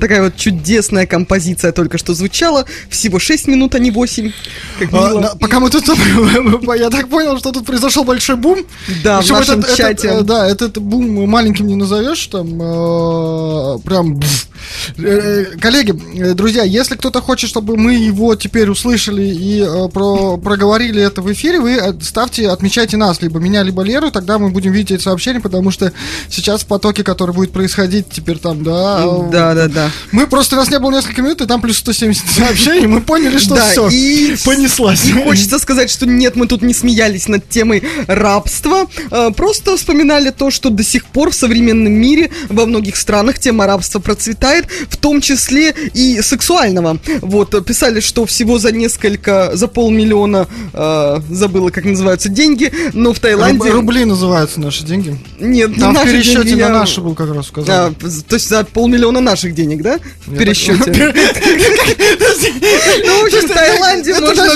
такая 0.02 0.20
вот 0.22 0.36
чудесная 0.36 1.06
композиция 1.06 1.70
только 1.70 1.96
что 1.96 2.12
звучала. 2.12 2.64
Всего 2.90 3.20
6 3.20 3.46
минут, 3.46 3.74
а 3.76 3.78
не 3.78 3.92
8. 3.92 4.32
Как 4.80 4.88
А, 4.92 5.14
на- 5.20 5.36
пока 5.36 5.60
мы 5.60 5.70
тут, 5.70 5.84
я 6.78 6.90
так 6.90 7.08
понял, 7.08 7.38
что 7.38 7.52
тут 7.52 7.64
произошел 7.64 8.02
большой 8.02 8.34
бум. 8.36 8.58
Да, 9.04 9.18
в 9.18 9.20
Причем 9.20 9.34
нашем 9.36 9.58
этот- 9.60 9.64
этот, 9.70 9.76
чате. 9.76 10.08
э, 10.08 10.22
да, 10.22 10.48
этот 10.48 10.78
бум 10.78 11.28
маленьким 11.30 11.68
не 11.68 11.76
назовешь, 11.76 12.26
там 12.26 12.48
э, 12.60 13.78
прям. 13.84 14.20
Э, 14.98 15.44
Коллеги, 15.60 15.92
друзья, 16.34 16.62
если 16.64 16.96
кто-то 16.96 17.20
хочет, 17.20 17.50
чтобы 17.50 17.76
мы 17.76 17.94
его 17.94 18.34
теперь 18.34 18.68
услышали 18.70 19.22
и 19.22 19.60
э, 19.60 19.88
про, 19.88 20.36
проговорили 20.36 21.02
это 21.02 21.22
в 21.22 21.32
эфире, 21.32 21.60
вы 21.60 21.72
э, 21.72 21.92
ставьте, 22.02 22.48
отмечайте 22.48 22.96
нас, 22.96 23.20
либо 23.22 23.38
меня, 23.40 23.62
либо 23.62 23.82
Леру, 23.82 24.10
тогда 24.10 24.38
мы 24.38 24.50
будем 24.50 24.72
видеть 24.72 24.92
эти 24.92 25.02
сообщения, 25.02 25.40
потому 25.40 25.70
что 25.70 25.92
сейчас 26.30 26.62
в 26.62 26.66
потоке, 26.66 27.04
который 27.04 27.34
будет 27.34 27.52
происходить 27.52 28.06
теперь 28.10 28.38
там, 28.38 28.62
да, 28.62 29.02
э, 29.04 29.30
Да, 29.30 29.54
да, 29.54 29.68
да. 29.68 29.90
мы 30.12 30.26
просто, 30.26 30.56
нас 30.56 30.70
не 30.70 30.78
было 30.78 30.92
несколько 30.92 31.22
минут, 31.22 31.40
и 31.40 31.46
там 31.46 31.60
плюс 31.60 31.78
170 31.78 32.26
сообщений, 32.30 32.86
мы 32.86 33.00
поняли, 33.00 33.38
что 33.38 33.54
Да, 33.56 33.68
все, 33.70 33.88
и- 33.88 34.36
понеслась. 34.44 35.04
И 35.04 35.12
хочется 35.12 35.58
сказать, 35.58 35.90
что 35.90 36.06
нет, 36.06 36.36
мы 36.36 36.46
тут 36.46 36.62
не 36.62 36.74
смеялись 36.74 37.28
над 37.28 37.48
темой 37.48 37.82
рабства, 38.06 38.86
просто 39.36 39.76
вспоминали 39.76 40.30
то, 40.30 40.50
что 40.50 40.70
до 40.70 40.82
сих 40.82 41.04
пор 41.06 41.30
в 41.30 41.34
современном 41.34 41.92
мире 41.92 42.30
во 42.48 42.66
многих 42.66 42.96
странах 42.96 43.38
тема 43.38 43.66
рабства 43.66 43.98
процветает, 43.98 44.66
в 44.88 44.96
том 44.96 45.20
числе 45.20 45.74
и 45.94 46.11
сексуального. 46.20 46.98
Вот, 47.22 47.54
э, 47.54 47.60
писали, 47.62 48.00
что 48.00 48.26
всего 48.26 48.58
за 48.58 48.72
несколько, 48.72 49.50
за 49.54 49.68
полмиллиона, 49.68 50.46
э, 50.72 51.20
забыла, 51.30 51.70
как 51.70 51.84
называются 51.84 52.28
деньги, 52.28 52.72
но 52.92 53.12
в 53.12 53.18
Таиланде... 53.18 53.68
Руб- 53.68 53.72
Рубли 53.72 54.04
называются 54.04 54.60
наши 54.60 54.84
деньги. 54.84 55.18
Нет, 55.38 55.74
Там 55.78 55.90
в 55.92 55.94
наши 55.94 56.12
пересчете 56.12 56.42
деньги 56.44 56.60
на 56.60 56.66
я- 56.66 56.68
наши 56.70 57.00
был 57.00 57.14
как 57.14 57.28
раз 57.34 57.46
А, 57.46 57.48
сказал. 57.48 57.92
п- 57.92 58.08
то 58.28 58.34
есть 58.34 58.48
за 58.48 58.64
полмиллиона 58.64 59.20
наших 59.20 59.54
денег, 59.54 59.82
да? 59.82 59.98
В 60.26 60.36
пересчете. 60.36 61.12
Ну, 63.04 63.20
в 63.20 63.24
общем, 63.24 63.48
в 63.48 63.52
Таиланде 63.52 64.14
можно 64.18 64.46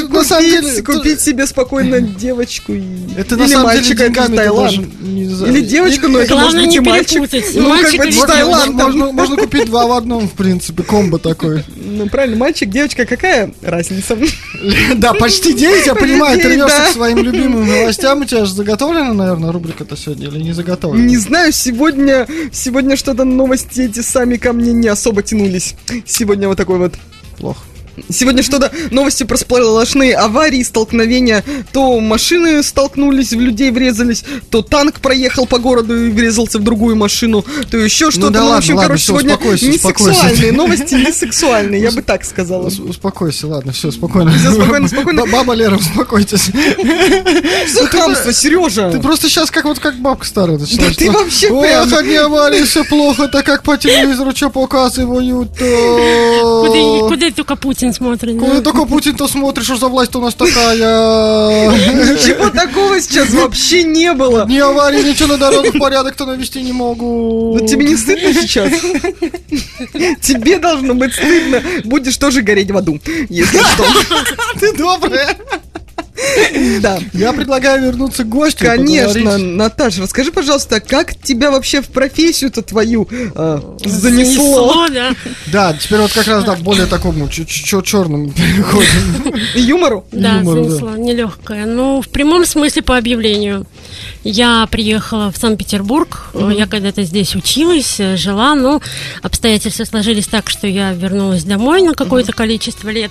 купить, 0.82 1.20
себе 1.20 1.46
спокойно 1.46 2.00
девочку 2.00 2.72
и... 2.72 2.82
Это 3.16 3.36
на 3.36 3.44
или 3.44 3.52
самом 3.52 3.70
деле 3.72 3.78
мальчика, 3.80 4.04
это 4.04 4.12
деньгами 4.12 4.26
же 4.26 4.30
ты 4.30 4.36
Таиланд. 4.36 5.48
Или 5.48 5.60
девочка, 5.60 6.08
но 6.08 6.18
это 6.18 6.36
может 6.36 6.60
быть 6.60 6.68
не 6.70 6.76
и 6.76 6.80
мальчик. 6.80 7.20
Ну, 7.54 7.68
как 7.82 7.92
бы. 7.92 8.72
Можно, 8.72 9.12
можно 9.12 9.36
купить 9.36 9.66
два 9.66 9.86
в 9.86 9.92
одном, 9.92 10.28
в 10.28 10.32
принципе, 10.32 10.82
комбо 10.82 11.18
такой. 11.18 11.45
Ну, 11.76 12.08
правильно, 12.08 12.36
мальчик, 12.36 12.68
девочка, 12.68 13.06
какая 13.06 13.52
разница? 13.62 14.16
Да, 14.96 15.12
почти 15.12 15.52
9, 15.52 15.86
я 15.86 15.94
понимаю, 15.94 16.40
ты 16.40 16.48
рвешься 16.48 16.84
к 16.88 16.92
своим 16.92 17.18
любимым 17.18 17.68
новостям. 17.68 18.22
У 18.22 18.24
тебя 18.24 18.44
же 18.44 18.52
заготовлена, 18.52 19.12
наверное, 19.12 19.52
рубрика-то 19.52 19.96
сегодня 19.96 20.28
или 20.28 20.40
не 20.42 20.52
заготовлена? 20.52 21.04
Не 21.04 21.18
знаю, 21.18 21.52
сегодня, 21.52 22.26
сегодня 22.52 22.96
что-то 22.96 23.24
новости 23.24 23.82
эти 23.82 24.00
сами 24.00 24.36
ко 24.36 24.52
мне 24.52 24.72
не 24.72 24.88
особо 24.88 25.22
тянулись. 25.22 25.74
Сегодня 26.06 26.48
вот 26.48 26.56
такой 26.56 26.78
вот 26.78 26.94
Плохо. 27.38 27.60
Сегодня 28.10 28.42
что-то 28.42 28.70
новости 28.90 29.24
про 29.24 29.36
сплошные 29.36 30.14
аварии, 30.16 30.62
столкновения. 30.62 31.42
То 31.72 31.98
машины 32.00 32.62
столкнулись, 32.62 33.32
в 33.32 33.40
людей 33.40 33.70
врезались, 33.70 34.24
то 34.50 34.62
танк 34.62 35.00
проехал 35.00 35.46
по 35.46 35.58
городу 35.58 36.06
и 36.06 36.10
врезался 36.10 36.58
в 36.58 36.62
другую 36.64 36.96
машину, 36.96 37.44
то 37.70 37.76
еще 37.78 38.10
что-то. 38.10 38.26
Ну 38.26 38.32
да 38.32 38.40
в 38.40 38.42
ладно, 38.44 38.58
общем, 38.58 38.74
ладно, 38.76 38.88
короче, 38.88 39.02
всё, 39.02 39.12
сегодня 39.12 39.34
успокойся, 39.34 39.64
не 39.66 39.76
успокойся. 39.76 40.12
сексуальные 40.12 40.52
новости, 40.52 40.94
не 40.94 41.12
сексуальные, 41.12 41.80
я 41.82 41.90
бы 41.90 42.02
так 42.02 42.24
сказала. 42.24 42.66
Ус- 42.66 42.78
Успокойся, 42.78 43.46
ладно, 43.46 43.72
все, 43.72 43.90
спокойно. 43.90 44.30
Всё, 44.32 44.52
спокойно, 44.52 44.88
спокойно. 44.88 45.22
Ба- 45.26 45.32
Баба 45.32 45.52
Лера, 45.54 45.76
успокойтесь. 45.76 46.46
Что 47.66 47.86
хамство, 47.88 48.32
Сережа? 48.32 48.90
Ты 48.90 49.00
просто 49.00 49.28
сейчас 49.28 49.50
как 49.50 49.64
вот 49.64 49.78
как 49.78 49.96
бабка 49.96 50.26
старая 50.26 50.58
начала. 50.58 50.88
Да 50.88 50.94
ты 50.94 51.10
вообще 51.10 51.50
Ох, 51.50 51.62
прям- 51.62 51.94
одни 51.94 52.16
аварии, 52.16 52.62
все 52.64 52.84
плохо, 52.84 53.28
так 53.28 53.44
как 53.46 53.62
по 53.62 53.76
телевизору 53.76 54.32
что 54.34 54.50
показывают. 54.50 55.48
куда 57.08 57.30
только 57.30 57.56
Путин 57.56 57.85
смотрит. 57.92 58.38
Куда 58.38 58.54
да? 58.54 58.60
только 58.60 58.84
Путин-то 58.84 59.28
смотришь, 59.28 59.64
что 59.66 59.76
за 59.76 59.88
власть 59.88 60.14
у 60.14 60.20
нас 60.20 60.34
такая. 60.34 60.76
Ничего 61.70 62.50
такого 62.50 63.00
сейчас 63.00 63.30
вообще 63.30 63.82
не 63.82 64.12
было. 64.12 64.46
Ни 64.46 64.58
аварии, 64.58 65.02
ничего 65.02 65.28
на 65.28 65.38
дорогах 65.38 65.78
порядок-то 65.78 66.26
навести 66.26 66.62
не 66.62 66.72
могу. 66.72 67.56
Ну, 67.58 67.66
тебе 67.66 67.86
не 67.86 67.96
стыдно 67.96 68.32
сейчас? 68.32 68.72
Тебе 70.22 70.58
должно 70.58 70.94
быть 70.94 71.14
стыдно. 71.14 71.62
Будешь 71.84 72.16
тоже 72.16 72.42
гореть 72.42 72.70
в 72.70 72.76
аду, 72.76 73.00
если 73.28 73.58
что. 73.58 73.84
Ты 74.60 74.76
добрая. 74.76 75.36
Да. 76.80 76.98
Я 77.12 77.32
предлагаю 77.32 77.82
вернуться 77.82 78.24
к 78.24 78.28
гостю. 78.28 78.66
Конечно. 78.66 79.38
Наташа, 79.38 80.02
расскажи, 80.02 80.32
пожалуйста, 80.32 80.80
как 80.80 81.14
тебя 81.14 81.50
вообще 81.50 81.82
в 81.82 81.88
профессию-то 81.88 82.62
твою 82.62 83.08
э, 83.10 83.60
занесло? 83.84 83.98
Занесло, 84.00 84.88
да. 84.88 85.10
Да, 85.46 85.74
теперь 85.74 86.00
вот 86.00 86.12
как 86.12 86.26
раз 86.26 86.44
да, 86.44 86.56
более 86.56 86.86
такому 86.86 87.28
черному 87.28 88.30
переходим. 88.32 89.34
Юмору? 89.54 90.06
Да, 90.12 90.38
Юмор, 90.38 90.56
да. 90.56 90.62
занесло, 90.64 90.96
нелегкое. 90.96 91.66
Ну, 91.66 92.00
в 92.02 92.08
прямом 92.08 92.44
смысле 92.46 92.82
по 92.82 92.96
объявлению. 92.96 93.66
Я 94.24 94.66
приехала 94.70 95.30
в 95.30 95.36
Санкт-Петербург, 95.36 96.30
я 96.34 96.66
когда-то 96.66 97.02
здесь 97.04 97.34
училась, 97.34 98.00
э, 98.00 98.16
жила, 98.16 98.54
но 98.54 98.80
обстоятельства 99.22 99.84
сложились 99.84 100.26
так, 100.26 100.50
что 100.50 100.66
я 100.66 100.92
вернулась 100.92 101.44
домой 101.44 101.82
на 101.82 101.94
какое-то 101.94 102.32
количество 102.32 102.88
лет, 102.88 103.10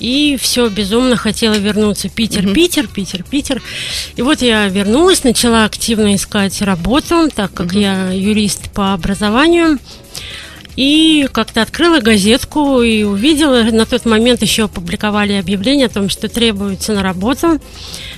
и 0.00 0.36
все, 0.40 0.68
безумно 0.68 1.16
хотела 1.16 1.54
вернуться. 1.54 2.08
Питер, 2.08 2.52
Питер, 2.52 2.86
Питер, 2.86 3.24
Питер. 3.24 3.62
И 4.16 4.22
вот 4.22 4.42
я 4.42 4.68
вернулась, 4.68 5.24
начала 5.24 5.64
активно 5.64 6.14
искать 6.14 6.60
работу, 6.62 7.28
так 7.34 7.52
как 7.52 7.72
я 7.72 8.10
юрист 8.10 8.70
по 8.70 8.92
образованию. 8.92 9.78
И 10.76 11.28
как-то 11.32 11.62
открыла 11.62 11.98
газетку 11.98 12.82
и 12.82 13.02
увидела, 13.02 13.64
на 13.64 13.84
тот 13.84 14.04
момент 14.04 14.42
еще 14.42 14.64
опубликовали 14.64 15.32
объявление 15.32 15.86
о 15.86 15.90
том, 15.90 16.08
что 16.08 16.28
требуется 16.28 16.92
на 16.92 17.02
работу. 17.02 17.60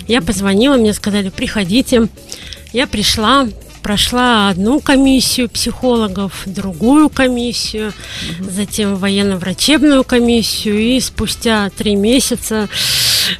Я 0.07 0.20
позвонила, 0.20 0.76
мне 0.76 0.93
сказали, 0.93 1.31
приходите. 1.31 2.09
Я 2.74 2.87
пришла, 2.87 3.49
прошла 3.83 4.49
одну 4.49 4.81
комиссию 4.81 5.49
психологов, 5.49 6.43
другую 6.47 7.09
комиссию, 7.09 7.93
затем 8.41 8.97
военно-врачебную 8.97 10.05
комиссию, 10.05 10.78
и 10.78 11.01
спустя 11.01 11.70
три 11.70 11.97
месяца 11.97 12.68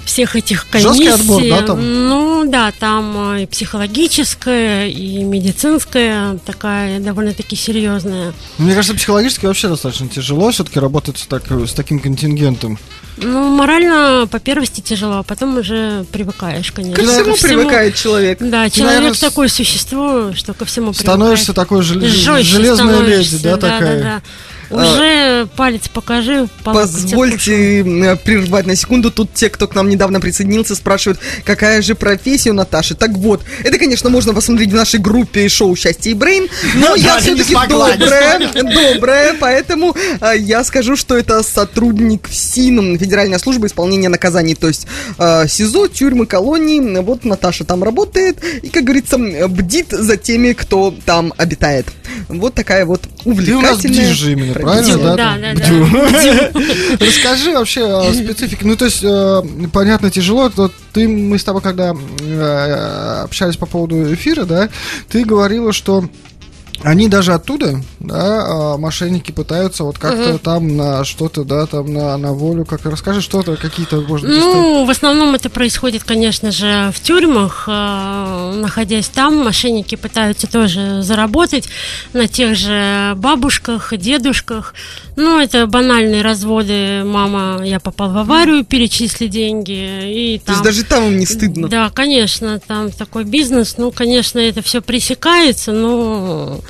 всех 0.05 0.37
этих 0.37 0.69
комиссий... 0.69 1.05
Жесткий 1.05 1.09
отбор, 1.09 1.43
да, 1.43 1.63
там? 1.63 2.09
Ну 2.09 2.51
да, 2.51 2.73
там 2.73 3.37
и 3.37 3.47
психологическая, 3.47 4.89
и 4.89 5.23
медицинская, 5.23 6.39
такая 6.45 7.01
довольно-таки 7.01 7.57
серьезная. 7.57 8.33
Мне 8.59 8.75
кажется, 8.75 8.97
психологически 8.97 9.47
вообще 9.47 9.69
достаточно 9.69 10.09
тяжело 10.09 10.51
все-таки 10.51 10.79
работать 10.79 11.19
с, 11.19 11.27
так- 11.27 11.51
с 11.51 11.73
таким 11.73 11.99
контингентом. 11.99 12.79
Ну, 13.23 13.49
морально 13.55 14.27
по 14.31 14.39
первости 14.39 14.81
тяжело, 14.81 15.19
а 15.19 15.23
потом 15.23 15.59
уже 15.59 16.05
привыкаешь, 16.13 16.73
конечно. 16.73 17.03
Ко 17.03 17.09
всему 17.11 17.37
привыкает 17.37 17.95
человек. 17.95 18.39
Да, 18.41 18.71
человек 18.71 18.97
наверное, 18.97 19.19
такое 19.21 19.49
существо, 19.49 20.33
что 20.35 20.55
ко 20.55 20.65
всему 20.65 20.93
Становишься 20.93 21.53
привыкает. 21.53 21.69
такой 21.69 21.83
жел- 21.83 22.43
железная 22.43 23.01
леди, 23.01 23.25
становишься, 23.25 23.43
да, 23.43 23.57
такая? 23.57 24.03
Да, 24.03 24.23
Уже 24.71 25.49
палец 25.57 25.89
покажи. 25.89 26.49
Позвольте 26.65 27.81
э, 27.81 28.17
прервать 28.17 28.67
на 28.67 28.77
секунду. 28.77 29.11
Тут 29.11 29.35
те, 29.35 29.51
кто 29.51 29.67
к 29.67 29.75
нам 29.75 29.89
недавно 29.89 30.21
присоединился, 30.21 30.75
спрашивают, 30.75 31.21
какая 31.45 31.83
же 31.83 31.95
профессия 31.95 32.51
у 32.51 32.55
Наташи. 32.55 32.95
Так 32.95 33.11
вот, 33.13 33.43
это, 33.65 33.79
конечно, 33.79 34.11
можно 34.11 34.33
посмотреть 34.33 34.71
в 34.71 34.75
нашей 34.75 35.01
группе 35.01 35.49
шоу 35.49 35.75
«Счастье 35.77 36.13
и 36.13 36.15
Брейн», 36.15 36.49
но 36.75 36.95
я 36.95 37.19
все-таки 37.19 37.55
добрая, 37.55 38.39
добрая, 38.53 39.35
поэтому 39.39 39.95
э, 40.21 40.35
я 40.39 40.63
скажу, 40.65 40.97
что 40.97 41.17
это 41.17 41.43
сотрудник 41.43 42.29
ФСИН, 42.29 42.99
Федеральная 42.99 43.39
служба 43.39 43.67
исполнения 43.67 44.09
наказаний, 44.09 44.55
то 44.55 44.69
есть 44.69 44.87
э, 45.19 45.49
СИЗО, 45.49 45.89
тюрьмы, 45.89 46.27
колонии. 46.27 47.01
Вот 47.01 47.25
Наташа 47.25 47.65
там 47.65 47.83
работает 47.83 48.39
и, 48.63 48.69
как 48.69 48.85
говорится, 48.85 49.19
бдит 49.19 49.91
за 49.91 50.17
теми, 50.17 50.53
кто 50.53 50.95
там 51.05 51.33
обитает. 51.37 51.87
Вот 52.29 52.55
такая 52.55 52.85
вот 52.85 53.03
Ты 53.03 53.09
у 53.29 53.33
нас 53.61 53.79
увлекательная 53.79 54.07
бдишь 54.07 54.17
же 54.17 54.33
именно, 54.33 54.55
правильно? 54.61 54.99
Да, 54.99 55.17
да, 55.17 55.37
да. 55.39 55.55
Бдю. 55.55 55.87
Расскажи 57.05 57.53
вообще 57.53 57.85
о 57.85 58.13
специфике. 58.13 58.65
Ну, 58.65 58.77
то 58.77 58.85
есть, 58.87 59.01
э, 59.03 59.43
понятно, 59.73 60.11
тяжело. 60.11 60.49
То 60.49 60.71
ты, 60.93 61.09
мы 61.09 61.39
с 61.39 61.45
тобой, 61.45 61.63
когда 61.63 61.95
э, 62.21 63.23
общались 63.25 63.57
по 63.57 63.67
поводу 63.67 64.13
эфира, 64.13 64.45
да, 64.45 64.69
ты 65.09 65.25
говорила, 65.25 65.73
что 65.73 66.05
они 66.83 67.09
даже 67.09 67.35
оттуда, 67.35 67.83
да, 67.99 68.75
а, 68.75 68.77
мошенники 68.79 69.33
пытаются 69.33 69.85
вот 69.85 69.99
как-то 69.99 70.39
там 70.39 70.77
на 70.77 71.05
что-то, 71.05 71.45
да, 71.45 71.67
там 71.67 71.93
на, 71.93 72.17
на 72.17 72.33
волю, 72.33 72.65
как 72.65 72.87
расскажи 72.87 73.21
что-то, 73.21 73.57
какие-то, 73.57 74.01
может 74.01 74.27
быть, 74.27 74.39
истории. 74.39 74.55
Ну, 74.55 74.85
в 74.87 74.91
основном 74.91 75.35
это 75.35 75.51
происходит, 75.51 76.05
конечно 76.05 76.51
же, 76.51 76.91
в 76.95 77.01
тюрьмах. 77.01 77.65
Э, 77.67 78.53
Находясь 78.61 79.09
там, 79.09 79.45
мошенники 79.45 79.95
пытаются 79.95 80.47
тоже 80.47 81.03
заработать 81.03 81.69
на 82.13 82.29
тех 82.29 82.57
же 82.57 83.15
бабушках, 83.17 83.97
дедушках. 83.97 84.75
Ну, 85.17 85.39
это 85.39 85.67
банальные 85.67 86.23
разводы. 86.23 87.03
Мама, 87.05 87.61
я 87.63 87.79
попал 87.79 88.11
в 88.11 88.19
аварию, 88.19 88.65
перечисли 88.65 89.27
деньги. 89.27 90.35
И 90.35 90.39
То 90.39 90.47
там... 90.47 90.55
есть 90.55 90.65
даже 90.65 90.85
там 90.85 91.05
им 91.05 91.19
не 91.19 91.27
стыдно. 91.27 91.69
Да, 91.69 91.91
конечно, 91.91 92.59
там 92.59 92.91
такой 92.91 93.25
бизнес. 93.25 93.77
Ну, 93.77 93.91
конечно, 93.91 94.39
это 94.39 94.63
все 94.63 94.81
пресекается, 94.81 95.73
но 95.73 96.61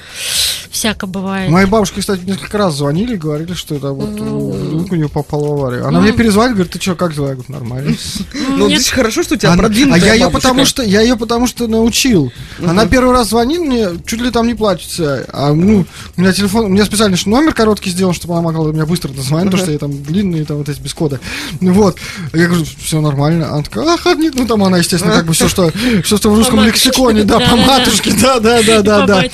всяко 0.71 1.07
бывает. 1.07 1.51
Моей 1.51 1.67
бабушке, 1.67 2.01
кстати, 2.01 2.23
несколько 2.25 2.57
раз 2.57 2.77
звонили 2.77 3.17
говорили, 3.17 3.55
что 3.55 3.75
это 3.75 3.93
вот 3.93 4.11
Ну. 4.11 4.51
вдруг 4.51 4.93
у 4.93 4.95
нее 4.95 5.09
попал 5.09 5.45
в 5.45 5.53
аварию. 5.53 5.87
Она 5.87 6.01
мне 6.01 6.13
перезвонит, 6.13 6.55
говорит, 6.55 6.73
ты 6.73 6.81
что, 6.81 6.95
как 6.95 7.15
дела? 7.15 7.29
Я 7.29 7.35
говорю, 7.35 7.53
нормально. 7.53 7.97
Ну, 8.51 8.69
Нет. 8.69 8.81
здесь 8.81 8.91
хорошо, 8.91 9.23
что 9.23 9.35
у 9.35 9.37
тебя 9.37 9.55
продвинутая 9.57 10.03
а 10.03 10.05
я 10.07 10.15
ее 10.15 10.31
потому 10.31 10.65
что 10.65 10.83
я 10.83 11.01
ее 11.01 11.17
потому 11.17 11.47
что 11.47 11.67
научил. 11.67 12.33
Она 12.65 12.87
первый 12.87 13.13
раз 13.13 13.29
звонит 13.29 13.61
мне, 13.61 13.89
чуть 14.07 14.21
ли 14.21 14.31
там 14.31 14.47
не 14.47 14.55
плачется. 14.55 15.27
А 15.33 15.53
ну, 15.53 15.87
у 16.17 16.21
меня 16.21 16.33
телефон, 16.33 16.67
у 16.67 16.69
меня 16.69 16.85
специально 16.85 17.17
номер 17.27 17.55
короткий 17.55 17.91
сделан, 17.91 18.15
чтобы 18.15 18.35
она 18.35 18.43
могла 18.43 18.71
меня 18.73 18.87
быстро 18.87 19.09
дозвонить, 19.09 19.47
потому 19.47 19.63
что 19.63 19.73
я 19.73 19.79
там 19.79 20.03
длинные, 20.03 20.45
там 20.45 20.59
вот 20.59 20.69
эти 20.69 20.81
без 20.81 20.95
кода. 20.95 21.21
Ну 21.61 21.73
вот. 21.73 21.97
Я 22.33 22.47
говорю, 22.47 22.65
все 22.83 23.01
нормально. 23.01 23.51
Она 23.51 23.63
такая, 23.63 23.87
ах, 23.87 24.07
нет, 24.17 24.35
ну 24.35 24.47
там 24.47 24.63
она, 24.65 24.79
естественно, 24.79 25.15
как 25.15 25.27
бы 25.27 25.33
все, 25.33 25.49
что, 25.49 25.71
все, 26.05 26.17
что 26.17 26.31
в 26.31 26.37
русском 26.37 26.63
лексиконе, 26.65 27.25
да, 27.25 27.41
по 27.41 27.57
матушке, 27.57 28.13
да, 28.21 28.41
да, 28.41 28.63
да, 28.63 28.83
да, 28.83 29.07
да. 29.07 29.25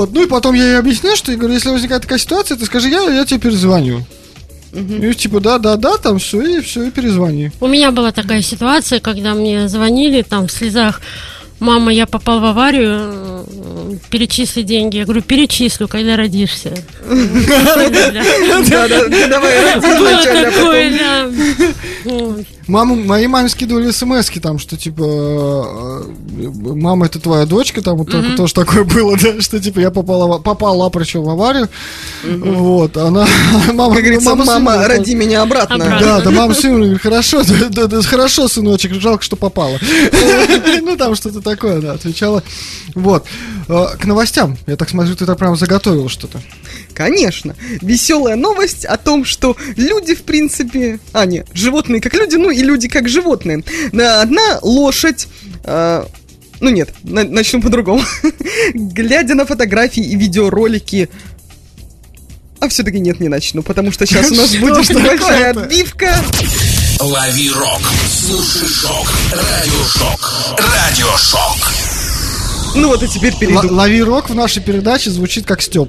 Вот. 0.00 0.14
Ну 0.14 0.22
и 0.22 0.26
потом 0.26 0.54
я 0.54 0.64
ей 0.64 0.78
объясняю, 0.78 1.14
что 1.14 1.30
я 1.30 1.36
говорю, 1.36 1.52
если 1.52 1.68
возникает 1.68 2.00
такая 2.00 2.18
ситуация, 2.18 2.56
ты 2.56 2.64
скажи, 2.64 2.88
я, 2.88 3.02
я 3.02 3.26
тебе 3.26 3.38
перезвоню. 3.38 4.02
И 4.72 5.12
типа, 5.12 5.40
да, 5.40 5.58
да, 5.58 5.76
да, 5.76 5.98
там 5.98 6.18
все, 6.18 6.40
и 6.40 6.60
все, 6.62 6.84
и 6.84 6.90
перезвони. 6.90 7.52
У 7.60 7.66
меня 7.66 7.90
была 7.90 8.10
такая 8.10 8.40
ситуация, 8.40 8.98
когда 9.00 9.34
мне 9.34 9.68
звонили 9.68 10.22
там 10.22 10.46
в 10.46 10.52
слезах. 10.52 11.02
Мама, 11.58 11.92
я 11.92 12.06
попал 12.06 12.40
в 12.40 12.46
аварию, 12.46 13.29
перечисли 14.10 14.62
деньги. 14.62 14.96
Я 14.98 15.04
говорю, 15.04 15.22
перечислю, 15.22 15.88
когда 15.88 16.16
родишься. 16.16 16.72
Да, 17.08 17.88
да, 17.88 19.08
да, 19.08 19.26
давай, 19.28 19.80
вначале, 19.80 21.00
а. 21.02 21.30
Вот. 22.04 22.46
Маму, 22.70 22.94
моей 22.94 23.26
маме 23.26 23.48
скидывали 23.48 23.90
смс 23.90 24.30
там, 24.40 24.60
что 24.60 24.76
типа 24.76 25.02
э, 25.02 26.02
мама 26.38 27.06
это 27.06 27.18
твоя 27.18 27.44
дочка, 27.44 27.82
там 27.82 27.96
вот 27.98 28.12
только 28.12 28.36
тоже 28.36 28.54
такое 28.54 28.84
было, 28.84 29.16
да, 29.16 29.40
что 29.40 29.58
типа 29.58 29.80
я 29.80 29.90
попала, 29.90 30.38
попала 30.38 30.88
причем 30.88 31.22
в 31.24 31.30
аварию, 31.30 31.68
вот, 32.24 32.96
она, 32.96 33.26
мама, 33.72 33.94
Как 33.96 34.04
говорится, 34.04 34.30
мама, 34.30 34.44
мама, 34.44 34.72
сыну- 34.74 34.86
роди 34.86 35.14
меня 35.16 35.42
обратно. 35.42 35.74
Обратно. 35.74 36.00
Да, 36.00 36.20
да, 36.20 36.30
мама 36.30 36.54
сыну 36.54 36.78
говорит, 36.78 37.02
хорошо, 37.02 37.42
да, 37.42 37.66
да, 37.70 37.86
да, 37.88 38.02
хорошо, 38.02 38.46
сыночек, 38.46 38.94
жалко, 38.94 39.24
что 39.24 39.34
попала. 39.34 39.78
Ну, 40.82 40.96
там 40.96 41.14
что-то 41.16 41.40
такое, 41.40 41.80
да, 41.80 41.92
отвечала. 41.92 42.42
Вот. 42.94 43.24
К 43.98 44.04
новостям. 44.04 44.56
Я 44.66 44.76
так 44.76 44.88
смотрю, 44.90 45.16
ты 45.16 45.26
так 45.26 45.38
прям 45.38 45.56
заготовил 45.56 46.08
что-то. 46.08 46.40
Конечно. 46.94 47.54
Веселая 47.80 48.36
новость 48.36 48.84
о 48.84 48.96
том, 48.96 49.24
что 49.24 49.56
люди, 49.76 50.14
в 50.14 50.22
принципе... 50.22 50.98
А, 51.12 51.24
нет, 51.26 51.46
животные 51.52 52.00
как 52.00 52.14
люди, 52.14 52.36
ну 52.36 52.50
и 52.50 52.62
люди 52.62 52.88
как 52.88 53.08
животные. 53.08 53.62
На- 53.92 54.20
Одна 54.22 54.58
лошадь... 54.62 55.28
э, 55.64 56.04
ну 56.60 56.70
нет, 56.70 56.90
на- 57.02 57.24
начну 57.24 57.60
по-другому. 57.62 58.02
Глядя 58.74 59.34
на 59.34 59.46
фотографии 59.46 60.02
и 60.04 60.16
видеоролики... 60.16 61.08
А 62.60 62.68
все-таки 62.68 63.00
нет, 63.00 63.20
не 63.20 63.28
начну, 63.28 63.62
потому 63.62 63.90
что 63.90 64.04
сейчас 64.06 64.30
у 64.30 64.34
нас 64.34 64.54
будет 64.56 64.86
такое-то? 64.86 65.62
отбивка. 65.62 66.22
Лови 67.00 67.50
рок. 67.50 67.80
Слушай 68.26 68.68
шок. 68.68 69.10
Радиошок. 69.32 70.54
Радиошок. 70.58 71.72
Ну 72.74 72.88
вот 72.88 73.02
и 73.02 73.08
теперь 73.08 73.36
перейду. 73.36 73.68
Л- 73.68 73.74
Лови 73.74 74.02
рок 74.02 74.30
в 74.30 74.34
нашей 74.34 74.62
передаче 74.62 75.10
звучит 75.10 75.46
как 75.46 75.60
Степ. 75.62 75.88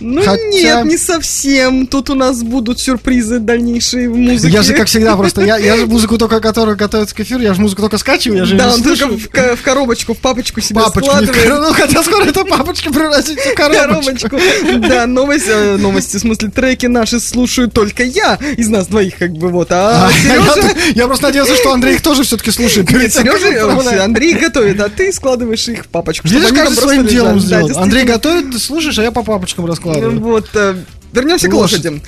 Ну 0.00 0.22
Хотя- 0.22 0.42
нет, 0.48 0.84
не 0.84 0.98
совсем. 0.98 1.86
Тут 1.86 2.10
у 2.10 2.14
нас 2.14 2.42
будут 2.42 2.78
сюрпризы 2.80 3.38
дальнейшие 3.38 4.10
в 4.10 4.16
музыке. 4.16 4.52
Я 4.52 4.62
же, 4.62 4.74
как 4.74 4.88
всегда, 4.88 5.16
просто 5.16 5.42
я, 5.42 5.56
я 5.56 5.76
же 5.76 5.86
музыку 5.86 6.18
только, 6.18 6.40
которая 6.40 6.76
готовится 6.76 7.14
к 7.14 7.20
эфиру, 7.20 7.40
я 7.40 7.54
же 7.54 7.60
музыку 7.60 7.80
только 7.82 7.96
скачиваю, 7.98 8.40
я 8.40 8.44
же 8.44 8.56
Да, 8.56 8.74
он 8.74 8.82
только 8.82 9.06
в, 9.08 9.56
в 9.56 9.62
коробочку, 9.62 10.14
в 10.14 10.18
папочку 10.18 10.60
себе 10.60 10.80
Папочку, 10.80 11.10
в 11.10 11.24
складывает. 11.24 11.48
ну 11.48 11.72
хотя 11.72 12.02
скоро 12.02 12.24
эта 12.24 12.44
папочка 12.44 12.90
превратится 12.92 13.48
в 13.50 13.54
коробочку. 13.54 14.28
коробочку. 14.28 14.88
Да, 14.88 15.06
новость, 15.06 15.46
э, 15.48 15.76
новости, 15.78 16.18
в 16.18 16.20
смысле, 16.20 16.50
треки 16.50 16.86
наши 16.86 17.18
слушаю 17.18 17.70
только 17.70 18.02
я 18.02 18.38
из 18.56 18.68
нас 18.68 18.88
двоих, 18.88 19.16
как 19.16 19.32
бы 19.32 19.48
вот. 19.48 19.68
А 19.72 20.08
А, 20.08 20.12
Сережа... 20.12 20.74
я, 20.88 21.02
я 21.02 21.06
просто 21.06 21.26
надеялся, 21.26 21.56
что 21.56 21.72
Андрей 21.72 21.94
их 21.94 22.02
тоже 22.02 22.22
все-таки 22.24 22.50
слушает. 22.50 22.90
Нет, 22.90 23.12
Сережа, 23.14 24.04
Андрей 24.04 24.34
готовит, 24.34 24.80
а 24.80 24.88
ты 24.88 25.12
складываешь 25.12 25.68
их 25.68 25.84
в 25.84 25.88
папочку. 25.88 26.28
Видишь, 26.28 26.52
каждый 26.52 26.76
своим 26.76 27.06
делом 27.06 27.40
сделал. 27.40 27.70
Андрей 27.78 28.04
готовит, 28.04 28.52
ты 28.52 28.58
слушаешь, 28.58 28.98
а 28.98 29.02
я 29.02 29.10
по 29.10 29.22
папочкам 29.22 29.64
раскладываю. 29.64 29.85
Вот, 30.20 30.48
э, 30.54 30.76
вернемся 31.12 31.48
к 31.48 31.54
лошади. 31.54 32.00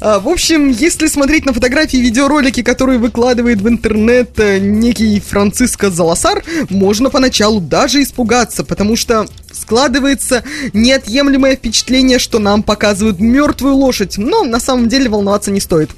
А, 0.00 0.20
в 0.20 0.28
общем, 0.28 0.68
если 0.68 1.06
смотреть 1.06 1.46
на 1.46 1.52
фотографии 1.52 1.98
и 1.98 2.02
видеоролики, 2.02 2.62
которые 2.62 2.98
выкладывает 2.98 3.60
в 3.60 3.68
интернет 3.68 4.38
э, 4.38 4.58
некий 4.58 5.20
Франциско 5.20 5.90
Заласар, 5.90 6.42
можно 6.70 7.10
поначалу 7.10 7.60
даже 7.60 8.02
испугаться, 8.02 8.64
потому 8.64 8.96
что 8.96 9.26
складывается 9.52 10.44
неотъемлемое 10.72 11.56
впечатление, 11.56 12.18
что 12.18 12.38
нам 12.38 12.62
показывают 12.62 13.20
мертвую 13.20 13.74
лошадь, 13.74 14.18
но 14.18 14.44
на 14.44 14.60
самом 14.60 14.88
деле 14.88 15.08
волноваться 15.08 15.50
не 15.50 15.60
стоит. 15.60 15.90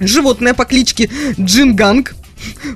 Животное 0.00 0.54
по 0.54 0.64
кличке 0.64 1.10
Джинганг 1.38 2.14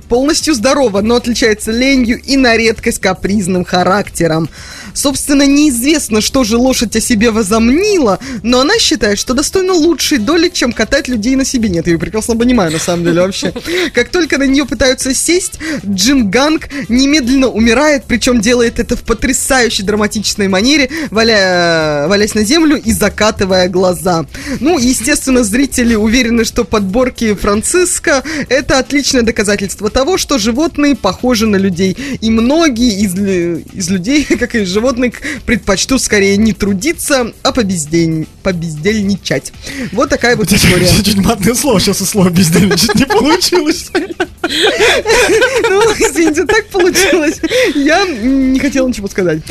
полностью 0.07 0.53
здорова, 0.53 1.01
но 1.01 1.15
отличается 1.15 1.71
ленью 1.71 2.19
и 2.21 2.37
на 2.37 2.57
редкость 2.57 2.99
капризным 2.99 3.65
характером. 3.65 4.49
Собственно, 4.93 5.45
неизвестно, 5.45 6.21
что 6.21 6.43
же 6.43 6.57
лошадь 6.57 6.95
о 6.95 7.01
себе 7.01 7.31
возомнила, 7.31 8.19
но 8.43 8.61
она 8.61 8.77
считает, 8.79 9.19
что 9.19 9.33
достойна 9.33 9.73
лучшей 9.73 10.17
доли, 10.17 10.49
чем 10.49 10.73
катать 10.73 11.07
людей 11.07 11.35
на 11.35 11.45
себе. 11.45 11.69
Нет, 11.69 11.87
я 11.87 11.93
ее 11.93 11.99
прекрасно 11.99 12.35
понимаю, 12.35 12.71
на 12.71 12.79
самом 12.79 13.05
деле, 13.05 13.21
вообще. 13.21 13.53
Как 13.93 14.09
только 14.09 14.37
на 14.37 14.43
нее 14.43 14.65
пытаются 14.65 15.13
сесть, 15.13 15.59
Джин 15.85 16.29
Ганг 16.29 16.69
немедленно 16.89 17.47
умирает, 17.47 18.03
причем 18.07 18.41
делает 18.41 18.79
это 18.79 18.95
в 18.95 19.03
потрясающей 19.03 19.83
драматичной 19.83 20.47
манере, 20.47 20.89
валя... 21.11 22.05
валясь 22.07 22.35
на 22.35 22.43
землю 22.43 22.77
и 22.77 22.91
закатывая 22.91 23.67
глаза. 23.69 24.25
Ну, 24.59 24.77
естественно, 24.77 25.43
зрители 25.43 25.95
уверены, 25.95 26.45
что 26.45 26.63
подборки 26.63 27.33
Франциска 27.33 28.23
это 28.49 28.79
отличное 28.79 29.21
доказательство 29.21 29.89
того, 29.89 30.17
что 30.17 30.37
животные 30.37 30.95
похожи 30.95 31.47
на 31.47 31.55
людей. 31.55 31.95
И 32.21 32.29
многие 32.29 33.01
из, 33.01 33.15
из 33.15 33.89
людей, 33.89 34.23
как 34.39 34.55
и 34.55 34.61
из 34.61 34.67
животных, 34.79 35.21
предпочтут 35.45 36.01
скорее 36.01 36.37
не 36.37 36.53
трудиться, 36.53 37.33
а 37.43 37.51
побездень... 37.51 38.27
побездельничать. 38.43 39.51
Вот 39.91 40.09
такая 40.09 40.35
вот 40.35 40.51
история. 40.51 40.87
Чуть 40.87 41.17
матное 41.17 41.53
слово, 41.53 41.79
сейчас 41.79 42.01
и 42.01 42.05
слово 42.05 42.29
бездельничать 42.29 42.95
не 42.95 43.05
получилось. 43.05 43.89
Ну, 43.93 45.81
извините, 45.99 46.45
так 46.45 46.67
получилось. 46.67 47.39
Я 47.75 48.05
не 48.05 48.59
хотел 48.59 48.87
ничего 48.87 49.07
сказать. 49.07 49.41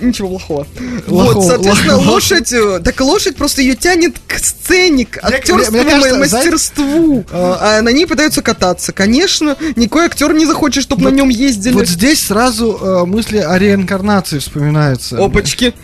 Ничего 0.00 0.28
плохого. 0.28 0.66
Лохого, 1.06 1.34
вот, 1.34 1.46
соответственно, 1.46 1.96
лохого. 1.96 2.10
лошадь, 2.14 2.52
э, 2.52 2.80
так 2.84 3.00
лошадь 3.00 3.36
просто 3.36 3.62
ее 3.62 3.74
тянет 3.74 4.16
к 4.26 4.38
сцене, 4.38 5.06
к 5.06 5.18
актерскому 5.22 5.82
мне 5.82 5.90
кажется, 5.90 6.18
мастерству. 6.18 7.24
А 7.32 7.80
на 7.82 7.90
ней 7.90 8.06
пытаются 8.06 8.42
кататься. 8.42 8.92
Конечно, 8.92 9.56
никакой 9.76 10.06
актер 10.06 10.32
не 10.34 10.46
захочет, 10.46 10.82
чтобы 10.82 11.04
на 11.04 11.08
нем 11.08 11.28
ездили. 11.28 11.74
Вот 11.74 11.88
здесь 11.88 12.26
сразу 12.26 12.78
э, 12.80 13.04
мысли 13.06 13.38
о 13.38 13.58
реинкарнации 13.58 14.38
вспоминаются. 14.38 15.22
Опачки. 15.22 15.74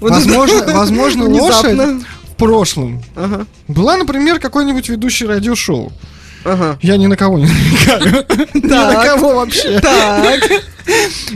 Вот 0.00 0.10
Возможно, 0.10 0.64
возможно 0.74 1.28
лошадь 1.28 1.78
в 1.78 2.36
прошлом 2.36 3.02
Ага, 3.14 3.46
была, 3.68 3.96
например, 3.96 4.40
какой-нибудь 4.40 4.88
ведущий 4.88 5.26
радиошоу. 5.26 5.92
Ага. 6.44 6.78
Я 6.82 6.96
ни 6.96 7.06
на 7.06 7.16
кого 7.16 7.38
не 7.38 7.46
намекаю. 7.46 8.26
Ни 8.54 8.66
на 8.68 9.04
кого 9.04 9.34
вообще. 9.34 9.80
Так, 9.80 10.50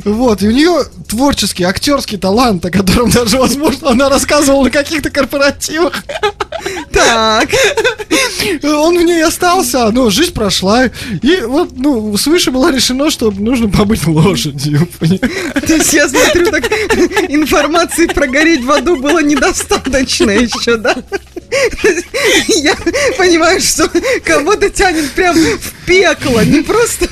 Вот, 0.04 0.42
и 0.42 0.48
у 0.48 0.50
нее 0.50 0.84
творческий, 1.08 1.64
актерский 1.64 2.18
талант, 2.18 2.64
о 2.64 2.70
котором 2.70 3.10
даже, 3.10 3.38
возможно, 3.38 3.90
она 3.90 4.08
рассказывала 4.08 4.64
на 4.64 4.70
каких-то 4.70 5.10
корпоративах. 5.10 6.04
так. 6.92 7.48
Он 8.62 8.98
в 8.98 9.02
ней 9.02 9.22
остался, 9.24 9.90
но 9.90 10.10
жизнь 10.10 10.32
прошла. 10.32 10.84
И 11.22 11.40
вот, 11.46 11.70
ну, 11.76 12.16
свыше 12.16 12.50
было 12.50 12.70
решено, 12.72 13.10
что 13.10 13.30
нужно 13.30 13.68
побыть 13.68 14.06
лошадью. 14.06 14.86
То 15.00 15.74
есть 15.74 15.92
я 15.92 16.08
смотрю, 16.08 16.50
так 16.50 16.64
информации 17.30 18.06
про 18.06 18.26
гореть 18.26 18.64
в 18.64 18.70
аду 18.70 18.96
было 18.96 19.22
недостаточно 19.22 20.30
еще, 20.30 20.76
да? 20.76 20.94
Я 22.48 22.76
понимаю, 23.16 23.60
что 23.60 23.88
кого-то 24.24 24.68
тянет 24.68 24.97
прям 25.14 25.36
в 25.36 25.86
пекло, 25.86 26.42
не 26.42 26.62
просто 26.62 27.08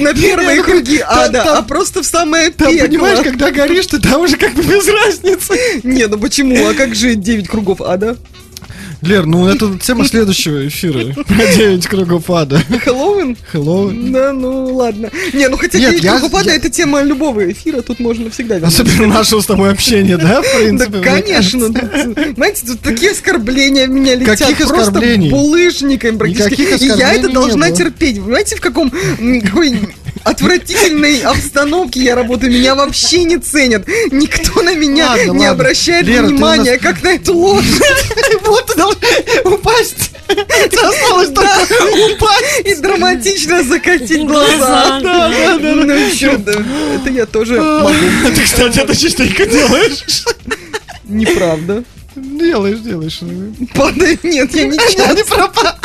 на 0.00 0.14
первые 0.14 0.58
ну, 0.58 0.64
круги 0.64 1.02
ада, 1.04 1.42
а 1.58 1.62
просто 1.62 2.02
в 2.02 2.06
самое 2.06 2.50
Там, 2.50 2.76
понимаешь, 2.76 3.18
пекло. 3.18 3.30
когда 3.32 3.50
горишь, 3.50 3.86
ты 3.86 3.98
там 4.00 4.22
уже 4.22 4.36
как 4.36 4.54
бы 4.54 4.62
без 4.62 4.86
разницы. 4.88 5.58
Не, 5.82 6.06
ну 6.06 6.18
почему? 6.18 6.66
А 6.68 6.74
как 6.74 6.94
же 6.94 7.14
9 7.14 7.48
кругов 7.48 7.80
ада? 7.80 8.16
Лер, 9.02 9.26
ну 9.26 9.46
это 9.48 9.78
тема 9.78 10.04
следующего 10.08 10.66
эфира. 10.66 11.12
Про 11.24 11.46
9 11.54 11.86
кругов 11.86 12.30
ада. 12.30 12.60
Хэллоуин? 12.84 13.36
Хэллоуин. 13.52 14.12
Да, 14.12 14.32
ну 14.32 14.74
ладно. 14.74 15.10
Не, 15.32 15.48
ну 15.48 15.56
хотя 15.56 15.78
Нет, 15.78 16.00
9 16.00 16.44
я- 16.46 16.54
это 16.54 16.70
тема 16.70 17.02
любого 17.02 17.50
эфира, 17.50 17.82
тут 17.82 18.00
можно 18.00 18.30
всегда 18.30 18.56
вернуться. 18.56 18.82
Особенно 18.82 19.06
нашего 19.14 19.40
с 19.40 19.46
тобой 19.46 19.70
общения, 19.70 20.16
да, 20.16 20.40
в 20.40 20.44
Да, 20.44 20.58
принципе? 20.58 20.96
мне 20.98 21.02
конечно. 21.04 21.68
знаете, 22.36 22.66
тут 22.66 22.80
такие 22.80 23.12
оскорбления 23.12 23.86
в 23.86 23.90
меня 23.90 24.14
летят. 24.16 24.38
Каких 24.38 24.58
просто 24.58 24.82
оскорблений? 24.82 25.30
булыжниками 25.30 26.16
практически. 26.16 26.84
И 26.84 26.86
я 26.98 27.12
это 27.14 27.28
должна 27.28 27.70
терпеть. 27.70 28.20
Понимаете, 28.20 28.56
в 28.56 28.60
каком... 28.60 28.90
Какой 28.90 29.78
отвратительной 30.26 31.20
обстановке 31.20 32.00
я 32.02 32.14
работаю. 32.16 32.52
Меня 32.52 32.74
вообще 32.74 33.24
не 33.24 33.38
ценят. 33.38 33.86
Никто 34.10 34.60
на 34.62 34.74
меня 34.74 35.08
Ладно, 35.10 35.22
не 35.22 35.28
ладно. 35.30 35.50
обращает 35.50 36.06
Лера, 36.06 36.26
внимания, 36.26 36.72
нас- 36.72 36.80
как 36.80 37.02
на 37.02 37.08
эту 37.14 37.34
лошадь. 37.36 37.82
Вот 38.44 38.66
ты 38.66 39.48
упасть. 39.48 40.10
Осталось 40.28 41.28
только 41.28 41.74
упасть. 42.12 42.60
И 42.64 42.74
драматично 42.74 43.62
закатить 43.62 44.26
Глаза. 44.26 45.00
Да, 45.00 45.28
да, 45.28 45.58
да, 45.58 45.74
Ну 45.74 46.10
что, 46.12 46.26
это 46.26 47.10
я 47.10 47.26
тоже 47.26 47.60
могу. 47.60 47.94
Ты, 48.34 48.42
кстати, 48.42 48.80
это 48.80 48.96
частенько 48.96 49.46
делаешь. 49.46 50.24
Неправда. 51.04 51.84
Делаешь, 52.16 52.78
делаешь. 52.78 53.20
Падает, 53.74 54.24
нет, 54.24 54.52
я 54.54 54.66
не 54.66 54.76
Я 54.98 55.12
не 55.12 55.22
пропа. 55.22 55.78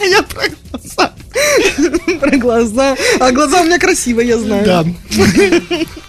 Я 0.00 0.22
про 0.22 0.44
глаза. 0.70 1.11
Про 2.20 2.36
глаза. 2.36 2.96
А 3.20 3.32
глаза 3.32 3.62
у 3.62 3.64
меня 3.64 3.78
красивые, 3.78 4.28
я 4.28 4.38
знаю. 4.38 4.64
Да. 4.64 4.82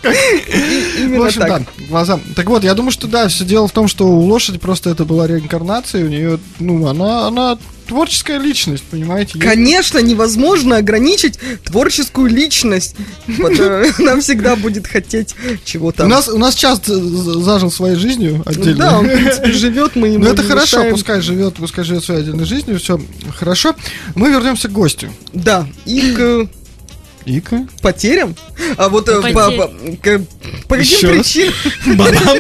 В 0.04 1.24
общем, 1.24 1.42
да, 1.42 1.62
глаза. 1.90 2.20
Так 2.36 2.48
вот, 2.48 2.64
я 2.64 2.74
думаю, 2.74 2.92
что 2.92 3.08
да, 3.08 3.28
все 3.28 3.46
дело 3.46 3.68
в 3.68 3.72
том, 3.72 3.88
что 3.88 4.08
у 4.08 4.20
лошади 4.22 4.58
просто 4.58 4.90
это 4.90 5.06
была 5.06 5.28
реинкарнация, 5.28 6.06
у 6.06 6.10
нее, 6.10 6.40
ну, 6.60 6.88
она, 6.88 7.28
она 7.28 7.58
творческая 7.88 8.40
личность, 8.40 8.84
понимаете? 8.90 9.38
Конечно, 9.40 10.00
невозможно 10.00 10.78
ограничить 10.78 11.40
творческую 11.66 12.30
личность. 12.30 12.96
потому- 13.38 13.86
Она 14.00 14.20
всегда 14.22 14.56
будет 14.56 14.88
хотеть 14.88 15.36
чего-то. 15.66 16.06
У 16.06 16.08
нас, 16.08 16.28
у 16.28 16.38
нас 16.38 16.56
часто 16.56 16.96
зажил 17.42 17.72
своей 17.72 17.96
жизнью 17.96 18.42
отдельно. 18.46 18.76
Да, 18.78 19.00
он, 19.00 19.08
в 19.08 19.10
принципе, 19.14 19.52
живет, 19.52 19.96
мы 19.96 20.08
ему 20.10 20.24
Ну 20.26 20.32
это 20.32 20.44
хорошо, 20.44 20.84
пускай 20.90 21.22
живет, 21.22 21.56
пускай 21.56 21.84
живет 21.84 22.04
своей 22.04 22.22
отдельной 22.22 22.46
жизнью, 22.46 22.80
все 22.80 23.00
хорошо. 23.36 23.76
Мы 24.16 24.30
вернемся 24.30 24.68
к 24.68 24.72
гостю. 24.72 25.10
Да, 25.34 25.68
и 25.86 26.12
к 26.12 26.48
Ика. 27.26 27.68
потерям. 27.82 28.36
А 28.78 28.90
вот 28.90 29.08
э, 29.10 29.22
по, 29.34 29.52
по- 29.52 29.68
к- 30.02 30.22
по 30.68 30.76
каким 30.78 30.96
Еще 30.98 31.08
причинам? 31.10 31.54
Бабам. 31.98 32.38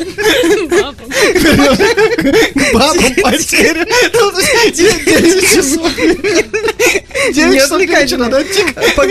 Бабам 2.74 3.16
потеря. 3.22 3.86
Девять 4.72 5.42
часов. 5.54 5.92
Девять 7.34 7.54
Не 7.54 7.60
часов 7.60 7.82
вечера, 7.82 8.26
да. 8.30 8.44
По 8.96 9.04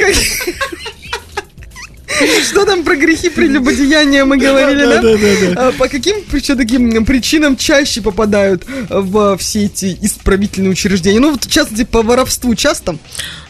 Что 2.49 2.65
там 2.67 2.85
про 2.85 2.95
грехи 2.95 3.31
прелюбодеяния 3.31 4.25
мы 4.25 4.37
говорили, 4.37 4.85
да? 4.85 5.01
Да, 5.01 5.17
да, 5.17 5.19
да, 5.19 5.55
да. 5.55 5.69
А 5.69 5.73
По 5.73 5.89
каким 5.89 6.17
все-таки 6.41 6.79
причинам 7.05 7.57
чаще 7.57 8.03
попадают 8.03 8.65
в 8.91 9.37
все 9.39 9.65
эти 9.65 9.97
исправительные 10.03 10.71
учреждения? 10.73 11.21
Ну, 11.21 11.31
вот, 11.33 11.45
в 11.45 11.51
частности, 11.51 11.85
по 11.85 12.03
воровству 12.03 12.55
часто? 12.55 12.99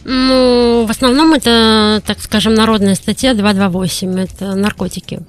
Ну, 0.05 0.85
в 0.87 0.91
основном 0.91 1.33
это, 1.33 2.03
так 2.07 2.21
скажем, 2.21 2.55
народная 2.55 2.95
статья 2.95 3.35
228. 3.35 4.19
Это 4.19 4.55
наркотики. 4.55 5.21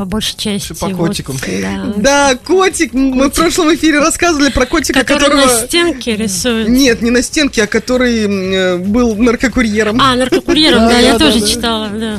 По 0.00 0.06
большей 0.06 0.38
части. 0.38 0.72
По 0.72 0.88
вот, 0.88 1.08
котикам. 1.08 1.36
да. 1.60 1.92
Да, 1.96 2.36
котик. 2.36 2.94
Мы 2.94 3.28
в 3.28 3.34
прошлом 3.34 3.74
эфире 3.74 3.98
рассказывали 3.98 4.50
про 4.50 4.64
котика, 4.64 5.00
Который 5.00 5.24
которого... 5.24 5.46
на 5.46 5.66
стенке 5.66 6.16
рисует. 6.16 6.68
Нет, 6.68 7.02
не 7.02 7.10
на 7.10 7.22
стенке, 7.22 7.64
а 7.64 7.66
который 7.66 8.20
э, 8.24 8.76
был 8.78 9.14
наркокурьером. 9.16 10.00
А, 10.00 10.14
наркокурьером, 10.14 10.88
Да, 10.88 10.98
я 10.98 11.18
тоже 11.18 11.46
читала, 11.46 11.90
да. 11.90 12.18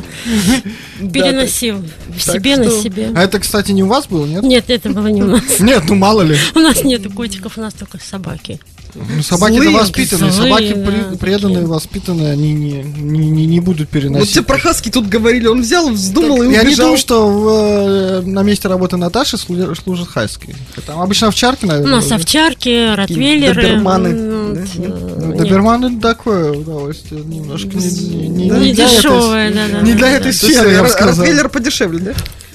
Переносил 0.99 1.84
в 2.09 2.22
себе 2.22 2.57
на 2.57 2.70
себе. 2.70 3.09
А 3.16 3.24
это, 3.24 3.39
кстати, 3.39 3.72
не 3.72 3.84
у 3.84 3.88
вас 3.88 4.05
было, 4.05 4.28
нет? 4.28 4.43
Нет, 4.43 4.70
это 4.70 4.89
было 4.89 5.07
не 5.07 5.24
у 5.24 5.28
нас. 5.28 5.59
Нет, 5.59 5.84
ну 5.88 5.95
мало 5.95 6.22
ли. 6.22 6.38
У 6.53 6.59
нас 6.59 6.84
нету 6.84 7.09
котиков, 7.09 7.57
у 7.57 7.62
нас 7.62 7.74
только 7.74 7.97
собаки. 7.97 8.59
Ну, 8.93 9.23
собаки-то 9.23 9.69
воспитанные, 9.71 10.31
злые, 10.31 10.49
собаки 10.51 10.73
да, 10.73 10.85
при- 10.91 11.01
такие. 11.01 11.17
преданные, 11.17 11.65
воспитанные, 11.65 12.31
они 12.33 12.53
не, 12.53 12.83
не, 12.83 13.29
не, 13.29 13.45
не 13.45 13.59
будут 13.59 13.81
Вот 13.81 13.89
переносить. 13.89 14.33
тебе 14.33 14.43
про 14.43 14.57
хаски 14.59 14.89
тут 14.89 15.07
говорили, 15.07 15.47
он 15.47 15.61
взял, 15.61 15.89
вздумал 15.89 16.41
и 16.43 16.51
Я 16.51 16.61
не 16.63 16.67
убежал. 16.69 16.85
думаю, 16.87 16.97
что 16.97 17.27
в, 17.29 17.47
э, 17.49 18.21
на 18.25 18.43
месте 18.43 18.67
работы 18.67 18.97
Наташи 18.97 19.37
служит 19.37 20.07
хайский. 20.09 20.55
Там 20.85 20.99
обычно 20.99 21.27
овчарки, 21.29 21.65
У 21.65 21.67
наверное. 21.69 21.95
нас 21.95 22.11
овчарки, 22.11 22.93
ротвейлеры. 22.95 23.61
доберманы, 23.61 24.09
да, 24.13 24.15
вот, 24.37 24.57
э, 24.57 24.65
Ну, 24.75 25.27
нет. 25.27 25.37
Доберман 25.37 25.85
это 25.85 26.01
такое 26.01 26.51
удовольствие, 26.51 27.21
немножко 27.23 27.69
не, 27.69 28.27
не, 28.27 28.49
Да, 28.49 28.57
Не 28.57 28.73
для 28.73 28.85
этой- 28.85 28.95
дешевое, 28.97 29.51
да, 29.53 29.61
да. 29.71 29.81
не 29.81 29.91
да, 29.93 29.97
для 29.97 30.07
да. 30.07 30.11
этой 30.17 30.33
сферы, 30.33 30.71
я 30.71 30.79
бы 30.81 30.87
Р- 30.87 30.91
сказал. 30.91 31.15
Ротвейлер 31.17 31.49
подешевле, 31.49 31.99
да? 31.99 32.13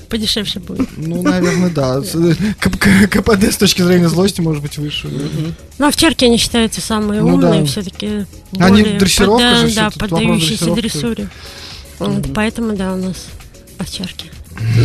Подешевше 0.09 0.61
будет. 0.61 0.89
Ну, 0.97 1.23
наверное, 1.23 1.71
да. 1.71 2.01
КПД 2.61 3.53
с 3.53 3.57
точки 3.57 3.83
зрения 3.83 4.09
злости 4.09 4.41
может 4.41 4.63
быть 4.63 4.79
выше. 4.79 5.09
Но 5.79 5.89
овчарки, 5.89 6.25
они 6.25 6.37
считаются 6.39 6.81
самые 6.81 7.23
Ну 7.23 7.35
умные, 7.35 7.65
все-таки. 7.67 8.27
Они 8.59 8.83
дрессировка 8.83 9.67
же 9.67 9.75
Да, 9.75 9.91
поддающиеся 9.91 10.75
дрессуре. 10.75 11.29
Поэтому, 12.35 12.77
да, 12.77 12.93
у 12.93 12.97
нас 12.97 13.27
овчарки. 13.79 14.31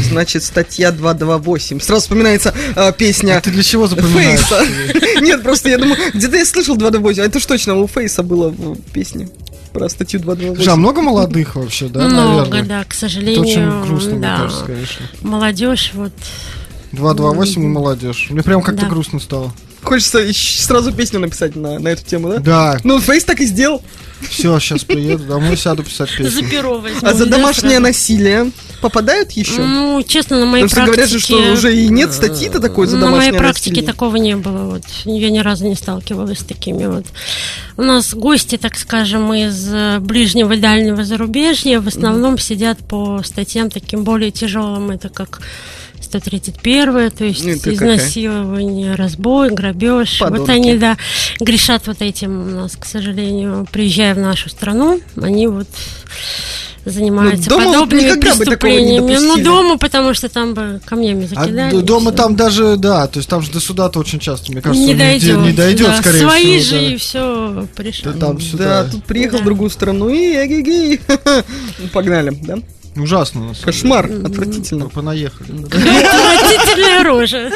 Значит, 0.10 0.44
статья 0.44 0.92
228. 0.92 1.80
Сразу 1.80 2.02
вспоминается 2.02 2.54
э, 2.76 2.92
песня 2.92 3.38
А 3.38 3.42
ты 3.42 3.52
для 3.52 3.64
чего 3.64 3.88
запоминаешь? 3.88 4.42
Фейса. 4.42 5.22
Нет, 5.22 5.44
просто 5.44 5.70
я 5.70 5.78
думаю, 5.78 5.98
где-то 6.14 6.36
я 6.36 6.46
слышал 6.46 6.76
228, 6.76 7.24
а 7.24 7.26
это 7.26 7.40
ж 7.40 7.46
точно 7.46 7.76
у 7.76 7.88
Фейса 7.88 8.22
было 8.22 8.50
в 8.50 8.76
песне 8.92 9.30
про 9.72 9.90
статью 9.90 10.20
Слушай, 10.22 10.34
а 10.34 10.36
228. 10.36 10.80
много 10.80 11.02
молодых 11.02 11.56
вообще, 11.56 11.88
да, 11.88 12.02
Много, 12.08 12.40
наверное? 12.50 12.64
да, 12.64 12.84
к 12.84 12.88
Это 12.88 12.96
сожалению. 13.00 13.42
очень 13.42 13.82
грустно, 13.88 14.12
мне 14.12 14.22
да. 14.22 14.38
кажется, 14.38 14.66
конечно. 14.66 15.06
Молодежь, 15.22 15.92
вот. 15.94 16.12
228 16.92 17.64
и 17.64 17.68
молодежь. 17.68 18.28
Мне 18.30 18.44
прям 18.44 18.62
как-то 18.62 18.82
Да. 18.84 18.88
грустно 18.90 19.20
стало. 19.20 19.54
Хочется 19.82 20.22
сразу 20.34 20.92
песню 20.94 21.20
написать 21.20 21.56
на, 21.56 21.80
на 21.80 21.88
эту 21.88 22.04
тему, 22.06 22.30
да? 22.30 22.38
Да, 22.38 22.80
Ну, 22.84 23.00
Фейс 23.00 23.24
так 23.24 23.40
и 23.42 23.46
сделал. 23.46 23.82
Все, 24.30 24.60
сейчас 24.60 24.84
приеду 24.84 25.24
домой, 25.26 25.58
сяду 25.58 25.84
писать 25.84 26.10
За 26.10 26.18
песню. 26.18 26.50
перо 26.50 26.80
возьму, 26.80 27.00
А 27.02 27.14
за 27.14 27.26
домашнее 27.26 27.80
насилие 27.80 28.52
попадают 28.82 29.32
еще? 29.32 29.62
Ну, 29.62 30.02
честно, 30.04 30.40
на 30.40 30.46
моей 30.46 30.64
Потому 30.68 30.88
что 30.88 30.94
практике... 30.94 31.08
говорят 31.08 31.10
же, 31.10 31.20
что 31.20 31.54
уже 31.54 31.76
и 31.76 31.90
нет 31.90 32.14
статьи-то 32.14 32.60
такой 32.60 32.88
за 32.88 32.96
На 32.98 33.04
домашнее 33.08 33.32
моей 33.32 33.40
практике 33.40 33.70
насилие. 33.72 33.92
такого 33.92 34.16
не 34.18 34.36
было. 34.36 34.66
Вот. 34.72 34.84
Я 35.06 35.30
ни 35.30 35.40
разу 35.40 35.68
не 35.68 35.76
сталкивалась 35.76 36.40
с 36.40 36.44
такими 36.44 36.86
вот. 36.86 37.06
У 37.78 37.84
нас 37.84 38.14
гости, 38.14 38.58
так 38.58 38.78
скажем, 38.78 39.34
из 39.34 39.72
э, 39.72 40.00
ближнего 40.00 40.54
и 40.54 40.58
дальнего 40.58 41.04
зарубежья 41.04 41.80
в 41.80 41.88
основном 41.88 42.38
сидят 42.38 42.78
по 42.80 43.22
статьям 43.24 43.70
таким 43.70 44.04
более 44.04 44.32
тяжелым. 44.32 44.92
Это 44.92 45.10
как 45.10 45.42
131, 46.02 47.12
то 47.12 47.24
есть 47.26 47.44
Ну, 47.44 47.52
это 47.52 47.72
какая? 47.72 47.96
изнасилование, 47.98 48.96
разбой, 48.96 49.50
грабеж. 49.52 50.20
Вот 50.22 50.30
Подонки. 50.32 50.52
они, 50.52 50.76
да, 50.76 50.98
грешат 51.40 51.88
вот 51.88 52.02
этим 52.02 52.42
у 52.42 52.62
нас, 52.62 52.76
к 52.76 52.86
сожалению, 52.86 53.68
приезжая 53.72 54.16
в 54.16 54.20
нашу 54.20 54.50
страну, 54.50 55.00
они 55.22 55.48
вот 55.48 55.68
занимаются 56.84 57.48
Ну, 57.50 57.58
дома 57.60 57.66
вот 57.66 57.74
подобными 57.90 58.20
преступлениями. 58.20 59.16
Ну, 59.20 59.38
дома, 59.38 59.78
потому 59.78 60.16
что 60.16 60.30
там 60.30 60.56
бы 60.56 60.82
камнями 60.84 61.26
А 61.26 61.28
закидали. 61.44 61.78
и 61.78 61.82
дома 61.84 62.12
там 62.12 62.36
даже, 62.36 62.76
да, 62.78 63.06
то 63.08 63.20
есть 63.20 63.30
там 63.30 63.44
же 63.44 63.52
до 63.52 63.60
суда-то 63.60 64.00
очень 64.00 64.18
часто, 64.20 64.52
мне 64.52 64.62
кажется, 64.62 64.84
не 64.88 64.96
дойдет. 64.96 65.38
не 65.38 65.52
дойдет, 65.54 65.88
да. 65.88 65.98
скорее 66.02 66.20
Свои 66.22 66.60
всего. 66.60 66.70
же 66.72 66.72
да. 66.86 66.92
и 66.94 66.96
все 66.98 67.68
пришли. 67.76 68.04
Да 68.12 68.20
там 68.20 68.38
Да, 68.38 68.44
сюда. 68.44 68.84
тут 68.92 69.04
приехал 69.04 69.38
Да. 69.38 69.42
в 69.44 69.46
другую 69.46 69.70
страну 69.70 70.10
и 70.10 70.34
эгегей. 70.44 71.00
Ну, 71.80 71.88
Погнали, 71.94 72.32
да? 72.42 72.58
Ужасно, 72.96 73.48
на 73.48 73.54
самом 73.54 73.66
Кошмар, 73.66 74.08
деле. 74.08 74.26
отвратительно. 74.26 74.90
Понаехали. 74.90 75.52
Отвратительная 75.66 77.04
рожа. 77.04 77.52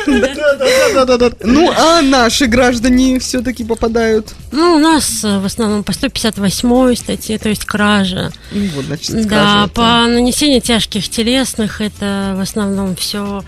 Да-да-да. 0.94 1.32
Ну, 1.44 1.72
а 1.72 2.02
наши 2.02 2.46
граждане 2.46 3.20
все-таки 3.20 3.66
попадают. 3.66 4.34
Ну, 4.52 4.76
у 4.76 4.80
нас 4.80 5.24
э, 5.26 5.40
в 5.40 5.46
основном 5.46 5.84
по 5.84 5.92
158 5.92 6.96
статье, 6.96 7.38
то 7.38 7.50
есть 7.50 7.66
кража. 7.66 8.32
Ну, 8.52 8.68
вот, 8.76 8.86
значит, 8.86 9.28
Да, 9.28 9.70
по 9.74 10.06
нанесению 10.08 10.62
тяжких 10.62 11.10
телесных 11.10 11.82
это 11.82 12.34
в 12.38 12.40
основном 12.40 12.96
все 12.96 13.44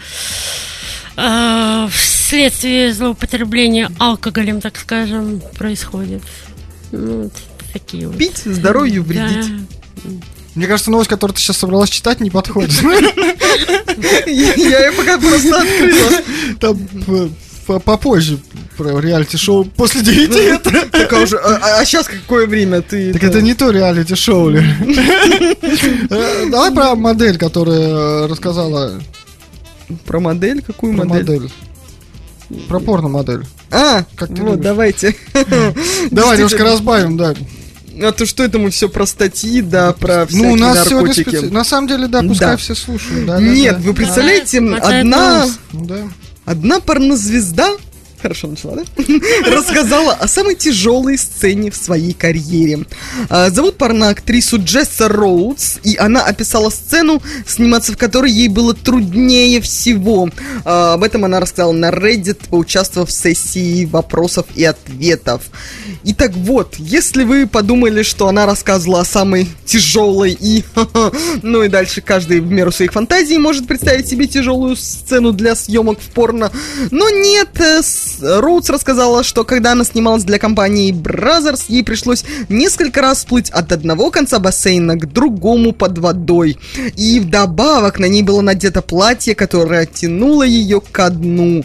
вследствие 1.90 2.94
злоупотребления 2.94 3.90
алкоголем, 3.98 4.62
так 4.62 4.78
скажем, 4.78 5.42
происходит. 5.58 6.22
Ну, 6.92 7.24
вот 7.24 7.34
такие 7.74 8.08
вот. 8.08 8.18
Пить 8.18 8.38
здоровью 8.46 9.04
Да. 9.08 10.12
Мне 10.58 10.68
кажется, 10.68 10.90
новость, 10.92 11.10
которую 11.10 11.36
ты 11.36 11.42
сейчас 11.42 11.58
собралась 11.58 11.90
читать, 11.90 12.20
не 12.20 12.30
подходит. 12.32 12.72
Я 14.26 14.86
ее 14.86 14.92
пока 14.92 15.18
просто 15.20 15.62
открыла. 15.62 16.12
Там 16.60 16.78
по- 17.68 17.80
попозже 17.80 18.40
про 18.76 19.00
реалити-шоу 19.00 19.66
после 19.66 20.02
девяти 20.02 20.40
это. 20.40 20.72
Так, 20.92 21.14
а 21.14 21.20
уже- 21.22 21.38
а 21.38 21.84
сейчас 21.86 22.08
какое 22.08 22.48
время 22.48 22.82
ты? 22.82 23.14
Так 23.14 23.24
это 23.24 23.42
не 23.42 23.54
то 23.54 23.70
реалити-шоу 23.72 24.50
ли? 24.50 24.64
Э, 26.10 26.46
Давай 26.50 26.72
про 26.74 26.96
модель, 26.96 27.38
которая 27.38 27.80
э, 27.80 28.26
рассказала 28.28 29.00
Про 30.06 30.20
модель? 30.20 30.62
Какую 30.62 30.96
про 30.98 31.06
модель? 31.06 31.52
Про 32.68 32.80
порно-модель. 32.80 33.44
А, 33.72 34.06
Как 34.16 34.30
вот, 34.30 34.62
давайте. 34.62 35.16
Давай 36.12 36.38
немножко 36.38 36.64
разбавим, 36.64 37.18
да. 37.18 37.36
А 38.04 38.12
то 38.12 38.26
что 38.26 38.44
это 38.44 38.60
мы 38.60 38.70
все 38.70 38.90
про 38.90 39.06
статьи, 39.06 39.62
да, 39.62 39.94
про 39.94 40.26
всякие 40.28 40.48
Ну, 40.48 40.54
у 40.54 40.56
нас 40.56 40.88
сегодня 40.88 41.08
наркотики. 41.08 41.30
специ- 41.36 41.52
На 41.52 41.64
самом 41.64 41.88
деле, 41.88 42.08
да, 42.08 42.22
пускай 42.22 42.50
Да. 42.52 42.58
все 42.58 42.76
слушают. 42.76 43.26
да, 43.26 43.36
да, 43.38 43.42
Нет, 43.42 43.78
да. 43.78 43.82
вы 43.88 43.94
представляете, 43.94 44.60
Мотает 44.62 45.02
одна. 45.06 45.48
Ну, 45.74 45.86
да. 45.86 45.98
одна 46.46 46.80
порнозвезда 46.80 47.70
хорошо 48.22 48.48
начала, 48.48 48.76
да? 48.76 48.84
Рассказала 49.46 50.14
о 50.14 50.28
самой 50.28 50.56
тяжелой 50.56 51.18
сцене 51.18 51.72
в 51.72 51.76
своей 51.76 52.14
карьере. 52.14 52.86
А, 53.30 53.50
Зовут 53.50 53.78
парня 53.78 54.10
актрису 54.10 54.58
Джесса 54.62 55.08
Роудс, 55.08 55.78
и 55.84 55.96
она 55.98 56.24
описала 56.24 56.70
сцену, 56.70 57.22
сниматься 57.48 57.94
в 57.94 57.98
которой 57.98 58.32
ей 58.32 58.48
было 58.48 58.74
труднее 58.74 59.62
всего. 59.62 60.30
А, 60.66 60.94
Об 60.94 61.04
этом 61.04 61.26
она 61.26 61.40
рассказала 61.40 61.72
на 61.72 61.90
Reddit, 61.90 62.48
поучаствовав 62.50 63.10
в 63.10 63.12
сессии 63.12 63.86
вопросов 63.86 64.46
и 64.56 64.64
ответов. 64.64 65.44
Итак, 66.04 66.32
вот, 66.36 66.76
если 66.78 67.24
вы 67.24 67.48
подумали, 67.48 68.04
что 68.04 68.28
она 68.28 68.46
рассказывала 68.46 69.02
о 69.02 69.06
самой 69.06 69.48
тяжелой 69.66 70.38
и... 70.40 70.64
Ну 71.44 71.64
и 71.64 71.68
дальше 71.68 72.02
каждый 72.02 72.40
в 72.40 72.52
меру 72.52 72.72
своих 72.72 72.94
фантазий 72.94 73.38
может 73.38 73.68
представить 73.68 74.08
себе 74.08 74.28
тяжелую 74.28 74.76
сцену 74.76 75.32
для 75.32 75.56
съемок 75.56 76.00
в 76.00 76.10
порно. 76.10 76.52
Но 76.92 77.10
нет, 77.10 77.50
э, 77.60 77.82
Роудс 78.22 78.70
рассказала, 78.70 79.24
что 79.24 79.44
когда 79.44 79.74
она 79.74 79.84
снималась 79.84 80.24
для 80.24 80.40
компании 80.40 80.94
Brothers, 80.94 81.66
ей 81.68 81.84
пришлось 81.84 82.24
несколько 82.50 83.02
раз 83.02 83.26
плыть 83.26 83.50
от 83.50 83.72
одного 83.72 84.12
конца 84.12 84.40
бассейна 84.40 84.96
к 84.96 85.12
другому 85.12 85.72
под 85.72 85.98
водой. 85.98 86.58
И 86.96 87.20
вдобавок 87.20 88.00
на 88.00 88.06
ней 88.06 88.24
было 88.24 88.42
надето 88.42 88.82
платье, 88.82 89.36
которое 89.36 89.86
тянуло 89.86 90.44
ее 90.44 90.82
ко 90.82 91.10
дну. 91.10 91.64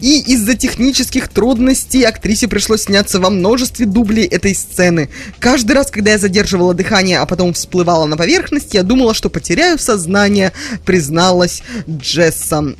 И 0.00 0.18
из-за 0.18 0.54
технических 0.54 1.28
трудностей 1.28 2.02
актрисе 2.02 2.48
пришлось 2.48 2.82
сняться 2.82 3.20
во 3.20 3.30
множестве 3.30 3.86
дублей 3.86 4.26
этой 4.26 4.52
сцены. 4.52 5.08
Каждый 5.38 5.72
раз, 5.72 5.92
когда 5.92 6.10
я 6.10 6.18
задерживала 6.18 6.74
дыхание, 6.74 7.20
а 7.20 7.26
потом 7.26 7.52
всплывала 7.52 8.06
на 8.06 8.16
поверхность, 8.16 8.74
я 8.74 8.82
думала, 8.82 9.14
что 9.14 9.30
потеряю 9.30 9.78
сознание, 9.78 10.52
призналась 10.84 11.62
Джесса. 11.88 12.74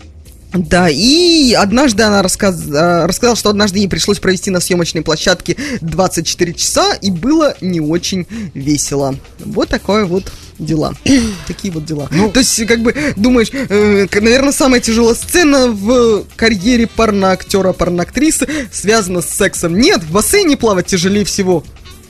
Да, 0.54 0.88
и 0.90 1.52
однажды 1.54 2.02
она 2.02 2.22
рассказ... 2.22 2.66
э, 2.66 3.06
рассказала, 3.06 3.36
что 3.36 3.50
однажды 3.50 3.78
ей 3.78 3.88
пришлось 3.88 4.18
провести 4.18 4.50
на 4.50 4.60
съемочной 4.60 5.02
площадке 5.02 5.56
24 5.80 6.52
часа, 6.54 6.94
и 6.94 7.10
было 7.10 7.56
не 7.60 7.80
очень 7.80 8.26
весело. 8.54 9.16
Вот 9.38 9.68
такое 9.68 10.04
вот 10.04 10.30
дела. 10.58 10.94
Такие 11.46 11.72
вот 11.72 11.84
дела. 11.84 12.08
То 12.32 12.40
есть, 12.40 12.66
как 12.66 12.80
бы, 12.80 12.94
думаешь, 13.16 13.50
наверное, 13.50 14.52
самая 14.52 14.80
тяжелая 14.80 15.14
сцена 15.14 15.68
в 15.68 16.24
карьере 16.36 16.86
порноактера, 16.86 17.72
порноактрисы 17.72 18.46
связана 18.70 19.22
с 19.22 19.28
сексом. 19.28 19.78
Нет, 19.78 20.02
в 20.02 20.12
бассейне 20.12 20.56
плавать 20.56 20.86
тяжелее 20.86 21.24
всего. 21.24 21.64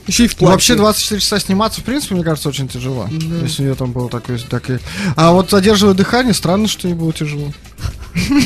Еще 0.07 0.25
и 0.25 0.27
в 0.27 0.33
Ну, 0.33 0.37
платье. 0.39 0.53
Вообще 0.53 0.75
24 0.75 1.21
часа 1.21 1.39
сниматься, 1.39 1.81
в 1.81 1.83
принципе, 1.83 2.15
мне 2.15 2.23
кажется, 2.23 2.49
очень 2.49 2.67
тяжело. 2.67 3.07
Если 3.41 3.61
у 3.61 3.65
нее 3.65 3.75
там 3.75 3.91
было 3.91 4.09
такое, 4.09 4.37
так 4.49 4.69
и... 4.69 4.79
А 5.15 5.31
вот 5.31 5.49
задерживая 5.49 5.93
дыхание, 5.93 6.33
странно, 6.33 6.67
что 6.67 6.87
ей 6.87 6.93
было 6.93 7.13
тяжело. 7.13 7.51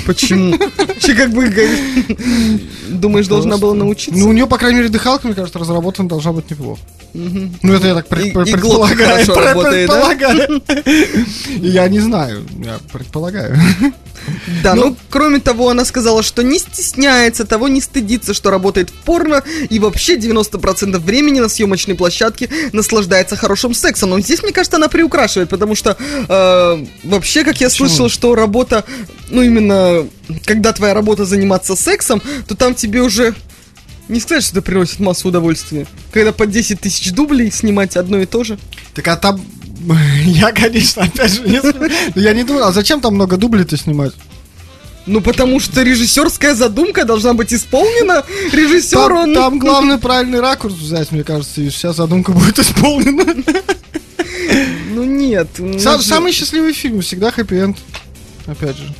Почему? 0.05 0.57
Че 0.99 1.13
как 1.13 1.31
бы 1.31 1.51
думаешь, 2.89 3.27
должна 3.27 3.57
была 3.57 3.73
научиться? 3.73 4.17
Ну, 4.17 4.29
у 4.29 4.33
нее, 4.33 4.47
по 4.47 4.57
крайней 4.57 4.77
мере, 4.77 4.89
дыхалка, 4.89 5.27
мне 5.27 5.35
кажется, 5.35 5.59
разработана 5.59 6.07
должна 6.07 6.31
быть 6.31 6.49
неплохо. 6.49 6.81
Ну, 7.13 7.73
это 7.73 7.87
я 7.87 7.95
так 7.95 8.07
предполагаю. 8.07 9.25
да? 9.25 9.53
предполагаю. 9.53 10.61
Я 11.61 11.87
не 11.89 11.99
знаю, 11.99 12.45
я 12.63 12.77
предполагаю. 12.91 13.57
Да, 14.63 14.75
ну, 14.75 14.95
кроме 15.09 15.39
того, 15.39 15.69
она 15.69 15.85
сказала, 15.85 16.23
что 16.23 16.43
не 16.43 16.59
стесняется 16.59 17.45
того, 17.45 17.67
не 17.67 17.81
стыдится, 17.81 18.33
что 18.33 18.51
работает 18.51 18.89
в 18.89 18.93
порно, 18.93 19.43
и 19.69 19.79
вообще 19.79 20.17
90% 20.17 20.97
времени 20.99 21.39
на 21.39 21.49
съемочной 21.49 21.95
площадке 21.95 22.49
наслаждается 22.73 23.35
хорошим 23.35 23.73
сексом. 23.73 24.09
Но 24.09 24.19
здесь, 24.19 24.43
мне 24.43 24.51
кажется, 24.51 24.77
она 24.77 24.87
приукрашивает, 24.87 25.49
потому 25.49 25.75
что 25.75 25.97
э, 25.99 26.85
вообще, 27.03 27.43
как 27.43 27.59
я 27.61 27.69
Почему? 27.69 27.87
слышал, 27.87 28.09
что 28.09 28.35
работа, 28.35 28.83
ну, 29.29 29.41
именно, 29.41 30.07
когда 30.45 30.73
твоя 30.73 30.93
работа 30.93 31.25
заниматься 31.25 31.75
сексом, 31.75 32.21
то 32.47 32.55
там 32.55 32.75
тебе 32.75 33.01
уже... 33.01 33.35
Не 34.09 34.19
сказать, 34.19 34.43
что 34.43 34.53
это 34.53 34.61
приносит 34.61 34.99
массу 34.99 35.27
удовольствия. 35.27 35.85
Когда 36.11 36.31
по 36.31 36.45
10 36.47 36.79
тысяч 36.79 37.11
дублей 37.11 37.51
снимать 37.51 37.97
одно 37.97 38.19
и 38.19 38.25
то 38.25 38.43
же. 38.43 38.57
Так 38.93 39.07
а 39.07 39.15
там... 39.17 39.41
Я, 40.25 40.51
конечно, 40.51 41.03
опять 41.03 41.31
же, 41.33 41.41
не. 41.41 41.61
Но 41.61 42.21
я 42.21 42.33
не 42.33 42.43
думаю, 42.43 42.65
а 42.65 42.71
зачем 42.71 42.99
там 43.01 43.15
много 43.15 43.37
дублей-то 43.37 43.77
снимать? 43.77 44.13
Ну, 45.05 45.21
потому 45.21 45.59
что 45.61 45.83
режиссерская 45.83 46.53
задумка 46.53 47.05
должна 47.05 47.33
быть 47.33 47.53
исполнена. 47.53 48.23
Режиссер, 48.51 48.97
Там, 49.07 49.17
он... 49.17 49.33
там 49.33 49.59
главный 49.59 49.97
правильный 49.97 50.41
ракурс 50.41 50.75
взять, 50.75 51.11
мне 51.13 51.23
кажется, 51.23 51.61
и 51.61 51.69
вся 51.69 51.93
задумка 51.93 52.31
будет 52.33 52.59
исполнена. 52.59 53.25
Ну 54.93 55.03
нет. 55.03 55.47
ну 55.59 55.79
Сам- 55.79 56.01
же- 56.01 56.07
Самый 56.07 56.31
счастливый 56.33 56.73
фильм 56.73 57.01
всегда 57.01 57.31
хэппи-энд. 57.31 57.77
Опять 58.47 58.77
же. 58.77 58.93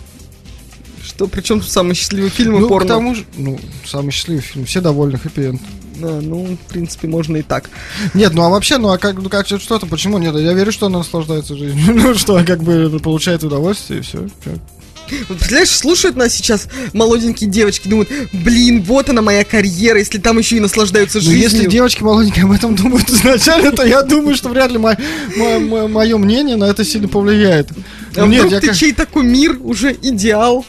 Что, 1.18 1.26
причем 1.26 1.64
самый 1.64 1.95
счастливый 1.95 2.30
фильм 2.30 2.60
Ну, 2.60 2.68
к 2.68 2.69
порно? 2.69 2.88
тому 2.88 3.15
же, 3.15 3.26
ну, 3.38 3.60
самый 3.88 4.11
счастливый 4.11 4.44
фильм, 4.44 4.65
все 4.65 4.81
довольны, 4.81 5.18
хэппи-энд. 5.18 5.60
Да, 5.95 6.19
ну, 6.22 6.45
в 6.56 6.72
принципе, 6.72 7.07
можно 7.07 7.38
и 7.38 7.41
так. 7.41 7.72
Нет, 8.14 8.35
ну 8.35 8.44
а 8.44 8.49
вообще, 8.49 8.77
ну 8.77 8.89
а 8.91 8.99
как, 8.99 9.15
ну 9.15 9.27
как 9.27 9.48
что-то, 9.48 9.88
почему 9.88 10.19
нет? 10.19 10.35
Я 10.35 10.53
верю, 10.53 10.72
что 10.72 10.85
она 10.85 10.99
наслаждается 10.99 11.57
жизнью. 11.57 11.84
Ну 11.95 12.14
что, 12.14 12.44
как 12.45 12.61
бы 12.61 12.99
получает 13.02 13.44
удовольствие 13.44 14.02
и 14.02 14.03
все. 14.03 14.27
Вот, 14.49 15.38
представляешь, 15.39 15.69
слушают 15.72 16.18
нас 16.18 16.34
сейчас 16.35 16.68
молоденькие 16.94 17.49
девочки, 17.49 17.88
думают, 17.88 18.10
блин, 18.34 18.84
вот 18.84 19.10
она 19.10 19.23
моя 19.23 19.44
карьера, 19.44 19.98
если 19.98 20.19
там 20.19 20.38
еще 20.38 20.57
и 20.57 20.60
наслаждаются 20.60 21.18
Ну 21.18 21.23
жизнью. 21.23 21.41
если 21.41 21.65
девочки 21.68 22.03
молоденькие 22.03 22.44
об 22.45 22.52
этом 22.52 22.76
думают 22.76 23.10
изначально, 23.10 23.72
то 23.72 23.84
я 23.84 24.03
думаю, 24.03 24.35
что 24.35 24.49
вряд 24.49 24.69
ли 24.72 24.77
мое 24.77 26.18
мнение 26.18 26.57
на 26.57 26.65
это 26.65 26.84
сильно 26.85 27.07
повлияет. 27.07 27.69
А 28.15 28.22
Ну, 28.22 28.27
нет, 28.27 28.45
вдруг 28.45 28.61
ты 28.61 28.68
как- 28.68 28.76
чей 28.77 28.94
такой 28.94 29.23
мир 29.23 29.57
уже 29.64 29.94
идеал? 29.99 30.64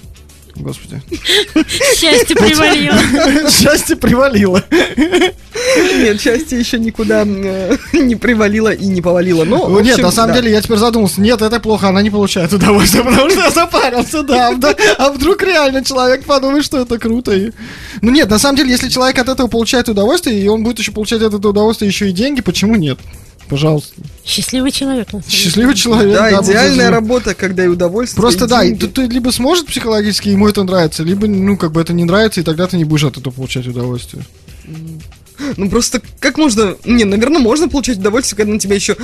Господи. 0.58 1.00
Счастье 1.96 2.34
привалило. 2.36 3.50
Счастье 3.50 3.96
привалило. 3.96 4.62
Нет, 5.98 6.20
счастье 6.20 6.58
еще 6.58 6.78
никуда 6.78 7.24
э, 7.26 7.76
не 7.92 8.16
привалило 8.16 8.72
и 8.72 8.86
не 8.86 9.00
повалило. 9.02 9.44
Но, 9.44 9.68
Ну, 9.68 9.80
Нет, 9.80 9.98
на 9.98 10.10
самом 10.10 10.34
да. 10.34 10.40
деле 10.40 10.52
я 10.52 10.60
теперь 10.62 10.78
задумался, 10.78 11.20
нет, 11.20 11.40
это 11.42 11.60
плохо, 11.60 11.88
она 11.88 12.02
не 12.02 12.10
получает 12.10 12.52
удовольствия, 12.52 13.02
потому 13.04 13.30
что 13.30 13.40
я 13.40 13.50
запарился, 13.50 14.22
да, 14.22 14.54
да. 14.54 14.74
А 14.98 15.10
вдруг 15.10 15.42
реально 15.42 15.84
человек 15.84 16.24
подумает, 16.24 16.64
что 16.64 16.80
это 16.80 16.98
круто. 16.98 17.32
и- 17.32 17.52
Ну 18.02 18.10
нет, 18.10 18.28
на 18.30 18.38
самом 18.38 18.56
деле, 18.56 18.70
если 18.70 18.88
человек 18.88 19.18
от 19.18 19.28
этого 19.28 19.46
получает 19.48 19.88
удовольствие, 19.88 20.40
и 20.40 20.48
он 20.48 20.62
будет 20.64 20.78
еще 20.78 20.92
получать 20.92 21.22
от 21.22 21.34
этого 21.34 21.50
удовольствие 21.50 21.88
еще 21.88 22.08
и 22.08 22.12
деньги, 22.12 22.40
почему 22.40 22.76
нет? 22.76 22.98
Пожалуйста. 23.48 23.94
Счастливый 24.24 24.70
человек. 24.70 25.06
на 25.12 25.20
самом 25.20 25.24
деле. 25.28 25.42
Счастливый 25.42 25.74
человек. 25.74 26.14
Да, 26.14 26.30
будет 26.30 26.50
идеальная 26.50 26.90
работа, 26.90 27.34
когда 27.34 27.64
и 27.64 27.68
удовольствие, 27.68 28.20
Просто 28.20 28.44
и 28.44 28.48
да, 28.48 28.64
и 28.64 28.74
ты, 28.74 28.88
ты 28.88 29.02
либо 29.06 29.30
сможет 29.30 29.66
психологически, 29.66 30.28
ему 30.28 30.48
это 30.48 30.62
нравится, 30.64 31.02
либо, 31.02 31.26
ну, 31.26 31.56
как 31.56 31.72
бы 31.72 31.80
это 31.80 31.92
не 31.92 32.04
нравится, 32.04 32.40
и 32.40 32.44
тогда 32.44 32.66
ты 32.66 32.76
не 32.76 32.84
будешь 32.84 33.04
от 33.04 33.16
этого 33.16 33.32
получать 33.32 33.66
удовольствие. 33.66 34.24
Ну 35.56 35.70
просто 35.70 36.02
как 36.20 36.36
можно... 36.36 36.76
Не, 36.84 37.04
наверное, 37.04 37.40
можно 37.40 37.68
получать 37.68 37.98
удовольствие, 37.98 38.36
когда 38.36 38.52
на 38.52 38.58
тебя 38.58 38.74
еще... 38.74 38.96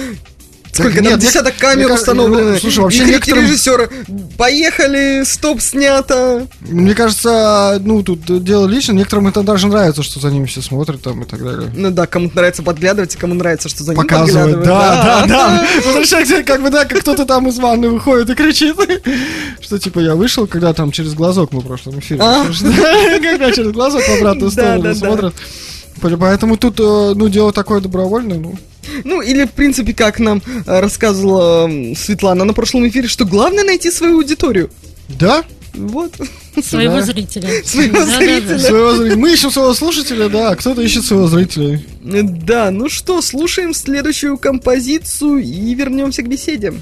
Сколько 0.75 1.01
нет, 1.01 1.13
там 1.13 1.21
десяток 1.21 1.57
камер 1.57 1.89
кажется, 1.89 2.11
установлены. 2.13 2.53
ну, 2.53 2.59
слушай, 2.59 2.81
вообще 2.81 3.05
некоторым- 3.05 3.45
режиссера 3.45 3.89
Поехали, 4.37 5.23
стоп, 5.25 5.61
снято. 5.61 6.47
Мне 6.61 6.95
кажется, 6.95 7.81
ну, 7.85 8.03
тут 8.03 8.43
дело 8.45 8.67
лично, 8.67 8.93
некоторым 8.93 9.29
это 9.29 9.43
даже 9.43 9.69
нравится, 9.69 10.03
что 10.03 10.19
за 10.21 10.31
ними 10.31 10.47
все 10.47 10.61
смотрят 10.61 11.01
там 11.03 11.23
и 11.23 11.27
так 11.27 11.43
далее. 11.43 11.71
Ну 11.75 11.91
да, 11.91 12.07
кому-то 12.07 12.37
нравится 12.37 12.63
подглядывать, 12.63 13.15
и 13.15 13.19
кому 13.19 13.35
нравится, 13.35 13.69
что 13.69 13.85
за 13.85 13.93
ним 13.95 14.03
Показывать, 14.03 14.57
подглядывают. 14.57 14.67
да, 14.67 15.27
да, 15.27 15.27
да. 15.27 15.67
Потому 15.85 16.05
что 16.25 16.43
как- 16.45 16.63
бы, 16.63 16.71
да, 16.71 16.85
как 16.85 17.01
кто-то 17.01 17.25
там 17.27 17.49
из 17.49 17.59
ванны 17.59 17.89
выходит 17.91 18.31
и 18.31 18.35
кричит, 18.35 18.77
что 19.61 19.79
типа 19.79 20.01
я 20.01 20.15
вышел, 20.15 20.47
когда 20.47 20.73
там 20.75 20.91
через 20.91 21.15
глазок 21.15 21.53
мы 21.53 21.61
в 21.61 21.67
прошлом 21.67 21.99
эфире. 22.01 22.21
А. 22.23 22.45
Да, 22.63 23.19
Когда 23.23 23.53
через 23.53 23.71
глазок 23.73 24.03
в 24.03 24.15
обратную 24.19 24.51
сторону 24.51 24.95
смотрят. 24.95 25.35
По- 26.01 26.09
Поэтому 26.17 26.57
тут, 26.57 26.81
э, 26.81 27.13
ну, 27.15 27.29
дело 27.29 27.53
такое 27.53 27.81
добровольное, 27.81 28.39
ну. 28.39 28.57
Ну, 29.05 29.21
или, 29.23 29.45
в 29.45 29.51
принципе, 29.53 29.93
как 29.95 30.19
нам 30.19 30.43
э, 30.67 30.81
рассказывала 30.81 31.69
Светлана 31.97 32.45
на 32.45 32.53
прошлом 32.53 32.87
эфире, 32.89 33.09
что 33.09 33.25
главное 33.25 33.65
найти 33.65 33.91
свою 33.91 34.17
аудиторию. 34.17 34.71
Да? 35.09 35.45
Вот. 35.75 36.13
Своего 36.63 36.97
Да. 36.97 37.03
зрителя. 37.03 37.49
Своего 37.65 37.99
Да-да-да. 37.99 38.17
зрителя. 38.19 38.59
Своего 38.61 38.95
зрителя. 38.97 39.17
Мы 39.19 39.33
ищем 39.33 39.51
своего 39.51 39.75
слушателя, 39.75 40.29
да, 40.29 40.51
а 40.51 40.57
кто-то 40.57 40.81
ищет 40.83 41.05
своего 41.05 41.27
зрителя. 41.27 41.83
Э, 42.05 42.23
Да, 42.23 42.71
ну 42.71 42.89
что, 42.89 43.21
слушаем 43.23 43.75
следующую 43.75 44.39
композицию 44.39 45.39
и 45.39 45.75
вернемся 45.75 46.23
к 46.23 46.29
беседе. 46.29 46.75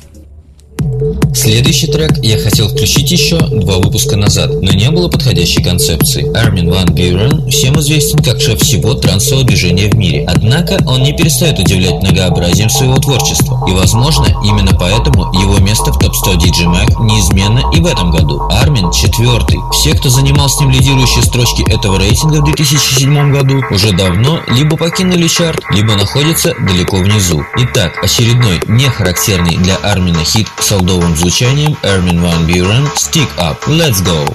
Следующий 1.35 1.87
трек 1.87 2.19
я 2.23 2.39
хотел 2.39 2.69
включить 2.69 3.11
еще 3.11 3.39
два 3.39 3.79
выпуска 3.79 4.17
назад, 4.17 4.51
но 4.61 4.73
не 4.73 4.91
было 4.91 5.09
подходящей 5.09 5.63
концепции. 5.63 6.31
Армин 6.37 6.71
Ван 6.71 6.87
Бюрен 6.95 7.49
всем 7.51 7.79
известен 7.81 8.19
как 8.19 8.41
шеф 8.41 8.61
всего 8.61 8.95
трансового 8.95 9.45
движения 9.45 9.89
в 9.89 9.95
мире. 9.95 10.25
Однако 10.29 10.79
он 10.87 11.03
не 11.03 11.13
перестает 11.13 11.59
удивлять 11.59 12.03
многообразием 12.03 12.69
своего 12.69 12.97
творчества. 12.97 13.65
И 13.69 13.73
возможно, 13.73 14.27
именно 14.45 14.77
поэтому 14.79 15.33
его 15.33 15.59
место 15.59 15.93
в 15.93 15.99
топ-100 15.99 16.37
DJ 16.37 16.67
Mag 16.67 17.05
неизменно 17.05 17.63
и 17.75 17.81
в 17.81 17.87
этом 17.87 18.11
году. 18.11 18.43
Армин 18.51 18.91
четвертый. 18.93 19.59
Все, 19.73 19.95
кто 19.95 20.11
занимал 20.11 20.49
с 20.49 20.61
ним 20.61 20.71
лидирующие 20.71 21.23
строчки 21.23 21.63
этого 21.71 21.99
рейтинга 21.99 22.41
в 22.41 22.45
2007 22.45 23.33
году, 23.33 23.61
уже 23.71 23.93
давно 23.93 24.41
либо 24.49 24.77
покинули 24.77 25.27
чарт, 25.29 25.63
либо 25.71 25.95
находятся 25.95 26.55
далеко 26.61 26.97
внизу. 26.99 27.43
Итак, 27.57 27.93
очередной 28.03 28.61
не 28.67 28.89
характерный 28.89 29.57
для 29.57 29.77
Армина 29.77 30.25
хит 30.25 30.49
с 30.61 30.72
олдовым 30.72 31.16
звучанием 31.16 31.78
Armin 31.84 32.20
Van 32.22 32.46
Buren 32.46 32.86
Stick 32.96 33.30
Up. 33.38 33.58
Let's 33.68 34.02
go! 34.04 34.26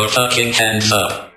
Your 0.00 0.08
fucking 0.08 0.52
hands 0.54 0.90
up. 0.92 1.29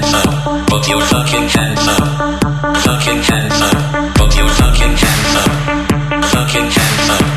Put 0.00 0.88
your 0.88 1.00
fucking 1.02 1.48
hands 1.48 1.86
up. 1.86 2.82
Fucking 2.82 3.18
hands 3.18 3.60
up. 3.60 4.14
Put 4.16 4.36
your 4.36 4.48
fucking 4.48 4.96
hands 4.96 5.36
up. 5.36 6.30
Fucking 6.32 6.70
hands 6.70 7.10
up. 7.10 7.31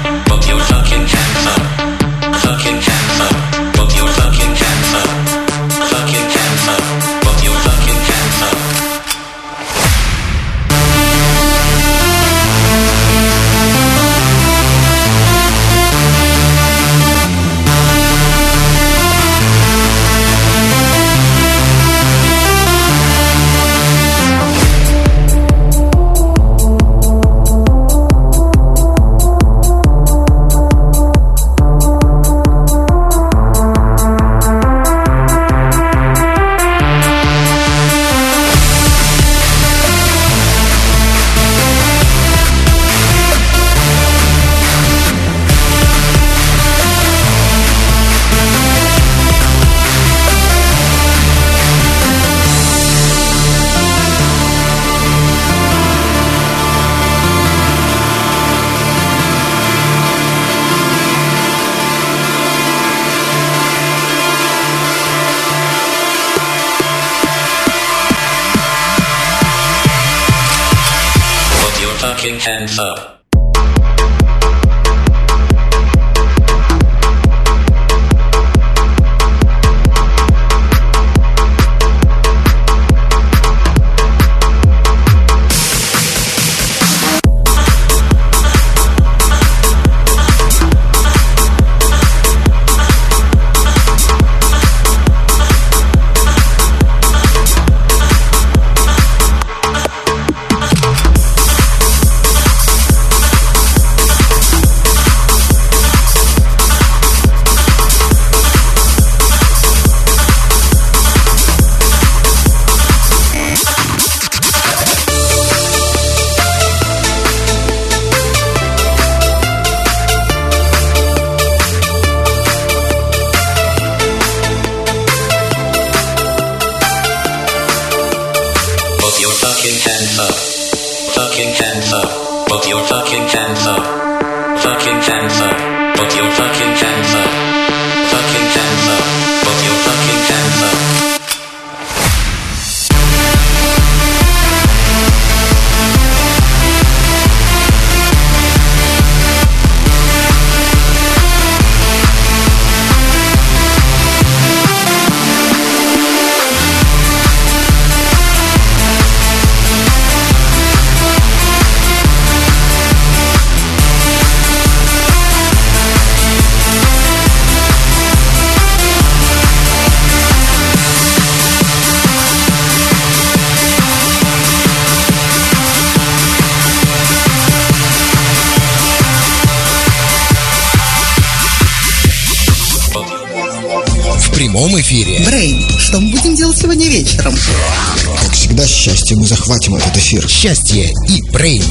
Захватим 189.46 189.76
этот 189.76 189.96
эфир. 189.98 190.28
Счастье 190.28 190.92
и 191.08 191.22
Брейн. 191.32 191.64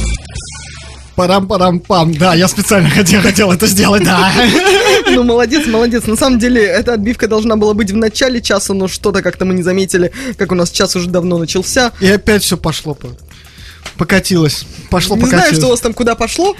Парам-парам-пам. 1.17 2.13
Да, 2.17 2.33
я 2.33 2.47
специально 2.47 2.89
хотел, 2.89 3.21
хотел 3.21 3.51
это 3.51 3.67
сделать, 3.67 4.03
да. 4.03 4.31
Ну, 5.11 5.23
молодец, 5.23 5.67
молодец. 5.67 6.05
На 6.07 6.15
самом 6.15 6.39
деле, 6.39 6.63
эта 6.63 6.93
отбивка 6.93 7.27
должна 7.27 7.55
была 7.57 7.73
быть 7.73 7.91
в 7.91 7.95
начале 7.95 8.41
часа, 8.41 8.73
но 8.73 8.87
что-то 8.87 9.21
как-то 9.21 9.45
мы 9.45 9.53
не 9.53 9.61
заметили, 9.63 10.11
как 10.37 10.51
у 10.51 10.55
нас 10.55 10.71
час 10.71 10.95
уже 10.95 11.09
давно 11.09 11.37
начался. 11.37 11.91
И 11.99 12.07
опять 12.07 12.43
все 12.43 12.57
пошло 12.57 12.93
по... 12.95 13.09
Покатилось. 13.97 14.65
Пошло, 14.89 15.15
Не 15.15 15.21
покатилось. 15.23 15.47
знаю, 15.49 15.55
что 15.61 15.67
у 15.67 15.69
вас 15.71 15.79
там 15.81 15.93
куда 15.93 16.15
пошло. 16.15 16.55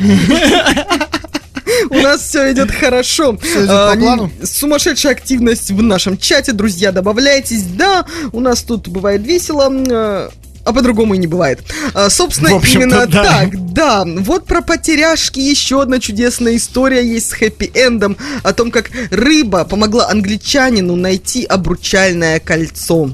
У 1.90 1.96
нас 1.96 2.22
все 2.22 2.52
идет 2.54 2.72
хорошо. 2.72 3.38
Всё 3.38 3.60
идет 3.66 3.68
по 3.68 3.96
плану? 3.98 4.32
не- 4.40 4.46
Сумасшедшая 4.46 5.14
активность 5.14 5.72
в 5.72 5.82
нашем 5.82 6.18
чате, 6.18 6.52
друзья, 6.54 6.92
добавляйтесь. 6.92 7.64
Да, 7.64 8.06
у 8.32 8.40
нас 8.40 8.62
тут 8.64 8.88
бывает 8.88 9.26
весело. 9.26 10.30
А 10.66 10.74
по-другому 10.74 11.14
и 11.14 11.18
не 11.18 11.28
бывает. 11.28 11.62
А, 11.94 12.10
собственно, 12.10 12.60
именно 12.74 13.06
да. 13.06 13.24
так, 13.24 13.74
да. 13.74 14.04
Вот 14.06 14.46
про 14.46 14.62
потеряшки 14.62 15.40
еще 15.40 15.84
одна 15.84 16.00
чудесная 16.00 16.58
история 16.58 17.06
есть 17.06 17.30
с 17.30 17.34
хэппи-эндом 17.34 18.18
о 18.44 18.52
том, 18.52 18.72
как 18.72 18.90
рыба 19.12 19.64
помогла 19.64 20.10
англичанину 20.10 20.96
найти 20.96 21.46
обручальное 21.46 22.40
кольцо. 22.40 23.12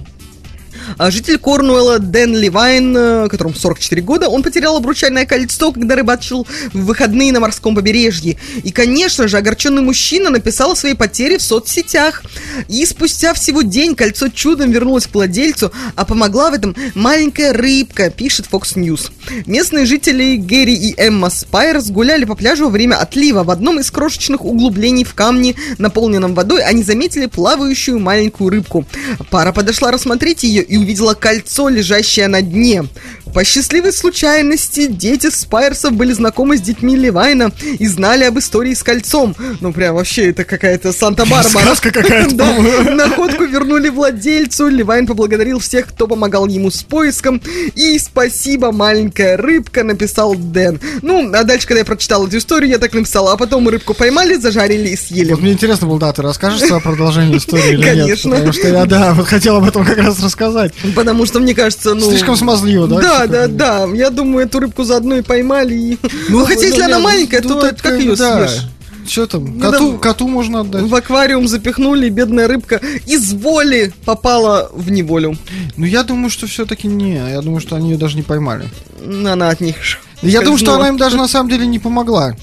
А 0.97 1.11
Житель 1.11 1.37
Корнуэлла 1.37 1.99
Дэн 1.99 2.35
Ливайн, 2.35 2.95
э, 2.97 3.27
которому 3.29 3.55
44 3.55 4.01
года, 4.01 4.29
он 4.29 4.43
потерял 4.43 4.75
обручальное 4.77 5.25
кольцо, 5.25 5.71
когда 5.71 5.95
рыбачил 5.95 6.47
в 6.73 6.85
выходные 6.85 7.31
на 7.31 7.39
морском 7.39 7.75
побережье. 7.75 8.37
И, 8.63 8.71
конечно 8.71 9.27
же, 9.27 9.37
огорченный 9.37 9.81
мужчина 9.81 10.29
написал 10.29 10.71
о 10.71 10.75
своей 10.75 10.95
потере 10.95 11.37
в 11.37 11.41
соцсетях. 11.41 12.23
И 12.67 12.85
спустя 12.85 13.33
всего 13.33 13.61
день 13.61 13.95
кольцо 13.95 14.29
чудом 14.29 14.71
вернулось 14.71 15.07
к 15.07 15.13
владельцу, 15.13 15.71
а 15.95 16.05
помогла 16.05 16.51
в 16.51 16.53
этом 16.53 16.75
маленькая 16.95 17.53
рыбка, 17.53 18.09
пишет 18.09 18.47
Fox 18.51 18.75
News. 18.75 19.11
Местные 19.45 19.85
жители 19.85 20.35
Гэри 20.35 20.73
и 20.73 20.95
Эмма 20.97 21.29
Спайерс 21.29 21.89
гуляли 21.89 22.25
по 22.25 22.35
пляжу 22.35 22.65
во 22.65 22.69
время 22.69 22.95
отлива. 22.95 23.43
В 23.43 23.51
одном 23.51 23.79
из 23.79 23.91
крошечных 23.91 24.43
углублений 24.45 25.03
в 25.03 25.13
камне, 25.13 25.55
наполненном 25.77 26.33
водой, 26.33 26.63
они 26.63 26.83
заметили 26.83 27.25
плавающую 27.25 27.99
маленькую 27.99 28.49
рыбку. 28.49 28.85
Пара 29.29 29.51
подошла 29.51 29.91
рассмотреть 29.91 30.43
ее 30.43 30.63
и 30.63 30.77
увидела 30.81 31.13
кольцо, 31.13 31.69
лежащее 31.69 32.27
на 32.27 32.41
дне. 32.41 32.85
По 33.33 33.45
счастливой 33.45 33.93
случайности, 33.93 34.87
дети 34.87 35.29
Спайерсов 35.29 35.93
были 35.93 36.11
знакомы 36.11 36.57
с 36.57 36.61
детьми 36.61 36.97
Ливайна 36.97 37.51
и 37.79 37.87
знали 37.87 38.25
об 38.25 38.37
истории 38.37 38.73
с 38.73 38.83
кольцом. 38.83 39.35
Ну, 39.61 39.71
прям 39.71 39.95
вообще, 39.95 40.31
это 40.31 40.43
какая-то 40.43 40.91
Санта-Барбара. 40.91 41.63
Сказка 41.63 41.91
какая-то, 41.91 42.35
Да. 42.35 42.57
Находку 42.93 43.45
вернули 43.45 43.89
владельцу. 43.89 44.67
Ливайн 44.67 45.07
поблагодарил 45.07 45.59
всех, 45.59 45.87
кто 45.87 46.07
помогал 46.07 46.47
ему 46.47 46.71
с 46.71 46.83
поиском. 46.83 47.41
И 47.75 47.97
спасибо, 47.99 48.71
маленькая 48.71 49.37
рыбка, 49.37 49.83
написал 49.83 50.35
Дэн. 50.35 50.79
Ну, 51.01 51.31
а 51.33 51.43
дальше, 51.43 51.67
когда 51.67 51.79
я 51.79 51.85
прочитал 51.85 52.27
эту 52.27 52.37
историю, 52.37 52.69
я 52.69 52.79
так 52.79 52.93
написала. 52.93 53.33
А 53.33 53.37
потом 53.37 53.63
мы 53.63 53.71
рыбку 53.71 53.93
поймали, 53.93 54.35
зажарили 54.35 54.89
и 54.89 54.97
съели. 54.97 55.31
Вот 55.31 55.41
мне 55.41 55.53
интересно 55.53 55.87
было, 55.87 55.99
да, 55.99 56.11
ты 56.11 56.21
расскажешь 56.21 56.59
свое 56.61 56.81
продолжение 56.81 57.37
истории 57.37 57.73
или 57.73 57.81
Конечно. 57.83 58.29
нет? 58.29 58.37
Потому 58.37 58.53
что 58.53 58.67
я, 58.67 58.85
да, 58.85 59.13
вот 59.13 59.27
хотел 59.27 59.55
об 59.57 59.67
этом 59.67 59.85
как 59.85 59.97
раз 59.97 60.21
рассказать. 60.21 60.60
Потому 60.95 61.25
что, 61.25 61.39
мне 61.39 61.53
кажется, 61.53 61.93
ну... 61.93 62.09
Слишком 62.09 62.35
смазливо, 62.35 62.87
да? 62.87 63.01
Да, 63.01 63.27
да, 63.27 63.47
да. 63.47 63.87
Я 63.93 64.09
думаю, 64.09 64.45
эту 64.45 64.59
рыбку 64.59 64.83
заодно 64.83 65.15
и 65.15 65.21
поймали. 65.21 65.73
И... 65.73 65.99
Ну, 66.29 66.45
хотя, 66.45 66.65
если 66.65 66.79
ну, 66.79 66.85
она 66.85 66.95
нет, 66.97 67.03
маленькая, 67.03 67.41
ну, 67.41 67.59
то 67.59 67.75
как 67.81 67.99
ее 67.99 68.15
съешь? 68.15 68.67
Что 69.07 69.27
там? 69.27 69.57
Ну, 69.57 69.71
Коту, 69.71 69.91
да. 69.93 69.97
коту 69.97 70.27
можно 70.27 70.61
отдать. 70.61 70.83
В 70.83 70.95
аквариум 70.95 71.47
запихнули, 71.47 72.07
и 72.07 72.09
бедная 72.09 72.47
рыбка 72.47 72.79
из 73.07 73.33
воли 73.33 73.93
попала 74.05 74.69
в 74.73 74.91
неволю. 74.91 75.35
Ну, 75.75 75.85
я 75.85 76.03
думаю, 76.03 76.29
что 76.29 76.47
все-таки 76.47 76.87
не. 76.87 77.15
Я 77.15 77.41
думаю, 77.41 77.61
что 77.61 77.75
они 77.75 77.91
ее 77.91 77.97
даже 77.97 78.15
не 78.15 78.23
поймали. 78.23 78.69
Она 79.03 79.49
от 79.49 79.61
них 79.61 79.75
Я 80.21 80.41
думаю, 80.41 80.57
что 80.57 80.75
она 80.75 80.89
им 80.89 80.97
даже 80.97 81.17
на 81.25 81.27
самом 81.27 81.49
деле 81.49 81.65
не 81.65 81.79
помогла. 81.79 82.35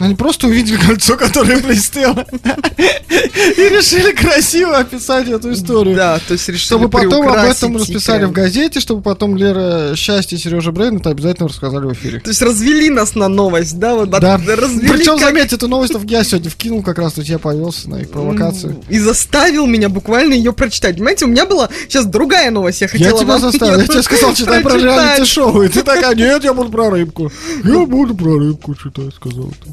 Они 0.00 0.14
просто 0.16 0.48
увидели 0.48 0.76
кольцо, 0.76 1.16
которое 1.16 1.60
блестело. 1.60 2.26
И 2.36 3.68
решили 3.68 4.12
красиво 4.12 4.78
описать 4.78 5.28
эту 5.28 5.52
историю. 5.52 5.94
Да, 5.96 6.18
то 6.18 6.32
есть 6.34 6.48
решили 6.48 6.66
Чтобы 6.66 6.88
потом 6.88 7.28
об 7.28 7.44
этом 7.44 7.76
расписали 7.76 8.24
в 8.24 8.32
газете, 8.32 8.80
чтобы 8.80 9.02
потом 9.02 9.36
Лера 9.36 9.94
Счастье 9.94 10.36
и 10.36 10.40
Сережа 10.40 10.72
Брейн 10.72 10.96
это 10.96 11.10
обязательно 11.10 11.48
рассказали 11.48 11.86
в 11.86 11.92
эфире. 11.92 12.18
То 12.20 12.30
есть 12.30 12.42
развели 12.42 12.90
нас 12.90 13.14
на 13.14 13.28
новость, 13.28 13.78
да? 13.78 13.94
Вот 13.94 14.10
Да. 14.10 14.36
развели 14.36 14.88
Причем, 14.88 15.12
как- 15.18 15.28
заметь, 15.28 15.52
эту 15.52 15.68
новость 15.68 15.94
я 16.04 16.24
сегодня 16.24 16.50
вкинул, 16.50 16.82
как 16.82 16.98
раз 16.98 17.12
таки 17.14 17.30
я 17.32 17.38
повелся 17.38 17.88
на 17.88 17.96
их 18.00 18.10
провокацию. 18.10 18.82
И 18.88 18.98
заставил 18.98 19.66
меня 19.66 19.88
буквально 19.88 20.34
ее 20.34 20.52
прочитать. 20.52 20.96
Понимаете, 20.96 21.24
у 21.26 21.28
меня 21.28 21.46
была 21.46 21.68
сейчас 21.88 22.04
другая 22.06 22.50
новость. 22.50 22.80
Я 22.80 22.86
Я 22.86 22.88
хотела 22.88 23.18
тебя 23.20 23.32
вам 23.34 23.40
заставил, 23.40 23.80
я 23.80 23.86
тебе 23.86 24.02
сказал 24.02 24.34
читай 24.34 24.60
про 24.60 24.76
реалити-шоу, 24.76 25.62
и 25.62 25.68
ты 25.68 25.82
такая, 25.82 26.14
нет, 26.14 26.42
я 26.44 26.52
буду 26.52 26.70
про 26.70 26.90
рыбку. 26.90 27.30
Я 27.64 27.86
буду 27.86 28.14
про 28.14 28.38
рыбку 28.38 28.74
читать, 28.74 29.14
сказал 29.14 29.52
ты. 29.62 29.70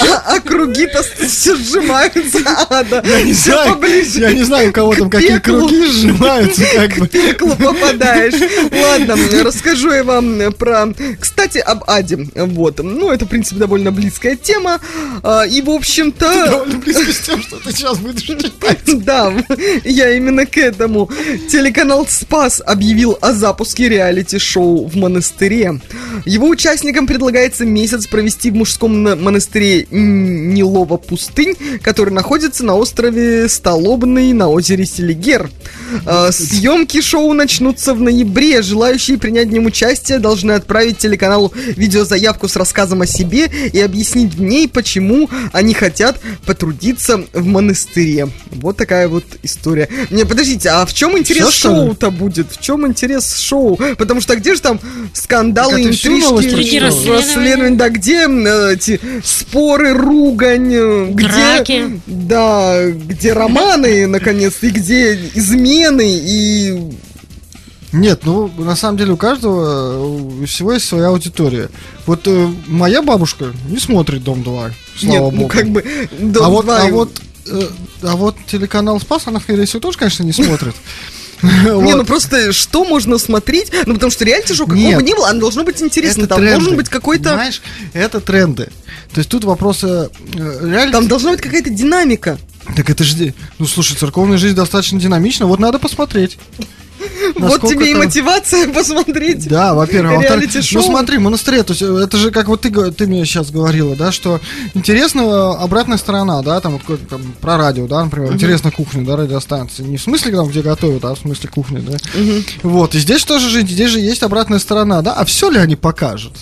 А, 0.00 0.36
а 0.36 0.40
круги-то 0.40 1.02
все 1.02 1.56
сжимаются. 1.56 2.38
Ада. 2.70 3.02
Я 3.04 3.22
не 3.22 3.32
знаю, 3.32 3.78
я 4.14 4.32
не 4.32 4.42
знаю, 4.42 4.70
у 4.70 4.72
кого 4.72 4.94
там 4.94 5.10
какие 5.10 5.38
пеклу. 5.38 5.68
круги 5.68 5.86
сжимаются, 5.86 6.64
как 6.74 6.98
бы. 6.98 7.06
пекло 7.06 7.54
попадаешь. 7.54 8.34
Ладно, 8.72 9.16
расскажу 9.44 9.92
я 9.92 10.04
вам 10.04 10.52
про... 10.58 10.88
Кстати, 11.20 11.58
об 11.58 11.84
Аде. 11.86 12.26
Вот. 12.34 12.82
Ну, 12.82 13.10
это, 13.10 13.26
в 13.26 13.28
принципе, 13.28 13.60
довольно 13.60 13.92
близкая 13.92 14.36
тема. 14.36 14.80
А, 15.22 15.42
И, 15.42 15.60
в 15.60 15.70
общем-то... 15.70 16.46
Довольно 16.46 16.78
близко 16.78 17.12
с 17.12 17.18
тем, 17.20 17.42
что 17.42 17.56
ты 17.56 17.72
сейчас 17.72 17.98
будешь 17.98 18.22
читать. 18.22 18.78
Да, 19.04 19.34
я 19.84 20.14
именно 20.16 20.46
к 20.46 20.56
этому. 20.56 21.10
Телеканал 21.50 22.06
Спас 22.08 22.62
объявил 22.64 23.18
о 23.20 23.32
запуске 23.32 23.88
реалити-шоу 23.88 24.86
в 24.86 24.96
монастыре. 24.96 25.80
Его 26.24 26.48
участникам 26.48 27.06
предлагается 27.06 27.66
месяц 27.66 28.06
провести 28.14 28.52
в 28.52 28.54
мужском 28.54 29.02
на- 29.02 29.16
монастыре 29.16 29.88
Нилова 29.90 30.98
пустынь, 30.98 31.56
который 31.82 32.14
находится 32.14 32.64
на 32.64 32.76
острове 32.76 33.48
Столобный 33.48 34.32
на 34.32 34.48
озере 34.48 34.86
Селигер. 34.86 35.50
А, 36.06 36.30
Съемки 36.30 37.00
шоу 37.00 37.32
начнутся 37.32 37.92
в 37.92 38.00
ноябре. 38.00 38.62
Желающие 38.62 39.18
принять 39.18 39.48
в 39.48 39.52
нем 39.52 39.66
участие 39.66 40.20
должны 40.20 40.52
отправить 40.52 40.98
телеканалу 40.98 41.52
видеозаявку 41.76 42.46
с 42.46 42.54
рассказом 42.54 43.00
о 43.02 43.06
себе 43.06 43.50
и 43.72 43.80
объяснить 43.80 44.32
в 44.34 44.40
ней, 44.40 44.68
почему 44.68 45.28
они 45.52 45.74
хотят 45.74 46.20
потрудиться 46.46 47.24
в 47.32 47.44
монастыре. 47.44 48.28
Вот 48.52 48.76
такая 48.76 49.08
вот 49.08 49.24
история. 49.42 49.88
Не, 50.10 50.24
подождите, 50.24 50.68
а 50.68 50.86
в 50.86 50.94
чем 50.94 51.18
интерес 51.18 51.46
шоу-то 51.50 52.12
будет? 52.12 52.52
В 52.52 52.60
чем 52.60 52.86
интерес 52.86 53.34
шоу? 53.36 53.76
Потому 53.98 54.20
что 54.20 54.36
где 54.36 54.54
же 54.54 54.60
там 54.60 54.78
скандалы, 55.12 55.82
интрижки, 55.82 56.76
расследования, 57.10 57.76
да, 57.76 57.88
где 57.88 58.03
м, 58.12 58.46
э, 58.46 58.72
эти 58.74 59.00
споры, 59.24 59.92
ругань, 59.92 60.72
э, 60.72 61.10
где, 61.12 61.28
Драки. 61.28 62.00
да, 62.06 62.90
где 62.90 63.32
романы, 63.32 64.06
наконец, 64.06 64.54
и 64.62 64.68
где 64.70 65.14
измены, 65.34 66.20
и 66.22 66.92
Нет, 67.92 68.22
ну, 68.24 68.50
на 68.58 68.74
самом 68.74 68.98
деле 68.98 69.12
у 69.12 69.16
каждого, 69.16 70.04
у 70.40 70.44
всего 70.46 70.72
есть 70.72 70.86
своя 70.86 71.08
аудитория. 71.08 71.68
Вот 72.06 72.22
э, 72.26 72.48
моя 72.66 73.02
бабушка 73.02 73.52
не 73.68 73.78
смотрит 73.78 74.24
«Дом-2», 74.24 74.72
слава 74.98 75.12
нет, 75.12 75.20
богу. 75.22 75.36
ну 75.36 75.48
как 75.48 75.68
бы... 75.68 75.84
а 76.10 76.22
Дом 76.24 76.50
вот, 76.50 76.64
два 76.64 76.82
а 76.82 76.88
и- 76.88 76.90
вот, 76.90 77.20
э, 77.46 77.62
а 78.02 78.16
вот 78.16 78.36
телеканал 78.50 78.98
«Спас», 79.00 79.26
она, 79.28 79.38
скорее 79.38 79.64
всего, 79.66 79.78
тоже, 79.80 79.98
конечно, 79.98 80.24
не 80.24 80.32
смотрит. 80.32 80.74
Не, 81.82 81.94
ну 81.94 82.04
просто 82.04 82.52
что 82.52 82.84
можно 82.84 83.18
смотреть? 83.18 83.72
Ну 83.86 83.94
потому 83.94 84.10
что 84.10 84.24
реалити-шоу, 84.24 84.66
какого 84.66 84.94
бы 84.94 85.02
ни 85.02 85.14
было, 85.14 85.28
оно 85.28 85.40
должно 85.40 85.64
быть 85.64 85.82
интересно. 85.82 86.26
Там 86.26 86.44
должен 86.44 86.76
быть 86.76 86.88
какой-то... 86.88 87.30
Понимаешь, 87.30 87.62
это 87.92 88.20
тренды. 88.20 88.70
То 89.12 89.18
есть 89.20 89.30
тут 89.30 89.44
вопрос 89.44 89.84
э, 89.84 90.08
реалити... 90.32 90.92
Там 90.92 91.08
должна 91.08 91.32
быть 91.32 91.40
какая-то 91.40 91.70
динамика. 91.70 92.38
Так 92.76 92.88
это 92.90 93.04
же... 93.04 93.34
Ну, 93.58 93.66
слушай, 93.66 93.96
церковная 93.96 94.38
жизнь 94.38 94.56
достаточно 94.56 94.98
динамична, 94.98 95.46
вот 95.46 95.60
надо 95.60 95.78
посмотреть. 95.78 96.38
Вот 97.36 97.62
тебе 97.68 97.90
и 97.92 97.94
мотивация 97.94 98.68
посмотреть. 98.72 99.48
Да, 99.48 99.74
во-первых. 99.74 100.20
Ну 100.78 100.82
смотри, 100.82 101.18
в 101.18 101.20
монастыре, 101.20 101.62
то 101.62 101.72
есть 101.72 101.82
э, 101.82 101.86
это 101.86 102.16
же 102.16 102.30
как 102.30 102.48
вот 102.48 102.62
ты, 102.62 102.70
ты 102.92 103.06
мне 103.06 103.24
сейчас 103.24 103.50
говорила, 103.50 103.96
да, 103.96 104.12
что 104.12 104.40
интересна 104.74 105.20
э, 105.20 105.62
обратная 105.62 105.98
сторона, 105.98 106.42
да, 106.42 106.60
там, 106.60 106.80
вот, 106.86 107.08
там 107.08 107.34
про 107.40 107.56
радио, 107.56 107.86
да, 107.86 108.04
например, 108.04 108.32
интересна 108.32 108.70
кухня, 108.70 109.04
да, 109.04 109.16
радиостанции. 109.16 109.82
Не 109.82 109.96
в 109.96 110.02
смысле 110.02 110.32
там, 110.32 110.48
где 110.48 110.62
готовят, 110.62 111.04
а 111.04 111.14
в 111.14 111.18
смысле 111.18 111.50
кухни, 111.50 111.78
да. 111.78 111.96
Вот, 112.62 112.94
и 112.94 112.98
здесь 112.98 113.24
тоже 113.24 113.48
же, 113.48 113.60
здесь 113.62 113.90
же 113.90 114.00
есть 114.00 114.22
обратная 114.22 114.58
сторона, 114.58 115.02
да, 115.02 115.12
а 115.14 115.24
все 115.24 115.50
ли 115.50 115.58
они 115.58 115.76
покажут? 115.76 116.32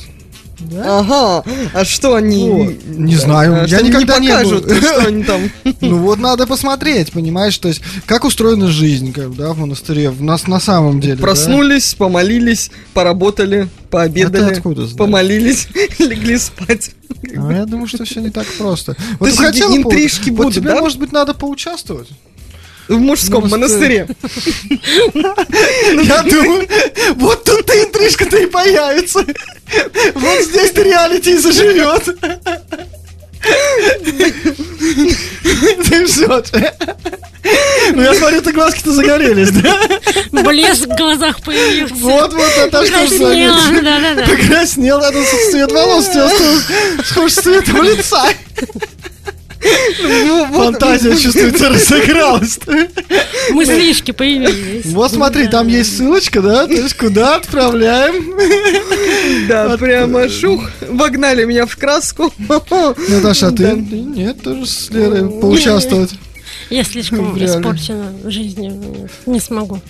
Ага. 0.85 1.45
А 1.75 1.85
что 1.85 2.15
они... 2.15 2.49
Вот. 2.51 2.75
Не 2.99 3.17
знаю, 3.17 3.63
А, 3.63 3.67
я 3.67 3.81
никогда 3.83 4.19
не 4.19 4.29
покажут, 4.29 4.67
был. 4.67 4.77
что 4.81 5.07
они 5.07 5.25
там... 5.25 5.51
Ну 5.81 5.99
вот 5.99 6.19
надо 6.19 6.47
посмотреть, 6.47 7.13
понимаешь, 7.13 7.57
то 7.59 7.69
есть 7.69 7.83
как 8.07 8.25
устроена 8.25 8.69
жизнь, 8.69 9.13
как, 9.13 9.35
да, 9.35 9.53
в 9.53 9.59
монастыре, 9.59 10.11
в 10.11 10.23
нас 10.23 10.47
на 10.47 10.61
самом 10.61 11.01
деле. 11.01 11.17
да. 11.17 11.23
Проснулись, 11.23 11.95
помолились, 11.95 12.71
поработали, 12.95 13.69
пообедали, 13.91 14.61
А 14.65 14.97
помолились, 14.97 15.69
легли 15.99 16.39
спать. 16.39 16.91
А 17.37 17.53
я 17.53 17.67
думаю, 17.67 17.87
что 17.89 18.05
все 18.05 18.21
не 18.21 18.31
так 18.31 18.47
просто. 18.59 18.95
То 18.95 19.01
Вот 19.21 19.31
ты 19.31 19.37
хотела 19.37 19.73
по- 19.73 19.77
интрижки 19.77 20.31
вот 20.31 20.37
будут, 20.39 20.55
тебе, 20.55 20.71
да? 20.71 20.81
может 20.81 20.99
быть, 20.99 21.13
надо 21.13 21.35
поучаствовать? 21.35 22.09
В 22.89 22.99
мужском 22.99 23.49
монастыре. 23.49 24.09
Я 25.15 26.23
думаю, 26.23 26.69
вот 27.17 27.45
тут-то 27.45 27.73
интрижка-то 27.85 28.37
и 28.39 28.47
появится. 28.47 29.25
Вот 30.15 30.43
здесь-то 30.45 30.83
реалити 30.83 31.33
и 31.33 31.39
заживет. 31.39 32.05
Ты 35.89 36.07
что? 36.07 36.45
Ну, 37.93 38.03
я 38.03 38.15
смотрю, 38.15 38.41
ты 38.41 38.53
глазки-то 38.53 38.93
загорелись, 38.93 39.51
да? 39.51 39.77
Блеск 40.31 40.87
в 40.87 40.97
глазах 40.97 41.43
появился. 41.43 41.95
Вот, 41.95 42.33
вот, 42.33 42.51
это 42.57 42.87
что 42.87 42.87
ж 42.87 42.91
Покраснела, 43.11 43.61
заметил. 43.61 43.85
да-да-да. 43.85 44.23
Покраснел, 44.27 45.01
это 45.01 45.25
цвет 45.51 45.73
волос 45.73 46.09
у 46.09 46.13
тебя 46.13 46.31
схож 47.05 47.33
с 47.33 47.35
цветом 47.37 47.83
лица. 47.83 48.25
Ну, 50.03 50.47
Фантазия, 50.53 51.17
чувствуется, 51.17 51.69
разыгралась. 51.69 52.59
Мыслишки 53.51 54.11
появились. 54.11 54.87
Вот 54.87 55.13
смотри, 55.13 55.49
там 55.49 55.69
есть 55.69 55.97
ссылочка, 55.97 56.41
да? 56.41 56.67
То 56.67 56.73
есть 56.73 56.97
куда 56.97 57.37
отправляем? 57.37 58.35
Да, 59.49 59.77
прямо 59.77 60.29
шух, 60.29 60.71
вогнали 60.89 61.45
меня 61.45 61.67
в 61.67 61.77
краску. 61.77 62.33
Наташа, 63.09 63.49
а 63.49 63.53
ты 63.53 63.73
нет, 63.73 64.43
тоже 64.43 64.67
с 64.67 64.91
Лерой 64.91 65.29
поучаствовать? 65.41 66.11
Я 66.71 66.85
слишком 66.85 67.37
испорчена 67.43 68.13
жизнью, 68.25 69.09
не 69.27 69.41
смогу. 69.41 69.81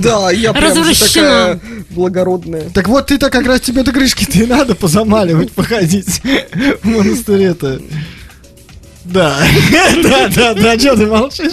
Да, 0.00 0.30
я 0.30 0.52
прям 0.52 0.84
такая 0.84 1.60
благородная. 1.90 2.70
Так 2.72 2.88
вот, 2.88 3.06
ты-то 3.06 3.30
как 3.30 3.46
раз 3.46 3.60
тебе 3.60 3.82
до 3.82 3.92
крышки-то 3.92 4.38
и 4.38 4.46
надо 4.46 4.74
позамаливать, 4.74 5.52
походить 5.52 6.20
в 6.82 6.88
монастыре-то. 6.88 7.80
Да, 9.12 9.36
да, 10.02 10.28
да, 10.34 10.54
да, 10.54 10.78
что 10.78 10.96
ты 10.96 11.06
молчишь? 11.06 11.52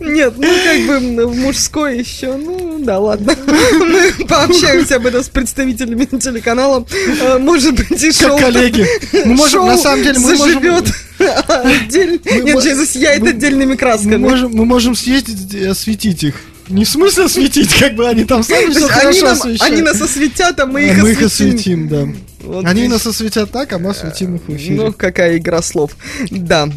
Нет, 0.00 0.34
ну 0.36 0.46
как 0.64 0.80
бы 1.16 1.26
в 1.26 1.36
мужской 1.36 1.98
еще, 1.98 2.34
ну 2.36 2.78
да 2.78 2.98
ладно. 3.00 3.34
Мы 3.46 4.12
пообщаемся 4.26 4.96
об 4.96 5.06
этом 5.06 5.22
с 5.24 5.28
представителями 5.28 6.04
телеканала. 6.04 6.86
Э, 7.20 7.38
Может 7.38 7.74
быть 7.74 8.02
и 8.02 8.12
Как 8.12 8.14
шоу. 8.28 8.38
коллеги. 8.38 8.86
Мы 9.24 9.34
можем, 9.34 9.66
на 9.66 9.76
самом 9.76 10.02
деле, 10.04 10.18
мы 10.20 10.36
можем... 10.36 10.62
заживет 10.62 10.94
отдельно. 11.48 12.18
Нет, 12.42 12.62
сейчас 12.62 12.78
засияет 12.78 13.20
мы- 13.22 13.30
отдельными 13.30 13.70
Мы 13.72 13.76
красками. 13.76 14.16
можем, 14.16 14.52
мы 14.52 14.64
можем 14.64 14.94
съездить 14.94 15.52
и 15.54 15.64
осветить 15.64 16.22
их. 16.22 16.34
Не 16.68 16.84
в 16.84 16.88
смысле 16.88 17.24
осветить, 17.24 17.74
как 17.74 17.94
бы 17.94 18.08
они 18.08 18.24
там 18.24 18.42
сами 18.42 18.70
все 18.70 18.88
хорошо 18.88 19.08
они, 19.08 19.20
нам- 19.22 19.32
освещают. 19.32 19.72
они 19.72 19.82
нас 19.82 20.00
осветят, 20.00 20.60
а 20.60 20.66
мы 20.66 20.80
А 20.80 20.82
их 20.92 21.02
мы 21.02 21.10
их 21.10 21.22
осветим. 21.22 21.54
осветим, 21.56 21.88
да. 21.88 22.08
Вот 22.42 22.64
Они 22.66 22.80
здесь. 22.82 22.92
нас 22.92 23.06
осветят 23.06 23.50
так, 23.50 23.72
а 23.72 23.78
мы 23.78 23.90
осветим 23.90 24.36
их 24.36 24.42
в 24.42 24.48
Ну, 24.48 24.56
эфире. 24.56 24.92
какая 24.92 25.36
игра 25.38 25.60
слов. 25.62 25.92
Да. 26.30 26.68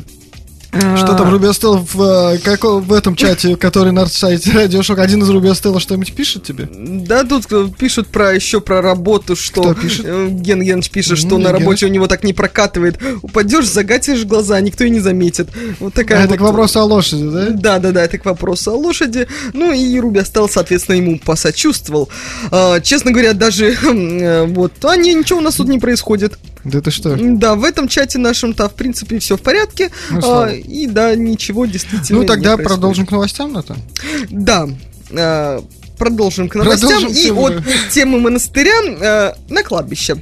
Что 0.98 1.14
там 1.16 1.30
Рубиостел 1.32 1.78
в, 1.78 2.02
э, 2.02 2.38
како- 2.40 2.80
в 2.80 2.94
этом 2.94 3.16
чате, 3.16 3.56
который 3.56 3.92
на 3.92 4.06
сайте 4.08 4.52
Радиошок, 4.52 5.00
один 5.00 5.24
из 5.24 5.30
Рубиостела 5.30 5.80
что-нибудь 5.80 6.14
пишет 6.14 6.44
тебе? 6.44 6.70
Да, 6.72 7.24
тут 7.24 7.46
э, 7.52 7.68
пишут 7.78 8.08
про 8.08 8.34
еще 8.34 8.62
про 8.62 8.82
работу, 8.82 9.36
что 9.36 9.62
Кто 9.62 9.74
пишет? 9.74 10.06
э, 10.08 10.28
Ген 10.32 10.62
Геныч 10.62 10.90
пишет, 10.90 11.12
Ну, 11.12 11.18
что 11.18 11.38
на 11.38 11.52
работе 11.52 11.86
у 11.86 11.90
него 11.90 12.08
так 12.08 12.24
не 12.24 12.34
прокатывает. 12.34 12.98
Упадешь, 13.22 13.68
загатишь 13.68 14.26
глаза, 14.26 14.60
никто 14.62 14.84
и 14.84 14.90
не 14.90 15.00
заметит. 15.00 15.50
Вот 15.80 15.94
такая 15.94 16.22
А 16.22 16.26
это 16.26 16.38
к 16.38 16.42
вопросу 16.42 16.80
о 16.80 16.84
лошади, 16.86 17.30
да? 17.30 17.48
Да, 17.50 17.80
да, 17.80 17.92
да, 17.92 18.04
это 18.04 18.18
к 18.18 18.26
вопросу 18.26 18.72
о 18.72 18.76
лошади. 18.76 19.28
Ну 19.54 19.72
и 19.72 20.00
Руби 20.00 20.22
стал, 20.22 20.50
соответственно, 20.50 20.96
ему 20.96 21.20
посочувствовал. 21.20 22.10
А, 22.52 22.80
честно 22.80 23.12
говоря, 23.12 23.34
даже 23.34 23.78
вот, 24.48 24.74
а 24.84 24.96
не, 24.96 25.14
ничего 25.14 25.40
у 25.40 25.42
нас 25.44 25.56
тут 25.56 25.68
не 25.68 25.80
происходит. 25.80 26.38
Да 26.64 26.82
ты 26.82 26.92
что? 26.92 27.16
Да, 27.20 27.56
в 27.56 27.64
этом 27.64 27.88
чате 27.88 28.18
нашем-то, 28.18 28.68
в 28.70 28.74
принципе, 28.74 29.20
все 29.20 29.38
в 29.38 29.42
порядке. 29.42 29.92
Ну, 30.12 30.20
А, 30.24 30.50
и 30.52 30.88
да, 30.88 31.16
ничего 31.16 31.66
действительно 31.66 32.18
Ну 32.18 32.22
не 32.24 32.28
тогда 32.28 32.56
происходит. 32.56 32.68
продолжим 32.68 33.06
к 33.06 33.12
новостям, 33.12 33.54
на 33.54 33.64
то. 33.64 33.76
Да. 34.30 34.68
а, 35.12 35.64
Продолжим 35.98 36.50
к 36.50 36.56
новостям. 36.56 36.90
Продолжим 36.90 37.12
и 37.18 37.24
тему. 37.24 37.46
от 37.46 37.64
темы 37.92 38.20
монастыря 38.20 38.74
э, 38.86 39.34
на 39.50 39.64
кладбище. 39.64 40.18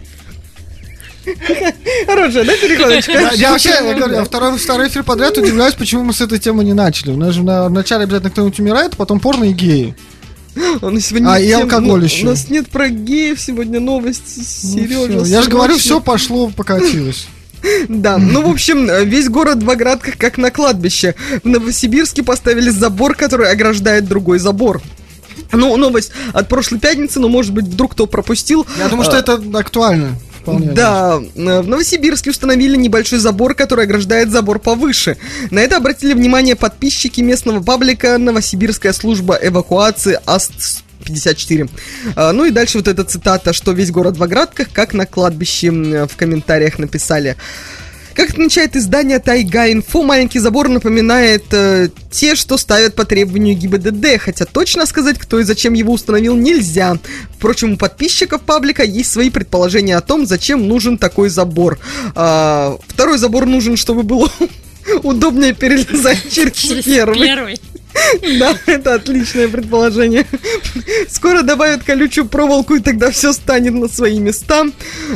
Хорошая, 2.05 2.45
да, 2.45 2.53
перекладочка? 2.57 3.31
Я 3.33 3.51
вообще, 3.51 3.69
я 3.69 3.93
говорю, 3.95 4.13
я 4.15 4.23
второй, 4.23 4.57
второй 4.57 4.87
эфир 4.87 5.03
подряд 5.03 5.37
удивляюсь, 5.37 5.73
почему 5.73 6.03
мы 6.03 6.13
с 6.13 6.21
этой 6.21 6.37
темы 6.39 6.63
не 6.63 6.73
начали. 6.73 7.11
У 7.11 7.17
нас 7.17 7.33
же 7.33 7.43
на, 7.43 7.67
вначале 7.67 8.03
обязательно 8.03 8.29
кто-нибудь 8.29 8.59
умирает, 8.59 8.93
а 8.93 8.95
потом 8.95 9.19
порно 9.19 9.45
и 9.45 9.51
геи. 9.53 9.95
Нас 10.55 11.05
сегодня 11.05 11.31
А, 11.31 11.39
и 11.39 11.47
тем- 11.47 11.61
алкоголь 11.63 11.99
ну, 11.99 12.05
еще. 12.05 12.25
У 12.25 12.29
нас 12.29 12.49
нет 12.49 12.69
про 12.69 12.89
геев 12.89 13.39
сегодня 13.39 13.79
новости. 13.79 14.39
Ну, 14.39 14.43
Сережа, 14.43 15.23
всё. 15.23 15.25
Я 15.25 15.41
же 15.41 15.49
говорю, 15.49 15.77
все 15.77 15.99
пошло, 15.99 16.49
покатилось. 16.49 17.27
Да, 17.89 18.19
ну, 18.19 18.43
в 18.43 18.51
общем, 18.51 18.87
весь 19.07 19.27
город 19.27 19.63
в 19.63 19.69
оградках, 19.71 20.17
как 20.19 20.37
на 20.37 20.51
кладбище. 20.51 21.15
В 21.43 21.47
Новосибирске 21.47 22.21
поставили 22.21 22.69
забор, 22.69 23.15
который 23.15 23.49
ограждает 23.49 24.07
другой 24.07 24.37
забор. 24.37 24.83
Ну, 25.51 25.75
новость 25.77 26.11
от 26.33 26.47
прошлой 26.47 26.79
пятницы, 26.79 27.19
но, 27.19 27.27
может 27.27 27.53
быть, 27.53 27.65
вдруг 27.65 27.93
кто 27.93 28.05
пропустил. 28.05 28.67
Я 28.77 28.89
думаю, 28.89 29.05
что 29.05 29.17
это 29.17 29.41
актуально. 29.55 30.15
Вполне. 30.45 30.73
Да, 30.73 31.19
э, 31.35 31.61
в 31.61 31.67
Новосибирске 31.67 32.29
установили 32.29 32.75
небольшой 32.77 33.17
забор, 33.17 33.55
который 33.55 33.85
ограждает 33.85 34.29
забор 34.29 34.59
повыше. 34.59 35.17
На 35.49 35.59
это 35.59 35.77
обратили 35.77 36.13
внимание 36.13 36.55
подписчики 36.55 37.21
местного 37.21 37.63
паблика 37.63 38.19
«Новосибирская 38.19 38.93
служба 38.93 39.39
эвакуации 39.41 40.19
АСТ 40.27 40.83
54. 41.03 41.67
А, 42.15 42.31
Ну 42.31 42.45
и 42.45 42.51
дальше 42.51 42.77
вот 42.77 42.87
эта 42.87 43.03
цитата, 43.03 43.53
что 43.53 43.71
весь 43.71 43.89
город 43.89 44.17
в 44.17 44.23
оградках, 44.23 44.67
как 44.71 44.93
на 44.93 45.07
кладбище 45.07 45.71
в 45.71 46.15
комментариях 46.15 46.77
написали. 46.77 47.37
Как 48.15 48.29
отмечает 48.29 48.77
издание 48.77 49.19
Тайга 49.19 49.69
Инфо, 49.69 50.01
маленький 50.01 50.39
забор 50.39 50.69
напоминает 50.69 51.43
э, 51.51 51.89
те, 52.09 52.35
что 52.35 52.57
ставят 52.57 52.95
по 52.95 53.03
требованию 53.03 53.57
ГИБДД, 53.57 54.21
хотя 54.21 54.45
точно 54.45 54.85
сказать, 54.85 55.19
кто 55.19 55.37
и 55.41 55.43
зачем 55.43 55.73
его 55.73 55.91
установил, 55.91 56.37
нельзя. 56.37 56.97
Впрочем, 57.37 57.73
у 57.73 57.77
подписчиков 57.77 58.41
паблика 58.41 58.83
есть 58.83 59.11
свои 59.11 59.29
предположения 59.29 59.97
о 59.97 60.01
том, 60.01 60.25
зачем 60.25 60.65
нужен 60.65 60.97
такой 60.97 61.27
забор. 61.27 61.77
А, 62.15 62.77
второй 62.87 63.17
забор 63.17 63.47
нужен, 63.47 63.75
чтобы 63.75 64.03
было 64.03 64.31
удобнее 65.03 65.53
перелезать 65.53 66.31
через, 66.31 66.53
Через 66.53 66.85
первый. 66.85 67.19
первый. 67.19 67.59
Да, 68.39 68.57
это 68.65 68.95
отличное 68.95 69.47
предположение. 69.47 70.25
Скоро 71.09 71.41
добавят 71.41 71.83
колючую 71.83 72.27
проволоку, 72.27 72.75
и 72.75 72.79
тогда 72.79 73.11
все 73.11 73.33
станет 73.33 73.73
на 73.73 73.87
свои 73.87 74.19
места. 74.19 74.65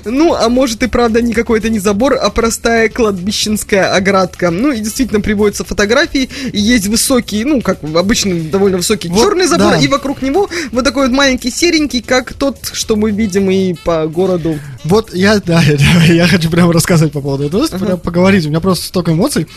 Ну, 0.05 0.33
а 0.33 0.49
может 0.49 0.83
и 0.83 0.87
правда 0.87 1.21
не 1.21 1.33
какой-то 1.33 1.69
не 1.69 1.79
забор, 1.79 2.17
а 2.21 2.29
простая 2.29 2.89
кладбищенская 2.89 3.93
оградка. 3.93 4.51
Ну, 4.51 4.71
и 4.71 4.79
действительно 4.79 5.21
приводятся 5.21 5.63
фотографии, 5.63 6.29
и 6.51 6.59
есть 6.59 6.87
высокий, 6.87 7.43
ну, 7.43 7.61
как 7.61 7.83
обычно, 7.83 8.35
довольно 8.35 8.77
высокий 8.77 9.09
Вот, 9.09 9.23
черный 9.23 9.47
забор, 9.47 9.73
да. 9.73 9.77
и 9.77 9.87
вокруг 9.87 10.21
него 10.21 10.49
вот 10.71 10.83
такой 10.83 11.07
вот 11.07 11.15
маленький 11.15 11.51
серенький, 11.51 12.01
как 12.01 12.33
тот, 12.33 12.57
что 12.73 12.95
мы 12.95 13.11
видим 13.11 13.49
и 13.49 13.73
по 13.73 14.07
городу. 14.07 14.59
Вот 14.83 15.13
я, 15.13 15.39
да, 15.39 15.61
я, 16.07 16.13
я 16.13 16.27
хочу 16.27 16.49
прямо 16.49 16.73
рассказать 16.73 17.11
по 17.11 17.21
поводу 17.21 17.45
этого, 17.45 17.67
прям 17.77 17.99
поговорить, 17.99 18.45
у 18.45 18.49
меня 18.49 18.59
просто 18.59 18.85
столько 18.85 19.11
эмоций. 19.11 19.47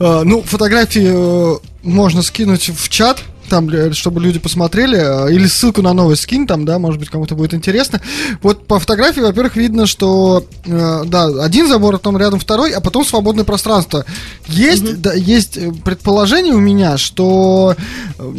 Э, 0.00 0.22
ну, 0.24 0.42
фотографии 0.42 1.10
э, 1.12 1.73
можно 1.84 2.22
скинуть 2.22 2.70
в 2.70 2.88
чат, 2.88 3.22
там, 3.48 3.92
чтобы 3.92 4.20
люди 4.20 4.38
посмотрели, 4.38 5.28
э, 5.28 5.32
или 5.32 5.46
ссылку 5.46 5.82
на 5.82 5.92
новость 5.92 6.22
скинь, 6.22 6.46
там, 6.46 6.64
да, 6.64 6.78
может 6.78 7.00
быть, 7.00 7.10
кому-то 7.10 7.34
будет 7.34 7.54
интересно. 7.54 8.00
Вот 8.42 8.66
по 8.66 8.78
фотографии, 8.78 9.20
во-первых, 9.20 9.56
видно, 9.56 9.86
что, 9.86 10.44
э, 10.64 11.02
да, 11.06 11.26
один 11.42 11.68
забор, 11.68 11.94
а 11.94 11.98
потом 11.98 12.18
рядом 12.18 12.40
второй, 12.40 12.72
а 12.72 12.80
потом 12.80 13.04
свободное 13.04 13.44
пространство. 13.44 14.04
Есть, 14.46 15.00
да, 15.00 15.12
есть 15.14 15.56
э, 15.56 15.72
предположение 15.84 16.54
у 16.54 16.60
меня, 16.60 16.98
что 16.98 17.76
э, 18.18 18.32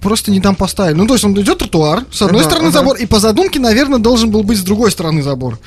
просто 0.00 0.30
не 0.30 0.40
там 0.40 0.54
поставили. 0.54 0.96
Ну, 0.96 1.06
то 1.06 1.14
есть 1.14 1.24
он 1.24 1.38
идет 1.40 1.58
тротуар, 1.58 2.04
с 2.12 2.22
одной 2.22 2.42
Ага, 2.42 2.50
стороны 2.50 2.68
ага. 2.68 2.78
забор, 2.78 2.96
и 2.96 3.06
по 3.06 3.20
задумке, 3.20 3.60
наверное, 3.60 3.98
должен 3.98 4.30
был 4.30 4.42
быть 4.42 4.58
с 4.58 4.62
другой 4.62 4.90
стороны 4.90 5.22
забор. 5.22 5.58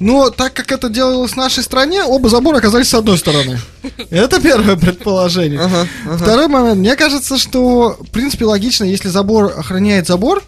Но 0.00 0.30
так 0.30 0.52
как 0.54 0.72
это 0.72 0.88
делалось 0.88 1.32
в 1.32 1.36
нашей 1.36 1.62
стране, 1.62 2.02
оба 2.02 2.28
забора 2.28 2.58
оказались 2.58 2.88
с 2.88 2.94
одной 2.94 3.18
стороны. 3.18 3.60
Это 4.10 4.40
первое 4.40 4.76
предположение. 4.76 5.60
Ага, 5.60 5.86
ага. 6.06 6.16
Второй 6.18 6.48
момент. 6.48 6.78
Мне 6.78 6.96
кажется, 6.96 7.38
что, 7.38 7.96
в 8.00 8.10
принципе, 8.10 8.41
логично, 8.44 8.84
если 8.84 9.08
забор 9.08 9.54
охраняет 9.56 10.06
забор, 10.06 10.42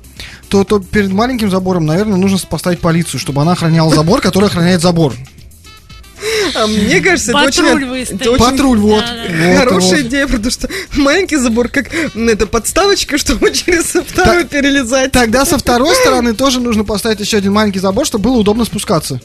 то, 0.48 0.64
то 0.64 0.78
перед 0.78 1.10
маленьким 1.12 1.50
забором, 1.50 1.86
наверное, 1.86 2.16
нужно 2.16 2.38
поставить 2.48 2.80
полицию, 2.80 3.20
чтобы 3.20 3.42
она 3.42 3.52
охраняла 3.52 3.94
забор, 3.94 4.20
который 4.20 4.48
охраняет 4.48 4.80
забор. 4.80 5.14
А 6.54 6.66
мне 6.66 7.00
кажется, 7.00 7.32
это 7.32 7.40
очень... 7.40 7.62
Патруль 7.62 8.00
это 8.00 8.30
очень 8.30 8.44
Патруль, 8.44 8.78
вот. 8.78 9.04
Да, 9.04 9.24
да. 9.28 9.48
Вот, 9.48 9.58
Хорошая 9.58 10.02
вот. 10.02 10.08
идея, 10.08 10.26
потому 10.26 10.50
что 10.50 10.68
маленький 10.96 11.36
забор, 11.36 11.68
как 11.68 11.92
это 11.92 12.46
подставочка, 12.46 13.18
чтобы 13.24 13.52
через 13.52 13.86
второй 13.86 14.44
перелезать. 14.44 15.12
Тогда 15.12 15.44
со 15.44 15.58
второй 15.58 15.94
стороны 15.96 16.34
тоже 16.34 16.60
нужно 16.60 16.84
поставить 16.84 17.20
еще 17.20 17.38
один 17.38 17.52
маленький 17.52 17.80
забор, 17.80 18.06
чтобы 18.06 18.24
было 18.24 18.38
удобно 18.38 18.64
спускаться. 18.64 19.20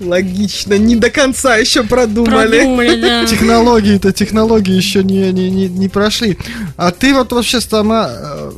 Логично, 0.00 0.74
не 0.78 0.94
до 0.94 1.10
конца 1.10 1.56
еще 1.56 1.82
продумали. 1.82 2.58
Продумали, 2.60 3.00
да. 3.00 3.26
Технологии-то, 3.26 4.12
технологии 4.12 4.74
еще 4.74 5.02
не, 5.02 5.32
не, 5.32 5.50
не, 5.50 5.68
не 5.68 5.88
прошли. 5.88 6.38
А 6.76 6.92
ты 6.92 7.12
вот 7.12 7.32
вообще 7.32 7.60
сама 7.60 8.08
э, 8.12 8.52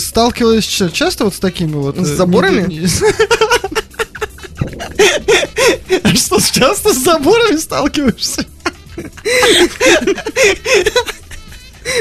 сталкивалась 0.00 0.64
ча- 0.64 0.90
часто 0.90 1.24
вот 1.24 1.34
с 1.34 1.38
такими 1.38 1.74
вот... 1.74 1.96
С 1.98 2.10
э, 2.10 2.16
заборами? 2.16 2.66
не- 2.68 2.78
не- 2.78 2.86
А 6.02 6.14
что, 6.16 6.40
часто 6.40 6.92
с 6.92 6.98
заборами 6.98 7.56
сталкиваешься? 7.56 8.44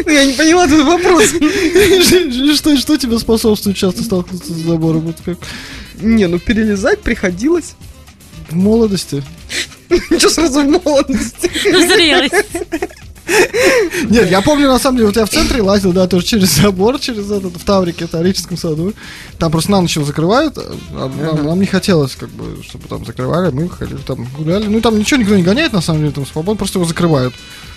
Ну, 0.06 0.12
Я 0.12 0.26
не 0.26 0.34
поняла 0.34 0.68
твой 0.68 0.84
вопрос. 0.84 1.26
Что, 2.56 2.78
что 2.78 2.98
тебе 2.98 3.18
способствует 3.20 3.78
часто 3.78 4.04
сталкиваться 4.04 4.54
с 4.54 4.58
забором? 4.58 5.02
Вот 5.02 5.18
как 5.26 5.38
Не, 6.00 6.28
ну 6.28 6.40
перелезать 6.40 7.02
приходилось. 7.02 7.74
В 8.52 8.56
молодости? 8.56 9.24
Что 10.18 10.30
сразу 10.30 10.62
в 10.62 10.84
молодости? 10.86 11.52
Зрелость. 11.64 12.46
Нет, 14.10 14.30
я 14.30 14.42
помню, 14.42 14.68
на 14.68 14.80
самом 14.80 14.98
деле, 14.98 15.08
вот 15.08 15.16
я 15.16 15.26
в 15.26 15.30
центре 15.30 15.62
лазил, 15.62 15.94
да, 15.94 16.08
тоже 16.08 16.26
через 16.26 16.50
забор, 16.50 17.00
через 17.00 17.30
этот, 17.30 17.56
в 17.56 17.64
Таврике, 17.64 18.08
в 18.08 18.10
Таврическом 18.10 18.58
саду. 18.58 18.94
Там 19.38 19.52
просто 19.52 19.72
на 19.72 19.82
ночь 19.82 19.96
его 19.96 20.06
закрывают, 20.06 20.58
а 20.58 20.76
нам, 20.92 21.46
нам 21.46 21.60
не 21.60 21.66
хотелось, 21.66 22.16
как 22.16 22.30
бы, 22.30 22.62
чтобы 22.64 22.88
там 22.88 23.06
закрывали, 23.06 23.52
мы 23.52 23.70
ходили 23.70 24.00
там 24.06 24.28
гуляли. 24.38 24.66
Ну, 24.68 24.82
там 24.82 24.98
ничего 24.98 25.20
никто 25.20 25.36
не 25.36 25.44
гоняет, 25.44 25.72
на 25.74 25.82
самом 25.82 26.02
деле, 26.02 26.12
там 26.12 26.26
свободно, 26.26 26.58
просто 26.58 26.80
его 26.80 26.88
закрывают. 26.88 27.34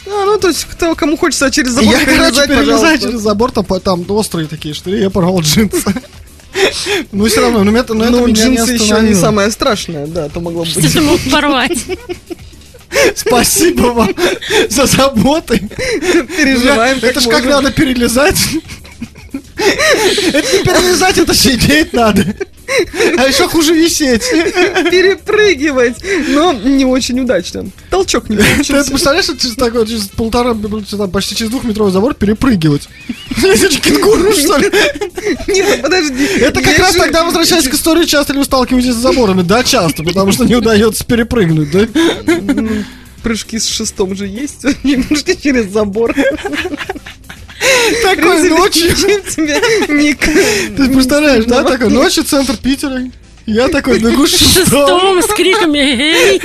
А, 0.07 0.25
ну, 0.25 0.39
то 0.39 0.49
есть, 0.49 0.65
кто, 0.65 0.95
кому 0.95 1.17
хочется 1.17 1.51
через 1.51 1.73
И 1.73 1.75
забор 1.75 1.95
я, 1.95 2.05
короче, 2.05 2.47
перелезаю 2.47 2.67
пожалуйста. 2.67 2.99
через 2.99 3.21
забор, 3.21 3.53
там, 3.53 3.65
там 3.65 4.11
острые 4.11 4.49
такие 4.49 4.75
штыри, 4.75 5.01
я 5.01 5.11
порвал 5.11 5.41
джинсы. 5.41 5.95
Ну, 7.13 7.27
все 7.27 7.41
равно, 7.41 7.65
ну, 7.65 7.77
это, 7.77 7.95
ну, 7.95 8.05
это 8.05 8.13
Ну, 8.13 8.27
меня 8.27 8.49
не 8.49 8.57
джинсы 8.57 8.73
еще 8.75 9.01
не 9.01 9.15
самое 9.15 9.51
страшное, 9.51 10.07
да, 10.07 10.29
то 10.29 10.41
могло 10.41 10.65
Что 10.65 10.81
быть. 10.81 10.93
ты 10.93 11.01
мог 11.01 11.21
порвать? 11.31 11.79
Спасибо 13.17 13.87
вам 13.89 14.15
за 14.69 14.87
заботы. 14.87 15.59
Переживаем, 16.37 16.99
Это 17.03 17.21
ж 17.21 17.25
как 17.29 17.45
надо 17.45 17.73
перелезать. 17.73 18.39
Это 19.35 20.57
не 20.57 20.65
перелезать, 20.65 21.19
это 21.19 21.35
сидеть 21.35 21.93
надо. 21.93 22.25
А 23.19 23.27
еще 23.27 23.47
хуже 23.49 23.75
висеть. 23.75 24.23
перепрыгивать, 24.91 25.97
но 26.29 26.53
не 26.53 26.85
очень 26.85 27.21
удачно. 27.21 27.67
Толчок 27.91 28.29
не 28.29 28.37
Ты 28.37 28.45
получился. 28.45 28.91
представляешь, 28.91 29.25
что 29.27 29.37
через 29.37 29.55
такой, 29.55 29.87
через 29.87 30.09
полтора, 30.09 30.55
там, 30.55 31.11
почти 31.11 31.37
через 31.37 31.51
двухметровый 31.51 31.93
забор 31.93 32.15
перепрыгивать? 32.15 32.89
Это 33.37 33.71
же 33.71 33.81
кенгуру, 33.81 34.33
что 34.33 34.57
ли? 34.57 34.71
Нет, 35.49 35.83
подожди. 35.83 36.25
Это 36.41 36.63
как 36.63 36.79
раз 36.79 36.95
тогда, 36.97 37.25
возвращаясь 37.25 37.69
к 37.69 37.75
истории, 37.75 38.05
часто 38.07 38.33
ли 38.33 38.39
вы 38.39 38.45
сталкиваетесь 38.45 38.95
с 38.95 38.97
заборами? 38.99 39.43
Да, 39.43 39.63
часто, 39.63 40.03
потому 40.03 40.33
что 40.33 40.45
не 40.45 40.55
удается 40.57 41.05
перепрыгнуть, 41.05 41.71
да? 41.71 41.87
Прыжки 43.23 43.59
с 43.59 43.67
шестом 43.67 44.15
же 44.15 44.27
есть, 44.27 44.65
не 44.85 45.03
через 45.41 45.71
забор. 45.71 46.15
Такой 48.03 48.49
ночью. 48.49 48.95
Ты 50.77 50.89
представляешь, 50.89 51.45
да, 51.47 51.65
такой 51.65 51.91
ночью, 51.91 52.25
центр 52.25 52.57
Питера. 52.57 53.03
Я 53.47 53.69
такой 53.69 53.99
бегу 53.99 54.27
шестом. 54.27 55.23
С 55.23 55.27
криками! 55.27 56.37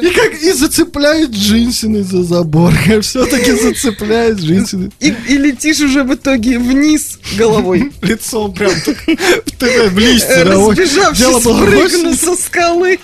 И 0.00 0.10
как 0.14 0.34
и 0.34 0.52
цепляет 0.52 1.30
джинсины 1.30 2.02
за 2.02 2.22
забор. 2.22 2.72
Все-таки 3.02 3.52
зацепляет 3.52 4.38
джинсины. 4.38 4.90
И, 4.98 5.14
и 5.28 5.36
летишь 5.36 5.80
уже 5.80 6.04
в 6.04 6.14
итоге 6.14 6.58
вниз 6.58 7.18
головой. 7.36 7.92
Лицом 8.02 8.54
прям 8.54 8.72
так 8.80 8.96
в 8.96 9.50
ТВ, 9.58 9.90
в 9.90 9.98
листья. 9.98 10.44
Разбежавшись, 10.44 11.46
осенью. 11.46 12.14
со 12.14 12.34
скалы. 12.36 12.98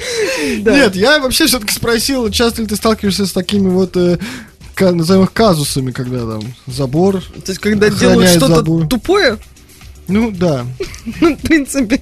Нет, 0.58 0.94
я 0.94 1.18
вообще 1.20 1.46
все-таки 1.46 1.74
спросил, 1.74 2.30
часто 2.30 2.62
ли 2.62 2.68
ты 2.68 2.76
сталкиваешься 2.76 3.26
с 3.26 3.32
такими 3.32 3.68
вот 3.68 3.96
э, 3.96 4.18
назовем 4.80 5.24
их 5.24 5.32
казусами, 5.32 5.90
когда 5.90 6.20
там 6.20 6.42
забор. 6.66 7.20
То 7.20 7.50
есть, 7.50 7.60
когда 7.60 7.90
делают 7.90 8.30
что-то 8.30 8.56
забор. 8.56 8.86
тупое, 8.86 9.38
Ну 10.10 10.30
да. 10.30 10.66
ну, 11.20 11.36
в 11.36 11.40
принципе, 11.40 12.00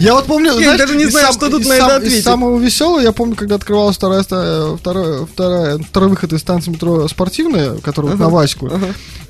Я 0.00 0.14
вот 0.14 0.26
помню, 0.26 0.52
Я 0.52 0.74
знаешь, 0.74 0.78
даже 0.80 0.96
не 0.96 1.06
знаю, 1.06 1.32
что 1.32 1.50
тут 1.50 1.64
на 1.66 1.72
это 1.74 1.96
ответить. 1.96 2.24
Самого 2.24 2.58
веселого, 2.58 3.00
я 3.00 3.12
помню, 3.12 3.34
когда 3.36 3.56
открывалась 3.56 3.96
вторая, 3.96 4.22
ста- 4.22 4.76
вторая, 4.76 5.26
вторая, 5.26 5.78
второй 5.78 6.10
выход 6.10 6.32
из 6.32 6.40
станции 6.40 6.70
метро 6.70 7.06
спортивная, 7.08 7.76
которая 7.78 8.12
вот 8.12 8.20
на 8.20 8.28
Ваську. 8.28 8.70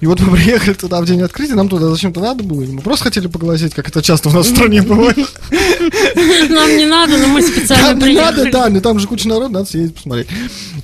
И 0.01 0.07
вот 0.07 0.21
мы 0.21 0.37
приехали 0.37 0.75
туда 0.75 1.01
в 1.01 1.07
день 1.07 1.23
открытия, 1.23 1.55
нам 1.55 1.69
туда 1.69 1.89
зачем-то 1.89 2.21
надо 2.21 2.43
было, 2.45 2.63
и 2.63 2.67
мы 2.67 2.81
просто 2.83 3.05
хотели 3.05 3.27
поглазеть, 3.29 3.75
как 3.75 3.89
это 3.89 4.03
часто 4.03 4.29
у 4.29 4.33
нас 4.33 4.47
в 4.47 4.51
стране 4.55 4.83
бывает. 4.83 5.17
Нам 6.51 6.77
не 6.77 6.87
надо, 6.87 7.17
но 7.17 7.27
мы 7.29 7.43
специально 7.43 8.05
не 8.05 8.15
надо, 8.15 8.43
приехали. 8.43 8.51
да, 8.51 8.69
но 8.69 8.81
там 8.81 8.99
же 9.01 9.07
куча 9.07 9.29
народа, 9.29 9.53
надо 9.53 9.67
съездить 9.67 9.95
посмотреть. 9.97 10.29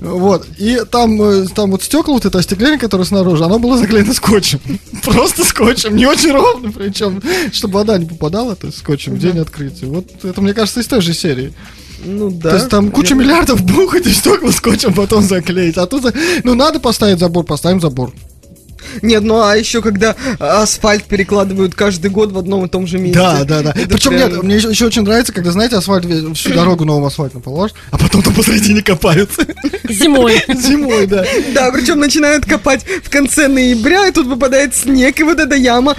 Вот, 0.00 0.46
и 0.58 0.80
там, 0.90 1.20
э, 1.22 1.46
там 1.54 1.70
вот 1.70 1.82
стекла, 1.82 2.14
вот 2.14 2.24
это 2.24 2.38
остекление, 2.38 2.78
которое 2.78 3.04
снаружи, 3.04 3.44
оно 3.44 3.58
было 3.58 3.76
заклеено 3.78 4.12
скотчем. 4.14 4.60
Просто 5.02 5.44
скотчем, 5.44 5.94
не 5.96 6.06
очень 6.06 6.32
ровно, 6.32 6.72
причем, 6.72 7.11
чтобы 7.52 7.74
вода 7.74 7.98
не 7.98 8.06
попадала, 8.06 8.56
то 8.56 8.66
есть 8.68 8.78
скотчем 8.78 9.14
в 9.14 9.18
день 9.18 9.39
открытия. 9.39 9.86
Вот 9.86 10.06
это, 10.24 10.40
мне 10.40 10.55
кажется, 10.55 10.80
из 10.80 10.86
той 10.86 11.01
же 11.01 11.14
серии. 11.14 11.52
ну 12.05 12.30
да. 12.30 12.51
То 12.51 12.56
есть 12.56 12.68
там 12.68 12.90
куча 12.90 13.14
наверное. 13.14 13.44
миллиардов 13.44 13.62
бухать 13.76 14.06
и 14.06 14.12
стекла 14.12 14.52
скотчем 14.52 14.94
потом 14.94 15.22
заклеить. 15.22 15.76
А 15.78 15.86
тут, 15.86 16.14
ну, 16.44 16.55
надо 16.55 16.80
поставить 16.80 17.18
забор, 17.18 17.44
поставим 17.44 17.80
забор. 17.80 18.12
Нет, 19.01 19.23
ну 19.23 19.43
а 19.43 19.56
еще 19.56 19.81
когда 19.82 20.14
асфальт 20.39 21.05
перекладывают 21.05 21.74
каждый 21.74 22.10
год 22.10 22.32
в 22.32 22.39
одном 22.39 22.64
и 22.64 22.69
том 22.69 22.86
же 22.86 22.98
месте. 22.98 23.19
Да, 23.19 23.44
да, 23.44 23.62
да. 23.62 23.70
Это 23.70 23.89
Причем 23.94 24.10
прям- 24.10 24.31
нет, 24.31 24.43
мне 24.43 24.56
еще, 24.56 24.70
еще 24.70 24.86
очень 24.86 25.02
нравится, 25.02 25.32
когда, 25.32 25.51
знаете, 25.51 25.77
асфальт 25.77 26.05
всю 26.36 26.52
дорогу 26.55 26.85
новым 26.85 27.05
асфальтом 27.06 27.43
положишь, 27.43 27.77
а 27.90 27.98
потом 27.98 28.23
там 28.23 28.35
посредине 28.35 28.82
копаются. 28.82 29.47
Зимой. 29.89 30.43
Зимой, 30.48 31.06
да. 31.06 31.24
Да, 31.55 31.70
причем 31.73 31.98
начинают 31.98 32.44
копать 32.44 32.85
в 33.05 33.10
конце 33.10 33.48
ноября, 33.48 34.09
и 34.09 34.12
тут 34.12 34.27
выпадает 34.27 34.74
снег, 34.74 35.19
и 35.20 35.23
вот 35.23 35.39
эта 35.39 35.55
яма 35.56 35.94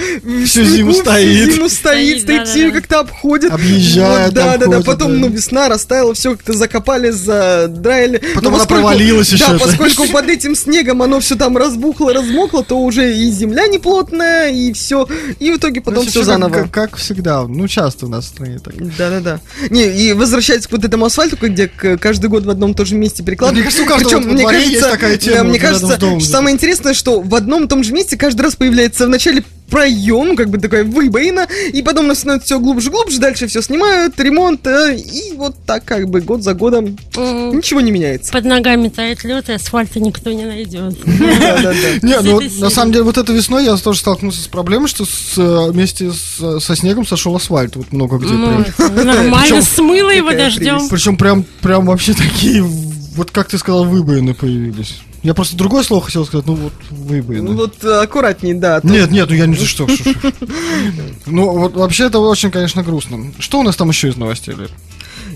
Всю 0.45 0.63
зиму 0.63 0.91
всю 0.91 1.01
стоит. 1.01 1.53
зиму 1.53 1.69
стоит, 1.69 2.21
Стоит, 2.21 2.47
её 2.55 2.71
как-то 2.71 2.99
обходит. 2.99 3.51
Объезжает, 3.51 4.33
да, 4.33 4.57
да, 4.57 4.67
да. 4.67 4.81
Потом, 4.81 5.19
ну, 5.19 5.29
весна 5.29 5.69
растаяла, 5.69 6.13
все 6.13 6.31
как-то 6.31 6.53
закопали, 6.53 7.09
задраили. 7.11 8.21
Потом 8.35 8.55
она 8.55 8.65
провалилась 8.65 9.31
еще, 9.31 9.45
Да, 9.47 9.57
поскольку 9.59 10.07
под 10.07 10.29
этим 10.29 10.55
снегом 10.55 11.01
оно 11.01 11.19
все 11.19 11.35
там 11.35 11.57
разбухло, 11.57 12.13
размокло, 12.13 12.63
то 12.63 12.82
уже 12.83 13.15
и 13.15 13.29
земля 13.31 13.67
неплотная, 13.67 14.51
и 14.51 14.73
все. 14.73 15.07
И 15.39 15.51
в 15.51 15.57
итоге 15.57 15.81
потом 15.81 16.03
Значит, 16.03 16.11
все 16.11 16.19
как- 16.21 16.27
заново. 16.27 16.53
Как, 16.53 16.71
как 16.71 16.95
всегда, 16.97 17.43
ну, 17.43 17.67
часто 17.67 18.05
у 18.05 18.09
нас 18.09 18.25
в 18.25 18.27
стране 18.27 18.59
так. 18.59 18.75
Да-да-да. 18.97 19.39
Не, 19.69 19.85
и 19.85 20.13
возвращаясь 20.13 20.67
к 20.67 20.71
вот 20.71 20.83
этому 20.83 21.05
асфальту, 21.05 21.37
где 21.41 21.67
каждый 21.67 22.29
год 22.29 22.45
в 22.45 22.49
одном 22.49 22.71
и 22.71 22.73
том 22.75 22.85
же 22.85 22.95
месте 22.95 23.23
перекладывают. 23.23 23.65
Мне 23.65 23.71
кажется, 23.71 23.83
у 23.83 23.87
каждого 23.87 24.09
Причем, 24.09 24.29
вот 24.29 24.41
во 24.43 24.49
мне 24.49 24.59
кажется, 24.59 24.89
такая 24.89 25.17
тема 25.17 25.37
да, 25.37 25.43
мне 25.43 25.59
кажется, 25.59 25.95
что 25.97 26.19
самое 26.19 26.53
интересное, 26.55 26.93
что 26.93 27.21
в 27.21 27.35
одном 27.35 27.65
и 27.65 27.67
том 27.67 27.83
же 27.83 27.93
месте 27.93 28.17
каждый 28.17 28.41
раз 28.41 28.55
появляется 28.55 29.07
вначале 29.07 29.43
проем, 29.73 30.35
как 30.35 30.49
бы 30.49 30.59
такая 30.59 30.83
выбоина, 30.83 31.47
и 31.73 31.81
потом 31.81 32.05
она 32.05 32.15
становится 32.15 32.45
все 32.45 32.59
глубже 32.59 32.91
глубже, 32.91 33.19
дальше 33.19 33.47
все 33.47 33.61
снимают, 33.63 34.19
ремонт, 34.19 34.67
э, 34.67 34.95
и 34.95 35.33
вот 35.35 35.55
так 35.65 35.83
как 35.83 36.07
бы 36.09 36.21
год 36.21 36.43
за 36.43 36.53
годом 36.53 36.95
М, 37.17 37.57
ничего 37.57 37.81
не 37.81 37.91
меняется. 37.91 38.31
Под 38.31 38.45
ногами 38.45 38.89
тает 38.89 39.23
лед, 39.23 39.49
и 39.49 39.53
асфальта 39.53 39.99
никто 39.99 40.31
не 40.31 40.45
найдет. 40.45 40.93
Не, 42.03 42.19
ну, 42.21 42.39
на 42.59 42.69
самом 42.69 42.91
деле, 42.91 43.03
вот 43.03 43.17
этой 43.17 43.35
весной 43.35 43.65
я 43.65 43.75
тоже 43.77 43.99
столкнулся 43.99 44.41
с 44.43 44.47
проблемой, 44.47 44.87
что 44.87 45.05
э, 45.05 45.71
вместе 45.71 46.11
со 46.11 46.75
снегом 46.75 47.05
сошел 47.07 47.35
асфальт, 47.35 47.75
вот 47.75 47.91
много 47.91 48.17
где 48.17 48.33
Ну, 48.33 48.63
Нормально, 48.77 49.37
Причем- 49.41 49.61
смыло 49.63 50.09
его 50.11 50.31
дождем. 50.31 50.87
Причем 50.89 51.17
прям, 51.17 51.45
прям 51.61 51.85
вообще 51.87 52.13
такие, 52.13 52.61
вот 52.61 53.31
как 53.31 53.47
ты 53.49 53.57
сказал, 53.57 53.85
выбоины 53.85 54.33
появились. 54.35 54.97
Я 55.23 55.33
просто 55.33 55.55
другое 55.55 55.83
слово 55.83 56.03
хотел 56.03 56.25
сказать, 56.25 56.45
ну 56.45 56.55
вот 56.55 56.73
выбоины. 56.91 57.49
Ну 57.51 57.55
вот 57.55 57.83
аккуратней, 57.83 58.53
да. 58.53 58.81
то- 58.81 58.87
Нет, 58.87 59.09
нет, 59.09 59.29
ну 59.29 59.35
я 59.35 59.45
не 59.45 59.55
за 59.55 59.65
что. 59.65 59.87
Ну, 61.25 61.49
вот 61.57 61.73
вообще 61.75 62.05
это 62.07 62.19
очень, 62.19 62.51
конечно, 62.51 62.83
грустно. 62.83 63.31
Что 63.39 63.59
у 63.59 63.63
нас 63.63 63.75
там 63.77 63.87
еще 63.89 64.09
из 64.09 64.17
новостей, 64.17 64.53
Лер? 64.53 64.69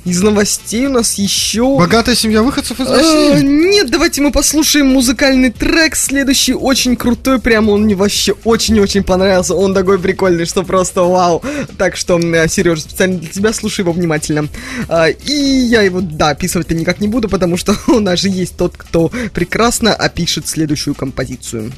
Из 0.05 0.21
новостей 0.21 0.87
у 0.87 0.89
нас 0.89 1.15
еще... 1.15 1.77
Богатая 1.77 2.15
семья 2.15 2.41
выходцев 2.41 2.79
из 2.79 2.87
Э, 2.87 2.95
России. 2.95 3.45
Нет, 3.45 3.89
давайте 3.89 4.21
мы 4.21 4.31
послушаем 4.31 4.87
музыкальный 4.87 5.51
трек. 5.51 5.95
Следующий 5.95 6.53
очень 6.53 6.95
крутой, 6.95 7.39
прям 7.39 7.69
он 7.69 7.83
мне 7.83 7.95
вообще 7.95 8.33
очень-очень 8.43 9.03
понравился. 9.03 9.55
Он 9.55 9.73
такой 9.73 9.99
прикольный, 9.99 10.45
что 10.45 10.63
просто 10.63 11.03
вау. 11.03 11.43
Так 11.77 11.95
что, 11.95 12.19
Сережа, 12.47 12.81
специально 12.81 13.17
для 13.17 13.29
тебя 13.29 13.53
слушай 13.53 13.81
его 13.81 13.91
внимательно. 13.91 14.47
А, 14.87 15.07
И 15.09 15.33
я 15.33 15.81
его, 15.81 16.01
да, 16.01 16.29
описывать-то 16.29 16.73
никак 16.75 16.99
не 16.99 17.07
буду, 17.07 17.29
потому 17.29 17.57
что 17.57 17.75
у 17.87 17.99
нас 17.99 18.19
же 18.19 18.29
есть 18.29 18.57
тот, 18.57 18.75
кто 18.77 19.11
прекрасно 19.33 19.93
опишет 19.93 20.47
следующую 20.47 20.95
композицию. 20.95 21.71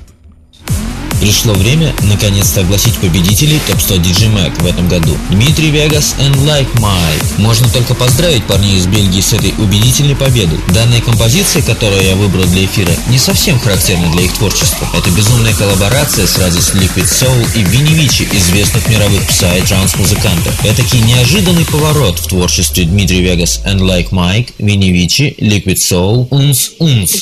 Пришло 1.20 1.54
время 1.54 1.94
наконец-то 2.04 2.62
огласить 2.62 2.96
победителей 2.96 3.60
Топ 3.68 3.82
100 3.82 3.96
DJ 3.96 4.34
Mag 4.34 4.62
в 4.62 4.66
этом 4.66 4.88
году. 4.88 5.18
Дмитрий 5.30 5.70
Вегас 5.70 6.16
and 6.18 6.34
Like 6.46 6.74
Mike. 6.76 7.40
Можно 7.40 7.68
только 7.70 7.94
поздравить 7.94 8.46
парней 8.46 8.78
из 8.78 8.88
Бельгии 8.88 9.20
с 9.20 9.34
этой 9.34 9.54
убедительной 9.58 10.16
победой. 10.16 10.60
Данная 10.74 11.02
композиция, 11.02 11.62
которую 11.62 12.02
я 12.02 12.16
выбрал 12.16 12.46
для 12.46 12.64
эфира, 12.66 12.92
не 13.10 13.18
совсем 13.20 13.60
характерна 13.60 14.10
для 14.14 14.24
их 14.24 14.34
творчества. 14.34 14.88
Это 14.94 15.10
безумная 15.12 15.54
коллаборация 15.54 16.26
сразу 16.26 16.62
с 16.62 16.74
Liquid 16.74 17.06
Soul 17.06 17.48
и 17.56 17.64
Винни 17.64 17.94
Вичи, 17.96 18.28
известных 18.32 18.88
мировых 18.88 19.28
псай-транс 19.28 19.96
музыкантов. 19.98 20.66
Этакий 20.66 21.02
неожиданный 21.02 21.66
поворот 21.66 22.20
в 22.20 22.28
творчестве 22.28 22.86
Дмитрий 22.86 23.22
Вегас 23.22 23.62
and 23.66 23.80
Like 23.80 24.12
Mike, 24.12 24.54
Винни 24.58 24.90
Вичи, 24.90 25.36
Liquid 25.38 25.76
Soul, 25.76 26.28
Унс 26.32 26.72
Унс. 26.80 27.22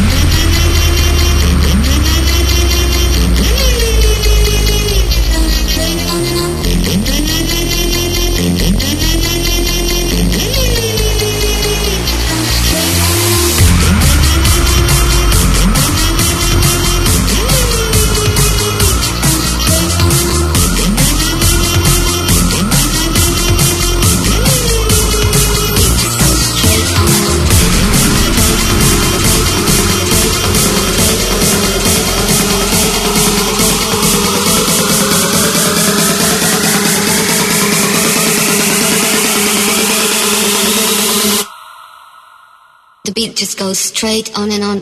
The 43.11 43.27
beat 43.27 43.35
just 43.35 43.59
goes 43.59 43.77
straight 43.77 44.31
on 44.37 44.53
and 44.53 44.63
on. 44.63 44.81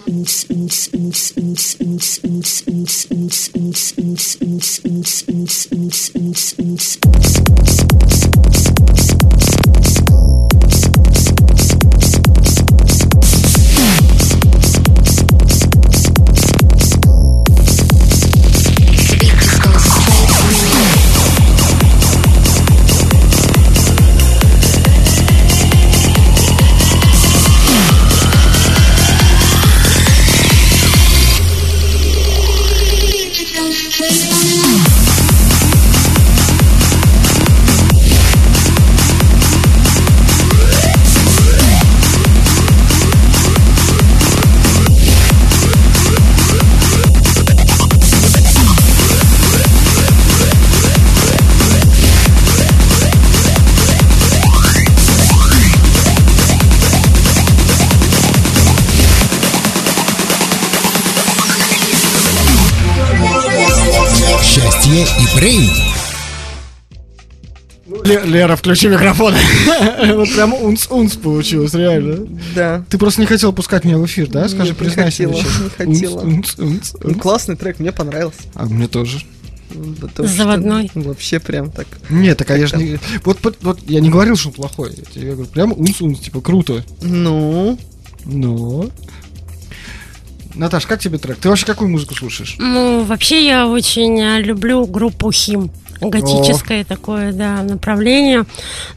Ле- 68.04 68.22
Лера, 68.26 68.56
включи 68.56 68.88
микрофон. 68.90 69.34
Вот 70.16 70.34
прям 70.34 70.54
унц-унц 70.54 71.16
получилось, 71.18 71.74
реально. 71.74 72.28
Да. 72.54 72.84
Ты 72.90 72.98
просто 72.98 73.22
не 73.22 73.28
хотел 73.28 73.54
пускать 73.54 73.86
меня 73.86 73.98
в 73.98 74.06
эфир, 74.06 74.28
да? 74.28 74.48
Скажи, 74.50 74.72
Нет, 74.72 74.80
не 74.80 74.86
признайся. 74.86 75.24
хотела, 75.28 75.42
не 75.86 75.94
хотела. 75.94 76.20
Унц, 76.20 76.56
унц, 76.60 76.92
Ну, 77.02 77.16
классный 77.16 77.56
трек, 77.56 77.80
мне 77.80 77.92
понравился. 77.92 78.40
А 78.54 78.66
мне 78.66 78.88
тоже. 78.88 79.22
Потому 80.02 80.28
что 80.28 80.38
Заводной. 80.38 80.92
Вообще 80.94 81.40
прям 81.40 81.72
так. 81.72 81.88
Нет, 82.10 82.38
так, 82.38 82.48
конечно, 82.48 82.78
не... 82.78 83.00
вот, 83.24 83.38
вот, 83.44 83.58
вот 83.62 83.80
я 83.88 84.02
не 84.02 84.10
говорил, 84.10 84.36
что 84.36 84.50
он 84.50 84.56
плохой. 84.56 84.92
Я 84.98 85.04
тебе 85.06 85.32
говорю, 85.32 85.50
прям 85.50 85.72
унц-унц, 85.72 86.20
типа, 86.20 86.42
круто. 86.42 86.84
Ну, 87.02 87.80
Но... 88.26 88.90
Наташ, 90.56 90.86
как 90.86 91.00
тебе 91.00 91.18
трек? 91.18 91.38
Ты 91.38 91.50
вообще 91.50 91.66
какую 91.66 91.90
музыку 91.90 92.16
слушаешь? 92.16 92.56
Ну, 92.60 93.04
вообще 93.04 93.46
я 93.46 93.68
очень 93.68 94.20
э, 94.20 94.42
люблю 94.42 94.86
группу 94.86 95.32
Хим. 95.32 95.72
Готическое 96.02 96.84
такое, 96.84 97.34
да, 97.34 97.62
направление. 97.62 98.46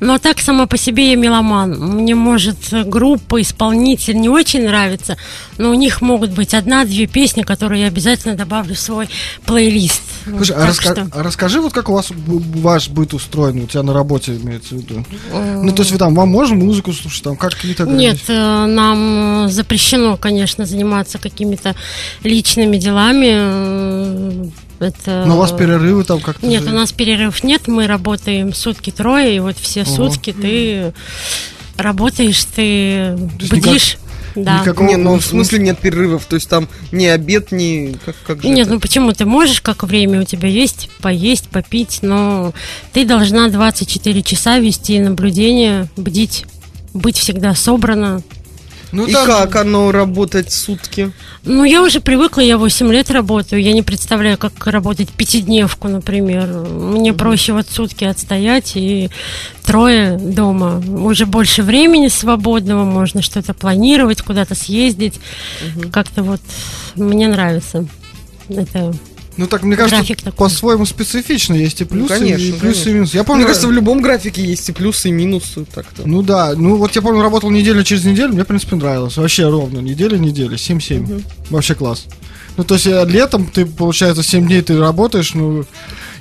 Но 0.00 0.18
так 0.18 0.40
сама 0.40 0.66
по 0.66 0.76
себе 0.76 1.10
я 1.10 1.16
меломан. 1.16 1.72
Мне, 1.72 2.14
может, 2.14 2.56
группа, 2.86 3.40
исполнитель 3.40 4.20
не 4.20 4.28
очень 4.28 4.64
нравится, 4.64 5.16
но 5.58 5.70
у 5.70 5.74
них 5.74 6.00
могут 6.00 6.30
быть 6.30 6.54
одна-две 6.54 7.06
песни, 7.06 7.42
которые 7.42 7.82
я 7.82 7.86
обязательно 7.88 8.34
добавлю 8.36 8.74
в 8.74 8.78
свой 8.78 9.08
плейлист. 9.44 10.02
Вот 10.26 10.46
Слушай, 10.46 10.56
а, 10.56 10.68
раска- 10.68 10.92
что- 10.92 11.08
а 11.12 11.22
расскажи, 11.22 11.60
вот 11.60 11.72
как 11.72 11.88
у 11.88 11.92
вас 11.92 12.10
ваш 12.10 12.88
быт 12.88 13.14
устроен, 13.14 13.64
у 13.64 13.66
тебя 13.66 13.82
на 13.82 13.92
работе 13.92 14.36
имеется 14.36 14.74
в 14.76 14.78
виду. 14.78 15.04
Ну, 15.32 15.72
то 15.72 15.82
есть 15.82 15.90
вы 15.90 15.98
там, 15.98 16.14
вам 16.14 16.28
можно 16.28 16.54
музыку 16.56 16.92
слушать, 16.92 17.24
там 17.24 17.36
как 17.36 17.54
какие-то... 17.54 17.84
Нет, 17.84 18.18
э, 18.28 18.66
нам 18.66 19.46
э, 19.46 19.48
запрещено, 19.48 20.16
конечно, 20.16 20.66
заниматься 20.66 21.18
какими-то 21.18 21.74
личными 22.22 22.76
делами. 22.76 24.52
Это... 24.82 25.24
Но 25.26 25.36
у 25.36 25.38
вас 25.38 25.52
перерывы 25.52 26.04
там 26.04 26.20
как-то... 26.20 26.46
Нет, 26.46 26.64
же- 26.64 26.70
у 26.70 26.72
нас 26.72 26.92
перерыв 26.92 27.42
нет, 27.44 27.68
мы 27.68 27.86
работаем 27.86 28.52
сутки 28.52 28.90
трое, 28.90 29.36
и 29.36 29.40
вот 29.40 29.56
все 29.58 29.84
сутки 29.84 30.32
ты 30.32 30.92
работаешь, 31.76 32.44
ты 32.44 33.14
бдишь. 33.16 33.98
Да. 34.34 34.60
никакого- 34.60 34.88
не, 34.88 34.96
ну 34.96 35.12
ну, 35.12 35.18
в 35.18 35.24
смысле 35.24 35.58
нет 35.58 35.78
перерывов, 35.78 36.24
то 36.24 36.36
есть 36.36 36.48
там 36.48 36.66
ни 36.90 37.04
обед, 37.04 37.52
ни 37.52 37.98
как, 38.04 38.16
как 38.26 38.42
же 38.42 38.48
Нет, 38.48 38.66
это? 38.66 38.74
ну 38.74 38.80
почему 38.80 39.12
ты 39.12 39.26
можешь, 39.26 39.60
как 39.60 39.82
время 39.82 40.22
у 40.22 40.24
тебя 40.24 40.48
есть, 40.48 40.88
поесть, 41.02 41.48
попить, 41.48 41.98
но 42.00 42.54
ты 42.94 43.04
должна 43.04 43.48
24 43.50 44.22
часа 44.22 44.58
вести 44.58 44.98
наблюдение, 44.98 45.86
бдить, 45.96 46.46
быть 46.94 47.18
всегда 47.18 47.54
собрана. 47.54 48.22
Ну, 48.92 49.06
И 49.06 49.12
там- 49.12 49.26
как 49.26 49.56
оно 49.56 49.90
работать 49.90 50.52
сутки? 50.52 51.12
Ну, 51.44 51.64
я 51.64 51.82
уже 51.82 52.00
привыкла, 52.00 52.42
я 52.42 52.58
8 52.58 52.92
лет 52.92 53.10
работаю, 53.10 53.62
я 53.62 53.72
не 53.72 53.82
представляю, 53.82 54.36
как 54.36 54.66
работать 54.66 55.08
пятидневку, 55.08 55.88
например. 55.88 56.46
Мне 56.48 57.14
проще 57.14 57.54
вот 57.54 57.68
сутки 57.70 58.04
отстоять 58.04 58.72
и 58.76 59.08
трое 59.64 60.18
дома. 60.18 60.82
Уже 60.86 61.24
больше 61.24 61.62
времени 61.62 62.08
свободного, 62.08 62.84
можно 62.84 63.22
что-то 63.22 63.54
планировать, 63.54 64.20
куда-то 64.20 64.54
съездить. 64.54 65.20
Как-то 65.90 66.22
вот 66.22 66.40
мне 66.94 67.28
нравится. 67.28 67.86
Это 68.48 68.92
Ну 69.36 69.46
так, 69.46 69.62
мне 69.62 69.76
кажется, 69.76 70.14
по-своему 70.32 70.84
специфично. 70.84 71.54
Есть 71.54 71.80
и 71.80 71.84
плюсы, 71.84 72.08
конечно, 72.08 72.44
и 72.44 72.52
плюсы, 72.52 72.60
конечно. 72.60 72.90
и 72.90 72.92
минусы. 72.92 73.16
Я 73.16 73.24
помню, 73.24 73.40
Мне 73.40 73.46
кажется, 73.46 73.68
в 73.68 73.72
любом 73.72 74.02
графике 74.02 74.42
есть 74.44 74.68
и 74.68 74.72
плюсы, 74.72 75.08
и 75.08 75.12
минусы. 75.12 75.64
Так-то. 75.64 76.02
Ну 76.06 76.22
да, 76.22 76.52
ну 76.54 76.76
вот 76.76 76.94
я 76.94 77.02
помню, 77.02 77.22
работал 77.22 77.50
неделю 77.50 77.82
через 77.82 78.04
неделю, 78.04 78.32
мне, 78.32 78.44
в 78.44 78.46
принципе, 78.46 78.76
нравилось. 78.76 79.16
Вообще 79.16 79.48
ровно, 79.48 79.78
неделя, 79.78 80.18
неделя, 80.18 80.56
7-7. 80.56 81.24
Вообще 81.50 81.74
класс. 81.74 82.06
Ну, 82.56 82.64
то 82.64 82.74
есть 82.74 82.86
э, 82.86 83.04
летом 83.06 83.46
ты, 83.46 83.64
получается, 83.64 84.22
7 84.22 84.46
дней 84.46 84.60
ты 84.60 84.78
работаешь, 84.78 85.32
ну, 85.32 85.64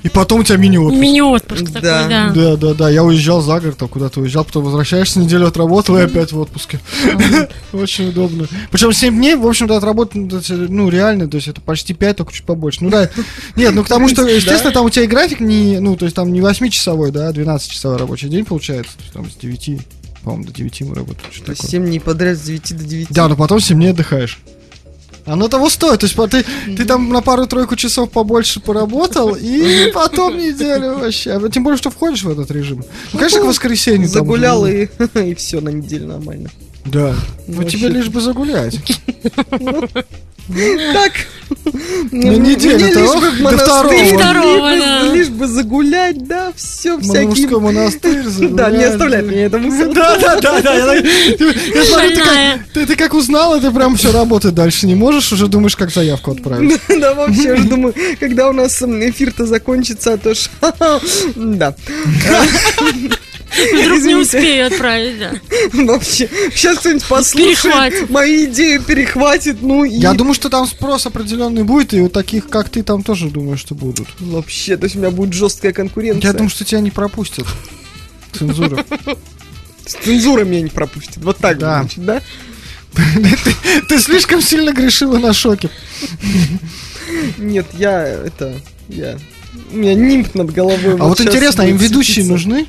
и 0.02 0.08
потом 0.08 0.40
у 0.40 0.44
тебя 0.44 0.56
мини-отпуск. 0.56 1.00
мини-отпуск 1.00 1.66
такой, 1.66 1.80
Да. 1.80 2.08
да. 2.08 2.30
Да, 2.34 2.56
да, 2.56 2.74
да, 2.74 2.90
я 2.90 3.04
уезжал 3.04 3.40
за 3.40 3.60
город, 3.60 3.78
там 3.78 3.88
куда-то 3.88 4.20
уезжал, 4.20 4.44
потом 4.44 4.64
возвращаешься, 4.64 5.20
неделю 5.20 5.46
отработал 5.46 5.96
и 5.98 6.02
опять 6.02 6.32
в 6.32 6.38
отпуске. 6.38 6.80
Очень 7.72 8.08
удобно. 8.08 8.46
Причем 8.70 8.92
7 8.92 9.14
дней, 9.14 9.34
в 9.36 9.46
общем-то, 9.46 9.76
отработано, 9.76 10.28
ну, 10.30 10.66
ну, 10.68 10.88
реально, 10.88 11.28
то 11.28 11.36
есть 11.36 11.48
это 11.48 11.60
почти 11.60 11.94
5, 11.94 12.16
только 12.16 12.32
чуть 12.32 12.44
побольше. 12.44 12.82
Ну 12.82 12.90
да, 12.90 13.08
нет, 13.56 13.74
ну 13.74 13.84
к 13.84 13.88
тому, 13.88 14.08
что, 14.08 14.26
естественно, 14.26 14.72
там 14.72 14.86
у 14.86 14.90
тебя 14.90 15.04
и 15.04 15.08
график 15.08 15.40
не, 15.40 15.78
ну, 15.78 15.96
то 15.96 16.04
есть 16.04 16.16
там 16.16 16.32
не 16.32 16.40
8-часовой, 16.40 17.10
да, 17.10 17.28
а 17.28 17.32
12-часовой 17.32 17.96
рабочий 17.98 18.28
день 18.28 18.44
получается, 18.44 18.92
то 18.96 19.02
есть 19.02 19.12
там 19.12 19.30
с 19.30 19.34
9, 19.36 19.80
по-моему, 20.24 20.44
до 20.46 20.52
9 20.52 20.80
мы 20.82 20.94
работаем. 20.94 21.32
что-то 21.32 21.46
То 21.46 21.50
есть 21.52 21.62
такое. 21.62 21.70
7 21.70 21.86
дней 21.86 22.00
подряд 22.00 22.38
с 22.38 22.42
9 22.42 22.76
до 22.76 22.84
9. 22.84 23.06
Да, 23.10 23.28
но 23.28 23.36
потом 23.36 23.60
7 23.60 23.76
дней 23.76 23.90
отдыхаешь. 23.90 24.38
Оно 25.24 25.48
того 25.48 25.70
стоит. 25.70 26.00
То 26.00 26.06
есть 26.06 26.16
ты, 26.30 26.44
ты 26.76 26.84
там 26.84 27.08
на 27.08 27.22
пару-тройку 27.22 27.76
часов 27.76 28.10
побольше 28.10 28.60
поработал, 28.60 29.36
и 29.38 29.90
потом 29.94 30.36
неделю 30.36 30.98
вообще. 30.98 31.32
А 31.32 31.48
Тем 31.48 31.64
более, 31.64 31.78
что 31.78 31.90
входишь 31.90 32.24
в 32.24 32.30
этот 32.30 32.50
режим. 32.50 32.84
Ну, 33.12 33.18
конечно, 33.18 33.40
к 33.40 33.44
воскресенью. 33.44 34.08
там 34.08 34.24
Загулял 34.24 34.66
и, 34.66 34.88
и 35.14 35.34
все 35.34 35.60
на 35.60 35.68
неделю 35.68 36.08
нормально. 36.08 36.50
Да. 36.84 37.14
Ну, 37.46 37.58
Вообще. 37.58 37.78
тебе 37.78 37.88
лишь 37.88 38.08
бы 38.08 38.20
загулять. 38.20 38.76
Так. 40.48 41.12
На 42.10 42.36
неделю 42.36 42.84
Мне 42.84 42.94
того, 42.94 43.20
до 43.20 43.30
монастырь, 43.42 44.16
второго. 44.16 45.12
лишь 45.14 45.28
бы- 45.28 45.46
загулять, 45.46 46.26
да, 46.26 46.52
все, 46.56 46.98
всякие... 46.98 47.28
Мужской 47.28 47.60
монастырь. 47.60 48.22
Да, 48.50 48.70
не 48.70 48.84
оставляй 48.84 49.22
меня 49.22 49.46
эту 49.46 49.58
мысль. 49.58 49.92
Да, 49.92 50.16
да, 50.18 50.40
да, 50.40 50.60
да. 50.60 50.94
Я, 50.94 51.84
смотрю, 51.84 52.86
ты 52.86 52.96
как, 52.96 53.14
узнала, 53.14 53.60
ты 53.60 53.70
прям 53.70 53.96
все 53.96 54.12
работать 54.12 54.54
дальше 54.54 54.86
не 54.86 54.94
можешь, 54.94 55.32
уже 55.32 55.46
думаешь, 55.46 55.76
как 55.76 55.90
заявку 55.90 56.32
отправить. 56.32 56.80
Да, 56.88 57.14
вообще, 57.14 57.42
я 57.44 57.54
уже 57.54 57.64
думаю, 57.64 57.94
когда 58.20 58.48
у 58.48 58.52
нас 58.52 58.80
эфир-то 58.82 59.46
закончится, 59.46 60.14
а 60.14 60.18
то 60.18 60.34
ж... 60.34 60.48
Да. 61.36 61.74
Вдруг 63.74 64.02
не 64.02 64.14
успею 64.14 64.66
отправить, 64.66 65.18
да. 65.18 65.32
Вообще, 65.72 66.28
сейчас 66.54 66.78
кто-нибудь 66.78 67.04
послушает, 67.04 67.62
Перехватит. 67.62 68.10
мои 68.10 68.44
идеи 68.46 68.78
перехватит, 68.78 69.62
ну 69.62 69.84
и... 69.84 69.90
Я 69.90 70.14
думаю, 70.14 70.34
что 70.34 70.48
там 70.48 70.66
спрос 70.66 71.06
определенный 71.06 71.62
будет, 71.64 71.92
и 71.94 72.00
у 72.00 72.08
таких, 72.08 72.48
как 72.48 72.68
ты, 72.68 72.82
там 72.82 73.02
тоже 73.02 73.28
думаю, 73.30 73.56
что 73.58 73.74
будут. 73.74 74.08
Вообще, 74.20 74.76
то 74.76 74.84
есть 74.84 74.96
у 74.96 74.98
меня 75.00 75.10
будет 75.10 75.34
жесткая 75.34 75.72
конкуренция. 75.72 76.28
Я 76.30 76.32
думаю, 76.32 76.50
что 76.50 76.64
тебя 76.64 76.80
не 76.80 76.90
пропустят. 76.90 77.46
Цензура. 78.32 78.84
С 79.86 79.94
цензурой 80.04 80.44
меня 80.46 80.62
не 80.62 80.70
пропустит. 80.70 81.18
Вот 81.18 81.36
так 81.38 81.58
Да. 81.58 81.80
значит, 81.82 82.04
да? 82.04 82.22
Ты, 82.94 83.54
ты 83.88 83.98
слишком 83.98 84.40
сильно 84.42 84.72
грешила 84.72 85.18
на 85.18 85.32
шоке. 85.32 85.70
Нет, 87.38 87.66
я 87.78 88.06
это... 88.06 88.54
Я... 88.88 89.18
У 89.72 89.76
меня 89.76 89.94
нимб 89.94 90.34
над 90.34 90.50
головой. 90.52 90.96
А 90.98 91.04
вот 91.04 91.20
интересно, 91.20 91.64
а 91.64 91.66
им 91.66 91.76
ведущие 91.76 92.24
нужны? 92.24 92.66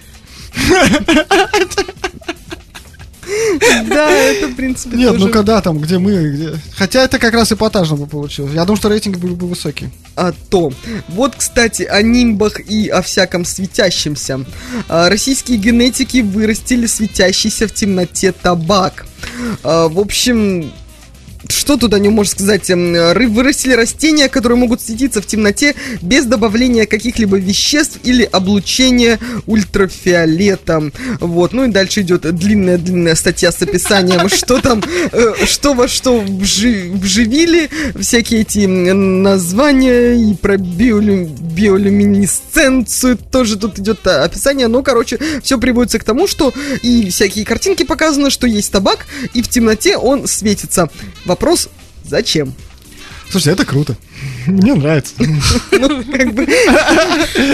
Да, 3.88 4.10
это, 4.12 4.48
в 4.48 4.56
принципе, 4.56 4.98
Нет, 4.98 5.14
тоже 5.14 5.26
ну 5.26 5.32
когда 5.32 5.62
там, 5.62 5.80
где 5.80 5.98
мы, 5.98 6.30
где... 6.32 6.56
Хотя 6.76 7.04
это 7.04 7.20
как 7.20 7.34
раз 7.34 7.52
эпатажно 7.52 7.96
бы 7.96 8.06
получилось. 8.06 8.52
Я 8.54 8.66
думаю, 8.66 8.78
что 8.78 8.90
рейтинги 8.90 9.18
были 9.18 9.34
бы 9.34 9.48
высокие. 9.48 9.92
о 10.16 10.32
том. 10.34 10.76
Вот, 11.08 11.36
кстати, 11.36 11.84
о 11.84 12.02
нимбах 12.02 12.60
и 12.60 12.90
о 12.90 13.02
всяком 13.02 13.46
светящемся. 13.46 14.42
А, 14.90 15.10
Российские 15.10 15.58
генетики 15.58 16.22
вырастили 16.22 16.86
светящийся 16.86 17.68
в 17.68 17.74
темноте 17.74 18.34
табак. 18.34 19.06
А, 19.64 19.88
В 19.88 20.00
общем, 20.00 20.72
что 21.50 21.78
тут 21.78 21.94
о 21.94 22.00
нем 22.00 22.14
можно 22.14 22.32
сказать? 22.32 22.70
Эм, 22.70 22.94
Вырастили 23.34 23.74
растения, 23.74 24.30
которые 24.30 24.58
могут 24.58 24.82
светиться 24.82 25.22
в 25.22 25.26
темноте 25.26 25.76
без 26.02 26.26
добавления 26.26 26.86
каких-либо 26.86 27.38
веществ 27.38 28.00
или 28.04 28.24
облучения 28.24 29.20
ультрафиолета. 29.46 30.92
Вот, 31.20 31.54
ну 31.54 31.66
и 31.66 31.68
дальше 31.72 32.02
идет 32.02 32.22
длинная-длинная 32.22 33.16
статья 33.16 33.52
с 33.52 33.62
описанием, 33.62 34.30
что 34.34 34.60
там, 34.60 34.82
э, 35.12 35.34
что 35.46 35.74
во 35.74 35.88
что 35.88 36.22
вжи- 36.22 36.92
вживили, 36.92 37.70
всякие 38.00 38.42
эти 38.42 38.66
названия 38.66 40.14
и 40.14 40.36
про 40.36 40.58
биолю- 40.58 41.28
биолюминесценцию 41.28 43.18
тоже 43.32 43.58
тут 43.58 43.80
идет 43.80 44.06
а, 44.08 44.24
описание. 44.24 44.68
Ну, 44.68 44.84
короче, 44.84 45.20
все 45.42 45.58
приводится 45.58 46.00
к 46.00 46.04
тому, 46.04 46.28
что 46.28 46.54
и 46.82 47.10
всякие 47.10 47.46
картинки 47.46 47.84
показаны, 47.84 48.30
что 48.30 48.48
есть 48.48 48.72
табак, 48.72 49.06
и 49.34 49.42
в 49.42 49.50
темноте 49.50 49.98
он 49.98 50.28
светится. 50.28 50.90
Вопрос, 51.34 51.68
зачем? 52.04 52.54
Слушайте, 53.28 53.54
это 53.54 53.66
круто. 53.66 53.98
Мне 54.46 54.76
нравится. 54.76 55.16
Ну, 55.72 56.04
как 56.04 56.32
бы, 56.36 56.48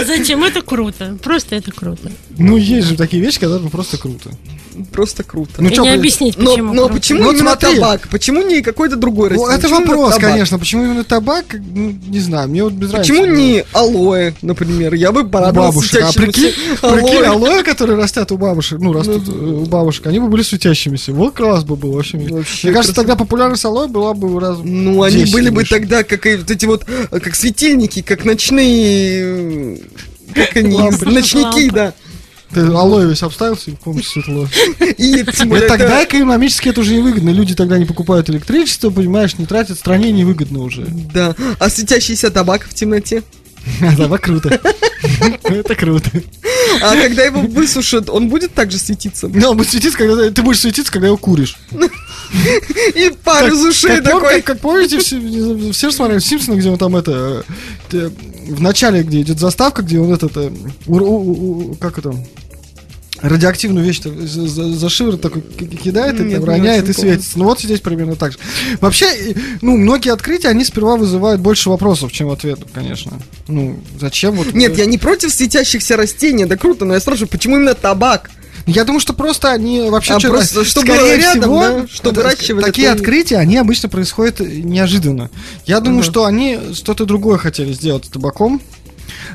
Зачем? 0.06 0.44
Это 0.44 0.60
круто. 0.60 1.16
Просто 1.22 1.56
это 1.56 1.72
круто. 1.72 2.12
Ну, 2.36 2.58
есть 2.58 2.88
же 2.88 2.96
такие 2.96 3.22
вещи, 3.22 3.40
когда 3.40 3.58
ну, 3.58 3.70
просто 3.70 3.96
круто. 3.96 4.36
Просто 4.84 5.22
круто. 5.22 5.52
Ну, 5.58 5.68
И 5.68 5.74
чё, 5.74 5.82
не 5.82 5.90
объяснить, 5.90 6.36
Но, 6.38 6.50
почему. 6.52 6.72
но 6.74 6.82
круто. 6.82 6.94
почему 6.94 7.22
Ну, 7.24 7.30
именно 7.32 7.50
смотри. 7.50 7.74
табак? 7.76 8.08
Почему 8.08 8.42
не 8.42 8.62
какой-то 8.62 8.96
другой 8.96 9.30
Ну, 9.30 9.34
растение? 9.36 9.54
это 9.58 9.68
Почему 9.68 9.80
вопрос, 9.80 10.14
конечно. 10.18 10.58
Почему 10.58 10.84
именно 10.84 11.04
табак? 11.04 11.44
Ну, 11.54 11.94
не 12.08 12.20
знаю, 12.20 12.48
мне 12.48 12.64
вот 12.64 12.72
без 12.72 12.90
Почему 12.90 13.20
разницы. 13.24 13.40
не 13.42 13.64
алоэ, 13.72 14.32
например? 14.42 14.94
Я 14.94 15.12
бы 15.12 15.28
порадовался 15.28 15.78
бабушек? 15.78 16.02
А 16.02 16.12
прикинь, 16.12 16.52
прикинь, 16.80 17.16
алоэ. 17.16 17.26
алоэ, 17.26 17.62
которые 17.62 17.96
растят 17.98 18.30
у 18.32 18.36
бабушек, 18.38 18.78
ну, 18.80 18.92
растут 18.92 19.28
э, 19.28 19.32
у 19.32 19.66
бабушек, 19.66 20.06
они 20.06 20.18
бы 20.18 20.28
были 20.28 20.42
светящимися. 20.42 21.12
Вот 21.12 21.34
класс 21.34 21.64
бы 21.64 21.76
был 21.76 21.92
вообще. 21.92 22.18
Вообще 22.18 22.68
Мне 22.68 22.74
кажется, 22.74 22.94
красиво. 22.94 22.94
тогда 22.94 23.16
популярность 23.16 23.64
алоэ 23.64 23.86
была 23.88 24.14
бы 24.14 24.38
раз 24.40 24.58
Ну, 24.62 25.02
они 25.02 25.18
10 25.24 25.32
были 25.32 25.50
бы 25.50 25.64
тогда, 25.64 26.04
как 26.04 26.26
и 26.26 26.36
вот 26.36 26.50
эти 26.50 26.66
вот, 26.66 26.84
э, 27.10 27.20
как 27.20 27.34
светильники, 27.34 28.02
как 28.02 28.24
ночные... 28.24 29.22
э, 29.22 29.76
Как 30.34 30.56
они, 30.56 30.76
Лампы. 30.76 31.06
ночники, 31.06 31.44
Лампы. 31.44 31.70
да. 31.74 31.94
Ты 32.52 32.60
алоэ 32.60 33.06
весь 33.06 33.22
обставился, 33.22 33.70
и 33.70 33.74
в 33.74 33.78
комнате 33.78 34.08
светло. 34.08 34.48
И 34.98 35.24
тогда 35.68 36.04
экономически 36.04 36.68
это 36.68 36.80
уже 36.80 36.94
невыгодно. 36.96 37.30
Люди 37.30 37.54
тогда 37.54 37.78
не 37.78 37.84
покупают 37.84 38.28
электричество, 38.28 38.90
понимаешь, 38.90 39.38
не 39.38 39.46
тратят, 39.46 39.78
стране 39.78 40.10
невыгодно 40.10 40.60
уже. 40.60 40.86
Да. 41.14 41.34
А 41.58 41.70
светящийся 41.70 42.30
табак 42.30 42.64
в 42.64 42.74
темноте? 42.74 43.22
А, 43.82 43.96
Да, 44.08 44.18
круто. 44.18 44.48
Это 45.44 45.74
круто. 45.74 46.10
А 46.82 46.94
когда 46.96 47.24
его 47.24 47.40
высушат, 47.40 48.08
он 48.10 48.28
будет 48.28 48.52
также 48.54 48.78
светиться? 48.78 49.28
Да, 49.28 49.50
он 49.50 49.56
будет 49.56 49.70
светиться, 49.70 49.96
когда 49.98 50.30
ты 50.30 50.42
будешь 50.42 50.60
светиться, 50.60 50.92
когда 50.92 51.06
его 51.08 51.16
куришь. 51.16 51.56
И 52.94 53.12
пар 53.24 53.48
из 53.52 53.64
ушей 53.64 54.00
такой. 54.00 54.42
как- 54.42 54.60
помните, 54.60 54.98
все, 55.00 55.90
же 55.90 55.96
смотрели 55.96 56.18
Симпсона, 56.20 56.56
где 56.56 56.68
он 56.70 56.78
там 56.78 56.96
это... 56.96 57.44
э, 57.92 58.10
В 58.48 58.60
начале, 58.60 59.02
где 59.02 59.20
идет 59.22 59.38
заставка, 59.40 59.82
где 59.82 59.98
он 59.98 60.12
этот... 60.12 60.32
э, 60.36 60.50
как 61.80 61.98
это... 61.98 62.14
Радиоактивную 63.22 63.84
вещь 63.84 64.00
за, 64.02 64.48
за- 64.48 64.72
за 64.72 64.88
шиворот 64.88 65.20
такой 65.20 65.42
кидает, 65.42 66.18
и 66.20 66.24
Нет, 66.24 66.38
не 66.40 66.44
роняет 66.44 66.88
и 66.88 66.92
светится. 66.92 67.38
Ну 67.38 67.44
вот 67.44 67.60
здесь 67.60 67.80
примерно 67.80 68.16
так 68.16 68.32
же. 68.32 68.38
Вообще, 68.80 69.34
ну, 69.60 69.76
многие 69.76 70.10
открытия, 70.12 70.48
они 70.48 70.64
сперва 70.64 70.96
вызывают 70.96 71.40
больше 71.40 71.68
вопросов, 71.70 72.12
чем 72.12 72.30
ответов, 72.30 72.70
конечно. 72.72 73.18
Ну, 73.48 73.78
зачем 74.00 74.34
вот... 74.36 74.54
Нет, 74.54 74.78
я 74.78 74.86
не 74.86 74.96
против 74.98 75.32
светящихся 75.32 75.96
растений, 75.96 76.46
да 76.46 76.56
круто, 76.56 76.84
но 76.84 76.94
я 76.94 77.00
спрашиваю, 77.00 77.28
почему 77.28 77.56
именно 77.56 77.74
табак? 77.74 78.30
Я 78.66 78.84
думаю, 78.84 79.00
что 79.00 79.14
просто 79.14 79.50
они 79.50 79.88
вообще... 79.90 80.14
А 80.14 80.18
чё- 80.20 80.28
просто, 80.30 80.64
чтобы 80.64 80.92
скорее 80.92 81.16
рядом, 81.16 81.40
всего, 81.42 81.60
да, 81.60 81.86
что 81.88 82.10
это- 82.10 82.20
выращивали, 82.20 82.62
Такие 82.62 82.88
то 82.88 82.94
и- 82.94 82.96
открытия, 82.98 83.36
они 83.38 83.56
обычно 83.56 83.88
происходят 83.88 84.40
неожиданно. 84.40 85.30
Я 85.66 85.80
думаю, 85.80 86.02
что 86.02 86.24
они 86.24 86.58
что-то 86.74 87.04
другое 87.06 87.38
хотели 87.38 87.72
сделать 87.72 88.04
с 88.04 88.08
табаком, 88.08 88.60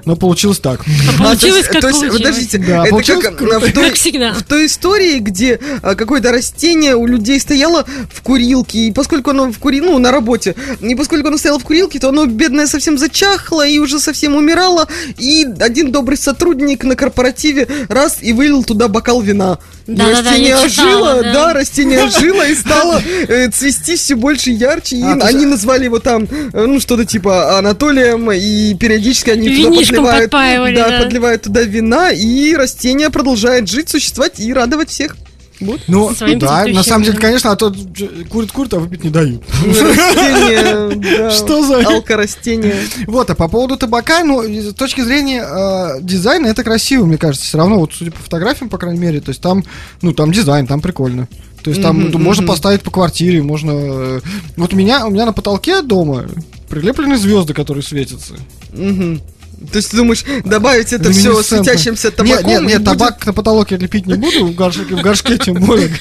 но 0.06 0.16
получилось 0.16 0.60
так. 0.60 0.82
А 0.82 1.24
получилось, 1.24 1.40
то 1.42 1.58
есть, 1.58 1.68
как 1.70 1.82
то 1.82 1.88
есть, 1.88 2.00
получилось. 2.00 2.22
подождите, 2.22 2.58
Да, 2.58 2.82
это 2.82 2.90
получилось 2.90 3.26
как, 3.26 3.38
круто. 3.38 3.60
в 3.60 3.74
той, 3.74 3.86
Как 3.86 3.96
всегда. 3.96 4.34
в 4.34 4.44
той 4.44 4.66
истории, 4.66 5.20
где 5.20 5.60
а, 5.82 5.96
какое-то 5.96 6.32
растение 6.32 6.96
у 6.96 7.06
людей 7.06 7.40
стояло 7.40 7.86
в 8.12 8.22
курилке, 8.22 8.80
и 8.80 8.92
поскольку 8.92 9.32
оно 9.32 9.52
в 9.52 9.60
кури, 9.60 9.82
ну, 9.82 9.98
на 10.00 10.12
работе, 10.12 10.56
и 10.82 10.96
поскольку 10.96 11.28
оно 11.28 11.38
стояло 11.38 11.60
в 11.60 11.64
курилке, 11.64 12.00
то 12.00 12.10
оно, 12.10 12.26
бедное, 12.26 12.68
совсем 12.68 12.98
зачахло 12.98 13.66
и 13.68 13.80
уже 13.80 14.00
совсем 14.00 14.36
умирало, 14.36 14.88
и 15.18 15.46
один 15.60 15.92
добрый 15.92 16.18
сотрудник 16.18 16.84
на 16.84 16.96
корпоративе 16.96 17.68
раз 17.90 18.18
и 18.22 18.34
вылил 18.34 18.64
туда 18.64 18.88
бокал 18.88 19.22
вина. 19.22 19.60
Да-да-да, 19.88 20.32
растение 20.32 20.58
читала, 20.68 21.12
ожило, 21.12 21.24
да. 21.24 21.34
да, 21.34 21.54
растение 21.54 22.04
ожило 22.04 22.48
и 22.48 22.56
стало 22.56 23.02
э, 23.28 23.50
цвести 23.50 23.96
все 23.96 24.16
больше 24.16 24.50
и 24.50 24.54
ярче, 24.56 24.96
и 24.96 25.04
А, 25.04 25.14
они 25.22 25.46
назвали 25.46 25.84
его 25.84 26.00
там, 26.00 26.24
э, 26.24 26.66
ну, 26.66 26.80
что-то 26.80 27.06
типа 27.06 27.60
Анатолием, 27.60 28.32
и 28.32 28.74
периодически 28.74 29.30
они 29.30 29.48
туда 29.64 29.76
Винишком 29.92 30.06
подливают, 30.06 30.32
подпаивали, 30.32 30.76
да, 30.76 30.90
да. 30.90 31.04
подливают 31.04 31.42
туда 31.44 31.62
вина, 31.62 32.12
и 32.12 32.54
растение 32.56 33.10
продолжает 33.10 33.70
жить, 33.70 33.90
существовать 33.90 34.40
и 34.40 34.54
радовать 34.54 34.90
всех. 34.90 35.16
Вот. 35.62 35.80
Ну, 35.88 36.14
Своим 36.14 36.38
да, 36.40 36.66
на 36.66 36.84
самом 36.84 37.06
деле, 37.06 37.18
конечно, 37.18 37.52
а 37.52 37.56
то 37.56 37.74
курит-курит, 38.30 38.74
а 38.74 38.80
выпить 38.80 39.06
не 39.06 39.10
дают. 39.10 39.42
Растение, 39.66 40.96
да, 41.18 41.32
Что 41.32 41.66
за- 41.66 41.88
алкорастение. 41.88 42.76
Вот, 43.08 43.30
а 43.30 43.36
по 43.36 43.48
поводу 43.48 43.78
табака, 43.78 44.24
ну, 44.24 44.44
с 44.44 44.74
точки 44.74 45.02
зрения 45.02 45.46
э, 45.48 46.02
дизайна, 46.02 46.48
это 46.48 46.64
красиво, 46.64 47.06
мне 47.06 47.18
кажется. 47.18 47.46
Все 47.48 47.58
равно, 47.58 47.80
вот 47.80 47.94
судя 47.94 48.12
по 48.12 48.20
фотографиям, 48.20 48.70
по 48.70 48.78
крайней 48.78 49.00
мере, 49.00 49.22
то 49.22 49.30
есть 49.30 49.42
там, 49.42 49.64
ну, 50.02 50.14
там 50.14 50.32
дизайн, 50.32 50.68
там 50.68 50.82
прикольно. 50.82 51.28
То 51.64 51.72
есть 51.72 51.82
там 51.82 52.12
ну, 52.12 52.20
можно 52.20 52.46
поставить 52.46 52.82
по 52.84 52.92
квартире, 52.92 53.42
можно... 53.42 53.72
э, 53.72 54.22
Вот 54.58 54.74
у 54.74 54.76
меня, 54.76 55.08
у 55.08 55.10
меня 55.10 55.26
на 55.26 55.34
потолке 55.34 55.82
дома 55.82 56.26
прилеплены 56.70 57.18
звезды, 57.18 57.54
которые 57.54 57.82
светятся. 57.84 58.36
Мгм. 58.74 59.22
То 59.72 59.78
есть 59.78 59.92
ты 59.92 59.98
думаешь, 59.98 60.24
добавить 60.44 60.94
это 60.94 61.12
все 61.12 61.42
светящимся 61.44 62.08
Нет, 62.08 62.16
табаком? 62.16 62.48
нет, 62.50 62.62
нет, 62.62 62.82
будет- 62.82 62.86
табак 62.86 63.26
на 63.26 63.34
потолок 63.34 63.72
я 63.72 63.78
лепить 63.78 64.06
не 64.06 64.16
буду, 64.16 64.46
в 64.48 64.56
горшке, 64.56 64.84
в 64.96 65.02
горшке 65.02 65.38
тем 65.38 65.56
более. 65.56 65.92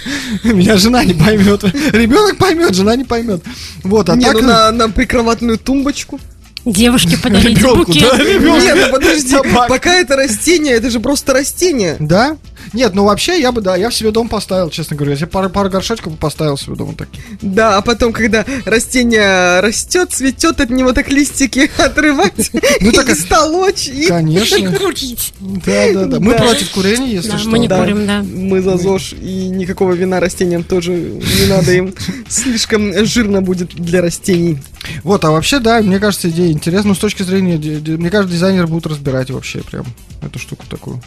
Меня 0.44 0.76
жена 0.76 1.04
не 1.04 1.14
поймет. 1.14 1.62
Ребенок 1.92 2.36
поймет, 2.36 2.74
жена 2.74 2.96
не 2.96 3.04
поймет. 3.04 3.42
Вот, 3.82 4.08
а 4.08 4.16
Не, 4.16 4.24
так... 4.26 4.34
ну 4.34 4.40
на, 4.42 4.70
на 4.72 4.88
прикроватную 4.90 5.58
тумбочку. 5.58 6.20
Девушке 6.64 7.18
подарить 7.18 7.58
Ребенку, 7.58 7.84
букет. 7.92 8.08
да, 8.10 8.16
ребенку. 8.18 8.58
Нет, 8.64 8.78
ну 8.86 8.90
подожди, 8.90 9.36
Табак. 9.36 9.68
пока 9.68 9.94
это 9.96 10.16
растение, 10.16 10.72
это 10.74 10.88
же 10.90 10.98
просто 10.98 11.34
растение. 11.34 11.96
Да? 12.00 12.38
Нет, 12.74 12.94
ну 12.94 13.04
вообще 13.04 13.40
я 13.40 13.52
бы, 13.52 13.60
да, 13.60 13.76
я 13.76 13.88
в 13.88 13.94
себе 13.94 14.10
дом 14.10 14.28
поставил, 14.28 14.68
честно 14.68 14.96
говоря. 14.96 15.12
Я 15.12 15.18
себе 15.18 15.28
пару, 15.28 15.48
пару 15.48 15.70
горшочков 15.70 16.12
бы 16.12 16.18
поставил 16.18 16.58
себе 16.58 16.74
дома 16.74 16.94
такие. 16.94 17.22
Да, 17.40 17.76
а 17.76 17.82
потом, 17.82 18.12
когда 18.12 18.44
растение 18.64 19.60
растет, 19.60 20.12
цветет, 20.12 20.60
от 20.60 20.70
него 20.70 20.92
так 20.92 21.08
листики 21.08 21.70
отрывать 21.78 22.50
Ну, 22.80 22.92
так 22.92 23.08
и 23.08 23.14
столочь. 23.14 23.88
И 23.88 24.06
Конечно. 24.06 24.72
Курить. 24.78 25.32
Да, 25.40 25.92
да, 25.92 26.04
да. 26.06 26.20
Мы 26.20 26.34
против 26.34 26.70
курения, 26.70 27.12
если 27.12 27.36
что. 27.36 27.48
мы 27.48 27.58
не 27.58 27.68
курим, 27.68 28.06
да. 28.06 28.22
Мы 28.22 28.60
за 28.60 28.76
ЗОЖ, 28.76 29.14
и 29.14 29.48
никакого 29.48 29.92
вина 29.92 30.18
растениям 30.18 30.64
тоже 30.64 30.92
не 30.92 31.46
надо 31.48 31.72
им. 31.72 31.94
Слишком 32.28 33.06
жирно 33.06 33.40
будет 33.40 33.74
для 33.74 34.02
растений. 34.02 34.58
Вот, 35.04 35.24
а 35.24 35.30
вообще, 35.30 35.60
да, 35.60 35.80
мне 35.80 36.00
кажется, 36.00 36.28
идея 36.28 36.50
интересна. 36.50 36.88
Ну, 36.88 36.94
с 36.94 36.98
точки 36.98 37.22
зрения, 37.22 37.56
мне 37.56 38.10
кажется, 38.10 38.34
дизайнеры 38.34 38.66
будут 38.66 38.86
разбирать 38.86 39.30
вообще 39.30 39.62
прям 39.62 39.86
эту 40.22 40.38
штуку 40.38 40.64
такую. 40.68 41.00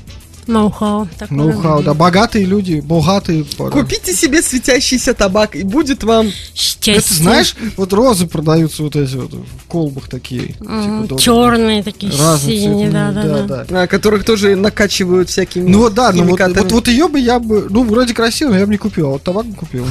Ноу-хау. 0.48 1.07
Ноу-хау, 1.30 1.84
да. 1.84 1.94
Богатые 1.94 2.45
люди, 2.45 2.80
богатые. 2.80 3.45
Купите 3.72 4.14
себе 4.14 4.41
светящийся 4.41 5.14
табак, 5.14 5.56
и 5.56 5.64
будет 5.64 6.03
вам... 6.03 6.32
Счастье. 6.53 6.95
Это 6.95 7.14
знаешь, 7.14 7.56
вот 7.76 7.94
розы 7.94 8.28
продаются 8.28 8.84
вот 8.84 8.95
эти 8.95 9.15
вот 9.15 9.34
в 9.34 9.65
колбах 9.68 10.07
такие. 10.07 10.48
типа, 10.48 11.02
добрые. 11.02 11.19
Черные 11.19 11.84
такие, 11.84 12.11
Разные 12.11 12.60
синие, 12.60 12.90
цветные, 12.90 13.11
да, 13.11 13.11
да, 13.11 13.44
да. 13.44 13.65
да. 13.68 13.82
а, 13.84 13.88
которых 13.88 14.24
тоже 14.24 14.56
накачивают 14.56 15.30
всякими 15.30 15.68
Ну 15.69 15.80
вот 15.80 15.94
да, 15.94 16.11
ну 16.11 16.24
вот, 16.24 16.40
вот, 16.40 16.72
вот 16.72 16.88
ее 16.88 17.07
бы 17.07 17.19
я 17.19 17.40
бы, 17.40 17.68
ну 17.69 17.84
вроде 17.84 18.14
красиво, 18.14 18.52
но 18.52 18.57
я 18.57 18.65
бы 18.65 18.72
не 18.72 18.78
купил, 18.78 19.07
а 19.07 19.10
вот 19.11 19.24
табак 19.24 19.45
бы 19.45 19.56
купил. 19.56 19.86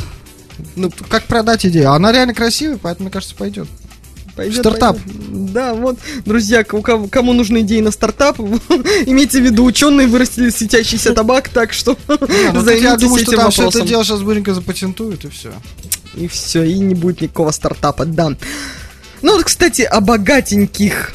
Ну, 0.75 0.91
как 1.09 1.25
продать 1.25 1.67
идею? 1.67 1.93
Она 1.93 2.13
реально 2.13 2.35
красивая, 2.35 2.79
поэтому, 2.79 3.05
мне 3.05 3.13
кажется, 3.13 3.35
пойдет. 3.35 3.69
Пойдет, 4.37 4.59
Стартап. 4.59 4.99
пойдет. 4.99 5.53
Да, 5.53 5.73
вот, 5.73 5.99
друзья, 6.27 6.65
у 6.71 6.83
кого, 6.83 7.09
кому 7.09 7.33
нужны 7.33 7.63
идеи 7.63 7.81
на 7.81 7.91
стартап, 7.91 8.39
имейте 9.07 9.41
в 9.41 9.45
виду, 9.45 9.65
ученые 9.65 10.07
вырастили 10.07 10.51
светящийся 10.51 11.15
табак, 11.15 11.49
так 11.49 11.73
что 11.73 11.97
ну, 12.09 12.19
тут 12.19 12.31
я 12.31 12.61
займитесь 12.61 13.01
думаю, 13.01 13.23
что 13.23 13.37
там 13.37 13.51
все 13.51 13.69
это 13.69 13.81
дело 13.81 14.05
сейчас 14.05 14.21
быстренько 14.21 14.53
запатентуют 14.53 15.25
и 15.25 15.31
все. 15.31 15.53
И 16.15 16.29
все, 16.29 16.65
и 16.65 16.79
не 16.79 16.95
будет 16.95 17.23
никакого 17.23 17.51
стартапа, 17.51 18.05
да. 18.05 18.35
Ну 19.23 19.33
вот, 19.33 19.45
кстати, 19.45 19.83
о 19.83 20.01
богатеньких. 20.01 21.15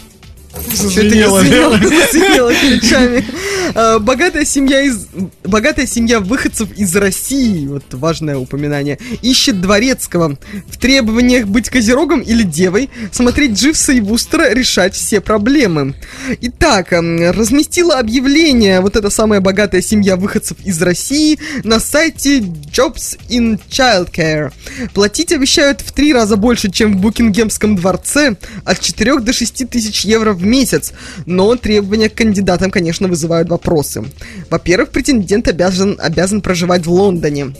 Зазвенело, 0.73 1.41
зазвенела 1.41 2.53
ключами. 2.61 3.23
А, 3.73 3.99
Богатая 3.99 4.45
семья 4.45 4.81
из... 4.81 5.07
Богатая 5.43 5.87
семья 5.87 6.19
выходцев 6.19 6.69
из 6.77 6.95
России, 6.95 7.67
вот 7.67 7.83
важное 7.91 8.37
упоминание, 8.37 8.99
ищет 9.21 9.61
дворецкого. 9.61 10.37
В 10.67 10.77
требованиях 10.77 11.47
быть 11.47 11.69
козерогом 11.69 12.21
или 12.21 12.43
девой, 12.43 12.89
смотреть 13.11 13.51
Дживса 13.51 13.93
и 13.93 14.01
Вустера, 14.01 14.53
решать 14.53 14.95
все 14.95 15.21
проблемы. 15.21 15.95
Итак, 16.41 16.93
м, 16.93 17.31
разместила 17.31 17.97
объявление 17.99 18.81
вот 18.81 18.95
эта 18.95 19.09
самая 19.09 19.39
богатая 19.41 19.81
семья 19.81 20.15
выходцев 20.15 20.57
из 20.63 20.81
России 20.81 21.39
на 21.63 21.79
сайте 21.79 22.39
Jobs 22.39 23.17
in 23.29 23.59
Childcare. 23.69 24.51
Платить 24.93 25.31
обещают 25.31 25.81
в 25.81 25.91
три 25.91 26.13
раза 26.13 26.35
больше, 26.35 26.71
чем 26.71 26.97
в 26.97 27.01
Букингемском 27.01 27.75
дворце, 27.75 28.35
от 28.65 28.79
4 28.79 29.19
до 29.19 29.33
6 29.33 29.69
тысяч 29.69 30.05
евро 30.05 30.33
в 30.33 30.40
месяц. 30.45 30.93
Но 31.25 31.55
требования 31.55 32.09
к 32.09 32.15
кандидатам, 32.15 32.71
конечно, 32.71 33.07
вызывают 33.07 33.49
вопросы. 33.49 34.03
Во-первых, 34.49 34.89
претендент 34.89 35.47
обязан, 35.47 35.97
обязан 35.99 36.41
проживать 36.41 36.85
в 36.85 36.91
Лондоне. 36.91 37.53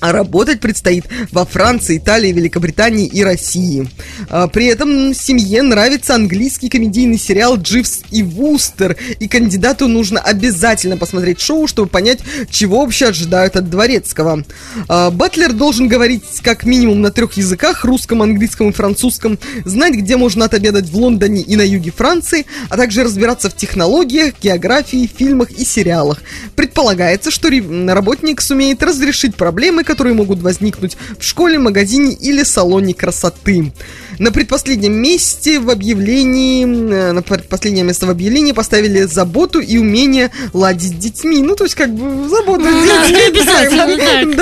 А 0.00 0.12
работать 0.12 0.60
предстоит 0.60 1.04
во 1.30 1.44
Франции, 1.44 1.98
Италии, 1.98 2.32
Великобритании 2.32 3.06
и 3.06 3.22
России. 3.22 3.86
А, 4.30 4.48
При 4.48 4.66
этом 4.66 5.12
семье 5.14 5.62
нравится 5.62 6.14
английский 6.14 6.70
комедийный 6.70 7.18
сериал 7.18 7.56
«Дживс 7.56 8.00
и 8.10 8.22
Вустер», 8.22 8.96
и 9.18 9.28
кандидату 9.28 9.88
нужно 9.88 10.20
обязательно 10.20 10.96
посмотреть 10.96 11.40
шоу, 11.40 11.66
чтобы 11.66 11.88
понять, 11.88 12.20
чего 12.50 12.80
вообще 12.80 13.08
ожидают 13.08 13.56
от 13.56 13.68
Дворецкого. 13.68 14.44
А, 14.88 15.10
Батлер 15.10 15.52
должен 15.52 15.86
говорить 15.86 16.24
как 16.42 16.64
минимум 16.64 17.02
на 17.02 17.10
трех 17.10 17.34
языках, 17.34 17.84
русском, 17.84 18.22
английском 18.22 18.70
и 18.70 18.72
французском, 18.72 19.38
знать, 19.66 19.94
где 19.94 20.16
можно 20.16 20.46
отобедать 20.46 20.88
в 20.88 20.96
Лондоне 20.96 21.42
и 21.42 21.56
на 21.56 21.62
юге 21.62 21.90
Франции, 21.90 22.46
а 22.70 22.78
также 22.78 23.04
разбираться 23.04 23.50
в 23.50 23.56
технологиях, 23.56 24.34
географии, 24.42 25.10
фильмах 25.14 25.50
и 25.50 25.64
сериалах. 25.64 26.22
Предполагается, 26.56 27.30
что 27.30 27.50
работник 27.88 28.40
сумеет 28.40 28.82
разрешить 28.82 29.36
проблемы, 29.36 29.84
которые 29.90 30.14
могут 30.14 30.40
возникнуть 30.40 30.96
в 31.18 31.24
школе, 31.24 31.58
магазине 31.58 32.12
или 32.12 32.44
салоне 32.44 32.94
красоты. 32.94 33.72
На 34.20 34.30
предпоследнем 34.30 34.92
месте 34.92 35.58
в 35.58 35.68
объявлении, 35.68 36.62
э, 36.64 37.10
на 37.10 37.22
предпоследнее 37.22 37.82
место 37.82 38.06
в 38.06 38.10
объявлении 38.10 38.52
поставили 38.52 39.02
заботу 39.02 39.58
и 39.58 39.78
умение 39.78 40.30
ладить 40.52 40.92
с 40.92 40.94
детьми. 40.94 41.42
Ну, 41.42 41.56
то 41.56 41.64
есть, 41.64 41.74
как 41.74 41.92
бы, 41.92 42.28
забота 42.28 42.62
с 42.62 42.86
Да, 42.86 43.08
детьми. 43.08 44.36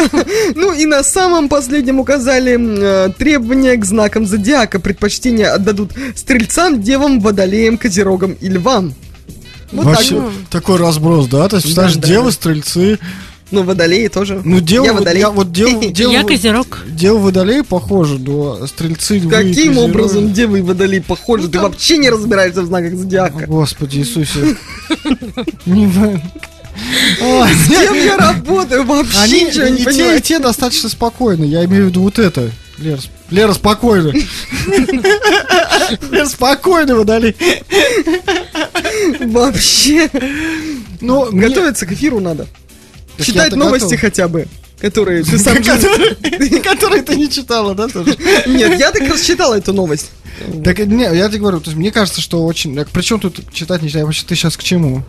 Ну, 0.55 0.75
и 0.75 0.85
на 0.85 1.03
самом 1.03 1.49
последнем 1.49 1.99
указали 1.99 2.59
э, 2.59 3.09
требования 3.17 3.75
к 3.77 3.87
знакам 3.87 4.27
зодиака. 4.27 4.81
Предпочтение 4.81 5.47
отдадут 5.47 5.93
стрельцам, 6.15 6.83
девам, 6.83 7.21
водолеям, 7.21 7.79
козерогам 7.79 8.33
и 8.33 8.49
львам. 8.51 8.93
Вот 9.73 9.85
Вообще, 9.87 10.15
так 10.17 10.25
вот. 10.25 10.33
такой 10.51 10.77
разброс, 10.79 11.27
да? 11.27 11.49
То 11.49 11.57
есть, 11.57 11.69
Да, 11.69 11.73
знаешь, 11.75 11.97
да, 11.97 12.09
девы, 12.09 12.27
да. 12.27 12.33
стрельцы. 12.33 12.99
Ну, 13.51 13.63
водолеи 13.63 14.09
тоже. 14.09 14.43
Ну, 14.45 14.61
девы, 14.61 14.87
Я 14.87 14.93
водолей. 14.93 15.21
я 15.21 15.31
вот 15.31 15.51
деву, 15.53 15.83
деву, 15.91 16.13
Я 16.13 16.23
козерог. 16.25 16.85
девы 16.87 17.19
водолей 17.19 17.63
похожи, 17.63 18.19
но 18.19 18.67
стрельцы, 18.67 19.19
львы, 19.19 19.31
Каким 19.31 19.73
козероги- 19.73 19.79
образом 19.85 20.33
девы 20.35 20.59
и 20.59 20.63
водолей 20.63 21.01
похожи? 21.01 21.49
Ты 21.49 21.59
вообще 21.59 21.97
не 21.99 22.11
разбираешься 22.11 22.61
в 22.63 22.67
знаках 22.67 22.95
зодиака. 22.95 23.47
Господи 23.47 23.99
Иисусе. 23.99 24.57
Не 25.67 25.87
знаю. 25.91 26.21
Ой, 27.23 27.49
С 27.55 27.69
кем 27.69 27.95
я 27.95 28.17
работаю? 28.19 28.85
Вообще 28.85 29.19
Они 29.19 29.43
ничего 29.45 29.67
не 29.69 29.75
и 29.75 29.77
те, 29.79 29.83
и 29.83 29.85
понимаю. 29.87 30.21
те 30.21 30.39
достаточно 30.39 30.89
спокойны. 30.89 31.45
Я 31.45 31.65
имею 31.65 31.87
в 31.87 31.89
виду 31.89 32.03
вот 32.03 32.19
это. 32.19 32.51
Лера, 32.79 33.01
Лера 33.31 33.53
спокойно. 33.55 34.13
Лера 36.13 36.27
спокойно, 36.27 36.95
водолей. 36.97 37.35
Вообще. 39.21 40.09
Ну, 41.01 41.29
Готовиться 41.33 41.87
к 41.87 41.93
эфиру 41.93 42.21
надо. 42.21 42.47
Так 43.19 43.27
Читать 43.27 43.57
новости 43.57 43.85
готов. 43.85 44.01
хотя 44.01 44.29
бы. 44.29 44.47
Которые 44.81 45.25
ты 45.25 45.39
сам. 45.39 45.57
Которые 45.57 47.03
ты 47.03 47.17
не 47.17 47.29
читала, 47.29 47.75
да, 47.75 47.89
тоже? 47.89 48.17
Нет, 48.47 48.79
я 48.79 48.93
так 48.93 49.03
раз 49.09 49.23
читала 49.23 49.55
эту 49.55 49.73
новость. 49.73 50.11
Так, 50.65 50.79
не, 50.79 51.03
я 51.03 51.29
тебе 51.29 51.41
говорю, 51.41 51.59
то 51.59 51.71
есть 51.71 51.77
мне 51.77 51.91
кажется, 51.91 52.21
что 52.21 52.45
очень... 52.45 52.79
Причем 52.93 53.19
тут 53.19 53.41
читать 53.53 53.83
не 53.83 53.89
читать? 53.89 54.05
Вообще, 54.05 54.25
ты 54.25 54.37
сейчас 54.37 54.57
к 54.57 54.63
чему? 54.63 55.03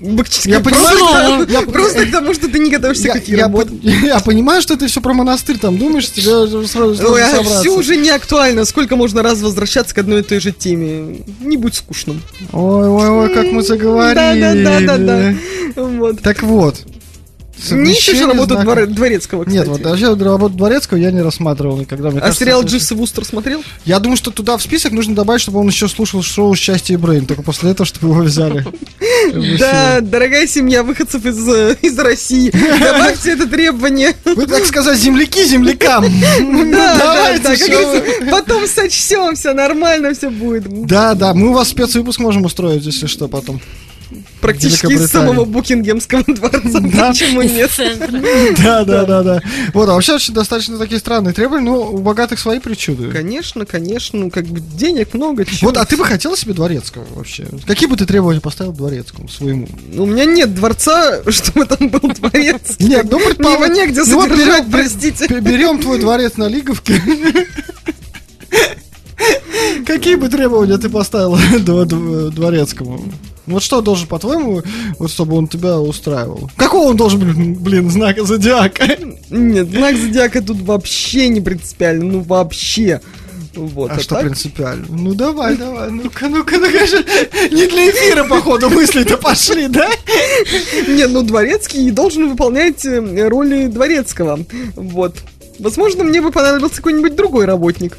Я 0.00 0.60
понимаю, 0.60 1.46
я- 1.48 1.62
просто 1.62 2.06
к 2.06 2.10
тому, 2.10 2.34
что 2.34 2.48
ты 2.48 2.58
не 2.58 2.70
готовишься 2.70 3.08
к 3.08 3.16
эфиру. 3.16 3.66
я 3.82 4.20
понимаю, 4.20 4.60
что 4.60 4.76
ты 4.76 4.88
все 4.88 5.00
про 5.00 5.14
монастырь 5.14 5.58
там 5.58 5.78
думаешь, 5.78 6.10
тебе 6.10 6.66
сразу, 6.66 7.14
а 7.14 7.60
все 7.60 7.70
уже 7.70 7.96
не 7.96 8.10
актуально. 8.10 8.64
Сколько 8.64 8.96
можно 8.96 9.22
раз 9.22 9.40
возвращаться 9.40 9.94
к 9.94 9.98
одной 9.98 10.20
и 10.20 10.22
той 10.22 10.40
же 10.40 10.52
теме? 10.52 11.20
Не 11.40 11.56
будь 11.56 11.74
скучным. 11.74 12.22
Ой, 12.52 12.88
ой, 12.88 13.08
ой, 13.08 13.34
как 13.34 13.46
мы 13.52 13.62
заговорили. 13.62 14.14
Да-да-да-да-да. 14.14 15.34
Вот. 15.76 16.20
Так 16.20 16.42
вот. 16.42 16.76
Не 17.70 17.92
ищешь 17.92 18.04
совмещение 18.04 18.26
работу 18.26 18.54
дворе- 18.56 18.86
дворецкого, 18.86 19.44
кстати. 19.44 19.56
Нет, 19.56 19.68
вот 19.68 19.80
вообще 19.80 20.14
работу 20.14 20.54
дворецкого 20.54 20.98
я 20.98 21.10
не 21.10 21.22
рассматривал 21.22 21.78
никогда. 21.78 22.10
Мне 22.10 22.18
А 22.18 22.22
кажется, 22.22 22.44
сериал 22.44 22.60
это- 22.62 22.70
Дживс 22.70 22.92
и 22.92 22.94
Вустер 22.94 23.24
смотрел? 23.24 23.62
Я 23.84 23.98
думаю, 23.98 24.16
что 24.16 24.30
туда 24.30 24.56
в 24.56 24.62
список 24.62 24.92
нужно 24.92 25.14
добавить, 25.14 25.40
чтобы 25.40 25.60
он 25.60 25.66
еще 25.68 25.88
слушал 25.88 26.22
шоу 26.22 26.54
«Счастье 26.54 26.94
и 26.94 26.96
Брейн», 26.96 27.26
только 27.26 27.42
после 27.42 27.70
этого, 27.70 27.86
чтобы 27.86 28.08
его 28.08 28.22
взяли. 28.22 28.64
Да, 29.58 30.00
дорогая 30.00 30.46
семья 30.46 30.82
выходцев 30.82 31.24
из, 31.24 31.48
э, 31.48 31.76
России, 31.98 32.50
добавьте 32.80 33.32
это 33.32 33.46
требование. 33.48 34.14
Вы, 34.24 34.46
так 34.46 34.64
сказать, 34.66 34.98
земляки 34.98 35.44
землякам. 35.44 36.04
Да, 36.76 36.96
да, 36.96 37.38
Давайте, 37.38 37.68
да, 38.20 38.30
потом 38.30 38.66
сочтем, 38.66 39.34
все 39.34 39.52
нормально, 39.52 40.14
все 40.14 40.30
будет. 40.30 40.64
Да, 40.86 41.14
да, 41.14 41.34
мы 41.34 41.48
у 41.48 41.52
вас 41.52 41.68
спецвыпуск 41.68 42.20
можем 42.20 42.44
устроить, 42.44 42.84
если 42.84 43.06
что, 43.06 43.28
потом. 43.28 43.60
Практически 44.40 44.92
из 44.92 45.10
самого 45.10 45.44
Букингемского 45.44 46.22
дворца, 46.26 46.80
Да. 46.80 47.08
почему 47.08 47.42
нет? 47.42 47.70
Да, 48.62 48.84
да, 48.84 49.04
да, 49.04 49.22
да. 49.22 49.42
Вот, 49.74 49.88
а 49.88 49.94
вообще 49.94 50.14
очень 50.14 50.32
достаточно 50.34 50.78
такие 50.78 50.98
странные 51.00 51.32
требования, 51.34 51.64
но 51.64 51.90
у 51.90 51.98
богатых 51.98 52.38
свои 52.38 52.58
причуды. 52.60 53.10
Конечно, 53.10 53.66
конечно, 53.66 54.18
ну 54.18 54.30
как 54.30 54.46
бы 54.46 54.60
денег 54.60 55.14
много. 55.14 55.44
Вот, 55.62 55.76
а 55.76 55.84
ты 55.84 55.96
бы 55.96 56.04
хотела 56.04 56.36
себе 56.36 56.52
дворецкого 56.54 57.04
вообще? 57.14 57.46
Какие 57.66 57.88
бы 57.88 57.96
ты 57.96 58.06
требования 58.06 58.40
поставил 58.40 58.72
дворецкому 58.72 59.28
своему? 59.28 59.66
У 59.96 60.06
меня 60.06 60.24
нет 60.24 60.54
дворца, 60.54 61.20
чтобы 61.30 61.64
там 61.66 61.88
был 61.88 62.00
дворец. 62.12 62.76
Нет, 62.78 63.06
ну, 63.10 63.16
Мне 63.18 63.24
его 63.26 63.34
предположим, 63.34 63.74
негде 63.74 64.02
ну, 64.06 64.22
содержать, 64.22 64.66
простите. 64.70 65.26
Берем 65.40 65.78
твой 65.80 65.98
дворец 65.98 66.36
на 66.36 66.48
Лиговке. 66.48 67.00
Какие 69.86 70.16
бы 70.16 70.28
требования 70.28 70.78
ты 70.78 70.88
поставил 70.88 71.34
дво- 71.36 71.84
дво- 71.86 72.30
дворецкому? 72.30 73.00
Вот 73.46 73.62
что 73.62 73.80
должен, 73.80 74.08
по-твоему, 74.08 74.62
вот 74.98 75.10
чтобы 75.10 75.36
он 75.36 75.46
тебя 75.46 75.78
устраивал? 75.78 76.50
Какого 76.56 76.88
он 76.88 76.96
должен 76.96 77.20
быть, 77.20 77.58
блин, 77.60 77.90
знака 77.90 78.24
зодиака? 78.24 78.96
Нет, 79.30 79.68
знак 79.70 79.96
зодиака 79.96 80.42
тут 80.42 80.60
вообще 80.62 81.28
не 81.28 81.40
принципиально, 81.40 82.04
ну 82.04 82.20
вообще. 82.20 83.00
Вот, 83.54 83.90
А 83.90 84.00
что 84.00 84.16
так? 84.16 84.24
принципиально? 84.24 84.86
Ну 84.90 85.14
давай, 85.14 85.56
давай, 85.56 85.90
ну-ка, 85.90 86.28
ну-ка, 86.28 86.58
ну 86.58 86.66
конечно, 86.70 86.98
не 87.50 87.66
для 87.66 87.90
эфира, 87.90 88.24
походу, 88.24 88.68
мысли-то 88.68 89.16
пошли, 89.16 89.68
да? 89.68 89.88
Не, 90.86 91.06
ну 91.06 91.22
дворецкий 91.22 91.90
должен 91.90 92.28
выполнять 92.28 92.84
э, 92.84 93.28
роли 93.28 93.66
дворецкого. 93.68 94.40
Вот. 94.74 95.16
Возможно, 95.58 96.04
мне 96.04 96.20
бы 96.20 96.30
понадобился 96.32 96.76
какой-нибудь 96.76 97.16
другой 97.16 97.46
работник. 97.46 97.96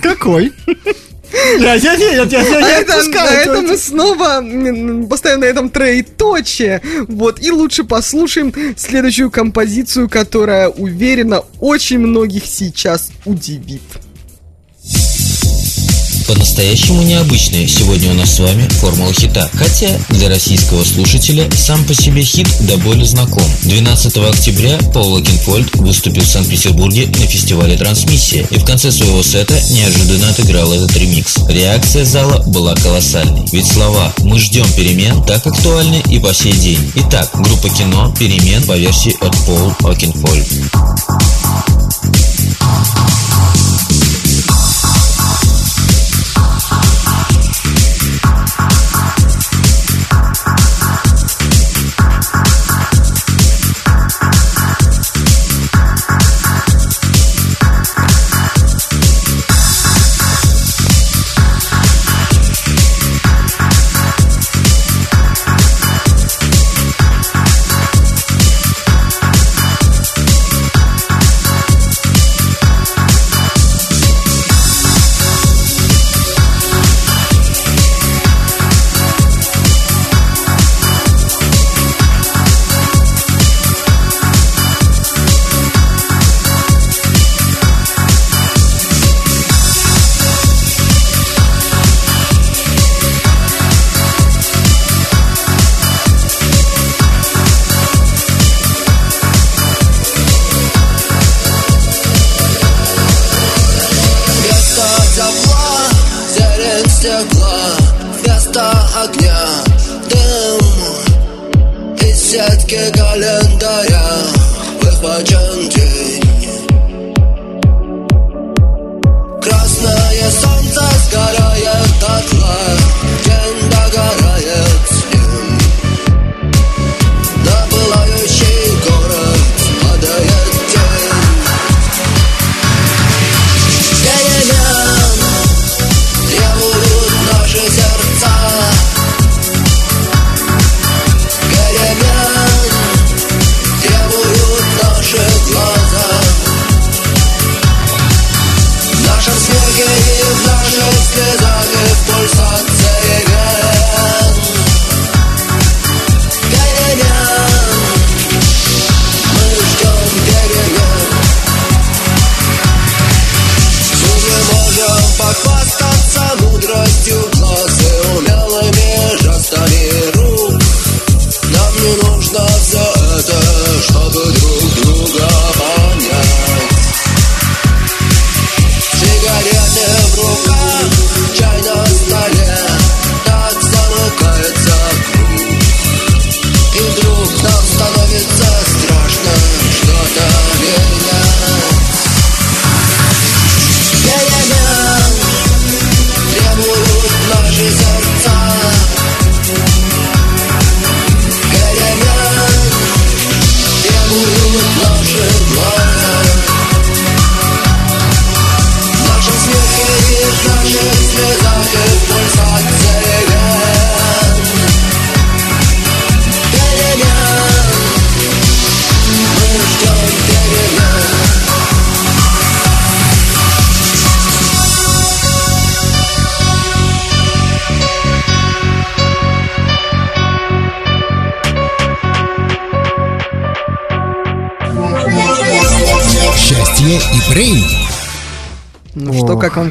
Какой? 0.00 0.52
Я, 1.58 1.74
я, 1.74 1.92
я, 1.94 2.10
я, 2.10 2.22
я, 2.24 2.40
А 2.40 2.60
я 2.60 2.80
это, 2.80 2.94
отпускаю 2.94 3.30
на 3.30 3.40
этом 3.40 3.66
мы 3.66 3.76
снова 3.76 5.06
поставим 5.08 5.40
на 5.40 5.44
этом 5.44 5.70
троеточие. 5.70 6.82
Вот, 7.08 7.42
и 7.42 7.50
лучше 7.50 7.84
послушаем 7.84 8.52
следующую 8.76 9.30
композицию, 9.30 10.08
которая, 10.08 10.68
уверена, 10.68 11.42
очень 11.60 11.98
многих 11.98 12.46
сейчас 12.46 13.10
удивит. 13.24 13.82
По-настоящему 16.32 17.02
необычная 17.02 17.68
сегодня 17.68 18.10
у 18.10 18.14
нас 18.14 18.36
с 18.36 18.38
вами 18.38 18.66
формула 18.66 19.12
хита. 19.12 19.50
Хотя 19.52 19.90
для 20.08 20.30
российского 20.30 20.82
слушателя 20.82 21.46
сам 21.54 21.84
по 21.84 21.92
себе 21.92 22.22
хит 22.22 22.48
до 22.60 22.78
боли 22.78 23.04
знаком. 23.04 23.44
12 23.64 24.16
октября 24.16 24.78
Пол 24.94 25.12
Локенфольд 25.12 25.76
выступил 25.76 26.22
в 26.22 26.26
Санкт-Петербурге 26.26 27.08
на 27.08 27.26
фестивале 27.26 27.76
«Трансмиссия» 27.76 28.46
и 28.50 28.58
в 28.58 28.64
конце 28.64 28.90
своего 28.90 29.22
сета 29.22 29.60
неожиданно 29.72 30.30
отыграл 30.30 30.72
этот 30.72 30.96
ремикс. 30.96 31.36
Реакция 31.48 32.06
зала 32.06 32.42
была 32.46 32.74
колоссальной. 32.76 33.44
Ведь 33.52 33.66
слова 33.66 34.10
«Мы 34.20 34.38
ждем 34.38 34.66
перемен» 34.72 35.22
так 35.24 35.46
актуальны 35.46 36.02
и 36.08 36.18
по 36.18 36.32
сей 36.32 36.54
день. 36.54 36.92
Итак, 36.94 37.28
группа 37.34 37.68
кино 37.68 38.14
«Перемен» 38.18 38.62
по 38.66 38.78
версии 38.78 39.14
от 39.20 39.36
Пол 39.44 39.74
Окенфольд. 39.84 40.48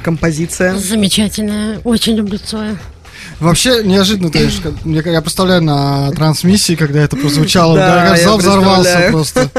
Композиция? 0.02 0.76
Замечательная. 0.78 1.80
Очень 1.84 2.15
люблю 2.15 2.38
Цоя. 2.38 2.78
Вообще, 3.40 3.84
неожиданно, 3.84 4.32
то 4.32 4.40
есть, 4.40 4.61
как- 4.61 4.84
мне- 4.86 5.02
я 5.06 5.22
представляю 5.22 5.61
на 5.61 6.11
трансмиссии, 6.11 6.73
когда 6.76 7.02
это 7.02 7.15
прозвучало, 7.15 7.76
Да, 7.76 8.10
да, 8.10 8.18
зал 8.18 8.38
взорвался 8.38 9.07
просто. 9.11 9.49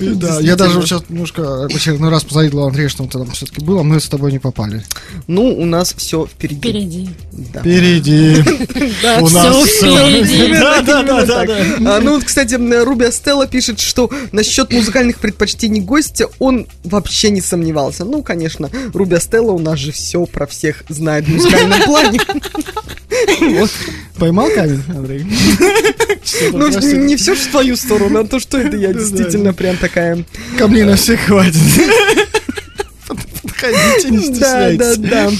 И 0.00 0.08
Да, 0.14 0.40
я 0.40 0.56
даже 0.56 0.80
сейчас 0.82 1.02
немножко 1.08 1.68
в 1.68 1.74
очередной 1.74 2.10
раз 2.10 2.24
позавидовал 2.24 2.68
Андрею, 2.68 2.88
что 2.90 3.04
он 3.04 3.08
там 3.08 3.30
все-таки 3.32 3.64
был, 3.64 3.78
а 3.80 3.82
мы 3.84 4.00
с 4.00 4.08
тобой 4.08 4.32
не 4.32 4.38
попали. 4.38 4.84
Ну, 5.28 5.54
у 5.54 5.66
нас 5.66 5.94
все 5.94 6.26
впереди. 6.26 6.56
Впереди. 6.56 7.08
Да. 7.52 7.60
Впереди. 7.60 8.36
У 9.20 9.28
нас 9.28 9.68
впереди. 9.68 10.24
всё. 10.24 10.60
Да, 10.60 10.80
да, 10.80 11.02
да, 11.02 11.24
да. 11.26 11.44
А, 11.96 12.00
ну, 12.00 12.14
вот, 12.14 12.24
кстати, 12.24 12.54
Руби 12.82 13.10
Стелла 13.12 13.46
пишет, 13.46 13.78
что 13.78 14.10
насчет 14.32 14.72
музыкальных 14.72 15.18
предпочтений 15.18 15.82
гостя 15.82 16.28
он 16.38 16.66
вообще 16.82 17.28
не 17.28 17.42
сомневался. 17.42 18.06
Ну, 18.06 18.22
конечно, 18.22 18.70
Руби 18.94 19.20
Стелла 19.20 19.52
у 19.52 19.58
нас 19.58 19.78
же 19.78 19.92
все 19.92 20.24
про 20.24 20.46
всех 20.46 20.82
знает 20.88 21.26
в 21.26 21.28
музыкальном 21.28 21.82
плане. 21.84 22.20
Поймал 24.18 24.48
камень, 24.48 24.82
Андрей? 24.88 25.26
Ну, 26.52 26.68
не 26.68 27.16
все 27.16 27.34
же 27.34 27.40
в 27.40 27.46
твою 27.48 27.74
сторону, 27.74 28.20
а 28.20 28.24
то, 28.24 28.38
что 28.38 28.58
это 28.58 28.76
я 28.76 28.92
действительно 28.92 29.54
прям 29.54 29.76
такая... 29.76 30.24
Камней 30.58 30.84
на 30.84 30.96
всех 30.96 31.20
хватит. 31.20 31.56
Приходите, 33.58 34.10
не 34.10 34.38
Да, 34.38 34.70
да, 34.76 34.94
стесняйтесь. 34.94 35.10
да. 35.10 35.30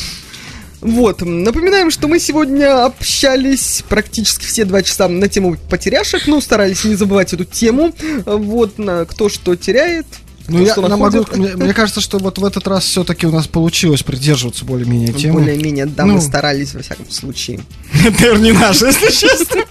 Вот, 0.81 1.23
напоминаем, 1.23 1.91
что 1.91 2.07
мы 2.07 2.21
сегодня 2.21 2.85
общались 2.85 3.83
практически 3.89 4.45
все 4.45 4.65
два 4.65 4.83
часа 4.83 5.09
на 5.09 5.27
тему 5.29 5.57
потеряшек, 5.69 6.29
ну, 6.29 6.41
старались 6.41 6.85
не 6.85 6.95
забывать 6.95 7.33
эту 7.33 7.45
тему, 7.45 7.93
вот, 8.27 8.79
на 8.79 9.05
кто 9.05 9.29
что 9.29 9.57
теряет, 9.57 10.07
Ну, 10.47 10.65
я 10.65 10.77
нам 10.77 11.01
могу, 11.01 11.27
мне, 11.35 11.57
мне 11.57 11.75
кажется, 11.75 12.01
что 12.01 12.19
вот 12.19 12.39
в 12.39 12.45
этот 12.45 12.69
раз 12.69 12.85
все-таки 12.85 13.27
у 13.27 13.33
нас 13.33 13.49
получилось 13.49 14.05
придерживаться 14.05 14.65
более-менее 14.65 15.13
темы. 15.13 15.41
Более-менее, 15.41 15.87
да, 15.87 16.05
Ну. 16.07 16.15
мы 16.15 16.21
старались, 16.21 16.75
во 16.75 16.81
всяком 16.83 17.11
случае. 17.11 17.59
Это, 18.07 18.37
не 18.39 18.53
наше, 18.53 18.87
если 18.87 19.11
честно. 19.11 19.63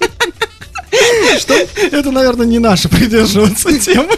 Что? 1.39 1.53
Это, 1.91 2.11
наверное, 2.11 2.45
не 2.45 2.59
наше 2.59 2.89
придерживаться 2.89 3.77
темы. 3.79 4.15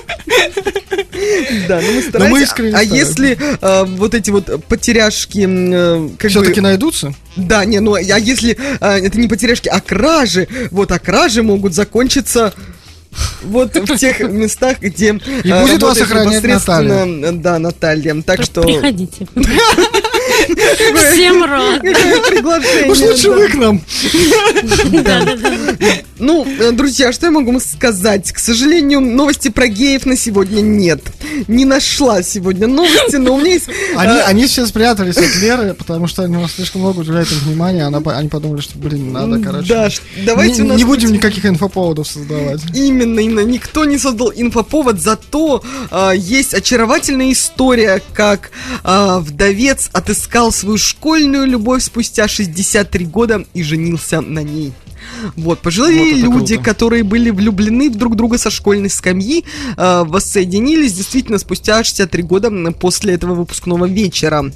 Да, 1.68 1.82
ну 1.82 1.94
мы 1.94 2.02
старались. 2.02 2.32
мы 2.32 2.42
искренне 2.42 2.76
а 2.76 2.84
стараемся. 2.84 2.96
если 2.96 3.38
э, 3.62 3.84
вот 3.86 4.14
эти 4.14 4.30
вот 4.30 4.66
потеряшки, 4.66 5.48
э, 5.48 6.10
Все-таки 6.30 6.56
бы... 6.56 6.62
найдутся? 6.62 7.14
Да, 7.36 7.66
не, 7.66 7.80
ну, 7.80 7.94
а 7.94 8.00
если 8.00 8.58
э, 8.80 9.06
это 9.06 9.20
не 9.20 9.28
потеряшки, 9.28 9.68
а 9.68 9.82
кражи, 9.82 10.48
вот, 10.72 10.92
а 10.92 11.00
кражи 11.00 11.44
могут 11.44 11.74
закончиться 11.74 12.54
вот 13.44 13.76
в 13.76 13.98
тех 13.98 14.20
местах, 14.20 14.80
где 14.80 15.20
И 15.44 15.50
э, 15.50 15.62
будет 15.62 15.82
вас 15.82 16.00
охранять 16.00 16.44
непосредственно, 16.44 17.28
э, 17.28 17.32
Да, 17.34 17.60
Наталья. 17.60 18.22
Так 18.22 18.44
что... 18.44 18.62
Приходите. 18.62 19.28
Всем 21.12 21.44
рад. 21.44 21.82
Приглашение. 21.82 22.92
Уж 22.92 23.00
лучше 23.00 23.30
вы 23.30 23.48
к 23.48 23.56
нам. 23.56 23.82
Да, 24.92 25.26
да, 25.26 25.36
да. 25.36 25.88
Ну, 26.18 26.46
э, 26.46 26.72
друзья, 26.72 27.14
что 27.14 27.28
я 27.28 27.32
могу 27.32 27.52
вам 27.52 27.62
сказать? 27.62 28.32
К 28.32 28.40
сожалению, 28.40 29.00
новости 29.00 29.50
про 29.50 29.68
геев 29.68 30.06
на 30.06 30.18
сегодня 30.18 30.62
нет. 30.62 31.02
Не 31.48 31.66
нашла 31.66 32.24
сегодня 32.24 32.68
новости, 32.68 33.16
но 33.16 33.36
у 33.36 33.40
меня 33.40 33.54
есть... 33.54 33.70
Они, 33.96 34.18
э, 34.18 34.22
они 34.24 34.46
все 34.48 34.66
спрятались 34.66 35.18
от 35.18 35.36
Леры, 35.38 35.74
потому 35.74 36.08
что 36.08 36.24
они 36.24 36.36
у 36.38 36.42
нас 36.42 36.54
слишком 36.54 36.82
много 36.82 37.00
уделяют 37.00 37.32
им 37.32 37.40
внимания. 37.40 37.84
Она, 37.84 38.00
они 38.18 38.28
подумали, 38.28 38.62
что, 38.62 38.78
блин, 38.78 39.14
надо, 39.14 39.40
короче. 39.40 39.68
Да, 39.68 39.90
давайте 40.26 40.62
не, 40.62 40.62
у 40.64 40.68
нас 40.68 40.78
не 40.78 40.84
будем 40.84 41.14
никаких 41.14 41.46
инфоповодов 41.46 42.08
создавать. 42.08 42.62
Именно, 42.74 43.20
именно. 43.20 43.40
Никто 43.42 43.86
не 43.86 43.98
создал 43.98 44.34
инфоповод, 44.36 45.00
зато 45.00 45.64
а, 45.92 46.12
есть 46.12 46.54
очаровательная 46.54 47.32
история, 47.32 48.02
как 48.14 48.52
а, 48.84 49.20
вдовец 49.20 49.90
отыскал 49.94 50.29
свою 50.52 50.78
школьную 50.78 51.46
любовь 51.46 51.84
спустя 51.84 52.28
63 52.28 53.06
года 53.06 53.46
и 53.54 53.64
женился 53.64 54.22
на 54.22 54.44
ней. 54.44 54.74
Вот, 55.36 55.60
пожилые 55.60 56.24
Вот 56.26 56.40
люди, 56.40 56.56
круто. 56.56 56.70
которые 56.72 57.04
были 57.04 57.30
влюблены 57.30 57.90
в 57.90 57.96
друг 57.96 58.16
друга 58.16 58.38
со 58.38 58.50
школьной 58.50 58.90
скамьи, 58.90 59.44
а, 59.76 60.04
воссоединились 60.04 60.94
действительно 60.94 61.40
спустя 61.40 61.84
63 61.84 62.24
года 62.24 62.52
после 62.74 63.14
этого 63.14 63.34
выпускного 63.34 63.86
вечера. 63.86 64.52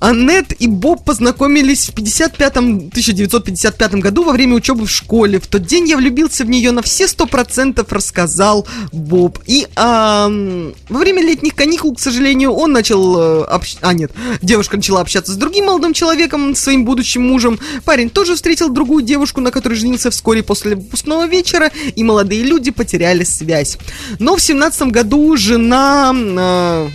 Аннет 0.00 0.52
и 0.60 0.66
Боб 0.68 1.04
познакомились 1.04 1.86
в 1.88 1.94
55-м, 1.94 2.76
1955 2.88 3.94
году 3.94 4.22
во 4.24 4.32
время 4.32 4.54
учебы 4.54 4.86
в 4.86 4.90
школе. 4.90 5.40
В 5.40 5.46
тот 5.46 5.62
день 5.62 5.88
я 5.88 5.96
влюбился 5.96 6.44
в 6.44 6.48
нее 6.50 6.70
на 6.70 6.82
все 6.82 7.08
сто 7.08 7.26
процентов, 7.26 7.92
рассказал 7.92 8.66
Боб. 8.92 9.38
И 9.46 9.66
ам, 9.76 10.74
во 10.88 10.98
время 11.00 11.22
летних 11.22 11.54
каникул, 11.54 11.94
к 11.94 12.00
сожалению, 12.00 12.52
он 12.52 12.72
начал... 12.72 13.18
э, 13.18 13.44
общ- 13.50 13.78
А, 13.80 13.92
нет, 13.92 14.12
девушка 14.42 14.76
начала 14.76 15.00
общаться 15.00 15.32
с 15.32 15.36
другим 15.36 15.66
молодым 15.66 15.92
человеком, 15.94 16.54
своим 16.54 16.84
будущим 16.84 17.26
мужем. 17.26 17.58
Парень 17.84 18.10
тоже 18.10 18.34
встретил 18.36 18.68
другую 18.68 19.02
девушку, 19.04 19.40
на 19.40 19.50
которой 19.50 19.74
женился 19.74 20.10
вскоре 20.10 20.42
после 20.42 20.76
выпускного 20.76 21.26
вечера, 21.26 21.70
и 21.96 22.04
молодые 22.04 22.42
люди 22.44 22.70
потеряли 22.70 23.24
связь. 23.24 23.78
Но 24.18 24.36
в 24.36 24.40
17 24.42 24.88
году 24.88 25.36
жена... 25.36 26.12
э, 26.14 26.88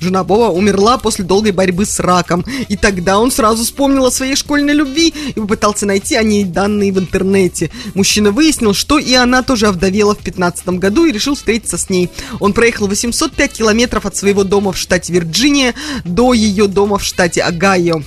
Жена 0.00 0.22
Боба 0.22 0.52
умерла 0.52 0.98
после 0.98 1.24
долгой 1.24 1.52
борьбы 1.52 1.86
с 1.86 1.98
раком, 1.98 2.44
и 2.68 2.76
тогда 2.76 3.18
он 3.18 3.30
сразу 3.30 3.64
вспомнил 3.64 4.04
о 4.04 4.10
своей 4.10 4.36
школьной 4.36 4.74
любви 4.74 5.14
и 5.28 5.32
попытался 5.32 5.86
найти 5.86 6.14
о 6.14 6.22
ней 6.22 6.44
данные 6.44 6.92
в 6.92 6.98
интернете. 6.98 7.70
Мужчина 7.94 8.32
выяснил, 8.32 8.74
что 8.74 8.98
и 8.98 9.14
она 9.14 9.42
тоже 9.42 9.68
овдовела 9.68 10.14
в 10.14 10.18
15 10.18 10.68
году 10.78 11.06
и 11.06 11.12
решил 11.12 11.34
встретиться 11.36 11.78
с 11.78 11.88
ней. 11.88 12.10
Он 12.38 12.52
проехал 12.52 12.86
805 12.86 13.52
километров 13.52 14.04
от 14.04 14.14
своего 14.14 14.44
дома 14.44 14.72
в 14.72 14.78
штате 14.78 15.14
Вирджиния 15.14 15.74
до 16.04 16.34
ее 16.34 16.66
дома 16.66 16.98
в 16.98 17.04
штате 17.04 17.40
Огайо. 17.42 18.02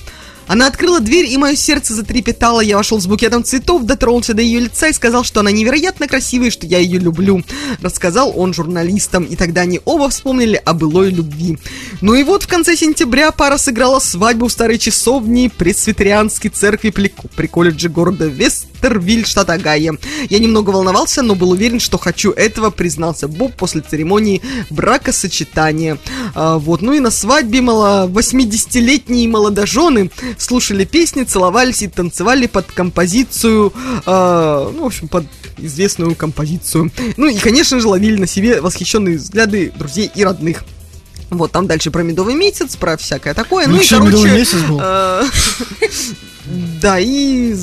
Она 0.50 0.66
открыла 0.66 0.98
дверь, 0.98 1.26
и 1.26 1.36
мое 1.36 1.54
сердце 1.54 1.94
затрепетало. 1.94 2.60
Я 2.60 2.76
вошел 2.76 3.00
с 3.00 3.06
букетом 3.06 3.44
цветов, 3.44 3.84
дотронулся 3.84 4.34
до 4.34 4.42
ее 4.42 4.58
лица 4.58 4.88
и 4.88 4.92
сказал, 4.92 5.22
что 5.22 5.38
она 5.38 5.52
невероятно 5.52 6.08
красивая 6.08 6.48
и 6.48 6.50
что 6.50 6.66
я 6.66 6.78
ее 6.78 6.98
люблю. 6.98 7.44
Рассказал 7.80 8.32
он 8.36 8.52
журналистам, 8.52 9.22
и 9.22 9.36
тогда 9.36 9.60
они 9.60 9.80
оба 9.84 10.08
вспомнили 10.08 10.60
о 10.64 10.74
былой 10.74 11.10
любви. 11.10 11.56
Ну 12.00 12.14
и 12.14 12.24
вот 12.24 12.42
в 12.42 12.48
конце 12.48 12.74
сентября 12.74 13.30
пара 13.30 13.58
сыграла 13.58 14.00
свадьбу 14.00 14.48
в 14.48 14.52
старой 14.52 14.78
часовне 14.78 15.50
Пресвитерианской 15.50 16.50
церкви 16.50 16.90
при, 16.90 17.14
при 17.36 17.46
колледже 17.46 17.88
города 17.88 18.26
Вестервиль, 18.80 19.26
штат 19.26 19.50
Огайо. 19.50 19.94
Я 20.28 20.38
немного 20.38 20.70
волновался, 20.70 21.22
но 21.22 21.34
был 21.34 21.50
уверен, 21.50 21.80
что 21.80 21.98
хочу 21.98 22.30
этого, 22.30 22.70
признался 22.70 23.28
Боб 23.28 23.54
после 23.54 23.82
церемонии 23.82 24.40
бракосочетания. 24.70 25.98
А, 26.34 26.58
вот, 26.58 26.82
ну 26.82 26.92
и 26.92 27.00
на 27.00 27.10
свадьбе 27.10 27.60
мало 27.60 28.08
80-летние 28.08 29.28
молодожены 29.28 30.10
слушали 30.38 30.84
песни, 30.84 31.24
целовались 31.24 31.82
и 31.82 31.88
танцевали 31.88 32.46
под 32.46 32.66
композицию, 32.66 33.72
а, 34.06 34.70
ну, 34.74 34.84
в 34.84 34.86
общем, 34.86 35.08
под 35.08 35.26
известную 35.58 36.14
композицию. 36.14 36.90
Ну 37.16 37.26
и, 37.26 37.38
конечно 37.38 37.80
же, 37.80 37.88
ловили 37.88 38.18
на 38.18 38.26
себе 38.26 38.60
восхищенные 38.60 39.18
взгляды 39.18 39.72
друзей 39.76 40.10
и 40.14 40.24
родных. 40.24 40.64
Вот, 41.28 41.52
там 41.52 41.66
дальше 41.66 41.90
про 41.90 42.02
медовый 42.02 42.34
месяц, 42.34 42.74
про 42.76 42.96
всякое 42.96 43.34
такое. 43.34 43.66
Ну, 43.66 43.74
и, 43.74 43.76
Вообще 43.76 43.96
короче... 43.96 44.10
медовый 44.10 44.32
месяц 44.32 44.58
был. 44.62 44.80
э, 44.82 45.24
Да, 46.80 46.98
и 46.98 47.54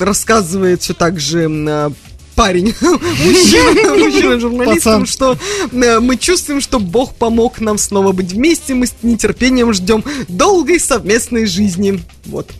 рассказывает 0.00 0.82
все 0.82 0.94
так 0.94 1.18
же 1.20 1.48
э, 1.48 1.90
парень, 2.34 2.74
мужчина, 2.80 3.94
мужчина 4.04 4.40
журналистам, 4.40 5.00
Пацан. 5.02 5.06
что 5.06 5.38
э, 5.72 6.00
мы 6.00 6.16
чувствуем, 6.16 6.60
что 6.60 6.78
Бог 6.78 7.14
помог 7.14 7.60
нам 7.60 7.78
снова 7.78 8.12
быть 8.12 8.32
вместе, 8.32 8.74
мы 8.74 8.86
с 8.86 8.94
нетерпением 9.02 9.72
ждем 9.72 10.04
долгой 10.28 10.78
совместной 10.80 11.46
жизни. 11.46 12.00
Вот. 12.26 12.50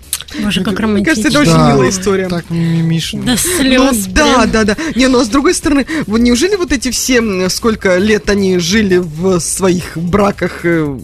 Боже, 0.43 0.63
как 0.63 0.79
Мне 0.81 1.05
кажется, 1.05 1.29
это 1.29 1.39
романтично. 1.39 1.41
очень 1.41 1.53
Да, 1.53 1.73
милая 1.73 1.89
история. 1.91 2.29
Так 2.29 2.51
мимишно. 2.51 3.23
До 3.23 3.31
Ну, 3.33 3.37
слез. 3.37 4.07
да, 4.07 4.35
прям. 4.41 4.51
да, 4.51 4.65
да. 4.65 4.77
Не, 4.95 5.07
ну 5.09 5.21
а 5.21 5.25
с 5.25 5.29
другой 5.29 5.55
стороны, 5.55 5.87
неужели 6.07 6.57
вот 6.57 6.71
эти 6.73 6.91
все, 6.91 7.49
сколько 7.49 7.97
лет 7.97 8.29
они 8.29 8.59
жили 8.59 8.99
в 8.99 9.41
своих 9.41 9.97
браках, 9.97 10.65
э, 10.65 10.99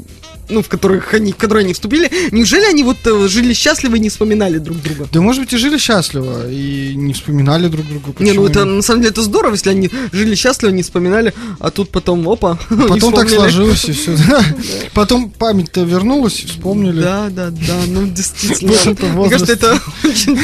ну, 0.48 0.62
в 0.62 0.68
которых 0.68 1.14
они, 1.14 1.32
в 1.32 1.36
которые 1.36 1.64
они 1.64 1.74
вступили, 1.74 2.10
неужели 2.32 2.64
они 2.64 2.82
вот 2.82 2.98
э, 3.04 3.28
жили 3.28 3.52
счастливо 3.52 3.96
и 3.96 4.00
не 4.00 4.08
вспоминали 4.08 4.58
друг 4.58 4.80
друга? 4.82 5.08
Да, 5.12 5.20
может 5.20 5.42
быть, 5.42 5.52
и 5.52 5.56
жили 5.56 5.78
счастливо, 5.78 6.50
и 6.50 6.94
не 6.96 7.12
вспоминали 7.12 7.68
друг 7.68 7.86
друга. 7.86 8.14
Не, 8.18 8.32
ну 8.32 8.44
почему 8.44 8.46
это 8.46 8.64
на 8.64 8.82
самом 8.82 9.02
деле 9.02 9.12
это 9.12 9.22
здорово, 9.22 9.52
если 9.52 9.70
они 9.70 9.90
жили 10.12 10.34
счастливо, 10.34 10.72
не 10.72 10.82
вспоминали, 10.82 11.34
а 11.60 11.70
тут 11.70 11.90
потом 11.90 12.28
опа. 12.28 12.58
Потом 12.68 13.12
так 13.12 13.28
сложилось, 13.28 13.84
и 13.86 13.92
все. 13.92 14.16
Потом 14.92 15.30
память-то 15.30 15.82
вернулась, 15.82 16.40
и 16.40 16.46
вспомнили. 16.46 17.00
Да, 17.00 17.28
да, 17.30 17.50
да, 17.50 17.76
ну 17.86 18.06
действительно. 18.06 18.72
Мне 18.94 19.30
кажется, 19.30 19.52
это 19.52 19.80
очень 20.02 20.38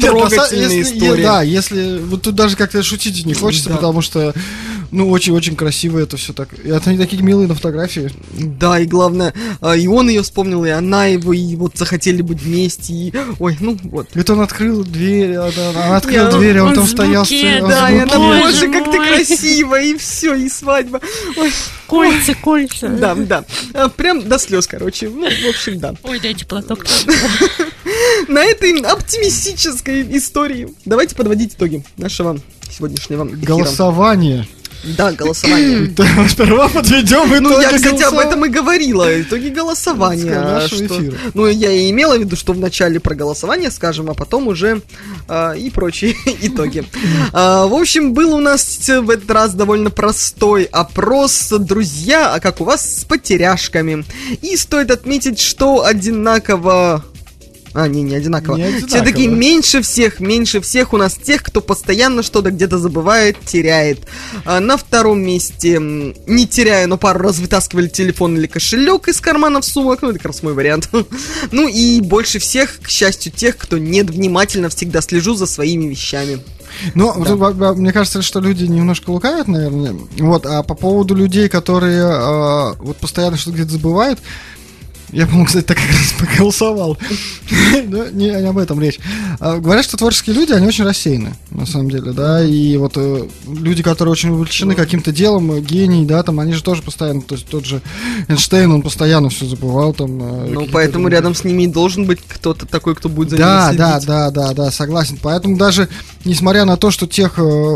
трогательная 0.00 0.82
история. 0.82 1.22
Да, 1.22 1.42
если... 1.42 1.98
Вот 1.98 2.22
тут 2.22 2.34
даже 2.34 2.56
как-то 2.56 2.82
шутить 2.82 3.24
не 3.26 3.34
хочется, 3.34 3.70
потому 3.70 4.02
что, 4.02 4.34
ну, 4.90 5.08
очень-очень 5.10 5.56
красиво 5.56 5.98
это 5.98 6.16
все 6.16 6.32
так. 6.32 6.48
И 6.64 6.68
это 6.68 6.90
они 6.90 6.98
такие 6.98 7.22
милые 7.22 7.46
на 7.48 7.54
фотографии. 7.54 8.10
Да, 8.32 8.78
и 8.80 8.86
главное, 8.86 9.32
а, 9.60 9.76
и 9.76 9.86
он 9.86 10.08
ее 10.08 10.22
вспомнил, 10.22 10.64
и 10.64 10.68
она 10.70 11.06
его, 11.06 11.32
и 11.32 11.54
вот 11.56 11.76
захотели 11.76 12.22
быть 12.22 12.40
вместе, 12.42 12.92
и... 12.92 13.14
Ой, 13.38 13.56
ну 13.60 13.78
вот. 13.84 14.08
Это 14.14 14.32
он 14.32 14.40
открыл 14.40 14.84
дверь, 14.84 15.34
а, 15.36 15.50
да, 15.54 15.70
она 15.70 15.96
открыла 15.96 16.30
Я- 16.30 16.36
дверь, 16.38 16.58
а 16.58 16.62
он, 16.64 16.68
он 16.70 16.74
там 16.74 16.86
стоял. 16.86 17.22
букетом. 17.22 17.64
он 17.64 17.70
Да, 17.70 17.90
и 17.90 17.98
она, 17.98 18.16
Боже 18.18 18.68
как 18.70 18.90
ты 18.90 18.96
мой. 18.98 19.08
красива, 19.08 19.80
и 19.80 19.96
все, 19.96 20.34
и 20.34 20.48
свадьба. 20.48 21.00
Ой, 21.36 21.52
Кольца, 21.86 22.34
кольца. 22.34 22.88
да, 22.88 23.14
да. 23.14 23.44
А, 23.74 23.88
Прям 23.88 24.28
до 24.28 24.38
слез, 24.38 24.66
короче. 24.66 25.08
Ну, 25.08 25.28
в 25.28 25.48
общем, 25.48 25.78
да. 25.78 25.94
Ой, 26.02 26.20
дайте 26.20 26.46
платок. 26.46 26.84
На 28.28 28.42
этой 28.44 28.80
оптимистической 28.80 30.02
истории 30.16 30.68
давайте 30.84 31.14
подводить 31.16 31.54
итоги 31.54 31.84
нашего 31.96 32.38
сегодняшнего 32.70 33.26
эфира. 33.26 33.46
Голосование. 33.46 34.46
Да, 34.82 35.12
голосование. 35.12 35.92
Сперва 36.28 36.68
подведем 36.68 37.26
итоги 37.26 37.40
Ну, 37.40 37.60
я, 37.60 37.72
кстати, 37.72 38.02
об 38.02 38.18
этом 38.18 38.44
и 38.46 38.48
говорила. 38.48 39.20
Итоги 39.20 39.48
голосования. 39.48 40.66
Что-. 40.66 41.14
Ну, 41.34 41.46
я 41.46 41.70
и 41.70 41.90
имела 41.90 42.16
в 42.16 42.20
виду, 42.20 42.36
что 42.36 42.52
вначале 42.52 43.00
про 43.00 43.14
голосование 43.14 43.70
скажем, 43.70 44.10
а 44.10 44.14
потом 44.14 44.48
уже 44.48 44.82
а, 45.28 45.52
и 45.52 45.70
прочие 45.70 46.14
итоги. 46.42 46.84
А, 47.32 47.66
в 47.66 47.74
общем, 47.74 48.14
был 48.14 48.34
у 48.34 48.40
нас 48.40 48.88
в 48.88 49.10
этот 49.10 49.30
раз 49.30 49.54
довольно 49.54 49.90
простой 49.90 50.64
опрос. 50.64 51.52
Друзья, 51.58 52.34
а 52.34 52.40
как 52.40 52.60
у 52.60 52.64
вас 52.64 53.00
с 53.00 53.04
потеряшками? 53.04 54.04
И 54.42 54.56
стоит 54.56 54.90
отметить, 54.90 55.40
что 55.40 55.84
одинаково 55.84 57.04
А, 57.72 57.86
не, 57.86 58.02
не 58.02 58.16
одинаково. 58.16 58.56
Не 58.56 58.64
одинаково. 58.64 59.04
такие 59.04 59.28
меньше 59.28 59.82
всех, 59.82 60.20
меньше 60.20 60.60
всех 60.60 60.92
у 60.92 60.96
нас 60.96 61.14
тех, 61.14 61.42
кто 61.42 61.60
постоянно 61.60 62.22
что-то 62.22 62.50
где-то 62.50 62.78
забывает, 62.78 63.36
теряет. 63.44 64.00
А 64.44 64.60
на 64.60 64.76
втором 64.76 65.22
месте, 65.22 65.78
не 65.78 66.46
теряя, 66.46 66.86
но 66.86 66.98
пару 66.98 67.20
раз 67.20 67.38
вытаскивали 67.38 67.88
телефон 67.88 68.36
или 68.36 68.46
кошелек 68.46 69.08
из 69.08 69.20
карманов 69.20 69.64
сумок. 69.64 70.02
Ну, 70.02 70.08
это 70.10 70.18
как 70.18 70.26
раз 70.28 70.42
мой 70.42 70.54
вариант. 70.54 70.88
Ну 71.52 71.68
и 71.68 72.00
больше 72.00 72.38
всех, 72.38 72.80
к 72.80 72.88
счастью, 72.88 73.32
тех, 73.32 73.56
кто 73.56 73.78
нет 73.78 74.10
внимательно 74.10 74.68
всегда 74.68 75.00
слежу 75.00 75.34
за 75.34 75.46
своими 75.46 75.86
вещами. 75.86 76.40
Ну, 76.94 77.12
во- 77.12 77.74
мне 77.74 77.92
кажется, 77.92 78.22
что 78.22 78.40
люди 78.40 78.64
немножко 78.64 79.10
лукавят, 79.10 79.48
наверное. 79.48 79.94
Вот, 80.18 80.46
а 80.46 80.62
по 80.62 80.74
поводу 80.74 81.14
людей, 81.14 81.48
которые 81.48 82.02
э, 82.02 82.74
вот 82.78 82.96
постоянно 82.98 83.36
что-то 83.36 83.56
где-то 83.56 83.72
забывают, 83.72 84.20
я, 85.12 85.26
по-моему, 85.26 85.46
кстати, 85.46 85.64
так 85.64 85.76
как 85.76 85.86
раз 85.88 86.14
проголосовал. 86.18 86.98
Но 87.86 88.06
не, 88.08 88.26
не 88.26 88.48
об 88.48 88.58
этом 88.58 88.80
речь. 88.80 88.98
А, 89.40 89.58
Говорят, 89.58 89.84
что 89.84 89.96
творческие 89.96 90.36
люди, 90.36 90.52
они 90.52 90.66
очень 90.66 90.84
рассеяны, 90.84 91.34
на 91.50 91.66
самом 91.66 91.90
деле, 91.90 92.12
да, 92.12 92.44
и 92.44 92.76
вот 92.76 92.92
э, 92.96 93.26
люди, 93.46 93.82
которые 93.82 94.12
очень 94.12 94.30
увлечены 94.30 94.74
каким-то 94.74 95.12
делом, 95.12 95.52
э, 95.52 95.60
гений, 95.60 96.04
да, 96.06 96.22
там, 96.22 96.38
они 96.40 96.52
же 96.52 96.62
тоже 96.62 96.82
постоянно, 96.82 97.22
то 97.22 97.34
есть 97.34 97.46
тот 97.46 97.64
же 97.64 97.80
Эйнштейн, 98.28 98.70
он 98.70 98.82
постоянно 98.82 99.30
все 99.30 99.46
забывал, 99.46 99.92
там. 99.94 100.10
э, 100.22 100.48
Ну, 100.50 100.66
поэтому 100.72 101.04
там- 101.04 101.12
рядом 101.12 101.34
с 101.34 101.44
ними 101.44 101.64
и 101.64 101.66
должен 101.66 102.04
быть 102.06 102.20
кто-то 102.26 102.66
такой, 102.66 102.94
кто 102.94 103.08
будет 103.08 103.30
за 103.30 103.36
да, 103.38 103.68
ними 103.68 103.78
да, 103.78 103.90
следить. 103.92 104.08
да, 104.08 104.30
да, 104.30 104.52
да, 104.52 104.70
согласен. 104.70 105.18
Поэтому 105.20 105.56
даже 105.56 105.88
несмотря 106.24 106.64
на 106.64 106.76
то, 106.76 106.90
что 106.90 107.06
тех, 107.06 107.34
э, 107.38 107.74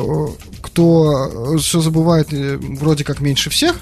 кто 0.63 1.57
все 1.59 1.81
забывает 1.81 2.29
вроде 2.31 3.05
как 3.05 3.21
меньше 3.21 3.51
всех, 3.51 3.77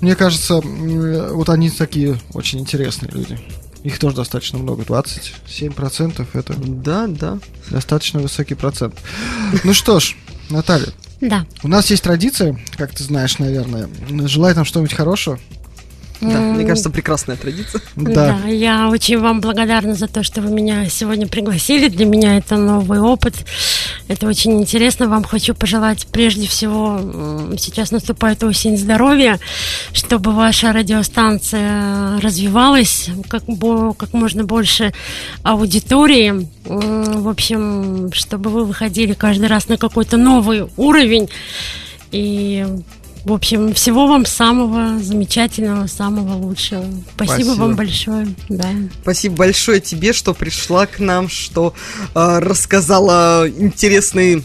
мне 0.00 0.14
кажется, 0.16 0.60
вот 0.60 1.48
они 1.48 1.70
такие 1.70 2.18
очень 2.32 2.60
интересные 2.60 3.10
люди. 3.12 3.38
Их 3.82 3.98
тоже 3.98 4.16
достаточно 4.16 4.58
много, 4.58 4.82
27% 4.82 6.26
это 6.34 6.54
Да, 6.54 7.06
да. 7.06 7.38
достаточно 7.70 8.20
высокий 8.20 8.54
процент. 8.54 8.94
Ну 9.64 9.72
что 9.74 10.00
ж, 10.00 10.16
Наталья, 10.50 10.88
Да. 11.20 11.46
у 11.62 11.68
нас 11.68 11.90
есть 11.90 12.02
традиция, 12.02 12.58
как 12.76 12.94
ты 12.94 13.04
знаешь, 13.04 13.38
наверное, 13.38 13.88
желать 14.28 14.56
нам 14.56 14.64
что-нибудь 14.64 14.92
хорошего. 14.94 15.38
Да, 16.20 16.38
мне 16.38 16.66
кажется, 16.66 16.90
прекрасная 16.90 17.36
традиция. 17.36 17.80
Да. 17.96 18.38
Да, 18.42 18.48
я 18.48 18.88
очень 18.88 19.18
вам 19.18 19.40
благодарна 19.40 19.94
за 19.94 20.06
то, 20.06 20.22
что 20.22 20.42
вы 20.42 20.50
меня 20.50 20.88
сегодня 20.88 21.26
пригласили. 21.26 21.88
Для 21.88 22.04
меня 22.04 22.36
это 22.36 22.56
новый 22.56 23.00
опыт. 23.00 23.34
Это 24.08 24.26
очень 24.26 24.60
интересно. 24.60 25.08
Вам 25.08 25.24
хочу 25.24 25.54
пожелать 25.54 26.06
прежде 26.06 26.46
всего, 26.46 27.00
сейчас 27.56 27.90
наступает 27.90 28.42
осень 28.44 28.76
здоровья, 28.76 29.38
чтобы 29.92 30.32
ваша 30.32 30.72
радиостанция 30.72 32.20
развивалась, 32.20 33.08
как, 33.28 33.44
как 33.96 34.12
можно 34.12 34.44
больше 34.44 34.92
аудитории. 35.42 36.48
В 36.64 37.28
общем, 37.28 38.10
чтобы 38.12 38.50
вы 38.50 38.64
выходили 38.64 39.14
каждый 39.14 39.46
раз 39.46 39.68
на 39.68 39.76
какой-то 39.76 40.16
новый 40.16 40.68
уровень. 40.76 41.28
И 42.12 42.66
в 43.24 43.32
общем, 43.32 43.74
всего 43.74 44.06
вам 44.06 44.24
самого 44.26 44.98
замечательного, 45.02 45.86
самого 45.86 46.34
лучшего. 46.36 46.84
Спасибо, 47.14 47.34
Спасибо. 47.42 47.60
вам 47.60 47.76
большое. 47.76 48.28
Да. 48.48 48.68
Спасибо 49.02 49.36
большое 49.36 49.80
тебе, 49.80 50.12
что 50.12 50.32
пришла 50.34 50.86
к 50.86 50.98
нам, 51.00 51.28
что 51.28 51.74
э, 52.14 52.38
рассказала 52.38 53.46
интересные 53.48 54.42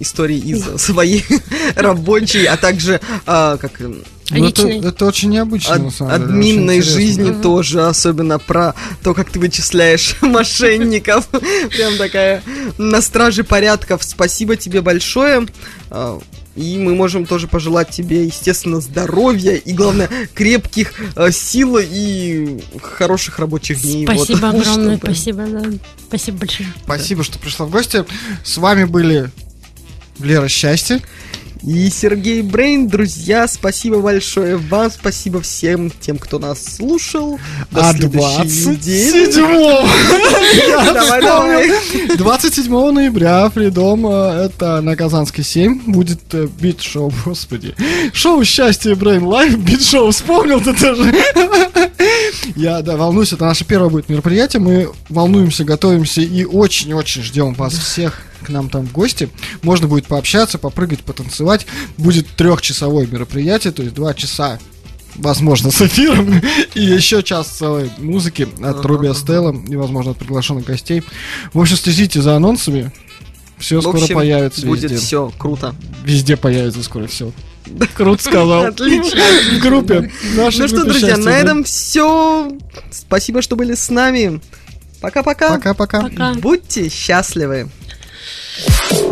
истории 0.00 0.38
из 0.38 0.64
своей 0.82 1.24
рабочей, 1.76 2.44
а 2.46 2.56
также 2.56 2.94
э, 2.94 3.56
как 3.60 3.80
э, 3.80 3.92
Ну, 4.30 4.48
это, 4.48 4.66
это 4.66 5.06
очень 5.06 5.30
необычно, 5.30 5.74
ад- 5.76 5.82
на 5.82 5.90
самом 5.92 6.12
деле. 6.14 6.24
админной 6.24 6.82
жизни 6.82 7.40
тоже, 7.40 7.86
особенно 7.86 8.40
про 8.40 8.74
то, 9.04 9.14
как 9.14 9.30
ты 9.30 9.38
вычисляешь 9.38 10.16
мошенников. 10.20 11.28
Прям 11.28 11.96
такая 11.96 12.42
на 12.78 13.00
страже 13.00 13.44
порядков. 13.44 14.02
Спасибо 14.02 14.56
тебе 14.56 14.80
большое. 14.82 15.46
И 16.58 16.76
мы 16.76 16.96
можем 16.96 17.24
тоже 17.24 17.46
пожелать 17.46 17.90
тебе, 17.90 18.24
естественно, 18.24 18.80
здоровья 18.80 19.54
и, 19.54 19.72
главное, 19.72 20.10
крепких 20.34 20.92
э, 21.14 21.30
сил 21.30 21.78
и 21.80 22.60
хороших 22.82 23.38
рабочих 23.38 23.80
дней. 23.80 24.06
Вот, 24.06 24.24
Спасибо 24.24 24.48
огромное, 24.48 24.96
чтобы- 24.96 25.14
спасибо, 25.14 25.46
да. 25.46 25.64
Спасибо 26.08 26.38
большое. 26.38 26.68
Спасибо, 26.82 27.22
что 27.22 27.38
пришла 27.38 27.66
в 27.66 27.70
гости. 27.70 28.04
С 28.42 28.58
вами 28.58 28.84
были 28.84 29.30
Лера 30.18 30.48
Счастье. 30.48 31.00
И 31.62 31.90
Сергей 31.90 32.42
Брейн, 32.42 32.86
друзья, 32.86 33.48
спасибо 33.48 34.00
большое 34.00 34.56
вам, 34.56 34.90
спасибо 34.90 35.40
всем 35.40 35.90
тем, 35.90 36.16
кто 36.18 36.38
нас 36.38 36.76
слушал. 36.76 37.40
До 37.72 37.88
А 37.88 37.92
следующей 37.92 38.68
недели. 38.68 39.32
27 39.32 40.94
Давай, 40.94 41.22
давай. 41.22 42.16
27 42.16 42.90
ноября 42.92 43.50
Freedom, 43.50 44.06
э, 44.06 44.46
это 44.46 44.80
на 44.80 44.94
Казанской 44.94 45.42
7, 45.42 45.92
будет 45.92 46.20
э, 46.32 46.46
бит-шоу, 46.60 47.12
господи. 47.24 47.74
Шоу 48.12 48.44
«Счастье 48.44 48.94
Брейн 48.94 49.24
Live», 49.24 49.58
бит-шоу, 49.58 50.12
вспомнил 50.12 50.60
ты 50.60 50.74
тоже. 50.74 51.12
Я, 52.56 52.82
да, 52.82 52.96
волнуюсь, 52.96 53.32
это 53.32 53.44
наше 53.44 53.64
первое 53.64 53.90
будет 53.90 54.08
мероприятие, 54.08 54.60
мы 54.60 54.90
волнуемся, 55.08 55.64
готовимся 55.64 56.20
и 56.20 56.44
очень-очень 56.44 57.22
ждем 57.22 57.54
вас 57.54 57.74
всех 57.74 58.22
к 58.42 58.48
нам 58.48 58.68
там 58.68 58.86
в 58.86 58.92
гости. 58.92 59.28
Можно 59.62 59.88
будет 59.88 60.06
пообщаться, 60.06 60.58
попрыгать, 60.58 61.00
потанцевать. 61.00 61.66
Будет 61.96 62.26
трехчасовое 62.28 63.06
мероприятие, 63.06 63.72
то 63.72 63.82
есть 63.82 63.94
два 63.94 64.14
часа 64.14 64.58
возможно, 65.16 65.70
с 65.70 65.82
эфиром, 65.82 66.40
и 66.74 66.80
еще 66.80 67.22
час 67.22 67.48
целой 67.48 67.90
музыки 67.98 68.48
от 68.62 68.84
Руби 68.84 69.12
Стелла 69.14 69.52
и, 69.68 69.74
возможно, 69.76 70.12
от 70.12 70.18
приглашенных 70.18 70.64
гостей. 70.64 71.02
В 71.52 71.60
общем, 71.60 71.76
следите 71.76 72.22
за 72.22 72.36
анонсами. 72.36 72.92
Все 73.58 73.78
В 73.78 73.82
скоро 73.82 74.00
общем, 74.00 74.14
появится 74.14 74.64
Будет 74.64 74.92
везде. 74.92 75.04
все 75.04 75.32
круто. 75.36 75.74
Везде 76.04 76.36
появится 76.36 76.82
скоро 76.82 77.08
все. 77.08 77.32
Круто 77.94 78.22
сказал. 78.22 78.66
Отлично. 78.66 79.20
В 79.56 79.60
группе. 79.60 80.12
Ну 80.36 80.50
что, 80.50 80.68
друзья, 80.84 81.08
«Счастье 81.08 81.16
на 81.16 81.24
Брейн». 81.24 81.44
этом 81.44 81.64
все. 81.64 82.52
Спасибо, 82.90 83.42
что 83.42 83.56
были 83.56 83.74
с 83.74 83.90
нами. 83.90 84.40
Пока-пока. 85.00 85.54
Пока-пока. 85.54 86.02
Пока. 86.02 86.34
Будьте 86.34 86.88
счастливы. 86.88 87.68
Thank 88.60 89.02
you. 89.02 89.07